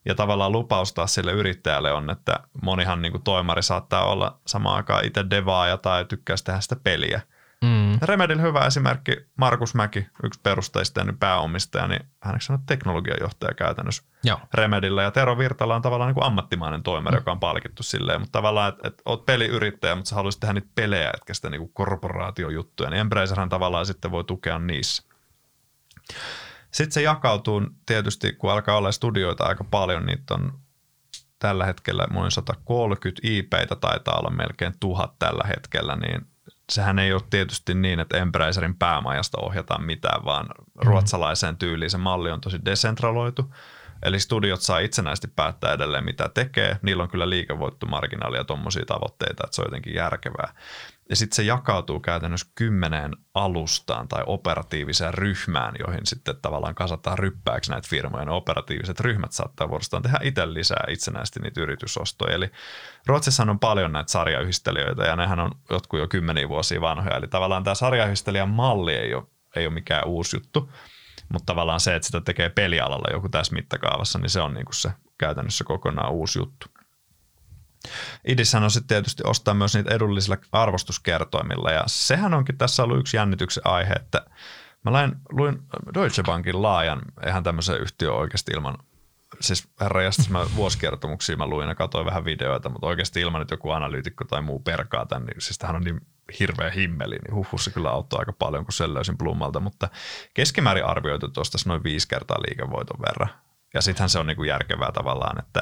[0.05, 4.77] Ja tavallaan lupaus taas sille yrittäjälle on, että monihan niin kuin toimari saattaa olla samaan
[4.77, 7.21] aikaan itse devaaja tai tykkää tehdä sitä peliä.
[7.65, 7.99] Mm.
[8.03, 14.03] Remedil hyvä esimerkki, Markus Mäki, yksi perustajista ja nyt pääomistaja, niin häneksi on teknologiajohtaja käytännössä
[14.25, 14.41] Joo.
[14.55, 15.03] Remedillä.
[15.03, 18.69] Ja Tero Virtala on tavallaan niin kuin ammattimainen toimari, joka on palkittu silleen, mutta tavallaan,
[18.69, 22.91] että et oot peliyrittäjä, mutta sä haluaisit tehdä niitä pelejä, etkä sitä niin kuin korporaatiojuttuja,
[22.91, 25.03] niin Embracerhan tavallaan sitten voi tukea niissä.
[26.71, 30.59] Sitten se jakautuu tietysti, kun alkaa olla studioita aika paljon, niitä on
[31.39, 36.27] tällä hetkellä noin 130 IPitä taitaa olla melkein tuhat tällä hetkellä, niin
[36.73, 42.31] sehän ei ole tietysti niin, että Embracerin päämajasta ohjataan mitään, vaan ruotsalaiseen tyyliin se malli
[42.31, 43.55] on tosi desentraloitu.
[44.03, 46.79] Eli studiot saa itsenäisesti päättää edelleen, mitä tekee.
[46.83, 50.55] Niillä on kyllä liikevoittomarginaalia tuommoisia tavoitteita, että se on jotenkin järkevää.
[51.11, 57.71] Ja sitten se jakautuu käytännössä kymmeneen alustaan tai operatiiviseen ryhmään, joihin sitten tavallaan kasataan ryppääksi
[57.71, 58.25] näitä firmoja.
[58.25, 62.35] Ne operatiiviset ryhmät saattaa vuorostaan tehdä itse lisää itsenäisesti niitä yritysostoja.
[62.35, 62.51] Eli
[63.07, 67.17] Ruotsissa on paljon näitä sarjayhdistelijöitä ja nehän on jotkut jo kymmeniä vuosia vanhoja.
[67.17, 69.25] Eli tavallaan tämä sarjayhdistelijän malli ei ole,
[69.57, 70.73] ei ole mikään uusi juttu,
[71.33, 74.75] mutta tavallaan se, että sitä tekee pelialalla joku tässä mittakaavassa, niin se on niin kuin
[74.75, 76.67] se käytännössä kokonaan uusi juttu.
[78.29, 83.17] Idissähän on sitten tietysti ostaa myös niitä edullisilla arvostuskertoimilla ja sehän onkin tässä ollut yksi
[83.17, 84.27] jännityksen aihe, että
[84.85, 85.63] mä lain, luin
[85.95, 88.79] Deutsche Bankin laajan, eihän tämmöisen yhtiö oikeasti ilman,
[89.41, 93.53] siis herra jästäs, mä vuosikertomuksia mä luin ja katsoin vähän videoita, mutta oikeasti ilman, että
[93.53, 96.01] joku analyytikko tai muu perkaa tämän, niin siis tämähän on niin
[96.41, 99.89] hirveä himmeli, niin huhhuh se kyllä auttoi aika paljon, kun sen löysin plummalta, mutta
[100.35, 103.29] keskimäärin arvioitu tuosta noin viisi kertaa liikevoiton verran.
[103.75, 105.61] Ja sittenhän se on niin kuin järkevää tavallaan, että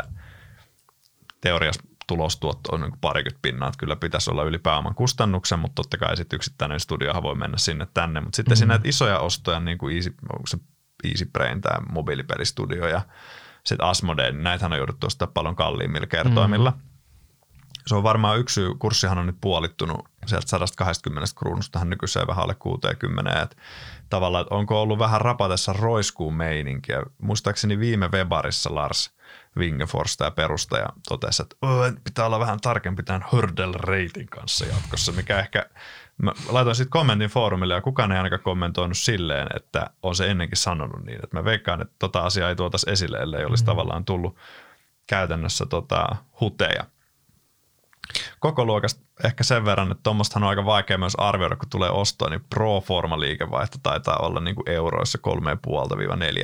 [1.41, 1.83] teoriassa
[2.13, 6.17] tulostuotto on niin parikymmentä pinnaa, että kyllä pitäisi olla yli pääoman kustannuksen, mutta totta kai
[6.17, 8.57] sitten yksittäinen studiohan voi mennä sinne tänne, mutta sitten mm.
[8.57, 10.59] siinä näitä isoja ostoja, niin kuin Easy, onko se
[11.05, 13.01] Easy Brain, tämä mobiilipelistudio ja
[13.65, 16.71] sitten Asmodee, niin näitähän on jouduttu ostaa paljon kalliimmilla kertoimilla.
[16.71, 16.81] Mm.
[17.87, 22.43] Se on varmaan yksi syy, kurssihan on nyt puolittunut sieltä 120 kruunusta tähän nykyiseen vähän
[22.43, 23.57] alle 60, että
[24.11, 27.03] tavallaan, että onko ollut vähän rapatessa roiskuun meininkiä.
[27.23, 29.11] Muistaakseni viime Webarissa Lars–
[29.57, 31.57] Wingefors, tämä perustaja, totesi, että
[32.05, 35.67] pitää olla vähän tarkempi tämän hurdle rating kanssa jatkossa, mikä ehkä,
[36.23, 40.59] mä laitoin sitten kommentin foorumille ja kukaan ei ainakaan kommentoinut silleen, että on se ennenkin
[40.59, 43.67] sanonut niin, että mä veikkaan, että tota asiaa ei tuotaisi esille, ellei olisi mm.
[43.67, 44.37] tavallaan tullut
[45.07, 46.07] käytännössä tota,
[46.41, 46.85] huteja.
[48.41, 52.31] Koko luokasta ehkä sen verran, että tuommoistahan on aika vaikea myös arvioida, kun tulee ostoa,
[52.31, 55.19] niin pro forma liikevaihto taitaa olla niin kuin euroissa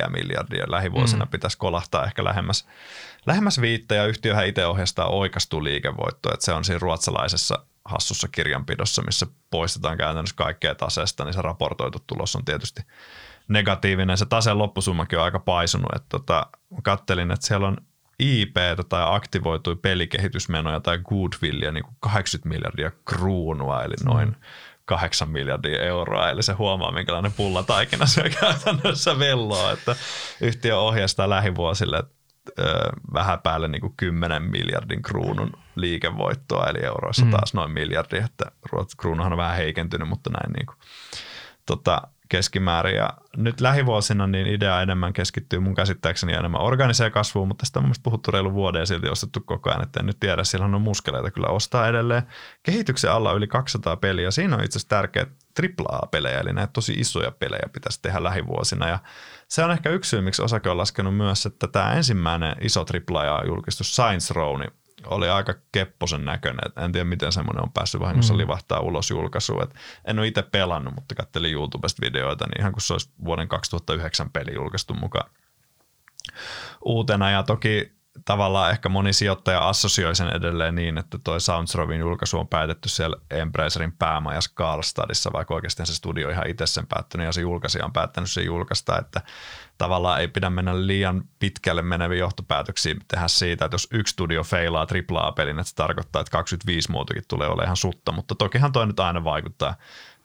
[0.05, 0.65] 3,5-4 miljardia.
[0.67, 1.31] Lähivuosina mm.
[1.31, 2.67] pitäisi kolahtaa ehkä lähemmäs,
[3.25, 9.01] lähemmäs viittä ja yhtiöhän itse ohjastaa oikastuu liikevoittoa, että se on siinä ruotsalaisessa hassussa kirjanpidossa,
[9.01, 12.81] missä poistetaan käytännössä kaikkea taseesta, niin se raportoitu tulos on tietysti
[13.47, 14.17] negatiivinen.
[14.17, 16.47] Se taseen loppusummakin on aika paisunut, että tota,
[16.83, 17.77] kattelin, että siellä on
[18.19, 18.55] IP
[18.89, 24.35] tai aktivoitui pelikehitysmenoja tai goodwillia niin kuin 80 miljardia kruunua, eli noin mm.
[24.85, 29.95] 8 miljardia euroa, eli se huomaa, minkälainen pullataikina se käytännössä velloa, että
[30.41, 32.03] yhtiö ohjastaa lähivuosille
[33.13, 37.31] vähän päälle niin kuin 10 miljardin kruunun liikevoittoa, eli euroissa mm.
[37.31, 38.45] taas noin miljardi, että
[38.97, 40.77] kruunuhan on vähän heikentynyt, mutta näin niin kuin,
[41.65, 42.95] tota, keskimäärin.
[42.95, 47.85] Ja nyt lähivuosina niin idea enemmän keskittyy mun käsittääkseni enemmän organiseen kasvuun, mutta tästä on
[47.85, 50.81] mun puhuttu reilu vuoden ja silti ostettu koko ajan, että en nyt tiedä, siellä on
[50.81, 52.23] muskeleita kyllä ostaa edelleen.
[52.63, 55.25] Kehityksen alla yli 200 peliä, siinä on itse asiassa tärkeä
[55.59, 58.87] AAA-pelejä, eli näitä tosi isoja pelejä pitäisi tehdä lähivuosina.
[58.87, 58.99] Ja
[59.47, 63.95] se on ehkä yksi syy, miksi osake on laskenut myös, että tämä ensimmäinen iso AAA-julkistus
[63.95, 64.71] Science Row, niin
[65.05, 66.71] oli aika kepposen näköinen.
[66.77, 68.37] En tiedä, miten semmoinen on päässyt vahingossa mm.
[68.37, 69.63] livahtaa ulos julkaisuun.
[69.63, 73.47] Et en ole itse pelannut, mutta kattelin YouTubesta videoita, niin ihan kuin se olisi vuoden
[73.47, 75.29] 2009 peli julkaistu mukaan
[76.85, 77.31] uutena.
[77.31, 82.47] Ja toki tavallaan ehkä moni sijoittaja assosioi sen edelleen niin, että toi Soundsrovin julkaisu on
[82.47, 87.41] päätetty siellä Embracerin päämajassa Karlstadissa, vaikka oikeasti se studio ihan itse sen päättänyt ja se
[87.41, 89.21] julkaisija on päättänyt sen julkaista, että
[89.79, 94.87] tavallaan ei pidä mennä liian pitkälle meneviä johtopäätöksiä tehdä siitä, että jos yksi studio feilaa
[95.11, 98.99] AAA-pelin, että se tarkoittaa, että 25 muutakin tulee olemaan ihan sutta, mutta tokihan toi nyt
[98.99, 99.75] aina vaikuttaa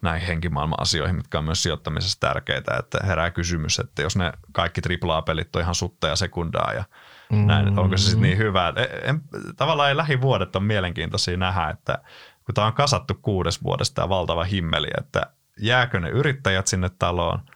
[0.02, 4.80] näihin henkimaailman asioihin, mitkä on myös sijoittamisessa tärkeitä, että herää kysymys, että jos ne kaikki
[5.06, 6.84] AAA-pelit on ihan sutta ja sekundaa ja
[7.32, 7.46] mm.
[7.46, 8.72] näin, onko se sitten niin hyvä.
[8.76, 9.20] E, en,
[9.56, 11.98] tavallaan ei lähivuodet on mielenkiintoisia nähdä, että
[12.44, 15.26] kun tämä on kasattu kuudes vuodesta tämä valtava himmeli, että
[15.60, 17.40] jääkö ne yrittäjät sinne taloon–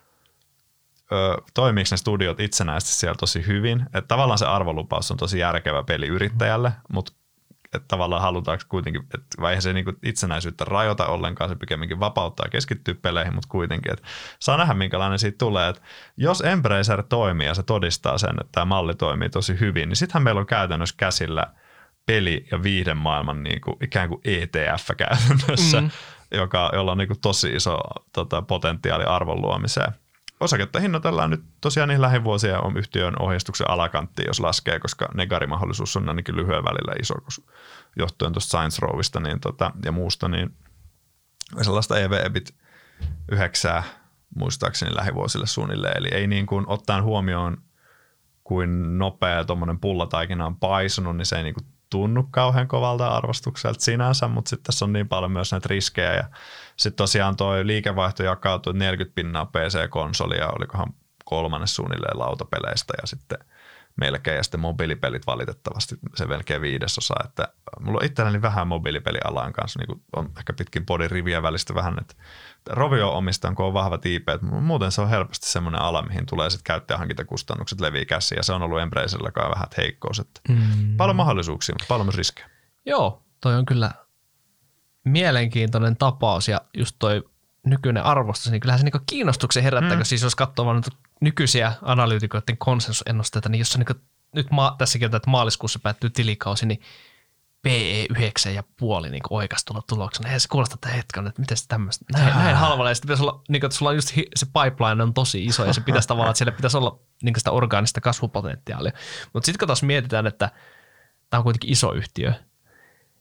[1.12, 3.82] ö, toimiiko ne studiot itsenäisesti siellä tosi hyvin.
[3.86, 7.12] Että tavallaan se arvolupaus on tosi järkevä peli yrittäjälle, mutta
[7.74, 12.50] että tavallaan halutaanko kuitenkin, että vai se niinku itsenäisyyttä rajoita ollenkaan, se pikemminkin vapauttaa ja
[12.50, 15.68] keskittyy peleihin, mutta kuitenkin, että saa nähdä minkälainen siitä tulee.
[15.68, 15.82] Että
[16.16, 20.22] jos Embracer toimii ja se todistaa sen, että tämä malli toimii tosi hyvin, niin sittenhän
[20.22, 21.44] meillä on käytännössä käsillä
[22.06, 25.90] peli- ja viihdemaailman niin kuin, ikään kuin ETF käytännössä, mm.
[26.30, 27.78] joka, jolla on niin kuin tosi iso
[28.12, 29.92] tota, potentiaali arvon luomiseen
[30.40, 36.08] osaketta hinnoitellaan nyt tosiaan niin lähivuosia on yhtiön ohjeistuksen alakantti, jos laskee, koska negarimahdollisuus on
[36.08, 37.14] ainakin lyhyen välillä iso,
[37.96, 40.56] johtuen tuosta Science Rowista niin tota, ja muusta, niin
[41.62, 42.54] sellaista EV-EBIT
[43.32, 43.82] yhdeksää
[44.34, 45.96] muistaakseni lähivuosille suunnilleen.
[45.96, 47.56] Eli ei niin kuin ottaen huomioon,
[48.44, 53.80] kuin nopea tuommoinen pullataikina on paisunut, niin se ei niin kuin tunnu kauhean kovalta arvostukselta
[53.80, 56.24] sinänsä, mutta sitten tässä on niin paljon myös näitä riskejä ja
[56.78, 63.38] sitten tosiaan tuo liikevaihto jakautuu 40 pinnaa PC-konsolia, olikohan kolmannes suunnilleen lautapeleistä ja sitten
[63.96, 67.48] melkein ja sitten mobiilipelit valitettavasti se melkein viidesosa, että
[67.80, 71.96] mulla on itselläni vähän mobiilipelialan kanssa, niin kuin on ehkä pitkin podin rivien välistä vähän,
[72.00, 72.14] että
[72.70, 76.64] Rovio omistan, kun on vahvat IP, muuten se on helposti semmoinen ala, mihin tulee sitten
[76.64, 80.96] käyttäjähankintakustannukset levii käsiin ja se on ollut Embracerilläkaan vähän heikkous, että mm.
[80.96, 82.50] paljon mahdollisuuksia, mutta paljon myös riskejä.
[82.86, 83.90] Joo, toi on kyllä
[85.04, 87.22] mielenkiintoinen tapaus ja just toi
[87.66, 90.04] nykyinen arvostus, niin kyllähän se niinku kiinnostuksen herättää, mm.
[90.04, 90.82] siis jos katsoo vaan
[91.20, 93.94] nykyisiä analyytikoiden konsensusennusteita, niin jos on niinku,
[94.34, 96.80] nyt ma- tässäkin on, että maaliskuussa päättyy tilikausi, niin
[97.62, 100.28] PE 9 ja puoli niin oikeastulla tuloksena.
[100.28, 102.90] Eihän se kuulosta että hetken, että miten se tämmöistä, näin, näin halvalla.
[102.90, 105.44] Ja sitten pitäisi olla, niin kuin, että sulla on just hi, se pipeline on tosi
[105.44, 108.92] iso ja se pitäisi tavallaan, että siellä pitäisi olla niin sitä orgaanista kasvupotentiaalia.
[109.32, 110.50] Mutta sitten kun taas mietitään, että
[111.30, 112.32] tämä on kuitenkin iso yhtiö,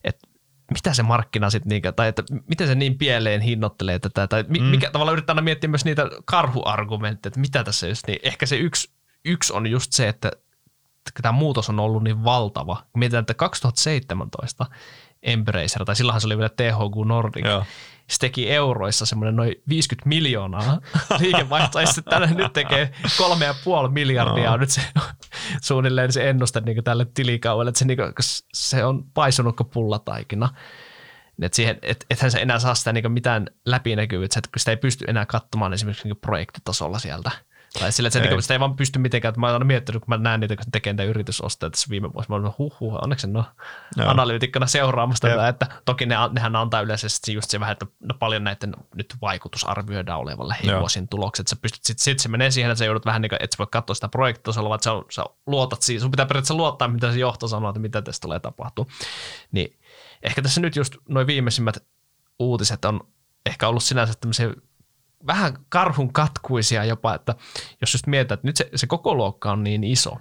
[0.03, 0.27] että
[0.73, 4.59] mitä se markkina sitten, niin, tai että miten se niin pieleen hinnoittelee tätä, tai mi,
[4.59, 4.65] mm.
[4.65, 8.57] mikä tavalla yrittää aina miettiä myös niitä karhuargumentteja, että mitä tässä just, niin ehkä se
[8.57, 8.89] yksi,
[9.25, 10.31] yksi on just se, että
[11.21, 12.83] tämä muutos on ollut niin valtava.
[12.97, 14.65] Mietitään, että 2017
[15.23, 17.65] Embracer, tai silloinhan se oli vielä THQ Nordic, Joo.
[18.09, 20.79] Se teki euroissa semmoinen noin 50 miljoonaa
[21.19, 24.57] liikevaihtoa, ja sitten tänne nyt tekee 3,5 miljardia, no.
[24.57, 24.81] nyt se
[25.61, 28.13] suunnilleen se ennuste niin tälle tilikauelle, että se, niin kuin,
[28.53, 30.49] se on paisunut kuin pullataikina.
[31.41, 35.05] Et siihen, et, ethän se enää saa sitä niin mitään läpinäkyvyyttä, että sitä ei pysty
[35.07, 37.31] enää katsomaan esimerkiksi niin projektitasolla sieltä–
[37.79, 38.41] tai sillä, että se, ei.
[38.41, 40.65] Sitä ei vaan pysty mitenkään, että mä oon aina miettinyt, kun mä näen niitä, kun
[40.65, 43.43] se tekee niitä yritysostoja tässä viime vuosina, mä oon huh, huh onneksi ole
[43.97, 44.09] no.
[44.09, 48.43] analyytikkona seuraamassa tätä, että toki ne, nehän antaa yleisesti just se vähän, että no paljon
[48.43, 52.79] näiden nyt vaikutus arvioidaan olevan lähivuosien tulokset, sä pystyt, sit, sit se menee siihen, että
[52.79, 55.81] sä joudut vähän niin kuin, että sä voit katsoa sitä projektitasolla, vaan sä, sä luotat
[55.81, 58.85] siihen, sun pitää periaatteessa luottaa, mitä se johto sanoo, että mitä tässä tulee tapahtua.
[59.51, 59.77] Niin
[60.23, 61.77] ehkä tässä nyt just noin viimeisimmät
[62.39, 63.01] uutiset on
[63.45, 64.53] ehkä ollut sinänsä tämmöisiä
[65.27, 67.35] vähän karhun katkuisia jopa, että
[67.81, 70.17] jos just mietitään, että nyt se, se koko luokka on niin iso,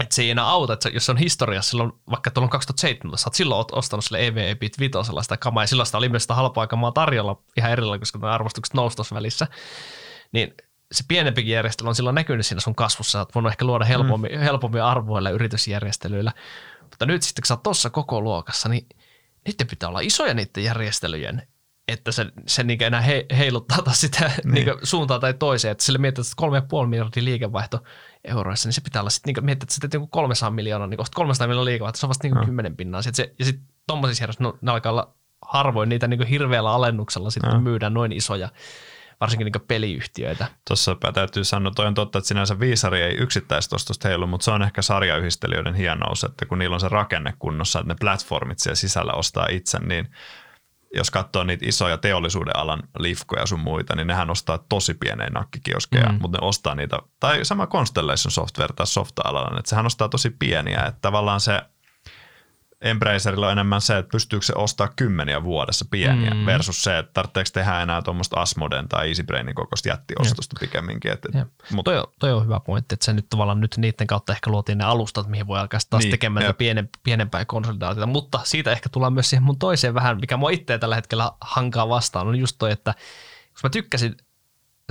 [0.00, 3.34] että se ei enää auta, että jos on historiassa silloin, vaikka tuolla 2017, sä oot
[3.34, 4.92] silloin ostanut sille EVE Bit 5
[5.22, 8.28] sitä kamaa, ja silloin sitä oli myös sitä halpaa kamaa tarjolla ihan erillä, koska ne
[8.28, 9.46] arvostukset nousi välissä,
[10.32, 10.54] niin
[10.92, 14.38] se pienempikin järjestely on silloin näkynyt siinä sun kasvussa, oot voinut ehkä luoda helpommin, mm.
[14.38, 16.32] helpommin arvoilla yritysjärjestelyillä,
[16.82, 18.86] mutta nyt sitten kun sä oot tuossa koko luokassa, niin
[19.46, 21.48] niiden pitää olla isoja niiden järjestelyjen,
[21.92, 24.66] että se, se niin enää he, heiluttaa taas sitä niin.
[24.66, 25.72] Niin suuntaan tai toiseen.
[25.72, 27.82] Että sille miettii, että 3,5 miljardia liikevaihto
[28.24, 31.46] euroissa, niin se pitää olla sitten, niin miettii, että se teet 300 miljoonaa, niin 300
[31.48, 32.44] miljoonaa liikevaihto, se on vasta niin no.
[32.44, 33.02] 10 pinnaa.
[33.02, 37.30] Sitten se, ja sitten tuommoisissa järjestöissä, no, ne alkaa olla harvoin niitä niin hirveällä alennuksella
[37.30, 37.60] sitten no.
[37.60, 38.48] myydään noin isoja
[39.20, 40.46] varsinkin niin peliyhtiöitä.
[40.68, 44.62] Tuossa täytyy sanoa, toi on totta, että sinänsä viisari ei yksittäistostosta heilu, mutta se on
[44.62, 49.12] ehkä sarjayhdistelijöiden hienous, että kun niillä on se rakenne kunnossa, että ne platformit siellä sisällä
[49.12, 50.08] ostaa itse, niin
[50.94, 56.08] jos katsoo niitä isoja teollisuuden alan lifkoja sun muita, niin nehän ostaa tosi pieneen nakkikioskeja,
[56.08, 56.18] mm.
[56.20, 60.84] mutta ne ostaa niitä, tai sama Constellation Software tai softa-alalla, että sehän ostaa tosi pieniä,
[60.86, 61.62] että tavallaan se
[62.80, 66.46] Embracerilla on enemmän se, että pystyykö se ostaa kymmeniä vuodessa pieniä mm.
[66.46, 70.70] versus se, että tarvitseeko tehdä enää tuommoista Asmoden tai EasyBrainin kokoista jättiostosta Jep.
[70.70, 71.12] pikemminkin.
[71.12, 74.32] Että, Mut, toi, on, toi on hyvä pointti, että se nyt tavallaan nyt niiden kautta
[74.32, 78.72] ehkä luotiin ne alustat, mihin voi alkaa taas niin, tekemään pienen, pienempää konsolidaatiota, mutta siitä
[78.72, 82.36] ehkä tullaan myös siihen mun toiseen vähän, mikä mua itse tällä hetkellä hankaa vastaan, on
[82.36, 82.94] just toi, että
[83.52, 84.16] koska mä tykkäsin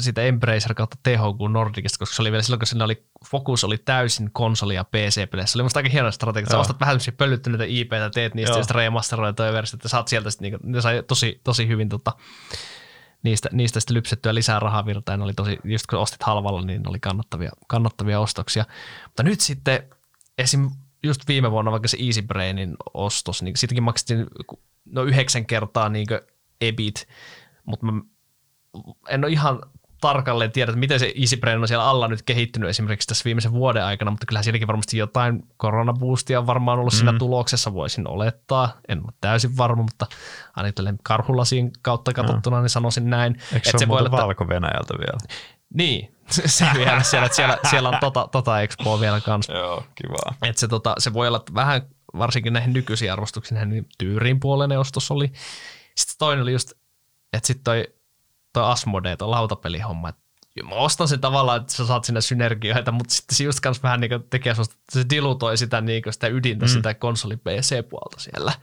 [0.02, 3.78] sitä Embracer kautta THQ Nordicista, koska se oli vielä silloin, kun siinä oli, fokus oli
[3.78, 5.52] täysin konsoli- ja PC-peleissä.
[5.52, 8.52] Se oli musta aika hieno strategia, että sä ostat vähän tämmöisiä pölyttyneitä IP-tä, teet niistä
[8.52, 8.60] Joo.
[8.60, 11.90] ja sitten remasteroida toi versio, että saat sieltä sitten, niin, ne sai tosi, tosi hyvin
[11.90, 12.14] tota,
[13.24, 16.82] niistä, niistä sitten lypsettyä lisää rahavirtaa, ja ne oli tosi, just kun ostit halvalla, niin
[16.82, 18.66] ne oli kannattavia, kannattavia ostoksia.
[19.06, 19.84] Mutta nyt sitten
[20.38, 20.70] esim.
[21.04, 24.28] just viime vuonna vaikka se Easy Brainin ostos, niin siitäkin maksettiin
[24.86, 26.08] no yhdeksän kertaa niin
[26.62, 27.08] EBIT,
[27.66, 28.02] mutta mä
[29.10, 29.60] en ole ihan
[30.02, 33.84] tarkalleen tiedä, että miten se EasyBrain on siellä alla nyt kehittynyt esimerkiksi tässä viimeisen vuoden
[33.84, 36.98] aikana, mutta kyllä siinäkin varmasti jotain koronaboostia on varmaan ollut mm.
[36.98, 38.78] siinä tuloksessa, voisin olettaa.
[38.88, 40.08] En ole täysin varma, mutta
[40.56, 42.62] ainakin karhulasiin kautta katsottuna, no.
[42.62, 43.34] niin sanoisin näin.
[43.34, 45.18] Eikö että se, se voi olla, Valko-Venäjältä vielä?
[45.74, 49.54] Niin, se vielä siellä, että siellä, siellä on tota, tota Expoa vielä kanssa.
[49.58, 50.36] Joo, kiva.
[50.44, 51.82] Että se, tota, se voi olla vähän,
[52.18, 55.32] varsinkin näihin nykyisiin arvostuksiin, niin tyyriin puolen ostos oli.
[55.96, 56.72] Sitten toinen oli just,
[57.34, 57.99] että sitten toi
[58.54, 60.22] toi Asmodee, toi lautapelihomma, että
[60.64, 64.00] mä ostan sen tavallaan, että sä saat sinne synergioita, mutta sitten se just kans vähän
[64.00, 66.70] niin tekee sellaista, että se dilutoi sitä, niin sitä ydintä, mm.
[66.70, 68.54] sitä konsoli PC-puolta siellä.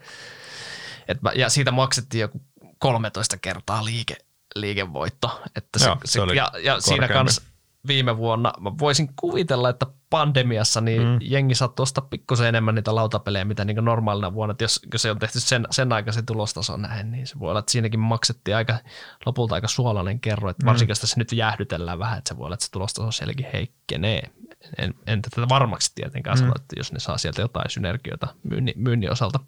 [1.07, 2.41] Et mä, ja siitä maksettiin joku
[2.77, 4.15] 13 kertaa liike,
[4.55, 5.41] liikevoitto.
[5.55, 7.41] Että se, Joo, se, se ja, ja siinä kanssa
[7.87, 8.53] viime vuonna.
[8.59, 11.17] Mä voisin kuvitella, että pandemiassa niin mm.
[11.21, 14.51] jengi saattoi ostaa pikkusen enemmän niitä lautapelejä, mitä niin normaalina vuonna.
[14.51, 17.59] Että jos, jos se on tehty sen, sen aikaisen tulostason näin, niin se voi olla,
[17.59, 18.77] että siinäkin maksettiin aika,
[19.25, 20.49] lopulta aika suolainen kerro.
[20.49, 20.67] Että mm.
[20.67, 24.31] varsinkin jos tässä nyt jäähdytellään vähän, että se voi olla, että se tulostaso sielläkin heikkenee.
[24.77, 26.39] En, en tätä varmaksi tietenkään mm.
[26.39, 29.39] sano, että jos ne saa sieltä jotain synergioita myynnin, myynnin osalta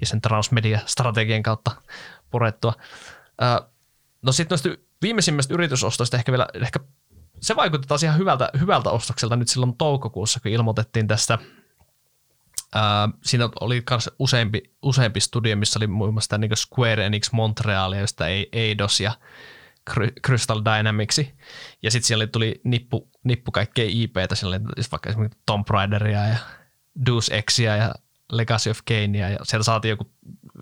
[0.00, 1.70] ja sen transmedia-strategian kautta
[2.30, 2.72] purettua.
[4.22, 4.68] no sitten noista
[5.02, 6.80] viimeisimmästä yritysostoista ehkä vielä ehkä
[7.40, 11.38] se vaikutti taas ihan hyvältä, hyvältä ostokselta nyt silloin toukokuussa, kun ilmoitettiin tästä
[12.74, 18.00] Ää, siinä oli myös useampi, useampi studio, missä oli muun muassa niin Square Enix Montrealia,
[18.00, 19.12] josta Eidos ja
[20.26, 21.20] Crystal Dynamics.
[21.82, 26.36] Ja sitten siellä tuli nippu, nippu kaikkea IPtä, siellä oli vaikka esimerkiksi Tomb Raideria ja
[27.06, 27.94] Deus Exia ja
[28.32, 30.10] Legacy of Kanea, ja sieltä saatiin joku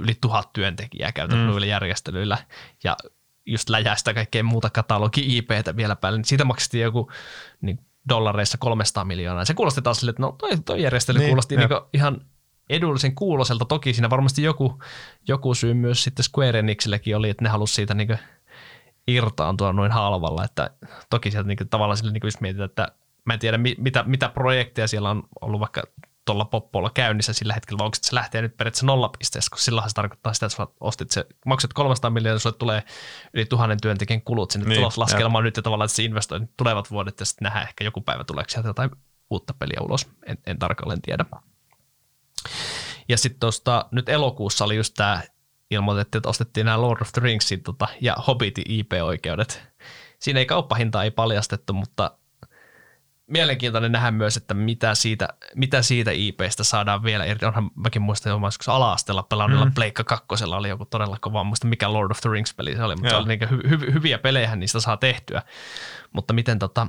[0.00, 1.68] yli tuhat työntekijää käytetty mm.
[1.68, 2.38] järjestelyillä.
[2.84, 2.96] Ja
[3.48, 7.10] just läjästä kaikkea muuta katalogi IPtä vielä päälle, niin siitä maksettiin joku
[7.60, 9.44] niin dollareissa 300 miljoonaa.
[9.44, 12.20] Se kuulosti taas sille, että no toi, toi järjestely niin, kuulosti niin ihan
[12.70, 13.64] edullisen kuuloselta.
[13.64, 14.82] Toki siinä varmasti joku,
[15.28, 18.18] joku syy myös sitten Square Enixillekin oli, että ne halusi siitä niin
[19.06, 20.44] irtaantua noin halvalla.
[20.44, 20.70] Että
[21.10, 22.92] toki sieltä niin tavallaan sille, niin jos mietitään, että
[23.24, 25.82] mä en tiedä mitä, mitä projekteja siellä on ollut vaikka
[26.28, 29.94] tuolla poppolla käynnissä sillä hetkellä, vai onko se lähtee nyt periaatteessa nollapisteessä, koska silloinhan se
[29.94, 32.82] tarkoittaa sitä, että ostit se, maksat 300 miljoonaa, sulle tulee
[33.34, 37.20] yli tuhannen työntekijän kulut sinne niin, tuloslaskelmaan nyt ja tavallaan, että se investoinnit tulevat vuodet
[37.20, 38.90] ja sitten nähdään ehkä joku päivä tuleeko sieltä jotain
[39.30, 41.24] uutta peliä ulos, en, en tarkalleen tiedä.
[43.08, 45.22] Ja sitten tuosta nyt elokuussa oli just tämä
[45.70, 49.62] ilmoitettiin, että ostettiin nämä Lord of the Ringsin tota, ja Hobbitin IP-oikeudet.
[50.18, 52.18] Siinä ei kauppahintaa ei paljastettu, mutta
[53.28, 57.46] mielenkiintoinen nähdä myös, että mitä siitä, mitä siitä IPstä saadaan vielä irti.
[57.46, 59.74] Onhan mäkin muistan jo joskus ala-asteella pelannilla mm.
[59.74, 63.10] Pleikka kakkosella oli joku todella kova, muista mikä Lord of the Rings-peli se oli, mutta
[63.10, 65.42] se oli niin hy- hy- hyviä pelejä niistä saa tehtyä.
[66.12, 66.86] Mutta miten tota,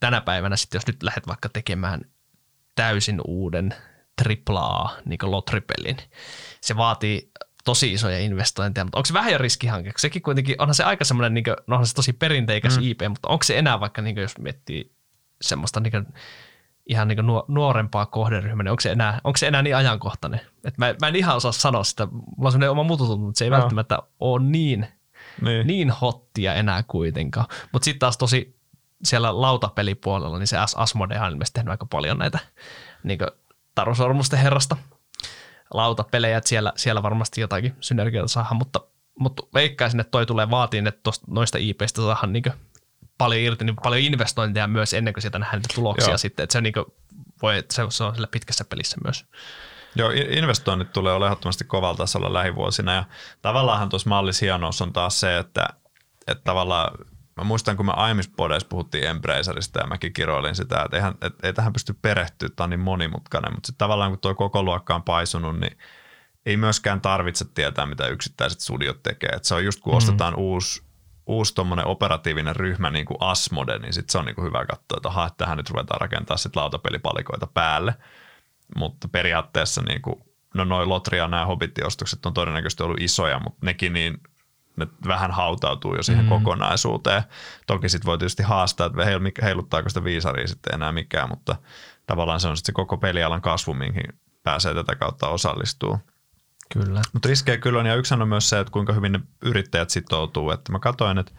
[0.00, 2.00] tänä päivänä sitten, jos nyt lähdet vaikka tekemään
[2.74, 3.74] täysin uuden
[4.48, 5.96] AAA niin lotripelin,
[6.60, 7.30] se vaatii
[7.64, 9.92] tosi isoja investointeja, mutta onko se vähän jo riskihanke?
[9.96, 12.82] Sekin kuitenkin, onhan se aika semmoinen, niin kuin, no onhan se tosi perinteikäs mm.
[12.82, 14.92] IP, mutta onko se enää vaikka, niin kuin, jos miettii
[15.42, 16.06] semmoista niin kuin,
[16.86, 20.40] ihan niin nuorempaa kohderyhmää, niin onko se enää, onko se enää niin ajankohtainen?
[20.64, 23.44] Et mä, mä en ihan osaa sanoa sitä, mulla on semmoinen oma mututunut, mutta se
[23.44, 23.56] ei no.
[23.56, 24.86] välttämättä ole niin,
[25.40, 25.66] niin.
[25.66, 27.46] niin hottia enää kuitenkaan.
[27.72, 28.56] Mutta sitten taas tosi
[29.04, 32.38] siellä lautapelipuolella, niin se Asmode on ilmeisesti tehnyt aika paljon näitä
[33.02, 33.18] niin
[33.74, 34.76] Taru Sormusten herrasta
[35.74, 38.80] lautapelejä, että siellä, siellä varmasti jotakin synergiaa saadaan, mutta,
[39.18, 42.44] mutta veikkaisin, että toi tulee vaatiin, että tosta, noista IPistä saadaan niin
[43.24, 46.18] paljon irti, niin paljon investointeja myös ennen kuin sieltä nähdään niitä tuloksia Joo.
[46.18, 46.84] sitten, että se, niin kuin,
[47.42, 49.24] voi, se, se on sillä pitkässä pelissä myös.
[49.94, 53.04] Joo, investoinnit tulee olemaan ehdottomasti kovalla tasolla lähivuosina ja
[53.42, 55.68] tavallaanhan tuossa mallissa hienous on taas se, että,
[56.26, 56.98] että tavallaan
[57.36, 61.34] mä muistan, kun me aiemmissa podeissa puhuttiin Embracerista ja mäkin kiroilin sitä, että eihän, et,
[61.42, 64.94] ei tähän pysty perehtyä, tämä on niin monimutkainen, mutta sitten tavallaan kun tuo koko luokka
[64.94, 65.78] on paisunut, niin
[66.46, 69.30] ei myöskään tarvitse tietää, mitä yksittäiset studiot tekee.
[69.30, 69.96] Et se on just kun mm.
[69.96, 70.82] ostetaan uusi,
[71.26, 75.08] uusi operatiivinen ryhmä, niin kuin Asmode, niin sitten se on niin kuin hyvä katsoa, että
[75.08, 77.94] aha, tähän nyt ruvetaan rakentaa sitten lautapelipalikoita päälle.
[78.76, 80.16] Mutta periaatteessa niin kuin,
[80.54, 84.20] no noin Lotria nämä Hobbit-ostokset on todennäköisesti ollut isoja, mutta nekin niin
[84.76, 86.28] ne vähän hautautuu jo siihen mm.
[86.28, 87.22] kokonaisuuteen.
[87.66, 91.56] Toki sitten voi tietysti haastaa, että heiluttaako sitä viisaria sitten enää mikään, mutta
[92.06, 95.98] tavallaan se on sitten se koko pelialan kasvu, mihin pääsee tätä kautta osallistuu.
[96.72, 97.02] Kyllä.
[97.12, 100.50] Mutta riskejä kyllä on, ja yksi on myös se, että kuinka hyvin ne yrittäjät sitoutuu.
[100.50, 101.32] Että mä katsoin, että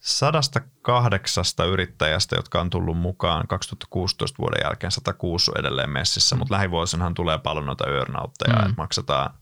[0.00, 6.38] sadasta kahdeksasta yrittäjästä, jotka on tullut mukaan 2016 vuoden jälkeen, 106 on edelleen messissä, mm.
[6.38, 8.60] mutta lähivuosinahan tulee paljon noita earnoutteja, mm.
[8.60, 9.34] että maksetaan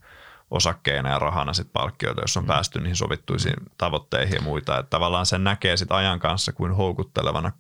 [0.51, 2.47] osakkeina ja rahana sit palkkioita, jos on mm.
[2.47, 4.79] päästy niihin sovittuisiin tavoitteihin ja muita.
[4.79, 7.53] Että tavallaan sen näkee sit ajan kanssa kuin houkuttelevana.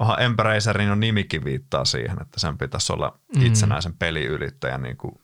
[0.00, 3.46] Onhan Embracerin on nimikin viittaa siihen, että sen pitäisi olla mm.
[3.46, 5.20] itsenäisen peliyrittäjän niin kuin,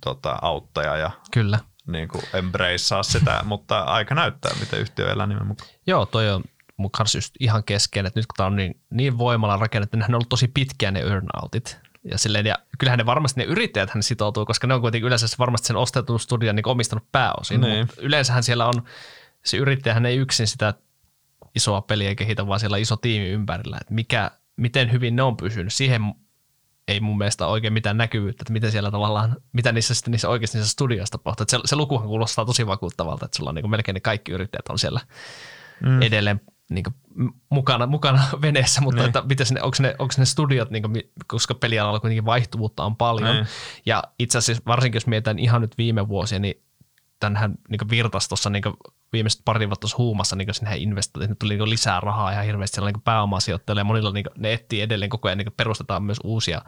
[0.00, 1.58] tota, auttaja ja Kyllä.
[1.86, 5.70] Niin kuin embracea sitä, mutta aika näyttää, miten yhtiö elää nimen mukaan.
[5.86, 6.44] Joo, toi on
[6.76, 10.00] mun kanssa just ihan kesken, että nyt kun tämä on niin, niin voimalla rakennettu, niin
[10.00, 11.78] ne on ollut tosi pitkään ne earnoutit.
[12.04, 15.26] Ja, silleen, ja kyllähän ne varmasti ne yrittäjät hän sitoutuu, koska ne on kuitenkin yleensä
[15.38, 17.60] varmasti sen ostetun studion niin omistanut pääosin.
[17.60, 17.86] Niin.
[17.86, 18.82] Mutta yleensähän siellä on,
[19.44, 20.74] se yrittäjähän ei yksin sitä
[21.54, 23.78] isoa peliä kehitä, vaan siellä on iso tiimi ympärillä.
[23.80, 25.72] Että mikä, miten hyvin ne on pysynyt.
[25.72, 26.02] Siihen
[26.88, 30.58] ei mun mielestä oikein mitään näkyvyyttä, että miten siellä tavallaan, mitä niissä sitten niissä oikeasti
[30.58, 31.42] niissä studioissa tapahtuu.
[31.42, 34.68] Että se, se lukuhan kuulostaa tosi vakuuttavalta, että sulla on niin melkein ne kaikki yrittäjät
[34.68, 35.00] on siellä
[35.80, 36.02] mm.
[36.02, 36.84] edelleen niin
[37.50, 39.06] mukana, mukana veneessä, mutta niin.
[39.06, 42.96] että miten ne, onko, ne, onko ne studiot, niin kuin, koska pelialalla kuitenkin vaihtuvuutta on
[42.96, 43.34] paljon.
[43.34, 43.46] Niin.
[43.86, 46.62] Ja itse asiassa varsinkin jos mietitään ihan nyt viime vuosia, niin
[47.20, 48.62] tämähän niin virtasi tuossa niin
[49.12, 53.02] viimeiset pari vuotta huumassa niin sinne investoitiin, tuli niin lisää rahaa ja hirveästi siellä niin
[53.02, 56.62] pääomasijoittajille ja monilla niin ne etsii edelleen koko ajan, niin perustetaan myös uusia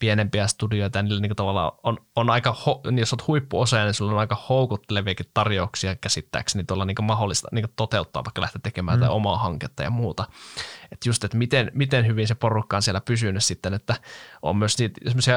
[0.00, 4.12] pienempiä studioita ja niillä niin tavallaan on, on aika, niin jos olet huippuosaaja, niin sulla
[4.12, 9.08] on aika houkutteleviakin tarjouksia käsittääkseni tuolla niin mahdollista niin toteuttaa, vaikka lähteä tekemään mm.
[9.08, 10.24] omaa hanketta ja muuta.
[10.92, 13.94] Että just, että miten, miten hyvin se porukka on siellä pysynyt sitten, että
[14.42, 15.36] on myös niitä semmoisia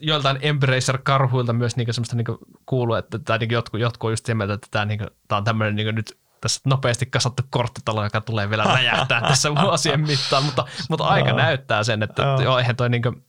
[0.00, 4.54] joiltain Embracer-karhuilta myös niin semmoista niin kuuluu, että tai niin jotkut, jotkut on just mieltä,
[4.54, 8.50] että tämä, niin kuin, tämä on tämmöinen niin nyt tässä nopeasti kasattu korttitalo, joka tulee
[8.50, 13.02] vielä räjähtää tässä vuosien mittaan, mutta, mutta aika näyttää sen, että joo, eihän toi niin
[13.02, 13.24] kuin,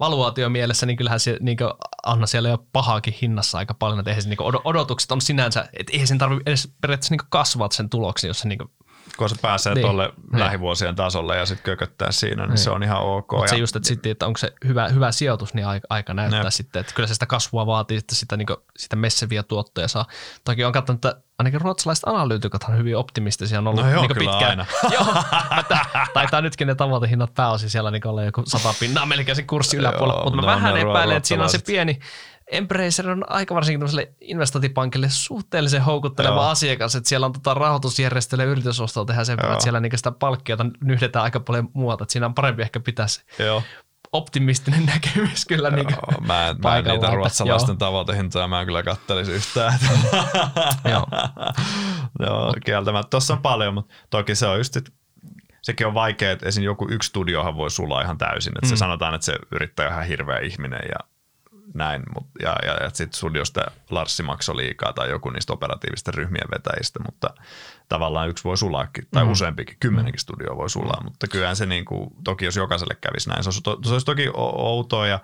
[0.00, 1.56] valuaatiomielessä, niin kyllähän se niin
[2.02, 5.92] Anna siellä jo pahaakin hinnassa aika paljon, että eihän se, niin odotukset on sinänsä, että
[5.92, 8.58] eihän sen tarvitse edes periaatteessa niin kasvaa sen tuloksen, jos se niin
[9.16, 10.40] kun se pääsee niin, tuolle niin.
[10.40, 13.32] lähivuosien tasolle ja sitten kököttää siinä, niin, niin se on ihan ok.
[13.32, 16.42] Mutta se just, että, sitten, että onko se hyvä, hyvä sijoitus, niin aika, aika näyttää
[16.42, 16.50] ne.
[16.50, 20.06] sitten, että kyllä se sitä kasvua vaatii, että sitä, niin kuin, sitä messeviä tuottoja saa.
[20.44, 24.16] Toki on katsonut, että ainakin ruotsalaiset analyytikot on hyvin optimistisia, on ollut no joo, niin
[24.18, 24.44] pitkään.
[24.44, 24.66] Aina.
[24.94, 25.14] joo,
[26.14, 30.24] taitaa nytkin ne tavoitehinnat pääosin siellä niin olla joku sata pinnaa melkein se kurssi yläpuolella,
[30.24, 32.00] mutta mä vähän epäilen, että siinä on se pieni,
[32.52, 36.44] Embracer on aika varsinkin tämmöiselle investointipankille suhteellisen houkutteleva Joo.
[36.44, 39.54] asiakas, että siellä on tota rahoitusjärjestelyä ja yritysostoa tehdään sen verran, Joo.
[39.54, 43.06] että siellä niinku sitä palkkiota nyhdetään aika paljon muualta, että siinä on parempi ehkä pitää
[43.06, 43.62] se Joo.
[44.12, 45.70] optimistinen näkemys kyllä.
[45.70, 49.78] Niin Joo, mä en, mä en niitä ruotsalaisten tavoitehintoja mä en kyllä kattelisi yhtään.
[50.92, 51.06] Joo.
[52.20, 53.10] Joo, kieltämättä.
[53.10, 54.76] Tuossa on paljon, mutta toki se on just,
[55.62, 56.64] sekin on vaikea, että esim.
[56.64, 58.52] joku yksi studiohan voi sulaa ihan täysin.
[58.52, 58.68] Että mm.
[58.68, 61.15] se sanotaan, että se yrittäjä on ihan hirveä ihminen ja
[61.76, 66.48] näin, mut, ja, ja, ja sitten studiosta Larssi maksoi liikaa tai joku niistä operatiivisten ryhmien
[66.54, 67.34] vetäjistä, mutta
[67.88, 69.30] tavallaan yksi voi sulaakin, tai mm.
[69.30, 73.44] useampikin, kymmenenkin studio voi sulaa, mutta kyllähän se niin kuin, toki jos jokaiselle kävisi näin,
[73.44, 75.20] se olisi, to, se olisi toki outoa ja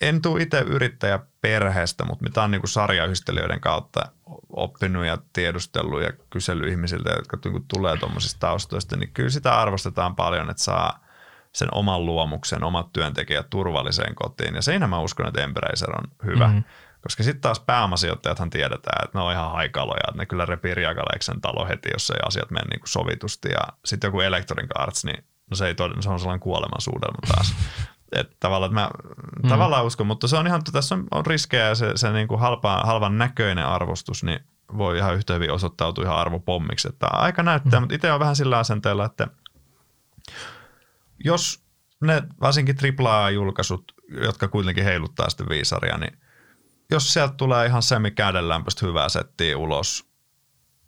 [0.00, 4.00] en tule itse yrittäjä perheestä, mutta mitä on niin kuin sarjayhdistelijöiden kautta
[4.50, 9.60] oppinut ja tiedustellut ja kysellyt ihmisiltä, jotka niin kuin tulee tuommoisista taustoista, niin kyllä sitä
[9.60, 11.04] arvostetaan paljon, että saa
[11.54, 14.54] sen oman luomuksen, omat työntekijät turvalliseen kotiin.
[14.54, 16.46] Ja siinä mä uskon, että Embracer on hyvä.
[16.46, 16.64] Mm-hmm.
[17.02, 21.26] Koska sitten taas pääomasijoittajathan tiedetään, että ne on ihan haikaloja, että ne kyllä repii riakaleeksi
[21.26, 23.48] sen talo heti, jos ei asiat mene niin kuin sovitusti.
[23.48, 27.54] Ja sitten joku Electronic Arts, niin no se, ei todella, se on sellainen kuolemansuudelma taas.
[28.12, 28.90] Että tavallaan, että mä
[29.42, 29.48] mm.
[29.48, 32.40] tavallaan uskon, mutta se on ihan, tässä on, on riskejä ja se, se niin kuin
[32.40, 34.40] halpa, halvan näköinen arvostus, niin
[34.78, 36.88] voi ihan yhtä hyvin osoittautua ihan arvopommiksi.
[36.88, 37.82] Että aika näyttää, mm.
[37.82, 39.28] mutta itse on vähän sillä asenteella, että
[41.24, 41.62] jos
[42.00, 43.92] ne varsinkin AAA-julkaisut,
[44.22, 46.18] jotka kuitenkin heiluttaa sitten viisaria, niin
[46.90, 50.10] jos sieltä tulee ihan semi-kädenlämpöistä hyvää settiä ulos,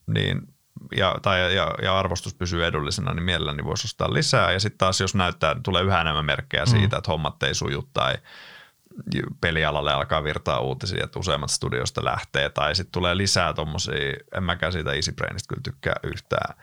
[0.07, 0.55] niin
[0.97, 4.53] ja, tai, ja, ja arvostus pysyy edullisena, niin mielelläni voisi ostaa lisää.
[4.53, 6.99] Ja sitten taas jos näyttää, tulee yhä enemmän merkkejä siitä, mm.
[6.99, 8.15] että hommat ei suju tai
[9.41, 14.73] pelialalle alkaa virtaa uutisia, että useimmat studioista lähtee, tai sitten tulee lisää tommosia, en mäkään
[14.73, 16.55] siitä EasyBrainista kyllä tykkää yhtään,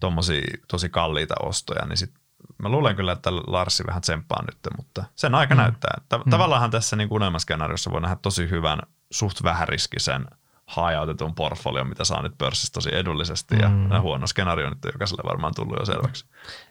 [0.00, 2.14] tommosia tosi kalliita ostoja, niin sit
[2.62, 5.60] mä luulen kyllä, että Larsi vähän tsemppaa nyt, mutta sen aika mm.
[5.60, 5.94] näyttää.
[5.96, 6.30] Että mm.
[6.30, 8.78] Tavallaan tässä niin unelmaskenaariossa voi nähdä tosi hyvän,
[9.10, 10.26] suht vähäriskisen
[10.66, 14.00] hajautetun portfolion, mitä saa nyt pörssissä tosi edullisesti, ja mm.
[14.00, 16.26] huono skenaario nyt on jokaiselle varmaan tullut jo selväksi.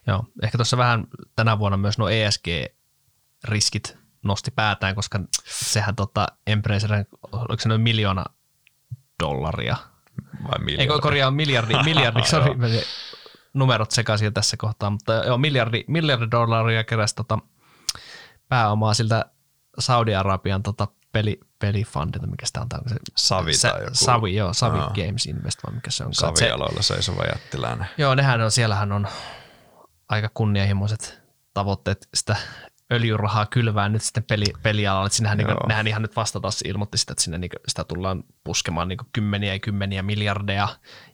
[0.07, 7.05] Joo, ehkä tuossa vähän tänä vuonna myös nuo ESG-riskit nosti päätään, koska sehän tota Embracerin,
[7.31, 8.25] oliko se noin miljoona
[9.23, 9.77] dollaria?
[10.43, 10.81] Vai miljardi?
[10.81, 12.55] Eikö korjaa miljardi, miljardi, sorry,
[13.53, 17.39] numerot sekaisin tässä kohtaa, mutta joo, miljardi, miljardi dollaria keräsi tota
[18.49, 19.25] pääomaa siltä
[19.79, 23.95] Saudi-Arabian tota peli, pelifundilta, mikä sitä on, se Savi Sa- tai joku.
[23.95, 24.89] Savi, joo, Savi Joo.
[24.89, 26.13] Games Invest, vai mikä se on.
[26.13, 27.87] Se, Savialoilla seisova jättiläinen.
[27.97, 29.07] joo, nehän on, siellähän on
[30.09, 31.21] aika kunnianhimoiset
[31.53, 32.35] tavoitteet sitä
[32.91, 35.05] öljyrahaa kylvää nyt sitten peli, pelialalle.
[35.05, 35.67] Että Sinnehän niin Joo.
[35.67, 39.53] nehän ihan nyt vasta taas ilmoitti sitä, että sinne niin sitä tullaan puskemaan niin kymmeniä
[39.53, 40.67] ja kymmeniä miljardeja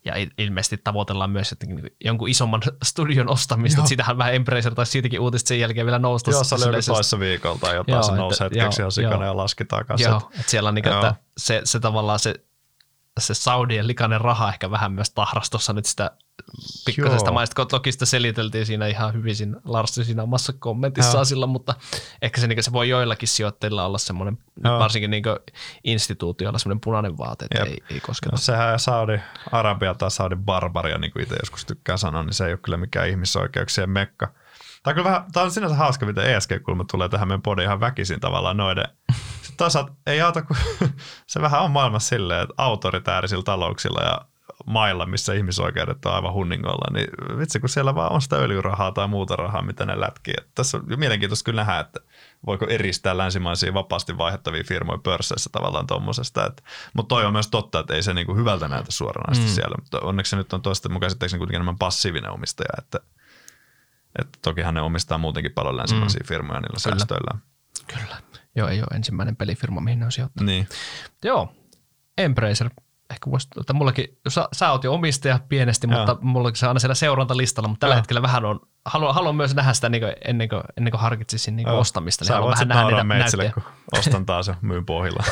[0.06, 3.82] ja il- ilmeisesti tavoitellaan myös että niin jonkun isomman studion ostamista.
[3.82, 6.32] Että Siitähän vähän Embracer tai siitäkin uutista sen jälkeen vielä nousta.
[6.32, 6.92] Joo, se joku yleisesti.
[6.96, 9.24] toissa viikolla tai jotain, Joo, se että- nousi hetkeksi joo, ihan sikana joo.
[9.24, 10.08] ja laski takaisin.
[10.08, 10.96] Joo, että siellä on niin, Joo.
[10.96, 12.36] että se, se tavallaan se,
[13.20, 16.12] se Saudien likainen raha ehkä vähän myös tahras tuossa nyt sitä
[16.86, 17.34] pikkasesta Joo.
[17.34, 21.26] maista, kun toki sitä seliteltiin siinä ihan hyvin siinä Larsi siinä omassa kommentissaan Joo.
[21.26, 21.76] sillä, mutta
[22.22, 24.80] ehkä se, niin se voi joillakin sijoittajilla olla semmoinen, Joo.
[24.80, 25.24] varsinkin niin
[25.84, 27.68] instituutioilla semmoinen punainen vaate, että Jep.
[27.68, 28.34] ei, ei kosketa.
[28.34, 32.60] No sehän Saudi-Arabia tai Saudi-barbaria, niin kuin itse joskus tykkää sanoa, niin se ei ole
[32.64, 34.26] kyllä mikään ihmisoikeuksien mekka.
[34.84, 37.80] Tämä on, kyllä vähän, tämä on sinänsä hauska, miten ESG-kulma tulee tähän meidän podiin ihan
[37.80, 38.86] väkisin tavallaan noiden.
[39.42, 40.58] Sitten toisaalta ei auta, kun
[41.28, 44.22] se vähän on maailmassa silleen, että autoritäärisillä talouksilla ja
[44.66, 47.08] mailla, missä ihmisoikeudet on aivan hunningolla, niin
[47.40, 50.34] vitsi, kun siellä vaan on sitä öljyrahaa tai muuta rahaa, mitä ne lätkii.
[50.38, 52.00] Että tässä on mielenkiintoista kyllä nähdä, että
[52.46, 56.52] voiko eristää länsimaisia vapaasti vaihdettavia firmoja pörsseissä tavallaan tuommoisesta.
[56.94, 59.56] Mutta toi on myös totta, että ei se niinku hyvältä näytä suoranaisesti mm.
[59.56, 63.00] siellä, mutta onneksi se nyt on toista mukaan sitten kuitenkin enemmän passiivinen omistaja, että,
[64.20, 66.28] että tokihan ne omistaa muutenkin paljon länsimaisia mm.
[66.28, 66.96] firmoja niillä Kyllä.
[66.98, 67.40] säästöillä.
[67.88, 68.18] Kyllä.
[68.56, 70.46] Joo, ei ole ensimmäinen pelifirma, mihin ne on sijoittanut.
[70.46, 70.68] Niin.
[71.24, 71.56] Joo,
[72.18, 72.70] Embracer,
[73.10, 75.98] ehkä voisi, että mullakin, sä, sä oot jo omistaja pienesti, Joo.
[75.98, 78.00] mutta mullakin se on aina siellä seurantalistalla, mutta tällä Joo.
[78.00, 81.56] hetkellä vähän on, haluan, haluan myös nähdä sitä niin kuin, ennen, kuin, ennen kuin harkitsisin
[81.56, 81.82] niin kuin Joo.
[81.82, 83.66] ostamista, niin Sä haluan voit vähän nähdä niitä meitsille, näyttöjä.
[83.92, 85.24] kun ostan taas ja myyn pohjilla.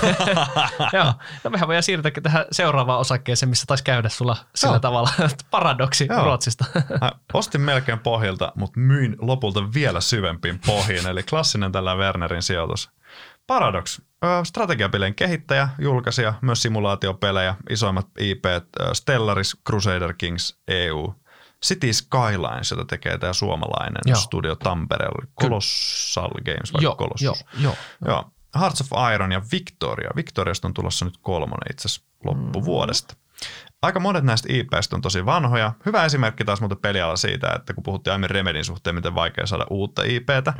[0.93, 4.79] Joo, no mehän voidaan siirtyä tähän seuraavaan osakkeeseen, missä taisi käydä sulla sillä Joo.
[4.79, 6.23] tavalla, että paradoksi Joo.
[6.23, 6.65] Ruotsista.
[7.33, 12.89] Ostin melkein pohjilta, mutta myin lopulta vielä syvempiin pohjiin, eli klassinen tällä Wernerin sijoitus.
[13.47, 14.01] Paradox,
[14.43, 18.45] strategiapelien kehittäjä, julkaisija, myös simulaatiopelejä, isoimmat IP,
[18.93, 21.13] Stellaris, Crusader Kings, EU,
[21.65, 24.19] City Skylines, jota tekee tämä suomalainen Joo.
[24.19, 27.21] studio Tampereella, Colossal Games vai joo, Colossus?
[27.21, 27.75] joo, joo.
[28.05, 28.31] Joo.
[28.59, 30.09] Hearts of Iron ja Victoria.
[30.15, 33.15] Victoriasta on tulossa nyt kolmonen itse asiassa loppuvuodesta.
[33.81, 35.73] Aika monet näistä IPistä on tosi vanhoja.
[35.85, 39.65] Hyvä esimerkki taas muuten peliala siitä, että kun puhuttiin aiemmin Remedin suhteen, miten vaikea saada
[39.69, 40.53] uutta IPtä,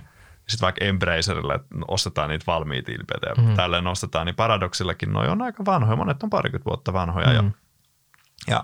[0.48, 3.56] sitten vaikka Embracerille että ostetaan niitä valmiita ilpeitä ja mm.
[3.56, 7.28] tälleen nostetaan, niin Paradoxillakin noi on aika vanhoja, monet on parikymmentä vuotta vanhoja.
[7.28, 7.34] Mm.
[7.34, 7.44] Ja,
[8.48, 8.64] ja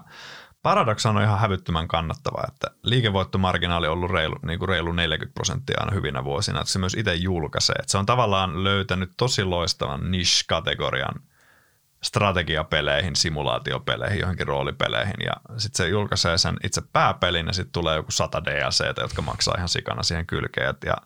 [0.61, 5.77] Paradox on ihan hävyttömän kannattava, että liikevoittomarginaali on ollut reilu, niin kuin reilu 40 prosenttia
[5.79, 7.75] aina hyvinä vuosina, että se myös itse julkaisee.
[7.79, 11.21] Että se on tavallaan löytänyt tosi loistavan niche-kategorian
[12.03, 18.11] strategiapeleihin, simulaatiopeleihin, johonkin roolipeleihin ja sitten se julkaisee sen itse pääpelin ja sitten tulee joku
[18.11, 20.75] 100 DLC, jotka maksaa ihan sikana siihen kylkeen.
[20.85, 20.97] Ja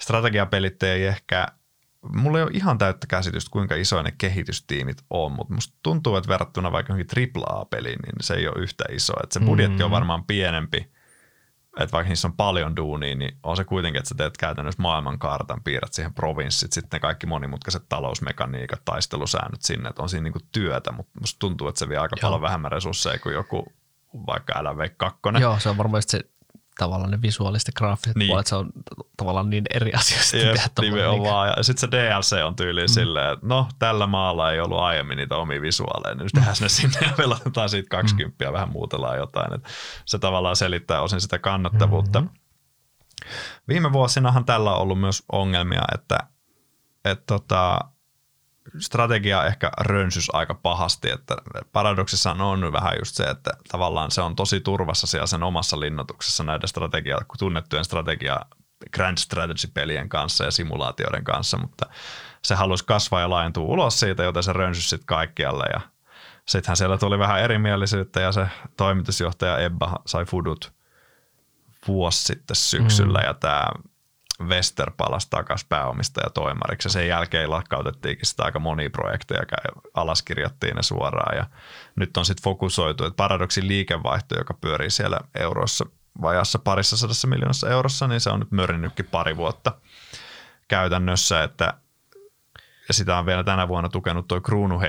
[0.00, 1.46] strategiapelit ei ehkä
[2.02, 6.28] mulla ei ole ihan täyttä käsitystä, kuinka isoja ne kehitystiimit on, mutta musta tuntuu, että
[6.28, 9.12] verrattuna vaikka johonkin AAA-peliin, niin se ei ole yhtä iso.
[9.22, 9.84] Että se budjetti mm.
[9.84, 10.90] on varmaan pienempi,
[11.80, 15.62] että vaikka niissä on paljon duunia, niin on se kuitenkin, että sä teet käytännössä maailmankartan,
[15.64, 20.92] piirrät siihen provinssit, sitten ne kaikki monimutkaiset talousmekaniikat, taistelusäännöt sinne, että on siinä niinku työtä,
[20.92, 22.28] mutta musta tuntuu, että se vie aika Joo.
[22.28, 23.72] paljon vähemmän resursseja kuin joku
[24.26, 25.40] vaikka LV2.
[25.40, 26.20] Joo, se on varmaan se
[26.78, 28.28] tavallaan ne visuaaliset graafiset niin.
[28.28, 28.70] puolet, se on
[29.16, 31.48] tavallaan niin eri asia sitten Jep, tehdä nimenomaan.
[31.48, 31.54] Niin.
[31.56, 32.88] Ja sitten se DLC on tyyli mm.
[32.88, 36.68] silleen, että no tällä maalla ei ollut aiemmin niitä omia visuaaleja, niin nyt tehdään ne
[36.68, 38.52] sinne ja velotetaan siitä 20 mm.
[38.52, 39.54] vähän muutellaan jotain.
[39.54, 39.64] Et
[40.04, 42.20] se tavallaan selittää osin sitä kannattavuutta.
[42.20, 42.40] Mm-hmm.
[43.68, 46.18] Viime vuosinahan tällä on ollut myös ongelmia, että,
[47.04, 47.78] että tota,
[48.78, 51.36] strategia ehkä rönsys aika pahasti, että
[51.72, 56.44] paradoksissa on vähän just se, että tavallaan se on tosi turvassa siellä sen omassa linnoituksessa
[56.44, 58.40] näiden strategia, tunnettujen strategia
[58.92, 61.86] Grand Strategy-pelien kanssa ja simulaatioiden kanssa, mutta
[62.42, 65.80] se halusi kasvaa ja laajentua ulos siitä, joten se rönsys sitten kaikkialle ja
[66.48, 70.72] sittenhän siellä tuli vähän erimielisyyttä ja se toimitusjohtaja Ebba sai fudut
[71.88, 73.24] vuosi sitten syksyllä mm.
[73.24, 73.64] ja tämä
[74.48, 75.68] Wester palasi takaisin
[76.34, 79.42] toimariksi ja sen jälkeen lakkautettiinkin sitä aika monia projekteja,
[79.94, 81.46] alaskirjattiin ne suoraan ja
[81.96, 85.86] nyt on sitten fokusoitu, että paradoksin liikevaihto, joka pyörii siellä eurossa
[86.22, 89.72] vajassa parissa sadassa miljoonassa eurossa, niin se on nyt mörinnytkin pari vuotta
[90.68, 91.74] käytännössä, että
[92.88, 94.80] ja sitä on vielä tänä vuonna tukenut tuo kruunu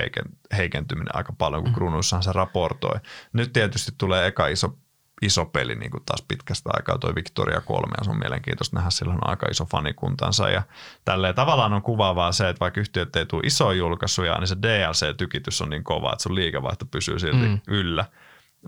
[0.56, 1.74] heikentyminen aika paljon, kun mm.
[1.74, 3.00] kruunuissahan se raportoi.
[3.32, 4.78] Nyt tietysti tulee eka iso
[5.22, 8.90] iso peli niin kuin taas pitkästä aikaa, toi Victoria 3, ja se on mielenkiintoista nähdä,
[8.90, 10.62] sillä on aika iso fanikuntansa, ja
[11.04, 15.62] tälleen tavallaan on kuvaavaa se, että vaikka yhtiöt ei tule isoja julkaisuja, niin se DLC-tykitys
[15.62, 17.60] on niin kova, että sun liikevaihto pysyy silti mm.
[17.66, 18.04] yllä.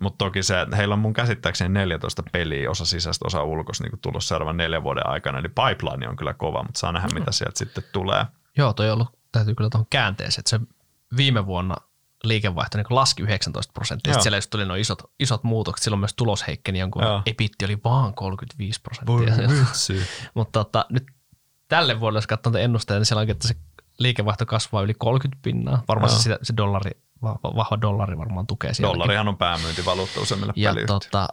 [0.01, 3.99] Mutta toki se, että heillä on mun käsittääkseni 14 peliä, osa sisäistä, osa ulkoista niin
[4.03, 7.59] tulossa seuraavan neljän vuoden aikana, eli pipeline on kyllä kova, mutta saa nähdä, mitä sieltä
[7.59, 8.27] sitten tulee.
[8.57, 10.61] Joo, toi on ollut, täytyy kyllä tuohon käänteeseen, että se
[11.17, 11.77] viime vuonna
[12.29, 14.13] liikevaihto niin laski 19 prosenttia.
[14.13, 15.85] Sitten siellä just tuli nuo isot, isot muutokset.
[15.85, 17.23] Silloin myös tulos heikkeni jonkun Joo.
[17.27, 19.35] epitti oli vaan 35 prosenttia.
[20.35, 21.07] Mutta tota, nyt
[21.69, 23.55] tälle vuodelle, jos katsoo ennusteita, niin siellä onkin, että se
[23.99, 25.83] liikevaihto kasvaa yli 30 pinnaa.
[25.89, 26.91] Varmaan se, se dollari,
[27.23, 28.93] vahva, dollari varmaan tukee siellä.
[28.93, 31.29] Dollarihan on päämyyntivaluutta useimmille Ja tota,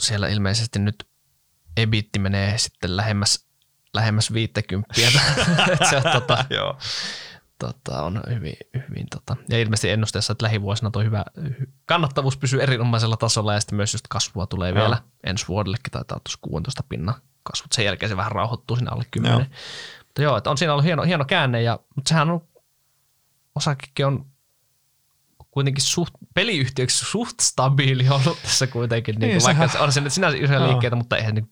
[0.00, 1.08] siellä ilmeisesti nyt
[1.76, 3.46] ebitti menee sitten lähemmäs,
[3.94, 4.94] lähemmäs 50.
[5.90, 6.78] se on, tota, Joo
[7.58, 11.24] tota, on hyvin, hyvin tota, ja ilmeisesti ennusteessa, että lähivuosina tuo hyvä
[11.86, 14.78] kannattavuus pysyy erinomaisella tasolla ja sitten myös just kasvua tulee Joo.
[14.78, 17.72] vielä ensi vuodellekin, taitaa tuossa 16 pinnan kasvut.
[17.72, 19.38] Sen jälkeen se vähän rauhoittuu sinne alle 10.
[19.38, 19.46] Joo.
[20.06, 22.40] Mutta joo, että on siinä ollut hieno, hieno käänne, ja, mutta sehän on,
[23.54, 24.26] osakekin on
[25.50, 30.68] kuitenkin suht, peliyhtiöksi suht stabiili ollut tässä kuitenkin, niin, niin vaikka sehän, on sinänsä isoja
[30.68, 31.50] liikkeitä, mutta eihän niin,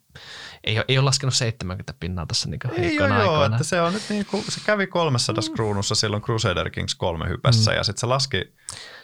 [0.64, 3.92] ei, ole, ei ole laskenut 70 pinnaa tässä niin ei ole, joo, että se on
[3.92, 5.54] nyt niin kuin, se kävi 300 mm.
[5.54, 7.76] kruunussa silloin Crusader Kings 3 hypässä mm.
[7.76, 8.54] ja sitten se laski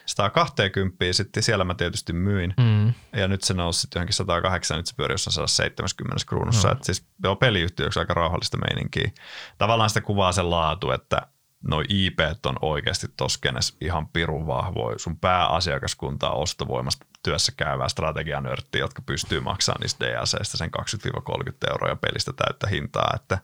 [0.06, 2.94] 120, sitten siellä mä tietysti myin mm.
[3.20, 6.72] ja nyt se nousi sitten johonkin 108, nyt se pyörii jossain 170 kruunussa, mm.
[6.72, 9.10] että siis joo, peliyhtiöksi aika rauhallista meininkiä.
[9.58, 11.22] Tavallaan sitä kuvaa se laatu, että
[11.62, 14.98] noi IP on oikeasti toskenes ihan pirun vahvoja.
[14.98, 21.96] Sun pääasiakaskunta on ostovoimasta työssä käyvää strategianörttiä, jotka pystyy maksamaan niistä DLCistä sen 20-30 euroa
[21.96, 23.12] pelistä täyttä hintaa.
[23.14, 23.38] Että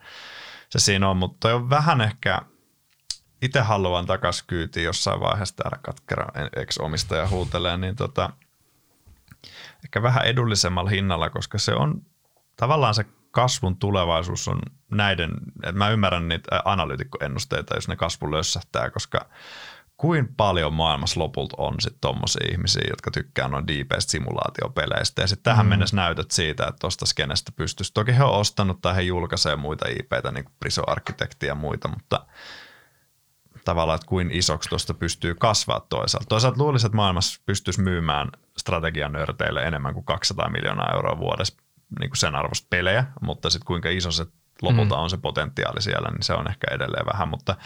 [0.68, 2.40] se siinä on, mutta on vähän ehkä,
[3.42, 8.30] itse haluan takas kyytiin jossain vaiheessa täällä katkera ex-omistaja huutelee, niin tota,
[9.84, 12.02] ehkä vähän edullisemmalla hinnalla, koska se on
[12.56, 14.58] tavallaan se kasvun tulevaisuus on
[14.90, 15.30] näiden,
[15.62, 19.28] että mä ymmärrän niitä analyytikkoennusteita, jos ne kasvu lössähtää, koska
[20.04, 25.22] kuin paljon maailmassa lopulta on sitten tommosia ihmisiä, jotka tykkää noin diipeistä simulaatiopeleistä.
[25.22, 25.70] Ja sitten tähän mm.
[25.70, 27.92] mennessä näytöt siitä, että tuosta skenestä pystyisi.
[27.94, 31.88] Toki he on ostanut tai he julkaisee muita IPtä, niin kuin Priso Architectia ja muita,
[31.88, 32.26] mutta
[33.64, 36.28] tavallaan, että kuin isoksi tuosta pystyy kasvaa toisaalta.
[36.28, 41.56] Toisaalta luulisin, että maailmassa pystyisi myymään strategian nörteille enemmän kuin 200 miljoonaa euroa vuodessa
[42.00, 44.26] niin kuin sen arvosta pelejä, mutta sitten kuinka iso se
[44.62, 45.00] lopulta mm.
[45.00, 47.56] on se potentiaali siellä, niin se on ehkä edelleen vähän, mutta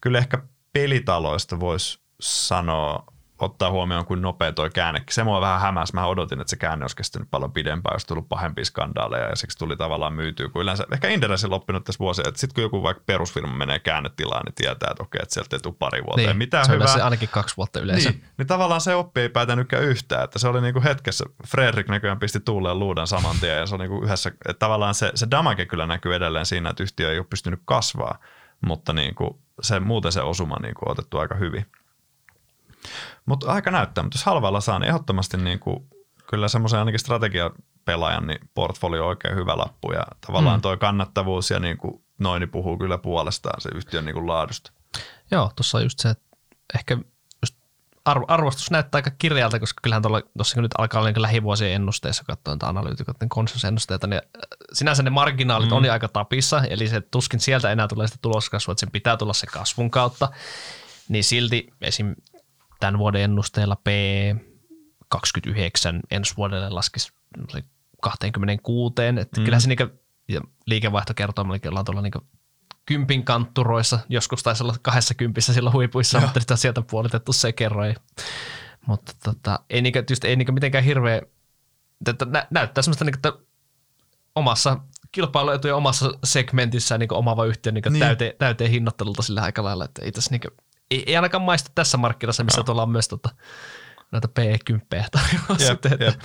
[0.00, 0.42] kyllä ehkä
[0.76, 3.04] pelitaloista voisi sanoa
[3.38, 5.02] ottaa huomioon, kuin nopea toi käänne.
[5.10, 5.94] Se mua vähän hämäsi.
[5.94, 9.58] Mä odotin, että se käänne olisi kestänyt paljon pidempään, jos tullut pahempia skandaaleja ja siksi
[9.58, 10.84] tuli tavallaan myytyä kuin yleensä.
[10.92, 14.90] Ehkä Inderesin loppinut tässä vuosia, että sitten kun joku vaikka perusfirma menee käännetilaan, niin tietää,
[14.90, 16.22] että okei, että sieltä ei tule pari vuotta.
[16.22, 16.84] Niin, Mitään se hyvää.
[16.84, 18.10] yleensä ainakin kaksi vuotta yleensä.
[18.10, 22.18] Niin, niin tavallaan se oppi ei päätänytkään yhtään, että se oli niinku hetkessä, Fredrik näköjään
[22.18, 25.66] pisti tuuleen luudan saman tien ja se on niinku yhdessä, että tavallaan se, se damage
[25.66, 28.18] kyllä näkyy edelleen siinä, että yhtiö ei ole pystynyt kasvaa,
[28.66, 31.66] mutta niinku se, muuten se osuma niinku on otettu aika hyvin.
[33.26, 35.88] Mutta aika näyttää, mutta jos halvalla saa, niin ehdottomasti niinku,
[36.30, 40.62] kyllä semmoisen ainakin strategiapelaajan niin portfolio on oikein hyvä lappu ja tavallaan Mm.
[40.62, 44.72] toi kannattavuus ja niinku, noin niin puhuu kyllä puolestaan se yhtiön niinku laadusta.
[45.30, 46.24] Joo, tuossa on just se, että
[46.74, 46.98] ehkä
[48.06, 50.02] arvostus näyttää aika kirjalta, koska kyllähän
[50.36, 55.10] tuossa nyt alkaa olla niin lähivuosien ennusteissa, katsoo niitä analyytikoiden konsensusennusteita, niin äh, sinänsä ne
[55.10, 55.76] marginaalit mm.
[55.76, 59.16] on jo aika tapissa, eli se tuskin sieltä enää tulee sitä tuloskasvua, että sen pitää
[59.16, 60.28] tulla se kasvun kautta,
[61.08, 62.14] niin silti esim.
[62.80, 63.86] tämän vuoden ennusteella P
[65.08, 67.12] 29 ensi vuodelle laskisi
[67.48, 67.64] se
[68.00, 69.44] 26, että mm.
[69.44, 69.86] kyllä se niinku,
[70.28, 72.20] ja liikevaihtokertoimellakin ollaan tuolla niinku
[72.86, 77.52] kympin kantturoissa, joskus taisi olla kahdessa kympissä silloin huipuissa, mutta nyt on sieltä puolitettu se
[77.52, 77.96] kerroin.
[78.86, 81.22] Mutta tota, ei, niinkö, just, ei niinkö mitenkään hirveä,
[82.06, 83.32] että nä, näyttää semmoista niinku, että
[84.34, 84.80] omassa
[85.12, 87.92] kilpailuetujen omassa segmentissä niin omava yhtiö niin Niin.
[87.92, 88.00] niin.
[88.00, 90.40] Täyteen, täyteen hinnoittelulta sillä aika lailla, että ei, tässä, niin
[90.90, 92.64] ei, ei ainakaan maista tässä markkinassa, missä Joo.
[92.64, 93.28] tuolla on myös tota,
[94.12, 95.46] näitä PE10 tarjolla.
[95.58, 96.20] Jep, sitten, jep,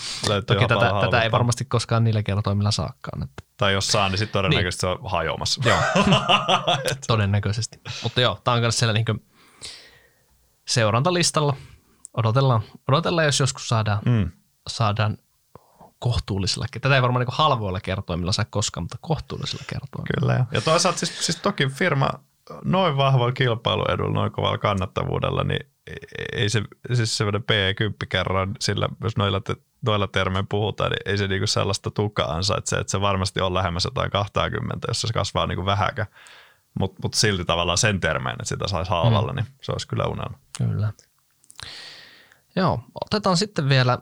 [0.45, 3.23] Toki tätä, tätä ei varmasti koskaan niillä kertoimilla saakaan.
[3.23, 4.97] Että Tai jos saa, niin sitten todennäköisesti niin.
[4.97, 5.61] se on hajoamassa.
[5.65, 5.79] Joo.
[7.07, 7.81] Todennäköisesti.
[8.03, 9.05] Mutta joo, tämä on myös siellä niin
[10.67, 11.55] seurantalistalla.
[12.17, 14.31] Odotellaan, odotellaan, jos joskus saadaan, Mm.
[14.69, 15.17] saadaan
[15.99, 16.65] kohtuullisilla.
[16.81, 20.19] Tätä ei varmaan niin halvoilla kertoimilla saa koskaan, mutta kohtuullisilla kertoimilla.
[20.19, 20.33] Kyllä.
[20.33, 22.09] Ja, ja toisaalta siis, siis toki firma
[22.63, 26.61] noin vahvalla kilpailuedulla, noin kovalla kannattavuudella, niin ei- ei se,
[26.93, 29.55] siis semmoinen PE10 kerran, sillä jos noilla, te,
[29.85, 33.85] noilla termein puhutaan, niin ei se niinku sellaista tukaa ansaitse, että se varmasti on lähemmäs
[33.85, 36.05] jotain 20, jos se kasvaa niinku vähäkä.
[36.79, 39.35] Mutta mut silti tavallaan sen termein, että sitä saisi halvalla, mm.
[39.35, 40.39] niin se olisi kyllä unelma.
[40.57, 40.93] Kyllä.
[42.55, 43.97] Joo, otetaan sitten vielä,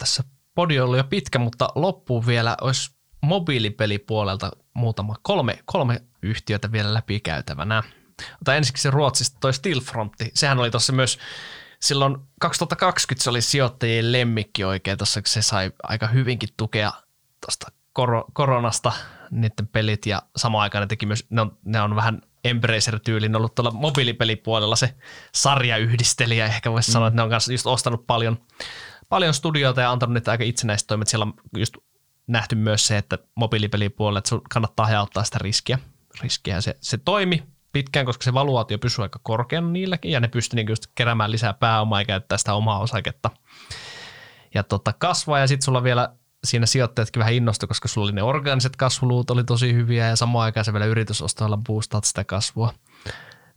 [0.00, 0.24] tässä
[0.54, 2.90] podi on ollut jo pitkä, mutta loppuun vielä olisi
[3.20, 7.82] mobiilipelipuolelta muutama kolme, kolme yhtiötä vielä läpikäytävänä.
[8.42, 10.30] Ota ensiksi Ruotsista toi Stillfrontti.
[10.34, 11.18] Sehän oli tuossa myös
[11.80, 16.92] silloin 2020 se oli sijoittajien lemmikki oikein tuossa, se sai aika hyvinkin tukea
[17.40, 18.92] tuosta kor- koronasta
[19.30, 23.54] niiden pelit ja samaan aikaan ne teki myös, ne on, ne on vähän Embracer-tyylin ollut
[23.54, 24.94] tuolla mobiilipelipuolella se
[25.34, 26.92] sarjayhdistelijä, ehkä voisi mm.
[26.92, 28.38] sanoa, että ne on kanssa just ostanut paljon,
[29.08, 31.08] paljon studioita ja antanut niitä aika itsenäistä toimet.
[31.08, 31.74] Siellä on just
[32.26, 35.78] nähty myös se, että mobiilipelipuolella, että sun kannattaa hajauttaa sitä riskiä.
[36.22, 36.60] riskiä.
[36.60, 40.86] Se, se toimi pitkään, koska se valuaatio pysyy aika korkeana niilläkin ja ne pystyi just
[40.94, 43.30] keräämään lisää pääomaa ja käyttää sitä omaa osaketta.
[44.54, 48.22] Ja tota, kasvaa ja sitten sulla vielä siinä sijoittajatkin vähän innostui, koska sulla oli ne
[48.22, 52.74] orgaaniset kasvuluut oli tosi hyviä ja samaan aikaan se vielä yritysostoilla boostaat sitä kasvua.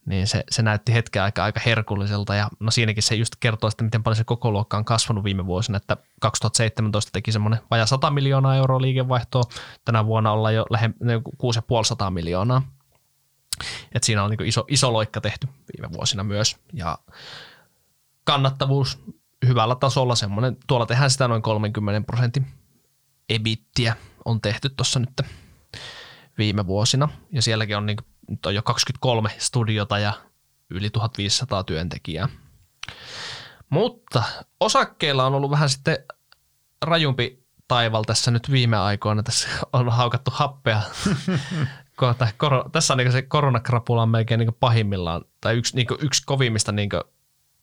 [0.06, 2.36] Niin se, se näytti hetken aika, aika herkulliselta.
[2.36, 5.46] Ja no siinäkin se just kertoo sitten, miten paljon se koko luokka on kasvanut viime
[5.46, 9.44] vuosina, että 2017 teki semmoinen vaja 100 miljoonaa euroa liikevaihtoa,
[9.86, 10.90] tänä vuonna ollaan jo lähe,
[11.38, 12.62] 6500 miljoonaa.
[13.92, 16.58] Et siinä on niin iso, iso loikka tehty viime vuosina myös.
[16.74, 16.98] Ja
[18.24, 19.00] kannattavuus
[19.48, 22.48] hyvällä tasolla semmoinen, tuolla tehdään sitä noin 30 prosentin
[23.30, 23.96] ebittiä
[24.26, 25.22] on tehty tuossa nyt
[26.38, 27.10] viime vuosina.
[27.32, 27.98] Ja sielläkin on, niin,
[28.30, 30.14] nyt on jo 23 studiota ja
[30.70, 32.30] yli 1500 työntekijää.
[33.70, 34.24] Mutta
[34.60, 35.98] osakkeilla on ollut vähän sitten
[36.82, 39.24] rajumpi taival tässä nyt viime aikoina.
[39.24, 40.82] Tässä on haukattu happea.
[41.96, 46.24] Kohta, koro, tässä on niin se koronakrapula on melkein niin pahimmillaan, tai yksi, niin yksi
[46.26, 46.90] kovimmista niin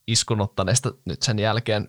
[0.06, 1.88] iskunottaneista nyt sen jälkeen.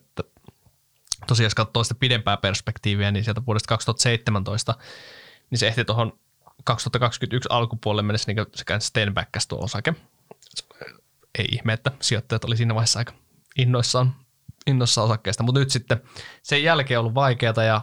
[1.28, 4.76] Tosiaan jos katsoo sitä pidempää perspektiiviä, niin sieltä vuodesta 2017,
[5.50, 6.20] niin se ehti tuohon
[6.64, 9.94] 2021 alkupuolelle mennessä niin se käänsi Stenbackas tuo osake.
[11.38, 13.14] Ei ihme, että sijoittajat oli siinä vaiheessa aika
[13.58, 14.16] innoissaan,
[14.68, 16.02] innoissaan osakkeesta, mutta nyt sitten
[16.44, 17.82] sen jälkeen on ollut vaikeata ja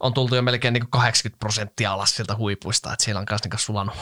[0.00, 3.58] on tultu jo melkein niin 80 prosenttia alas sieltä huipuista, että siellä on myös niin
[3.58, 3.94] sulanut,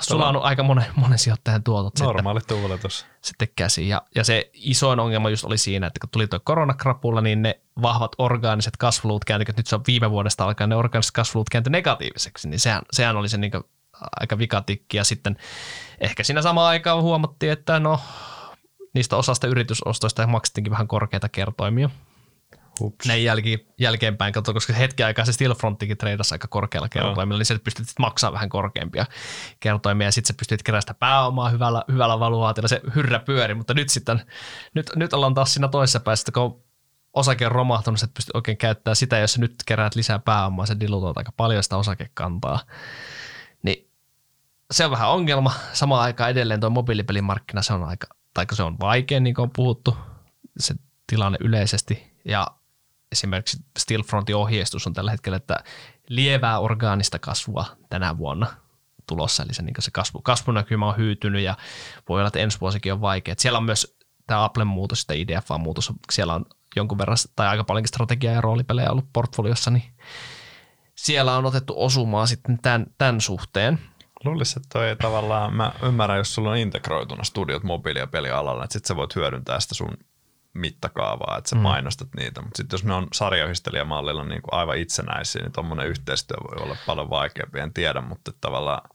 [0.00, 3.06] sulanut aika monen, monen sijoittajan tuotot Normaali tuuletus.
[3.22, 3.88] sitten käsiin.
[3.88, 7.60] Ja, ja se isoin ongelma just oli siinä, että kun tuli tuo koronakrapulla, niin ne
[7.82, 12.48] vahvat orgaaniset kasvuluut kääntyivät, nyt se on viime vuodesta alkaen, ne orgaaniset kasvuluut kääntyi negatiiviseksi,
[12.48, 13.52] niin sehän, sehän oli se niin
[14.20, 14.96] aika vikatikki.
[14.96, 15.36] Ja sitten
[16.00, 18.00] ehkä siinä samaan aikaan huomattiin, että no
[18.94, 21.90] niistä osasta yritysostoista maksettiinkin vähän korkeita kertoimia.
[22.80, 23.06] Hups.
[23.06, 27.58] näin jälki, jälkeenpäin katsoa, koska hetki aikaa se Stillfrontikin treidasi aika korkealla kertoimilla, niin sä
[27.64, 29.06] pystyt maksaa vähän korkeampia
[29.60, 33.74] kertoimia ja sitten sä pystyt keräämään sitä pääomaa hyvällä, hyvällä valuaatilla, se hyrrä pyöri, mutta
[33.74, 34.22] nyt sitten,
[34.74, 36.62] nyt, nyt ollaan taas siinä toisessa päässä, kun
[37.14, 40.80] osake on romahtunut, että pystyt oikein käyttämään sitä, jos sä nyt keräät lisää pääomaa, se
[40.80, 42.60] dilutoit aika paljon sitä osakekantaa.
[43.62, 43.90] Niin
[44.70, 45.52] se on vähän ongelma.
[45.72, 49.50] Samaan aikaan edelleen tuo mobiilipelimarkkina, se on aika, tai se on vaikea, niin kuin on
[49.50, 49.96] puhuttu,
[50.58, 50.74] se
[51.06, 52.12] tilanne yleisesti.
[52.24, 52.46] Ja
[53.12, 55.64] esimerkiksi Stillfrontin ohjeistus on tällä hetkellä, että
[56.08, 58.46] lievää orgaanista kasvua tänä vuonna
[59.06, 61.56] tulossa, eli se, niin se kasvu, kasvunäkymä on hyytynyt ja
[62.08, 63.32] voi olla, että ensi vuosikin on vaikea.
[63.32, 66.46] Et siellä on myös tämä Applen muutos ja IDFA-muutos, siellä on
[66.76, 69.82] jonkun verran tai aika paljonkin strategia- ja roolipelejä ollut portfoliossa, niin
[70.94, 73.78] siellä on otettu osumaa sitten tämän, tämän suhteen.
[74.24, 78.72] Luulisin, että toi tavallaan, mä ymmärrän, jos sulla on integroituna studiot mobiili- ja pelialalla, että
[78.72, 79.96] sitten sä voit hyödyntää sitä sun
[80.58, 81.62] mittakaavaa, että sä mm.
[81.62, 82.42] mainostat niitä.
[82.42, 86.76] Mutta sitten jos ne on sarjayhdistelijämallilla niin kuin aivan itsenäisiä, niin tuommoinen yhteistyö voi olla
[86.86, 88.88] paljon vaikeampi, en tiedä, mutta tavallaan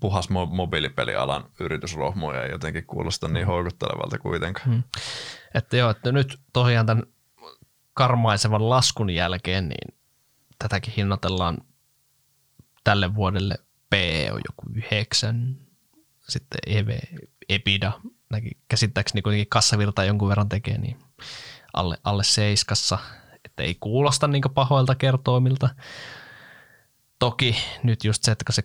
[0.00, 4.70] puhas mobiilipelialan yritysrohmu ei jotenkin kuulosta niin houkuttelevalta kuitenkaan.
[4.70, 4.82] Hmm.
[5.54, 7.06] Että joo, että nyt tosiaan tämän
[7.94, 9.94] karmaisevan laskun jälkeen, niin
[10.58, 11.58] tätäkin hinnoitellaan
[12.84, 13.54] tälle vuodelle
[13.90, 13.94] P
[14.32, 15.56] on joku yhdeksän,
[16.28, 16.98] sitten EV,
[17.48, 17.92] EPIDA,
[18.68, 20.98] käsittääkseni kuitenkin kassavirta jonkun verran tekee, niin
[21.72, 22.98] alle, alle seiskassa,
[23.44, 25.68] että ei kuulosta niin pahoilta kertoimilta.
[27.18, 28.62] Toki nyt just se, että se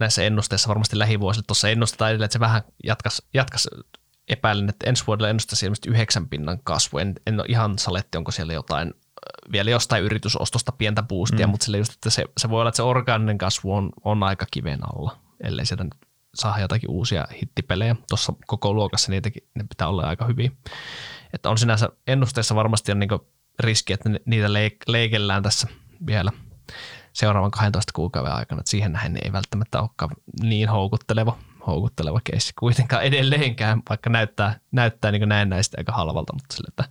[0.00, 3.68] näissä ennusteissa varmasti lähivuosille tuossa ennustetaan edelleen, että se vähän jatkas, jatkas
[4.28, 6.98] epäilen, että ensi vuodelle ennustaisi ilmeisesti yhdeksän pinnan kasvu.
[6.98, 8.94] En, en ole ihan saletti, onko siellä jotain,
[9.52, 11.50] vielä jostain yritysostosta pientä boostia, mm.
[11.50, 14.46] mutta sille just, että se, se voi olla, että se orgaaninen kasvu on, on aika
[14.50, 15.84] kiven alla, ellei sieltä
[16.34, 17.96] saa jotakin uusia hittipelejä.
[18.08, 20.50] Tuossa koko luokassa niitäkin, ne pitää olla aika hyviä.
[21.32, 23.10] Että on sinänsä ennusteessa varmasti on niin
[23.60, 24.52] riski, että niitä
[24.86, 25.68] leikellään tässä
[26.06, 26.32] vielä–
[27.18, 30.10] seuraavan 12 kuukauden aikana, että siihen nähden ei välttämättä olekaan
[30.42, 36.68] niin houkutteleva, houkutteleva keissi kuitenkaan edelleenkään, vaikka näyttää, näyttää niin näistä aika halvalta, mutta sille,
[36.68, 36.84] että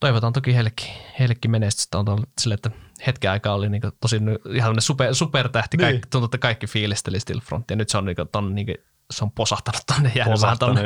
[0.00, 0.88] toivotaan toki heillekin,
[1.18, 1.98] heillekin menestystä.
[1.98, 2.70] On sille, että
[3.06, 4.20] hetken aikaa oli niin tosi
[4.54, 5.84] ihan super, supertähti, niin.
[5.84, 8.76] kaikki, tuntuu, että kaikki fiilisteli Stillfront, ja nyt se on, niin kuin, ton, niin kuin,
[9.10, 10.82] se on posahtanut tuonne jäänyt vähän tonne,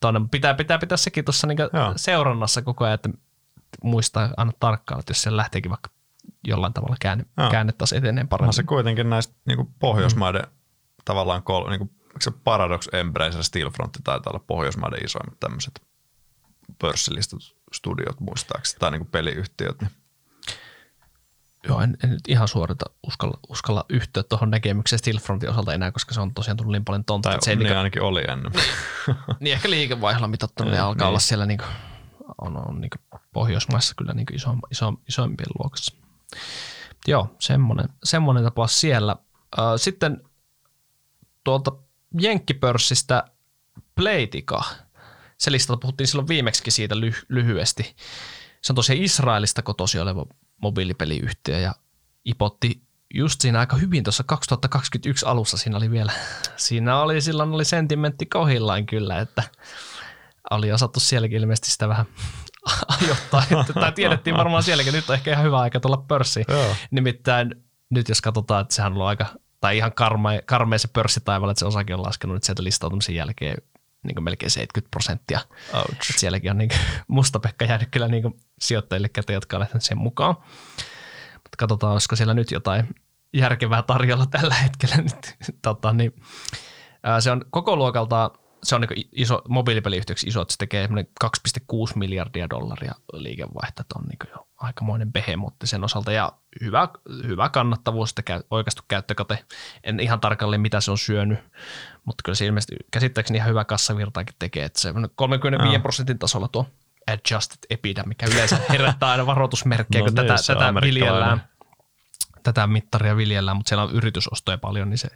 [0.00, 0.20] tonne.
[0.30, 1.58] Pitää, pitää pitää sekin tuossa niin
[1.96, 3.10] seurannassa koko ajan, että
[3.82, 5.90] muistaa aina tarkkaan, että jos siellä lähteekin vaikka
[6.44, 8.52] jollain tavalla käänne, käännettäisiin eteneen paremmin.
[8.52, 10.48] se kuitenkin näistä niin Pohjoismaiden mm.
[11.04, 15.82] tavallaan kol, niin kuin, se Paradox, Embracer, Steelfront taitaa olla Pohjoismaiden isoimmat tämmöiset
[16.78, 17.40] pörssilistat
[17.72, 19.80] studiot muistaakseni, tai niin kuin peliyhtiöt.
[19.80, 19.90] Niin.
[21.68, 26.14] Joo, en, en, nyt ihan suorita uskalla, uskalla yhtyä tuohon näkemykseen Steelfrontin osalta enää, koska
[26.14, 27.30] se on tosiaan tullut niin paljon tontta.
[27.30, 28.52] Tai se niin, niin ainakin oli ennen.
[29.40, 31.08] niin ehkä liikevaihdolla mitattuna niin alkaa niin.
[31.08, 31.68] olla siellä niin kuin,
[32.40, 35.94] on, on niin kuin Pohjoismaissa kyllä niin iso, iso, isoimpien luokassa.
[37.06, 39.16] Joo, semmoinen, semmoinen tapaus siellä.
[39.76, 40.22] Sitten
[41.44, 41.72] tuolta
[42.20, 43.24] Jenkkipörssistä
[43.94, 44.64] Playtika.
[45.38, 47.96] Se listalta puhuttiin silloin viimeksi siitä ly- lyhyesti.
[48.62, 50.26] Se on tosiaan Israelista kotosi oleva
[50.58, 51.74] mobiilipeliyhtiö ja
[52.24, 52.82] ipotti
[53.14, 56.12] just siinä aika hyvin tuossa 2021 alussa siinä oli vielä,
[56.56, 59.42] siinä oli silloin oli sentimentti kohillaan kyllä, että
[60.50, 62.06] oli osattu sielläkin ilmeisesti sitä vähän
[63.02, 63.44] ajoittaa.
[63.74, 66.46] tai tiedettiin varmaan sielläkin, nyt on ehkä ihan hyvä aika tulla pörssiin.
[66.48, 66.76] Joo.
[66.90, 67.54] Nimittäin
[67.90, 69.26] nyt jos katsotaan, että sehän on aika,
[69.60, 73.62] tai ihan karme, karmea se pörssitaivaalla, että se osake on laskenut nyt sieltä listautumisen jälkeen
[74.02, 75.40] niin kuin melkein 70 prosenttia.
[76.02, 76.70] Sielläkin on niin
[77.08, 80.36] Musta-Pekka jäänyt kyllä niin sijoittajille käteen, jotka on lähtenyt sen mukaan.
[81.34, 82.94] Mutta katsotaan, olisiko siellä nyt jotain
[83.32, 84.96] järkevää tarjolla tällä hetkellä.
[85.02, 86.14] Nyt, tota, niin,
[87.02, 88.30] ää, se on koko luokalta
[88.62, 90.88] se on niin iso, mobiilipeliyhteyksi iso, että se tekee
[91.24, 96.88] 2,6 miljardia dollaria liikevaihto, että on niin jo aikamoinen behemotti sen osalta ja hyvä,
[97.26, 99.44] hyvä kannattavuus, että käy, oikeastu käyttökate.
[99.84, 101.38] En ihan tarkalleen mitä se on syönyt,
[102.04, 105.82] mutta kyllä se ilmeisesti käsittääkseni ihan hyvä kassavirtaakin tekee, että se 35 no.
[105.82, 106.66] prosentin tasolla tuo
[107.06, 111.42] adjusted EBITDA, mikä yleensä herättää aina varoitusmerkkejä, no kun niin, tätä, tätä viljellään,
[112.42, 115.08] tätä mittaria viljellään, mutta siellä on yritysostoja paljon, niin se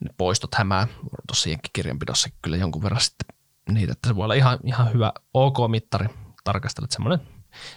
[0.00, 0.86] ne poistot hämää
[1.26, 3.36] tuossa jenkkikirjanpidossa kyllä jonkun verran sitten
[3.70, 6.08] niitä, että se voi olla ihan, ihan hyvä OK-mittari
[6.44, 7.20] tarkastella, semmoinen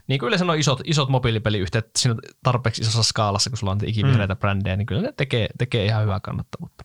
[0.07, 4.33] niin kuin yleensä on isot, isot mobiilipeliyhtiöt siinä tarpeeksi isossa skaalassa, kun sulla on ikivihreitä
[4.33, 4.39] mm.
[4.39, 6.83] brändejä, niin kyllä ne tekee, tekee ihan hyvää kannattavuutta.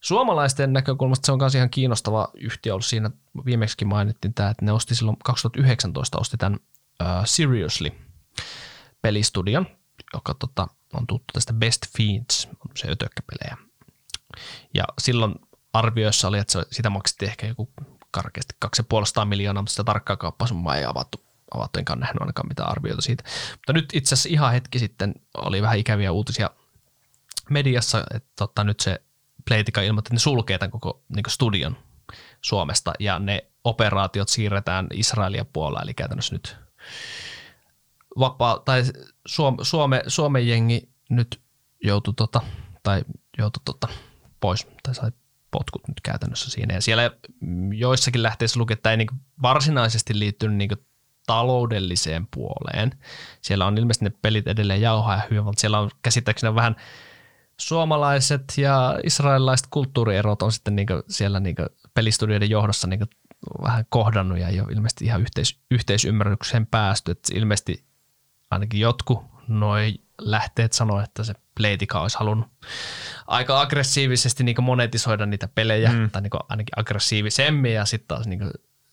[0.00, 3.10] Suomalaisten näkökulmasta se on myös ihan kiinnostava yhtiö ollut siinä,
[3.44, 6.58] viimeksi mainittiin tämä, että ne osti silloin 2019 osti tämän
[7.02, 7.90] uh, Seriously
[9.02, 9.66] pelistudion,
[10.12, 13.69] joka tota, on tuttu tästä Best Fiends, on se ötökkäpelejä
[14.74, 15.34] ja silloin
[15.72, 17.72] arvioissa oli, että sitä maksettiin ehkä joku
[18.10, 23.02] karkeasti 250 miljoonaa, mutta sitä tarkkaa kauppasummaa ei avattu, avattu, enkä nähnyt ainakaan mitään arvioita
[23.02, 23.24] siitä.
[23.52, 26.50] Mutta nyt itse asiassa ihan hetki sitten oli vähän ikäviä uutisia
[27.50, 29.02] mediassa, että tota, nyt se
[29.48, 31.76] Playtika ilmoitti, että ne sulkee tämän koko niin studion
[32.42, 36.56] Suomesta ja ne operaatiot siirretään Israelia puolella, eli käytännössä nyt
[38.18, 38.82] vapaa, tai
[39.26, 41.40] Suom, Suome, Suomen jengi nyt
[41.84, 42.40] joutui, tota,
[42.82, 43.04] tai
[43.38, 43.88] joutui tota,
[44.40, 45.10] pois, tai sai
[45.50, 46.74] potkut nyt käytännössä siinä.
[46.74, 47.10] Ja siellä
[47.74, 49.08] joissakin lähteissä luki, että ei niin
[49.42, 50.70] varsinaisesti liittynyt niin
[51.26, 52.92] taloudelliseen puoleen.
[53.40, 56.76] Siellä on ilmeisesti ne pelit edelleen jauhaa ja hyvin, mutta siellä on käsittääkseni vähän
[57.60, 61.56] suomalaiset ja israelilaiset kulttuurierot on sitten niin siellä niin
[61.94, 63.00] pelistudioiden johdossa niin
[63.62, 67.10] vähän kohdannut ja ei ole ilmeisesti ihan yhteis- yhteisymmärrykseen päästy.
[67.10, 67.84] Että ilmeisesti
[68.50, 72.48] ainakin jotkut noin lähteet sanoa, että se Playtika olisi halunnut
[73.26, 76.10] aika aggressiivisesti niin monetisoida niitä pelejä, mm.
[76.10, 78.50] tai niin ainakin aggressiivisemmin, ja sitten taas niin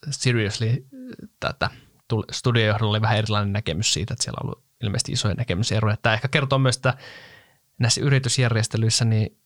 [0.09, 0.85] seriously
[1.39, 1.69] tätä
[2.31, 5.97] studiojohdolla oli vähän erilainen näkemys siitä, että siellä on ollut ilmeisesti isoja näkemyseroja.
[6.01, 6.93] Tämä ehkä kertoo myös, että
[7.79, 9.37] näissä yritysjärjestelyissä niin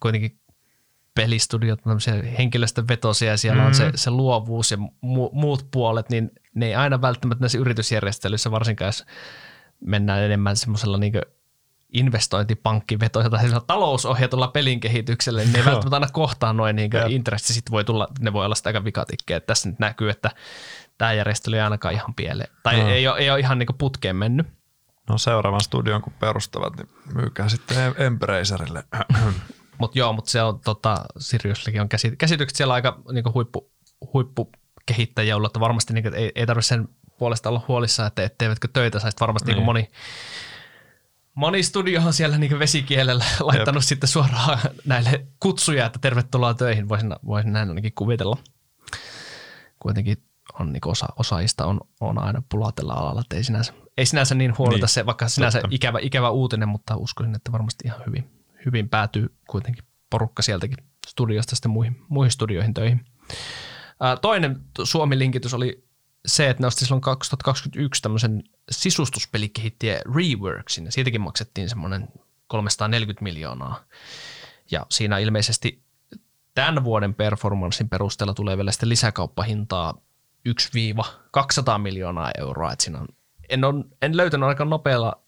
[0.00, 0.38] kuitenkin
[1.14, 1.98] pelistudiot on
[2.38, 3.66] henkilöstövetosia ja siellä mm.
[3.66, 3.92] on se, mm.
[3.94, 9.04] se luovuus ja mu, muut puolet, niin ne ei aina välttämättä näissä yritysjärjestelyissä, varsinkaan jos
[9.80, 11.12] mennään enemmän semmoisella niin
[11.92, 17.72] investointipankkivetoisella tai talousohjatulla pelin kehityksellä, niin ne ei välttämättä aina kohtaa noin niin intressi, sitten
[17.72, 19.40] voi tulla, ne voi olla sitä aika vikatikkeja.
[19.40, 20.30] Tässä nyt näkyy, että
[20.98, 22.88] tämä järjestely ei ainakaan ihan pieleen, tai no.
[22.88, 24.46] ei, ole, ei ole ihan niin putkeen mennyt.
[25.08, 28.84] No seuraavan studion kun perustavat, niin myykää sitten Embracerille.
[29.78, 33.70] Mutta joo, mutta se on tota, Siriuslikin on käsit- käsitykset siellä aika niin huippu,
[34.12, 36.88] huippukehittäjiä ollut, että varmasti niin kuin, ei, ei tarvitse sen
[37.18, 39.56] puolesta olla huolissaan, että etteivätkö töitä saisi varmasti niin.
[39.56, 39.90] Niin moni,
[41.34, 43.88] moni studio on siellä niin vesikielellä laittanut Jep.
[43.88, 48.36] sitten suoraan näille kutsuja, että tervetuloa töihin, voisin, voisin näin ainakin kuvitella.
[49.80, 50.16] Kuitenkin
[50.60, 54.34] on niin osa, osaajista on, on aina pulaa tällä alalla, että ei sinänsä, ei sinänsä
[54.34, 54.88] niin huolita niin.
[54.88, 58.30] se, vaikka sinänsä ikävä, ikävä uutinen, mutta uskoisin, että varmasti ihan hyvin,
[58.66, 60.76] hyvin päätyy kuitenkin porukka sieltäkin
[61.08, 63.04] studiosta sitten muihin, muihin studioihin töihin.
[64.22, 65.83] Toinen Suomi-linkitys oli
[66.26, 72.08] se, että ne osti silloin 2021 tämmöisen sisustuspelikehittäjä Reworksin, ja siitäkin maksettiin semmoinen
[72.46, 73.84] 340 miljoonaa.
[74.70, 75.82] Ja siinä ilmeisesti
[76.54, 79.94] tämän vuoden performanssin perusteella tulee vielä sitten lisäkauppahintaa
[80.48, 80.52] 1-200
[81.78, 82.72] miljoonaa euroa.
[82.72, 83.08] Et siinä on,
[83.48, 85.24] en, on, en löytänyt aika nopealla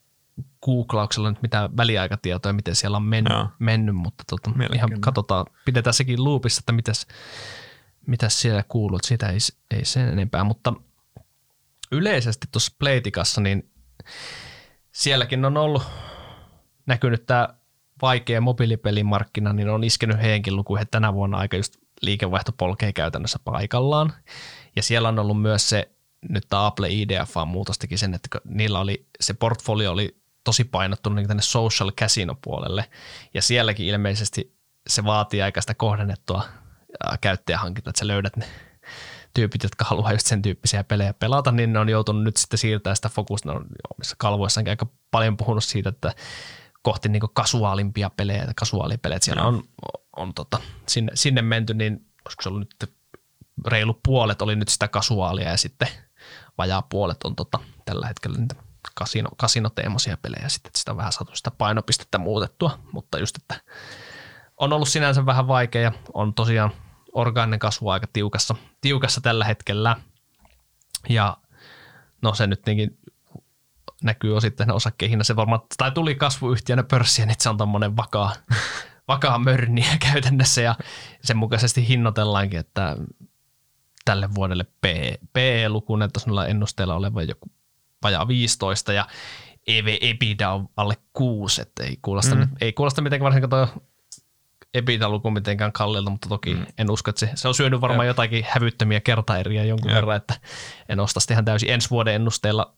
[0.64, 6.24] googlauksella nyt mitään väliaikatietoja, miten siellä on mennyt, mennyt mutta tota, ihan katsotaan, pidetään sekin
[6.24, 7.06] loopissa, että mitäs,
[8.06, 9.38] mitäs siellä kuuluu, sitä ei,
[9.70, 10.72] ei sen enempää, mutta
[11.92, 13.70] yleisesti tuossa Playtikassa, niin
[14.92, 15.82] sielläkin on ollut
[16.86, 17.48] näkynyt tämä
[18.02, 24.12] vaikea mobiilipelimarkkina, niin on iskenyt heidänkin lukuihin tänä vuonna aika just liikevaihto polkee käytännössä paikallaan.
[24.76, 25.90] Ja siellä on ollut myös se,
[26.28, 31.28] nyt tämä Apple IDF muutostikin sen, että niillä oli, se portfolio oli tosi painottunut niin
[31.28, 32.90] tänne social casino puolelle.
[33.34, 34.56] Ja sielläkin ilmeisesti
[34.86, 36.42] se vaatii aika sitä kohdennettua
[37.20, 38.46] käyttäjähankintaa, että sä löydät ne
[39.36, 42.96] tyypit, jotka haluaa just sen tyyppisiä pelejä pelata, niin ne on joutunut nyt sitten siirtämään
[42.96, 43.48] sitä fokusta.
[43.48, 43.66] Ne on
[43.96, 46.14] omissa kalvoissaankin aika paljon puhunut siitä, että
[46.82, 49.18] kohti niin kasuaalimpia pelejä, kasuaalipelejä.
[49.22, 49.62] Siellä on,
[50.16, 52.94] on tota, sinne, sinne menty, niin olisiko se ollut nyt
[53.66, 55.88] reilu puolet oli nyt sitä kasuaalia ja sitten
[56.58, 58.54] vajaa puolet on tota, tällä hetkellä niitä
[58.94, 63.60] kasino, kasinoteemaisia pelejä sitten, että sitä on vähän saatu sitä painopistettä muutettua, mutta just, että
[64.56, 66.70] on ollut sinänsä vähän vaikea ja on tosiaan
[67.16, 69.96] orgaaninen kasvu aika tiukassa, tiukassa tällä hetkellä.
[71.08, 71.36] Ja
[72.22, 72.98] no se nyt tietenkin
[74.02, 75.24] näkyy osittain osakkeihin.
[75.24, 78.32] Se varmaan, tai tuli kasvuyhtiönä pörssiä, niin se on tämmöinen vakaa,
[79.08, 80.74] vakaa mörniä käytännössä ja
[81.22, 82.96] sen mukaisesti hinnoitellaankin, että
[84.04, 84.66] tälle vuodelle
[85.32, 87.50] PE-luku näyttäisi noilla ennusteilla olevan joku
[88.02, 89.06] vajaa 15 ja
[89.66, 92.48] EV EBITDA on alle 6, että ei kuulosta, mm.
[92.60, 93.82] ei kuulosta mitenkään varsinkaan tuo
[94.74, 96.66] EBITDA-luku mitenkään kalliilta, mutta toki mm.
[96.78, 98.10] en usko, että se, se on syönyt varmaan ja.
[98.10, 99.94] jotakin hävyttömiä kertaeriä jonkun ja.
[99.94, 100.34] verran, että
[100.88, 102.74] en osta sitä ihan täysin ensi vuoden ennusteella,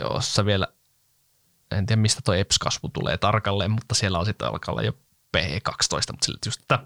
[0.00, 0.66] jossa vielä,
[1.70, 4.92] en tiedä mistä tuo EPS-kasvu tulee tarkalleen, mutta siellä on sitten alkaa olla jo
[5.36, 6.78] P12, mutta sille just, että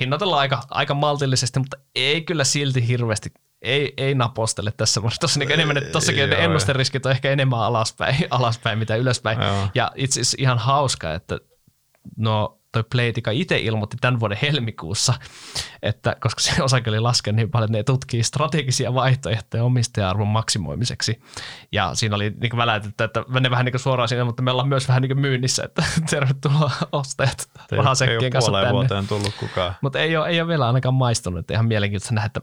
[0.00, 5.00] hinnoitellaan aika, aika maltillisesti, mutta ei kyllä silti hirveästi ei, ei napostele tässä.
[5.20, 9.42] Tuossa niin enemmän, että tossakin ne ennusteriskit on ehkä enemmän alaspäin, alaspäin mitä ylöspäin.
[9.42, 9.68] Joo.
[9.74, 11.38] Ja itse asiassa ihan hauska, että
[12.16, 15.14] no toi Playtika itse ilmoitti tämän vuoden helmikuussa,
[15.82, 21.22] että koska se osake oli laskenut niin paljon, että ne tutkii strategisia vaihtoehtoja omistaja-arvon maksimoimiseksi.
[21.72, 24.88] Ja siinä oli niin väläytetty, että ne vähän niin suoraan siinä, mutta me ollaan myös
[24.88, 28.72] vähän niin myynnissä, että tervetuloa ostajat rahasekkien kanssa tänne.
[28.72, 29.74] vuoteen tullut kukaan.
[29.80, 32.40] Mutta ei ole, ei ole vielä ainakaan maistunut, että ihan mielenkiintoista nähdä, että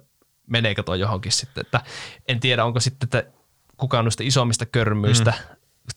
[0.47, 1.61] meneekö tuo johonkin sitten.
[1.61, 1.81] Että
[2.27, 3.31] en tiedä, onko sitten, että
[3.77, 5.33] kukaan noista isommista körmyistä,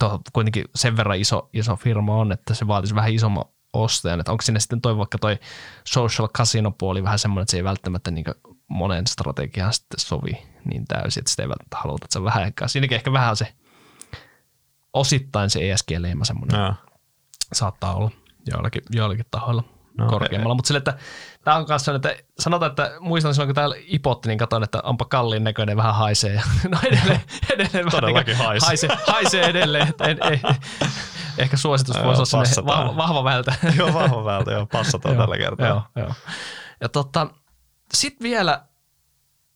[0.03, 0.09] mm.
[0.33, 4.43] kuitenkin sen verran iso, iso firma on, että se vaatisi vähän isomman ostajan, että onko
[4.43, 5.39] sinne sitten toi vaikka toi
[5.85, 8.25] social casino puoli vähän semmoinen, että se ei välttämättä niin
[8.69, 12.43] monen strategiaan sitten sovi niin täysin, että sitä ei välttämättä haluta, että se on vähän
[12.43, 12.69] aikaa.
[12.69, 13.53] Siinäkin ehkä vähän se
[14.93, 16.75] osittain se ESG-leima semmoinen no.
[17.53, 18.11] saattaa olla
[18.47, 19.65] joillakin, joillakin tahoilla
[19.99, 20.55] no, korkeammalla.
[20.55, 20.99] Mutta sille, että
[21.45, 25.05] tämä on kanssa että sanotaan, että muistan silloin, kun täällä ipotti, niin katsoin, että onpa
[25.05, 26.43] kalliin näköinen, vähän haisee.
[26.69, 27.21] No edelleen,
[27.55, 28.67] edelleen Todellakin vähän haisee.
[28.67, 28.91] haisee.
[29.07, 29.89] Haisee edelleen.
[29.89, 30.41] Että en, ei,
[31.39, 33.55] ehkä suositus voisi olla vahva, vahva vältä.
[33.79, 35.69] joo, vahva vältä, joo, passataan tällä kertaa.
[35.69, 36.15] Joo, joo.
[36.81, 37.27] Ja tota,
[37.95, 38.65] sitten vielä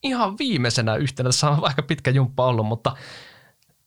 [0.03, 2.97] ihan viimeisenä yhtenä, tässä on aika pitkä jumppa ollut, mutta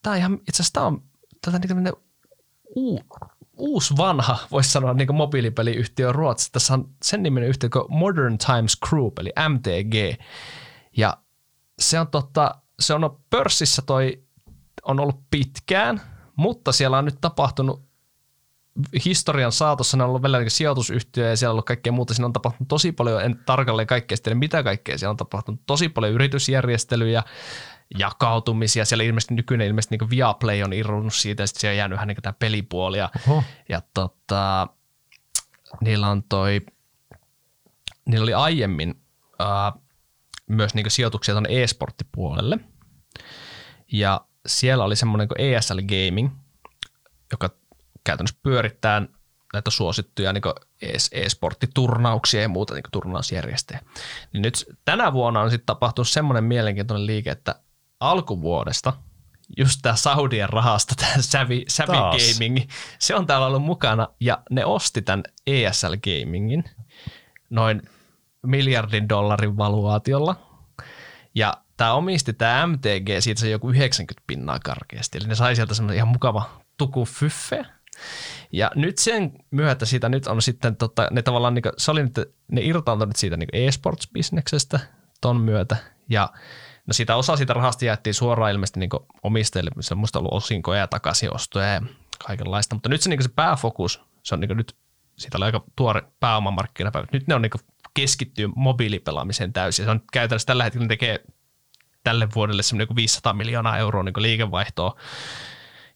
[0.03, 1.01] tämä ihan, itse asiassa tämä on
[1.41, 1.93] tätä niin
[3.57, 6.51] uusi vanha, voisi sanoa, niin mobiilipeliyhtiö Ruotsissa.
[6.51, 10.21] Tässä on sen niminen yhtiö kuin Modern Times Group, eli MTG.
[10.97, 11.17] Ja
[11.79, 14.23] se on, totta, se on pörssissä toi,
[14.83, 16.01] on ollut pitkään,
[16.35, 17.87] mutta siellä on nyt tapahtunut
[19.05, 22.13] historian saatossa, ne on ollut niin sijoitusyhtiö ja siellä on ollut kaikkea muuta.
[22.13, 24.97] Siinä on tapahtunut tosi paljon, en tarkalleen kaikkea mitä kaikkea.
[24.97, 27.23] Siellä on tapahtunut tosi paljon yritysjärjestelyjä,
[27.99, 28.85] jakautumisia.
[28.85, 32.07] Siellä ilmeisesti nykyinen ilmeisesti niin Viaplay on irronnut siitä ja sitten siellä on jäänyt vähän
[32.07, 32.97] niin tämä pelipuoli.
[32.97, 33.09] Ja,
[33.69, 34.67] ja tota,
[35.81, 36.61] niillä on toi,
[38.05, 39.01] niillä oli aiemmin
[39.41, 39.81] uh,
[40.47, 42.59] myös niin sijoituksia tuonne e-sporttipuolelle.
[43.91, 46.29] Ja siellä oli semmoinen kuin ESL Gaming,
[47.31, 47.49] joka
[48.03, 49.01] käytännössä pyörittää
[49.53, 50.43] näitä suosittuja niin
[51.11, 53.79] e-sporttiturnauksia ja muuta niin turnausjärjestäjä.
[54.33, 57.55] Niin nyt tänä vuonna on sitten tapahtunut semmoinen mielenkiintoinen liike, että
[57.99, 58.93] alkuvuodesta
[59.57, 62.57] just tämä Saudien rahasta, tämä Savvy, Savvy Gaming,
[62.99, 66.63] se on täällä ollut mukana ja ne osti tämän ESL Gamingin
[67.49, 67.81] noin
[68.43, 70.35] miljardin dollarin valuaatiolla.
[71.35, 75.73] Ja tämä omisti tämä MTG, siitä se joku 90 pinnaa karkeasti, eli ne sai sieltä
[75.73, 77.65] semmoinen ihan mukava tuku fyffe.
[78.51, 82.03] Ja nyt sen myötä siitä nyt on sitten, tota, ne tavallaan, niin kuin, se oli
[82.03, 82.19] nyt,
[82.51, 84.79] ne irtaantunut siitä niin e-sports-bisneksestä
[85.21, 85.77] ton myötä,
[86.09, 86.29] ja
[86.87, 88.89] No siitä osa siitä rahasta jaettiin suoraan ilmeisesti niin
[89.23, 91.81] omistajille, missä on musta ollut osinkoja ja takaisinostoja ja
[92.27, 92.75] kaikenlaista.
[92.75, 94.75] Mutta nyt se, niin se pääfokus, se on niin nyt,
[95.17, 97.07] siitä oli aika tuore pääomamarkkinapäivä.
[97.11, 97.51] Nyt ne on niin
[97.93, 99.85] keskittyy mobiilipelaamiseen täysin.
[99.85, 101.23] Se on käytännössä tällä hetkellä tekee
[102.03, 104.95] tälle vuodelle semmoinen 500 miljoonaa euroa niin liikevaihtoa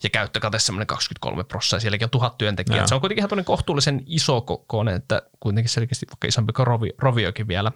[0.03, 2.88] ja käyttökate semmoinen 23 prosenttia, sielläkin on tuhat työntekijää.
[2.88, 7.48] Se on kuitenkin ihan kohtuullisen iso kokoinen, että kuitenkin selkeästi vaikka isompi kuin Rovi, Roviokin
[7.48, 7.72] vielä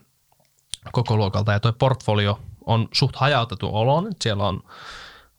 [0.92, 1.52] koko luokalta.
[1.52, 4.12] Ja tuo portfolio on suht hajautettu olon.
[4.22, 4.64] Siellä on,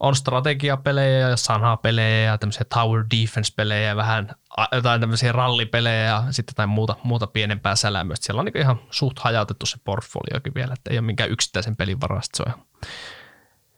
[0.00, 4.30] on strategiapelejä ja sanapelejä ja tämmöisiä tower defense-pelejä ja vähän
[4.72, 8.26] jotain tämmöisiä rallipelejä ja sitten jotain muuta, muuta pienempää sälämöistä.
[8.26, 12.00] Siellä on niin ihan suht hajautettu se portfoliokin vielä, että ei ole minkään yksittäisen pelin
[12.00, 12.36] varasta.
[12.36, 12.64] Se on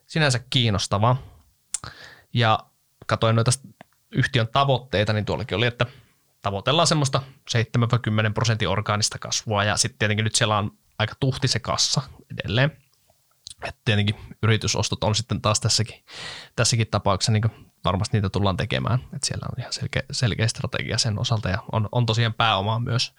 [0.07, 1.15] sinänsä kiinnostava.
[2.33, 2.59] Ja
[3.05, 3.51] katsoin noita
[4.11, 5.85] yhtiön tavoitteita, niin tuollakin oli, että
[6.41, 7.21] tavoitellaan semmoista
[7.51, 12.01] 7-10 prosentin orgaanista kasvua ja sitten tietenkin nyt siellä on aika tuhti se kassa
[12.33, 12.77] edelleen.
[13.67, 16.03] Et tietenkin yritysostot on sitten taas tässäkin,
[16.55, 18.99] tässäkin tapauksessa niin varmasti niitä tullaan tekemään.
[19.13, 23.13] Et siellä on ihan selkeä, selkeä strategia sen osalta ja on, on tosiaan pääomaa myös.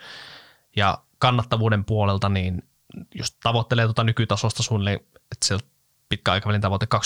[0.76, 2.62] Ja kannattavuuden puolelta niin
[3.14, 5.00] just tavoittelee tuota nykytasosta suunnilleen,
[5.32, 5.64] että sieltä
[6.08, 6.98] pitkä aikavälin tavoite 23-25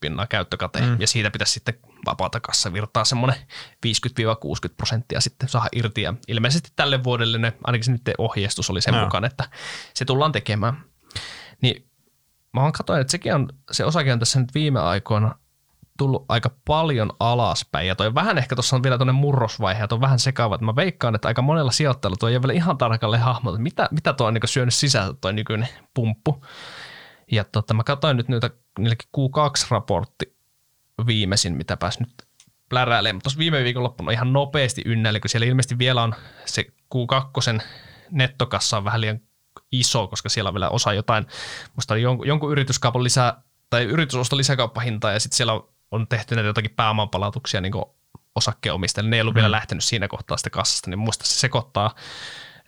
[0.00, 1.00] pinnaa käyttökate, mm.
[1.00, 1.74] ja siitä pitäisi sitten
[2.06, 3.38] vapaata kassavirtaa semmoinen
[3.86, 8.80] 50-60 prosenttia sitten saada irti, ja ilmeisesti tälle vuodelle ne, ainakin se nyt ohjeistus oli
[8.80, 9.00] sen no.
[9.00, 9.50] mukaan, että
[9.94, 10.84] se tullaan tekemään.
[11.62, 11.89] Niin
[12.52, 15.34] mä oon katsoin, että sekin on, se osake on tässä nyt viime aikoina
[15.98, 17.88] tullut aika paljon alaspäin.
[17.88, 20.54] Ja toi vähän ehkä tuossa on vielä tuonne murrosvaihe, että on vähän sekaava.
[20.54, 23.88] Että mä veikkaan, että aika monella sijoittajalla tuo ei ole vielä ihan tarkalleen hahmota, mitä,
[23.90, 26.44] mitä tuo on niin syönyt sisältä tuo nykyinen pumppu.
[27.32, 28.50] Ja tota, mä katsoin nyt niitä
[29.18, 30.36] Q2-raportti
[31.06, 32.12] viimeisin, mitä pääs nyt
[32.68, 33.16] pläräilemään.
[33.16, 36.14] Mutta tuossa viime viikonloppuna ihan nopeasti ynnäili, kun siellä ilmeisesti vielä on
[36.44, 36.64] se
[36.94, 37.62] Q2
[38.10, 39.20] nettokassa on vähän liian
[39.72, 41.26] iso, koska siellä on vielä osa jotain,
[41.76, 46.34] musta oli jonkun, jonkun yrityskaupan lisää, tai yritysosto lisäkauppahintaa, ja sitten siellä on, on tehty
[46.34, 47.72] näitä jotakin pääomanpalautuksia niin
[48.34, 49.10] osakkeenomistajille.
[49.10, 49.36] Ne ei ollut mm.
[49.36, 51.94] vielä lähtenyt siinä kohtaa sitä kassasta, niin muista se sekoittaa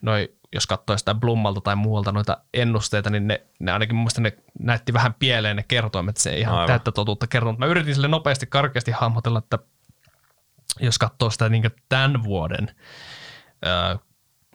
[0.02, 4.20] noin, jos katsoo sitä Blummalta tai muualta noita ennusteita, niin ne, ne ainakin mun mielestä
[4.20, 6.66] ne näytti vähän pieleen ne kertoimet, että se ei ihan Aivan.
[6.66, 7.58] täyttä totuutta kertonut.
[7.58, 9.58] Mä yritin sille nopeasti karkeasti hahmotella, että
[10.80, 12.74] jos katsoo sitä niin tämän vuoden
[13.62, 13.98] ää,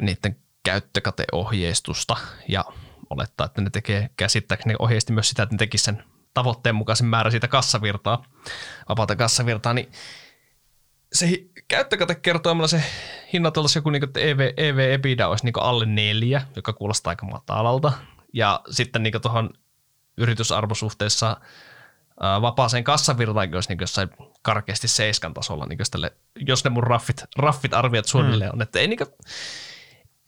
[0.01, 0.37] niiden
[0.67, 2.65] käyttökateohjeistusta ja
[3.09, 7.31] olettaa, että ne tekee käsittääkseni ohjeisti myös sitä, että ne tekisivät sen tavoitteen mukaisen määrän
[7.31, 8.25] siitä kassavirtaa,
[8.89, 9.91] vapaata kassavirtaa, niin
[11.13, 12.83] se käyttökate kertoimella se
[13.33, 17.25] hinnat olisi joku niin kuin, EV, EV EBITDA olisi niin alle neljä, joka kuulostaa aika
[17.25, 17.91] matalalta.
[18.33, 19.49] Ja sitten niin tuohon
[20.17, 21.37] yritysarvosuhteessa
[22.41, 24.09] vapaaseen kassavirtaan, jos niin jossain
[24.41, 28.53] karkeasti seiskan tasolla, niin tälle, jos ne mun raffit, raffit arviot suunnilleen mm.
[28.53, 29.09] on, että ei, niin kuin,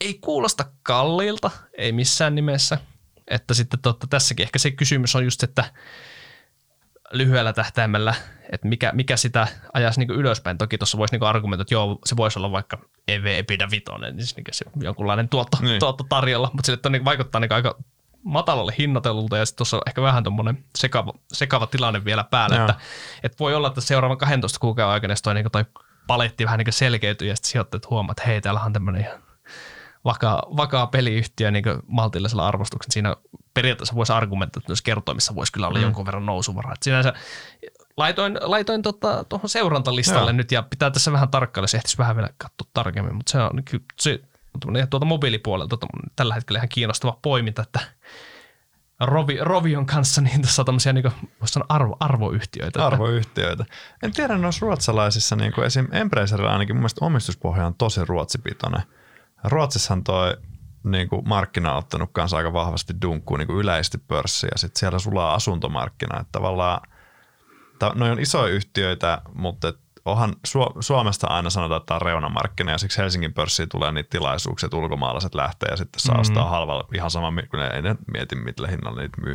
[0.01, 2.77] ei kuulosta kalliilta, ei missään nimessä,
[3.27, 5.63] että sitten totta, tässäkin ehkä se kysymys on just, että
[7.11, 8.13] lyhyellä tähtäimellä,
[8.51, 10.57] että mikä, mikä sitä ajaisi niin ylöspäin.
[10.57, 14.27] Toki tuossa voisi niin argumentoida, että joo, se voisi olla vaikka EV Epidä Vitoinen, niin
[14.35, 15.79] niin se jonkunlainen tuotto, niin.
[15.79, 17.75] tuotto tarjolla, mutta sille niin vaikuttaa niin aika
[18.23, 22.75] matalalle hinnoitelulta ja sitten tuossa on ehkä vähän tuommoinen sekava, sekava tilanne vielä päällä, että,
[23.23, 25.65] että, voi olla, että seuraavan 12 kuukauden aikana toi, niin toi
[26.07, 29.28] paletti vähän niin selkeytyy ja sitten sijoittajat huomaa, että hei, täällä on tämmöinen ihan
[30.05, 32.93] vakaa, vakaa peliyhtiö niin maltillisella arvostuksella.
[32.93, 33.15] Siinä
[33.53, 35.83] periaatteessa voisi argumentoida, että myös kertoimissa voisi kyllä olla mm.
[35.83, 36.73] jonkun verran nousuvaraa.
[36.73, 37.13] Et sinänsä
[37.97, 40.37] laitoin, laitoin tota, tuohon seurantalistalle Joo.
[40.37, 43.63] nyt ja pitää tässä vähän tarkkailla, se ehtisi vähän vielä katsoa tarkemmin, mutta se on
[43.65, 44.19] kyllä se,
[44.89, 45.77] tuolta mobiilipuolelta
[46.15, 47.79] tällä hetkellä ihan kiinnostava poiminta, että
[48.99, 51.11] Rovi, Rovion kanssa niin tässä on tämmöisiä niin
[51.45, 52.85] sanoa arvo, arvoyhtiöitä.
[52.85, 53.65] Arvoyhtiöitä.
[54.03, 55.87] En tiedä noissa ruotsalaisissa, niin kuin esim.
[55.91, 58.81] Embracerilla ainakin mun mielestä omistuspohja on tosi ruotsipitoinen.
[59.43, 60.37] Ruotsissahan toi
[60.83, 64.51] niin kuin markkina on ottanut kanssa aika vahvasti dunkkuun niin kuin yleisesti pörssiä.
[64.55, 66.19] Sitten siellä sulaa asuntomarkkina.
[66.19, 66.81] Että tavallaan,
[67.95, 69.73] noin on isoja yhtiöitä, mutta
[70.05, 70.35] onhan
[70.79, 74.77] Suomesta aina sanotaan, että tämä on reunamarkkina ja siksi Helsingin pörssiin tulee niitä tilaisuuksia, että
[74.77, 76.51] ulkomaalaiset lähtee ja sitten saa ostaa mm-hmm.
[76.51, 79.33] halvalla ihan sama, kun ne ei ne mieti, millä hinnalla niitä myy.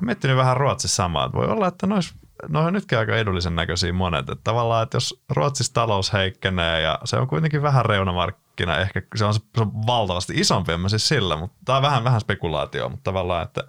[0.00, 2.14] Mä miettinyt vähän Ruotsissa samaa, että voi olla, että nois,
[2.48, 4.30] noi on nytkin aika edullisen näköisiä monet.
[4.30, 9.24] Että tavallaan, että jos Ruotsissa talous heikkenee ja se on kuitenkin vähän reunamarkkina, ehkä se
[9.24, 12.88] on, se on valtavasti isompi, en mä siis sillä, mutta tämä on vähän, vähän spekulaatio,
[12.88, 13.64] mutta tavallaan, että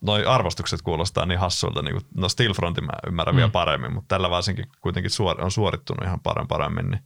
[0.00, 3.36] noi arvostukset kuulostaa niin hassulta, niin kuin, no Stillfrontin mä ymmärrän mm.
[3.36, 7.00] vielä paremmin, mutta tällä varsinkin kuitenkin suor, on suorittunut ihan paremmin, paremmin, niin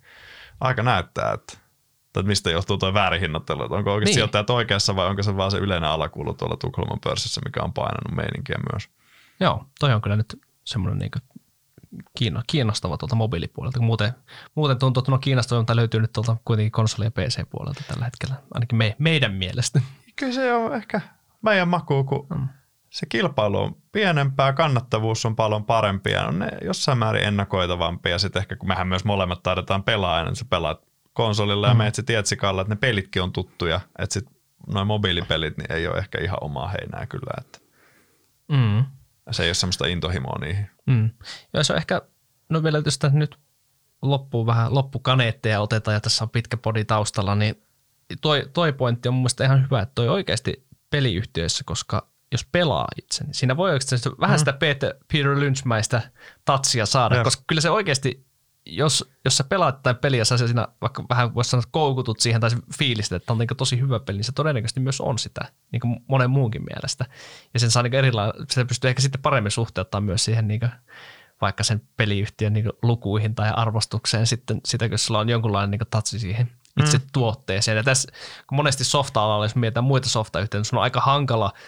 [0.60, 1.58] aika näyttää, että,
[2.06, 4.14] että mistä johtuu tuo väärin hinnoittelu, että onko oikeasti niin.
[4.14, 8.16] sijoittajat oikeassa vai onko se vaan se yleinen alakuulu tuolla Tukholman pörssissä, mikä on painanut
[8.16, 8.88] meininkiä myös.
[9.40, 10.40] Joo, toi on kyllä nyt
[10.70, 13.80] semmoinen niin kiinnostava tuolta mobiilipuolelta.
[13.80, 14.12] Muuten,
[14.54, 18.78] muuten tuntuu, että no kiinnostavalta löytyy nyt tuolta kuitenkin konsoli- ja PC-puolelta tällä hetkellä, ainakin
[18.78, 19.80] me, meidän mielestä.
[20.16, 21.00] Kyllä se on ehkä
[21.42, 22.48] meidän maku, kun mm
[22.90, 28.18] se kilpailu on pienempää, kannattavuus on paljon parempi ja on ne jossain määrin ennakoitavampia.
[28.18, 30.80] Sitten ehkä kun mehän myös molemmat taidetaan pelaa niin sä pelaat
[31.12, 31.70] konsolilla mm.
[31.70, 33.80] ja meet sitten että ne pelitkin on tuttuja.
[33.98, 34.36] Että sitten
[34.74, 37.34] noin mobiilipelit niin ei ole ehkä ihan omaa heinää kyllä.
[37.40, 37.58] Että
[38.48, 38.84] mm.
[39.30, 40.70] Se ei ole semmoista intohimoa niihin.
[40.86, 41.10] Mm.
[41.52, 42.02] Ja se on ehkä,
[42.48, 43.38] no vielä jos nyt
[44.02, 47.62] loppuu vähän loppukaneetteja otetaan ja tässä on pitkä podi taustalla, niin
[48.20, 52.88] toi, toi pointti on mun mielestä ihan hyvä, että toi oikeasti peliyhtiöissä, koska jos pelaa
[53.02, 54.38] itse, niin siinä voi oikeasti vähän mm.
[54.38, 56.02] sitä Peter, Peter Lynchmäistä
[56.44, 57.24] tatsia saada, ja.
[57.24, 58.26] koska kyllä se oikeasti,
[58.70, 62.50] jos, jos sä pelaat tai peliä, sä siinä vaikka vähän voisi sanoa, koukutut siihen tai
[62.78, 65.40] fiilistä, että on niin tosi hyvä peli, niin se todennäköisesti myös on sitä,
[65.72, 67.06] niin kuin monen muunkin mielestä.
[67.54, 70.70] Ja sen saa niin erilainen, se pystyy ehkä sitten paremmin suhteuttaa myös siihen niin kuin,
[71.40, 76.18] vaikka sen peliyhtiön niin lukuihin tai arvostukseen sitten sitä, kun sulla on jonkunlainen niin tatsi
[76.18, 76.50] siihen
[76.80, 77.04] itse mm.
[77.12, 77.76] tuotteeseen.
[77.76, 78.12] Ja tässä,
[78.46, 81.52] kun monesti softa-alalla, jos mietitään muita softayhtiöitä, niin on aika hankala–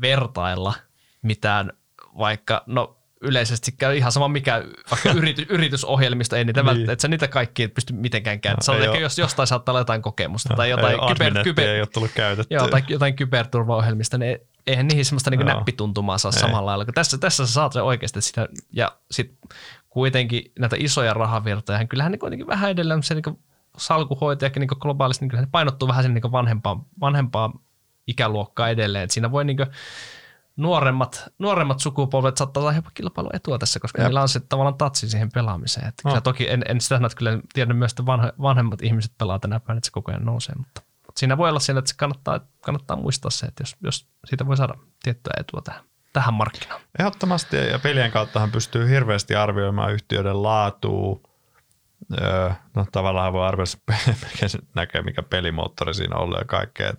[0.00, 0.74] vertailla
[1.22, 1.72] mitään
[2.18, 6.90] vaikka, no yleisesti käy ihan sama mikä vaikka yrity, yritysohjelmista, ei niitä niin.
[6.90, 8.86] että sä niitä kaikki pysty mitenkään kääntämään.
[8.86, 12.10] No, jos jostain saattaa olla jotain kokemusta tai jotain, ei, kyber, kyber, ei ole tullut
[12.14, 12.58] käytettyä.
[12.58, 16.40] Joo, tai jotain kyberturvaohjelmista, niin eihän niihin semmoista niin näppituntumaa saa ei.
[16.40, 16.84] samalla lailla.
[16.84, 19.38] Tässä, tässä sä saat se oikeasti sitä, ja sitten
[19.88, 23.38] kuitenkin näitä isoja rahavirtoja, kyllähän ne kuitenkin vähän edelleen se niin
[23.76, 27.52] salkuhoitajakin niin globaalisti, niin ne painottuu vähän sen niin vanhempaan, vanhempaan
[28.06, 29.04] ikäluokkaa edelleen.
[29.04, 29.58] Et siinä voi niin
[30.60, 34.06] nuoremmat, nuoremmat sukupolvet saattaa olla jopa kilpailuetua tässä, koska Jep.
[34.08, 35.88] niillä on se tavallaan tatsi siihen pelaamiseen.
[35.88, 36.22] Et oh.
[36.22, 39.78] toki en, en sitä että kyllä tiedän myös, että vanha, vanhemmat ihmiset pelaa tänä päivänä,
[39.78, 40.82] että se koko ajan nousee, mutta
[41.16, 44.56] siinä voi olla siellä, että se kannattaa, kannattaa muistaa se, että jos, jos siitä voi
[44.56, 45.82] saada tiettyä etua tähän,
[46.12, 46.80] tähän markkinaan.
[46.98, 51.20] Ehdottomasti ja pelien kauttahan pystyy hirveästi arvioimaan yhtiöiden laatua,
[52.22, 53.46] Öö, no tavallaan voi
[54.32, 56.92] mikä näkee, mikä pelimoottori siinä on ollut ja kaikkea.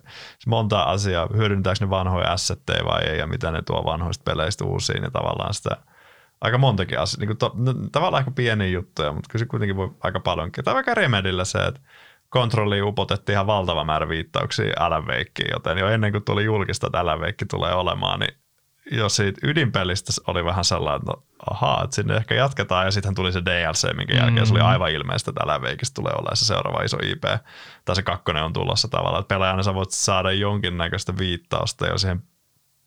[0.46, 5.02] Monta asiaa, hyödyntääkö ne vanhoja assetteja vai ei ja mitä ne tuo vanhoista peleistä uusiin
[5.02, 5.76] ja tavallaan sitä
[6.40, 7.26] aika montakin asiaa.
[7.26, 10.64] Niin to, no, tavallaan aika pieniä juttuja, mutta kyllä se kuitenkin voi aika paljonkin.
[10.64, 11.80] Tai vaikka Remedillä se, että
[12.28, 15.04] kontrolliin upotettiin ihan valtava määrä viittauksia Alan
[15.50, 18.41] joten jo ennen kuin tuli julkista, että Alan tulee olemaan, niin
[18.90, 22.84] jo siitä ydinpelistä oli vähän sellainen, että no, ahaa, että sinne ehkä jatketaan.
[22.84, 24.46] Ja sitten tuli se DLC, minkä jälkeen mm-hmm.
[24.46, 24.66] se oli mm.
[24.66, 27.24] aivan ilmeistä, että tällä veikistä tulee olemaan se seuraava iso IP.
[27.84, 32.22] Tai se kakkonen on tulossa tavallaan, että pelaajana sä voit saada jonkinnäköistä viittausta jo siihen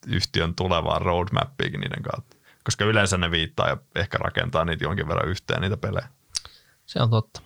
[0.08, 2.38] yhtiön tulevaan roadmappiinkin niiden kautta.
[2.64, 6.08] Koska yleensä ne viittaa ja ehkä rakentaa niitä jonkin verran yhteen niitä pelejä.
[6.86, 7.42] Se on totta.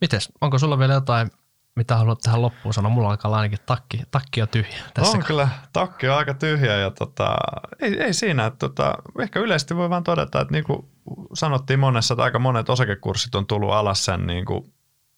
[0.00, 1.30] Mites, onko sulla vielä jotain
[1.76, 2.90] mitä haluat tähän loppuun sanoa?
[2.90, 4.78] Mulla alkaa ainakin takki, takki on tyhjä.
[4.94, 7.36] Tässä on kyllä, takki on aika tyhjä ja tota,
[7.80, 10.88] ei, ei siinä, että tota, ehkä yleisesti voi vaan todeta, että niin kuin
[11.34, 14.72] sanottiin monessa, että aika monet osakekurssit on tullut alas sen niin kuin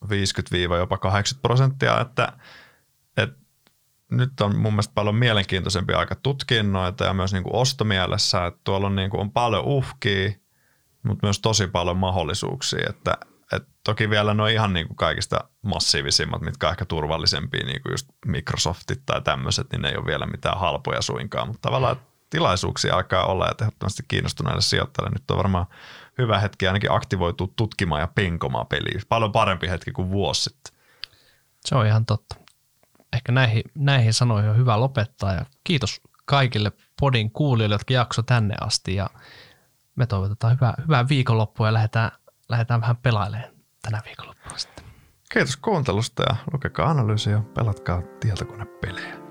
[0.09, 2.33] 50 jopa 80 prosenttia, että,
[3.17, 3.39] että
[4.11, 8.61] nyt on mun mielestä paljon mielenkiintoisempi aika tutkia noita ja myös niin kuin ostomielessä, että
[8.65, 10.31] tuolla on, niin kuin, on paljon uhkia,
[11.03, 13.17] mutta myös tosi paljon mahdollisuuksia, että,
[13.53, 17.83] et toki vielä ne on ihan niin kuin kaikista massiivisimmat, mitkä on ehkä turvallisempia, niin
[17.83, 21.97] kuin just Microsoftit tai tämmöiset, niin ne ei ole vielä mitään halpoja suinkaan, mutta tavallaan
[22.31, 25.11] tilaisuuksia alkaa olla ja tehottomasti kiinnostuneille sijoittajille.
[25.11, 25.67] Nyt on varmaan
[26.19, 29.01] hyvä hetki ainakin aktivoitua tutkimaan ja penkomaan peliä.
[29.09, 30.75] Paljon parempi hetki kuin vuosi sitten.
[31.65, 32.37] Se on ihan totta.
[33.13, 38.55] Ehkä näihin, näihin sanoihin on hyvä lopettaa ja kiitos kaikille podin kuulijoille, jotka jakso tänne
[38.61, 39.11] asti ja
[39.97, 42.11] me toivotetaan hyvää, hyvää viikonloppua ja lähdetään
[42.49, 44.85] lähdetään vähän pelailemaan tänä viikonloppuna sitten.
[45.33, 49.22] Kiitos kuuntelusta ja lukekaa analyysiä ja pelatkaa tietokonepelejä.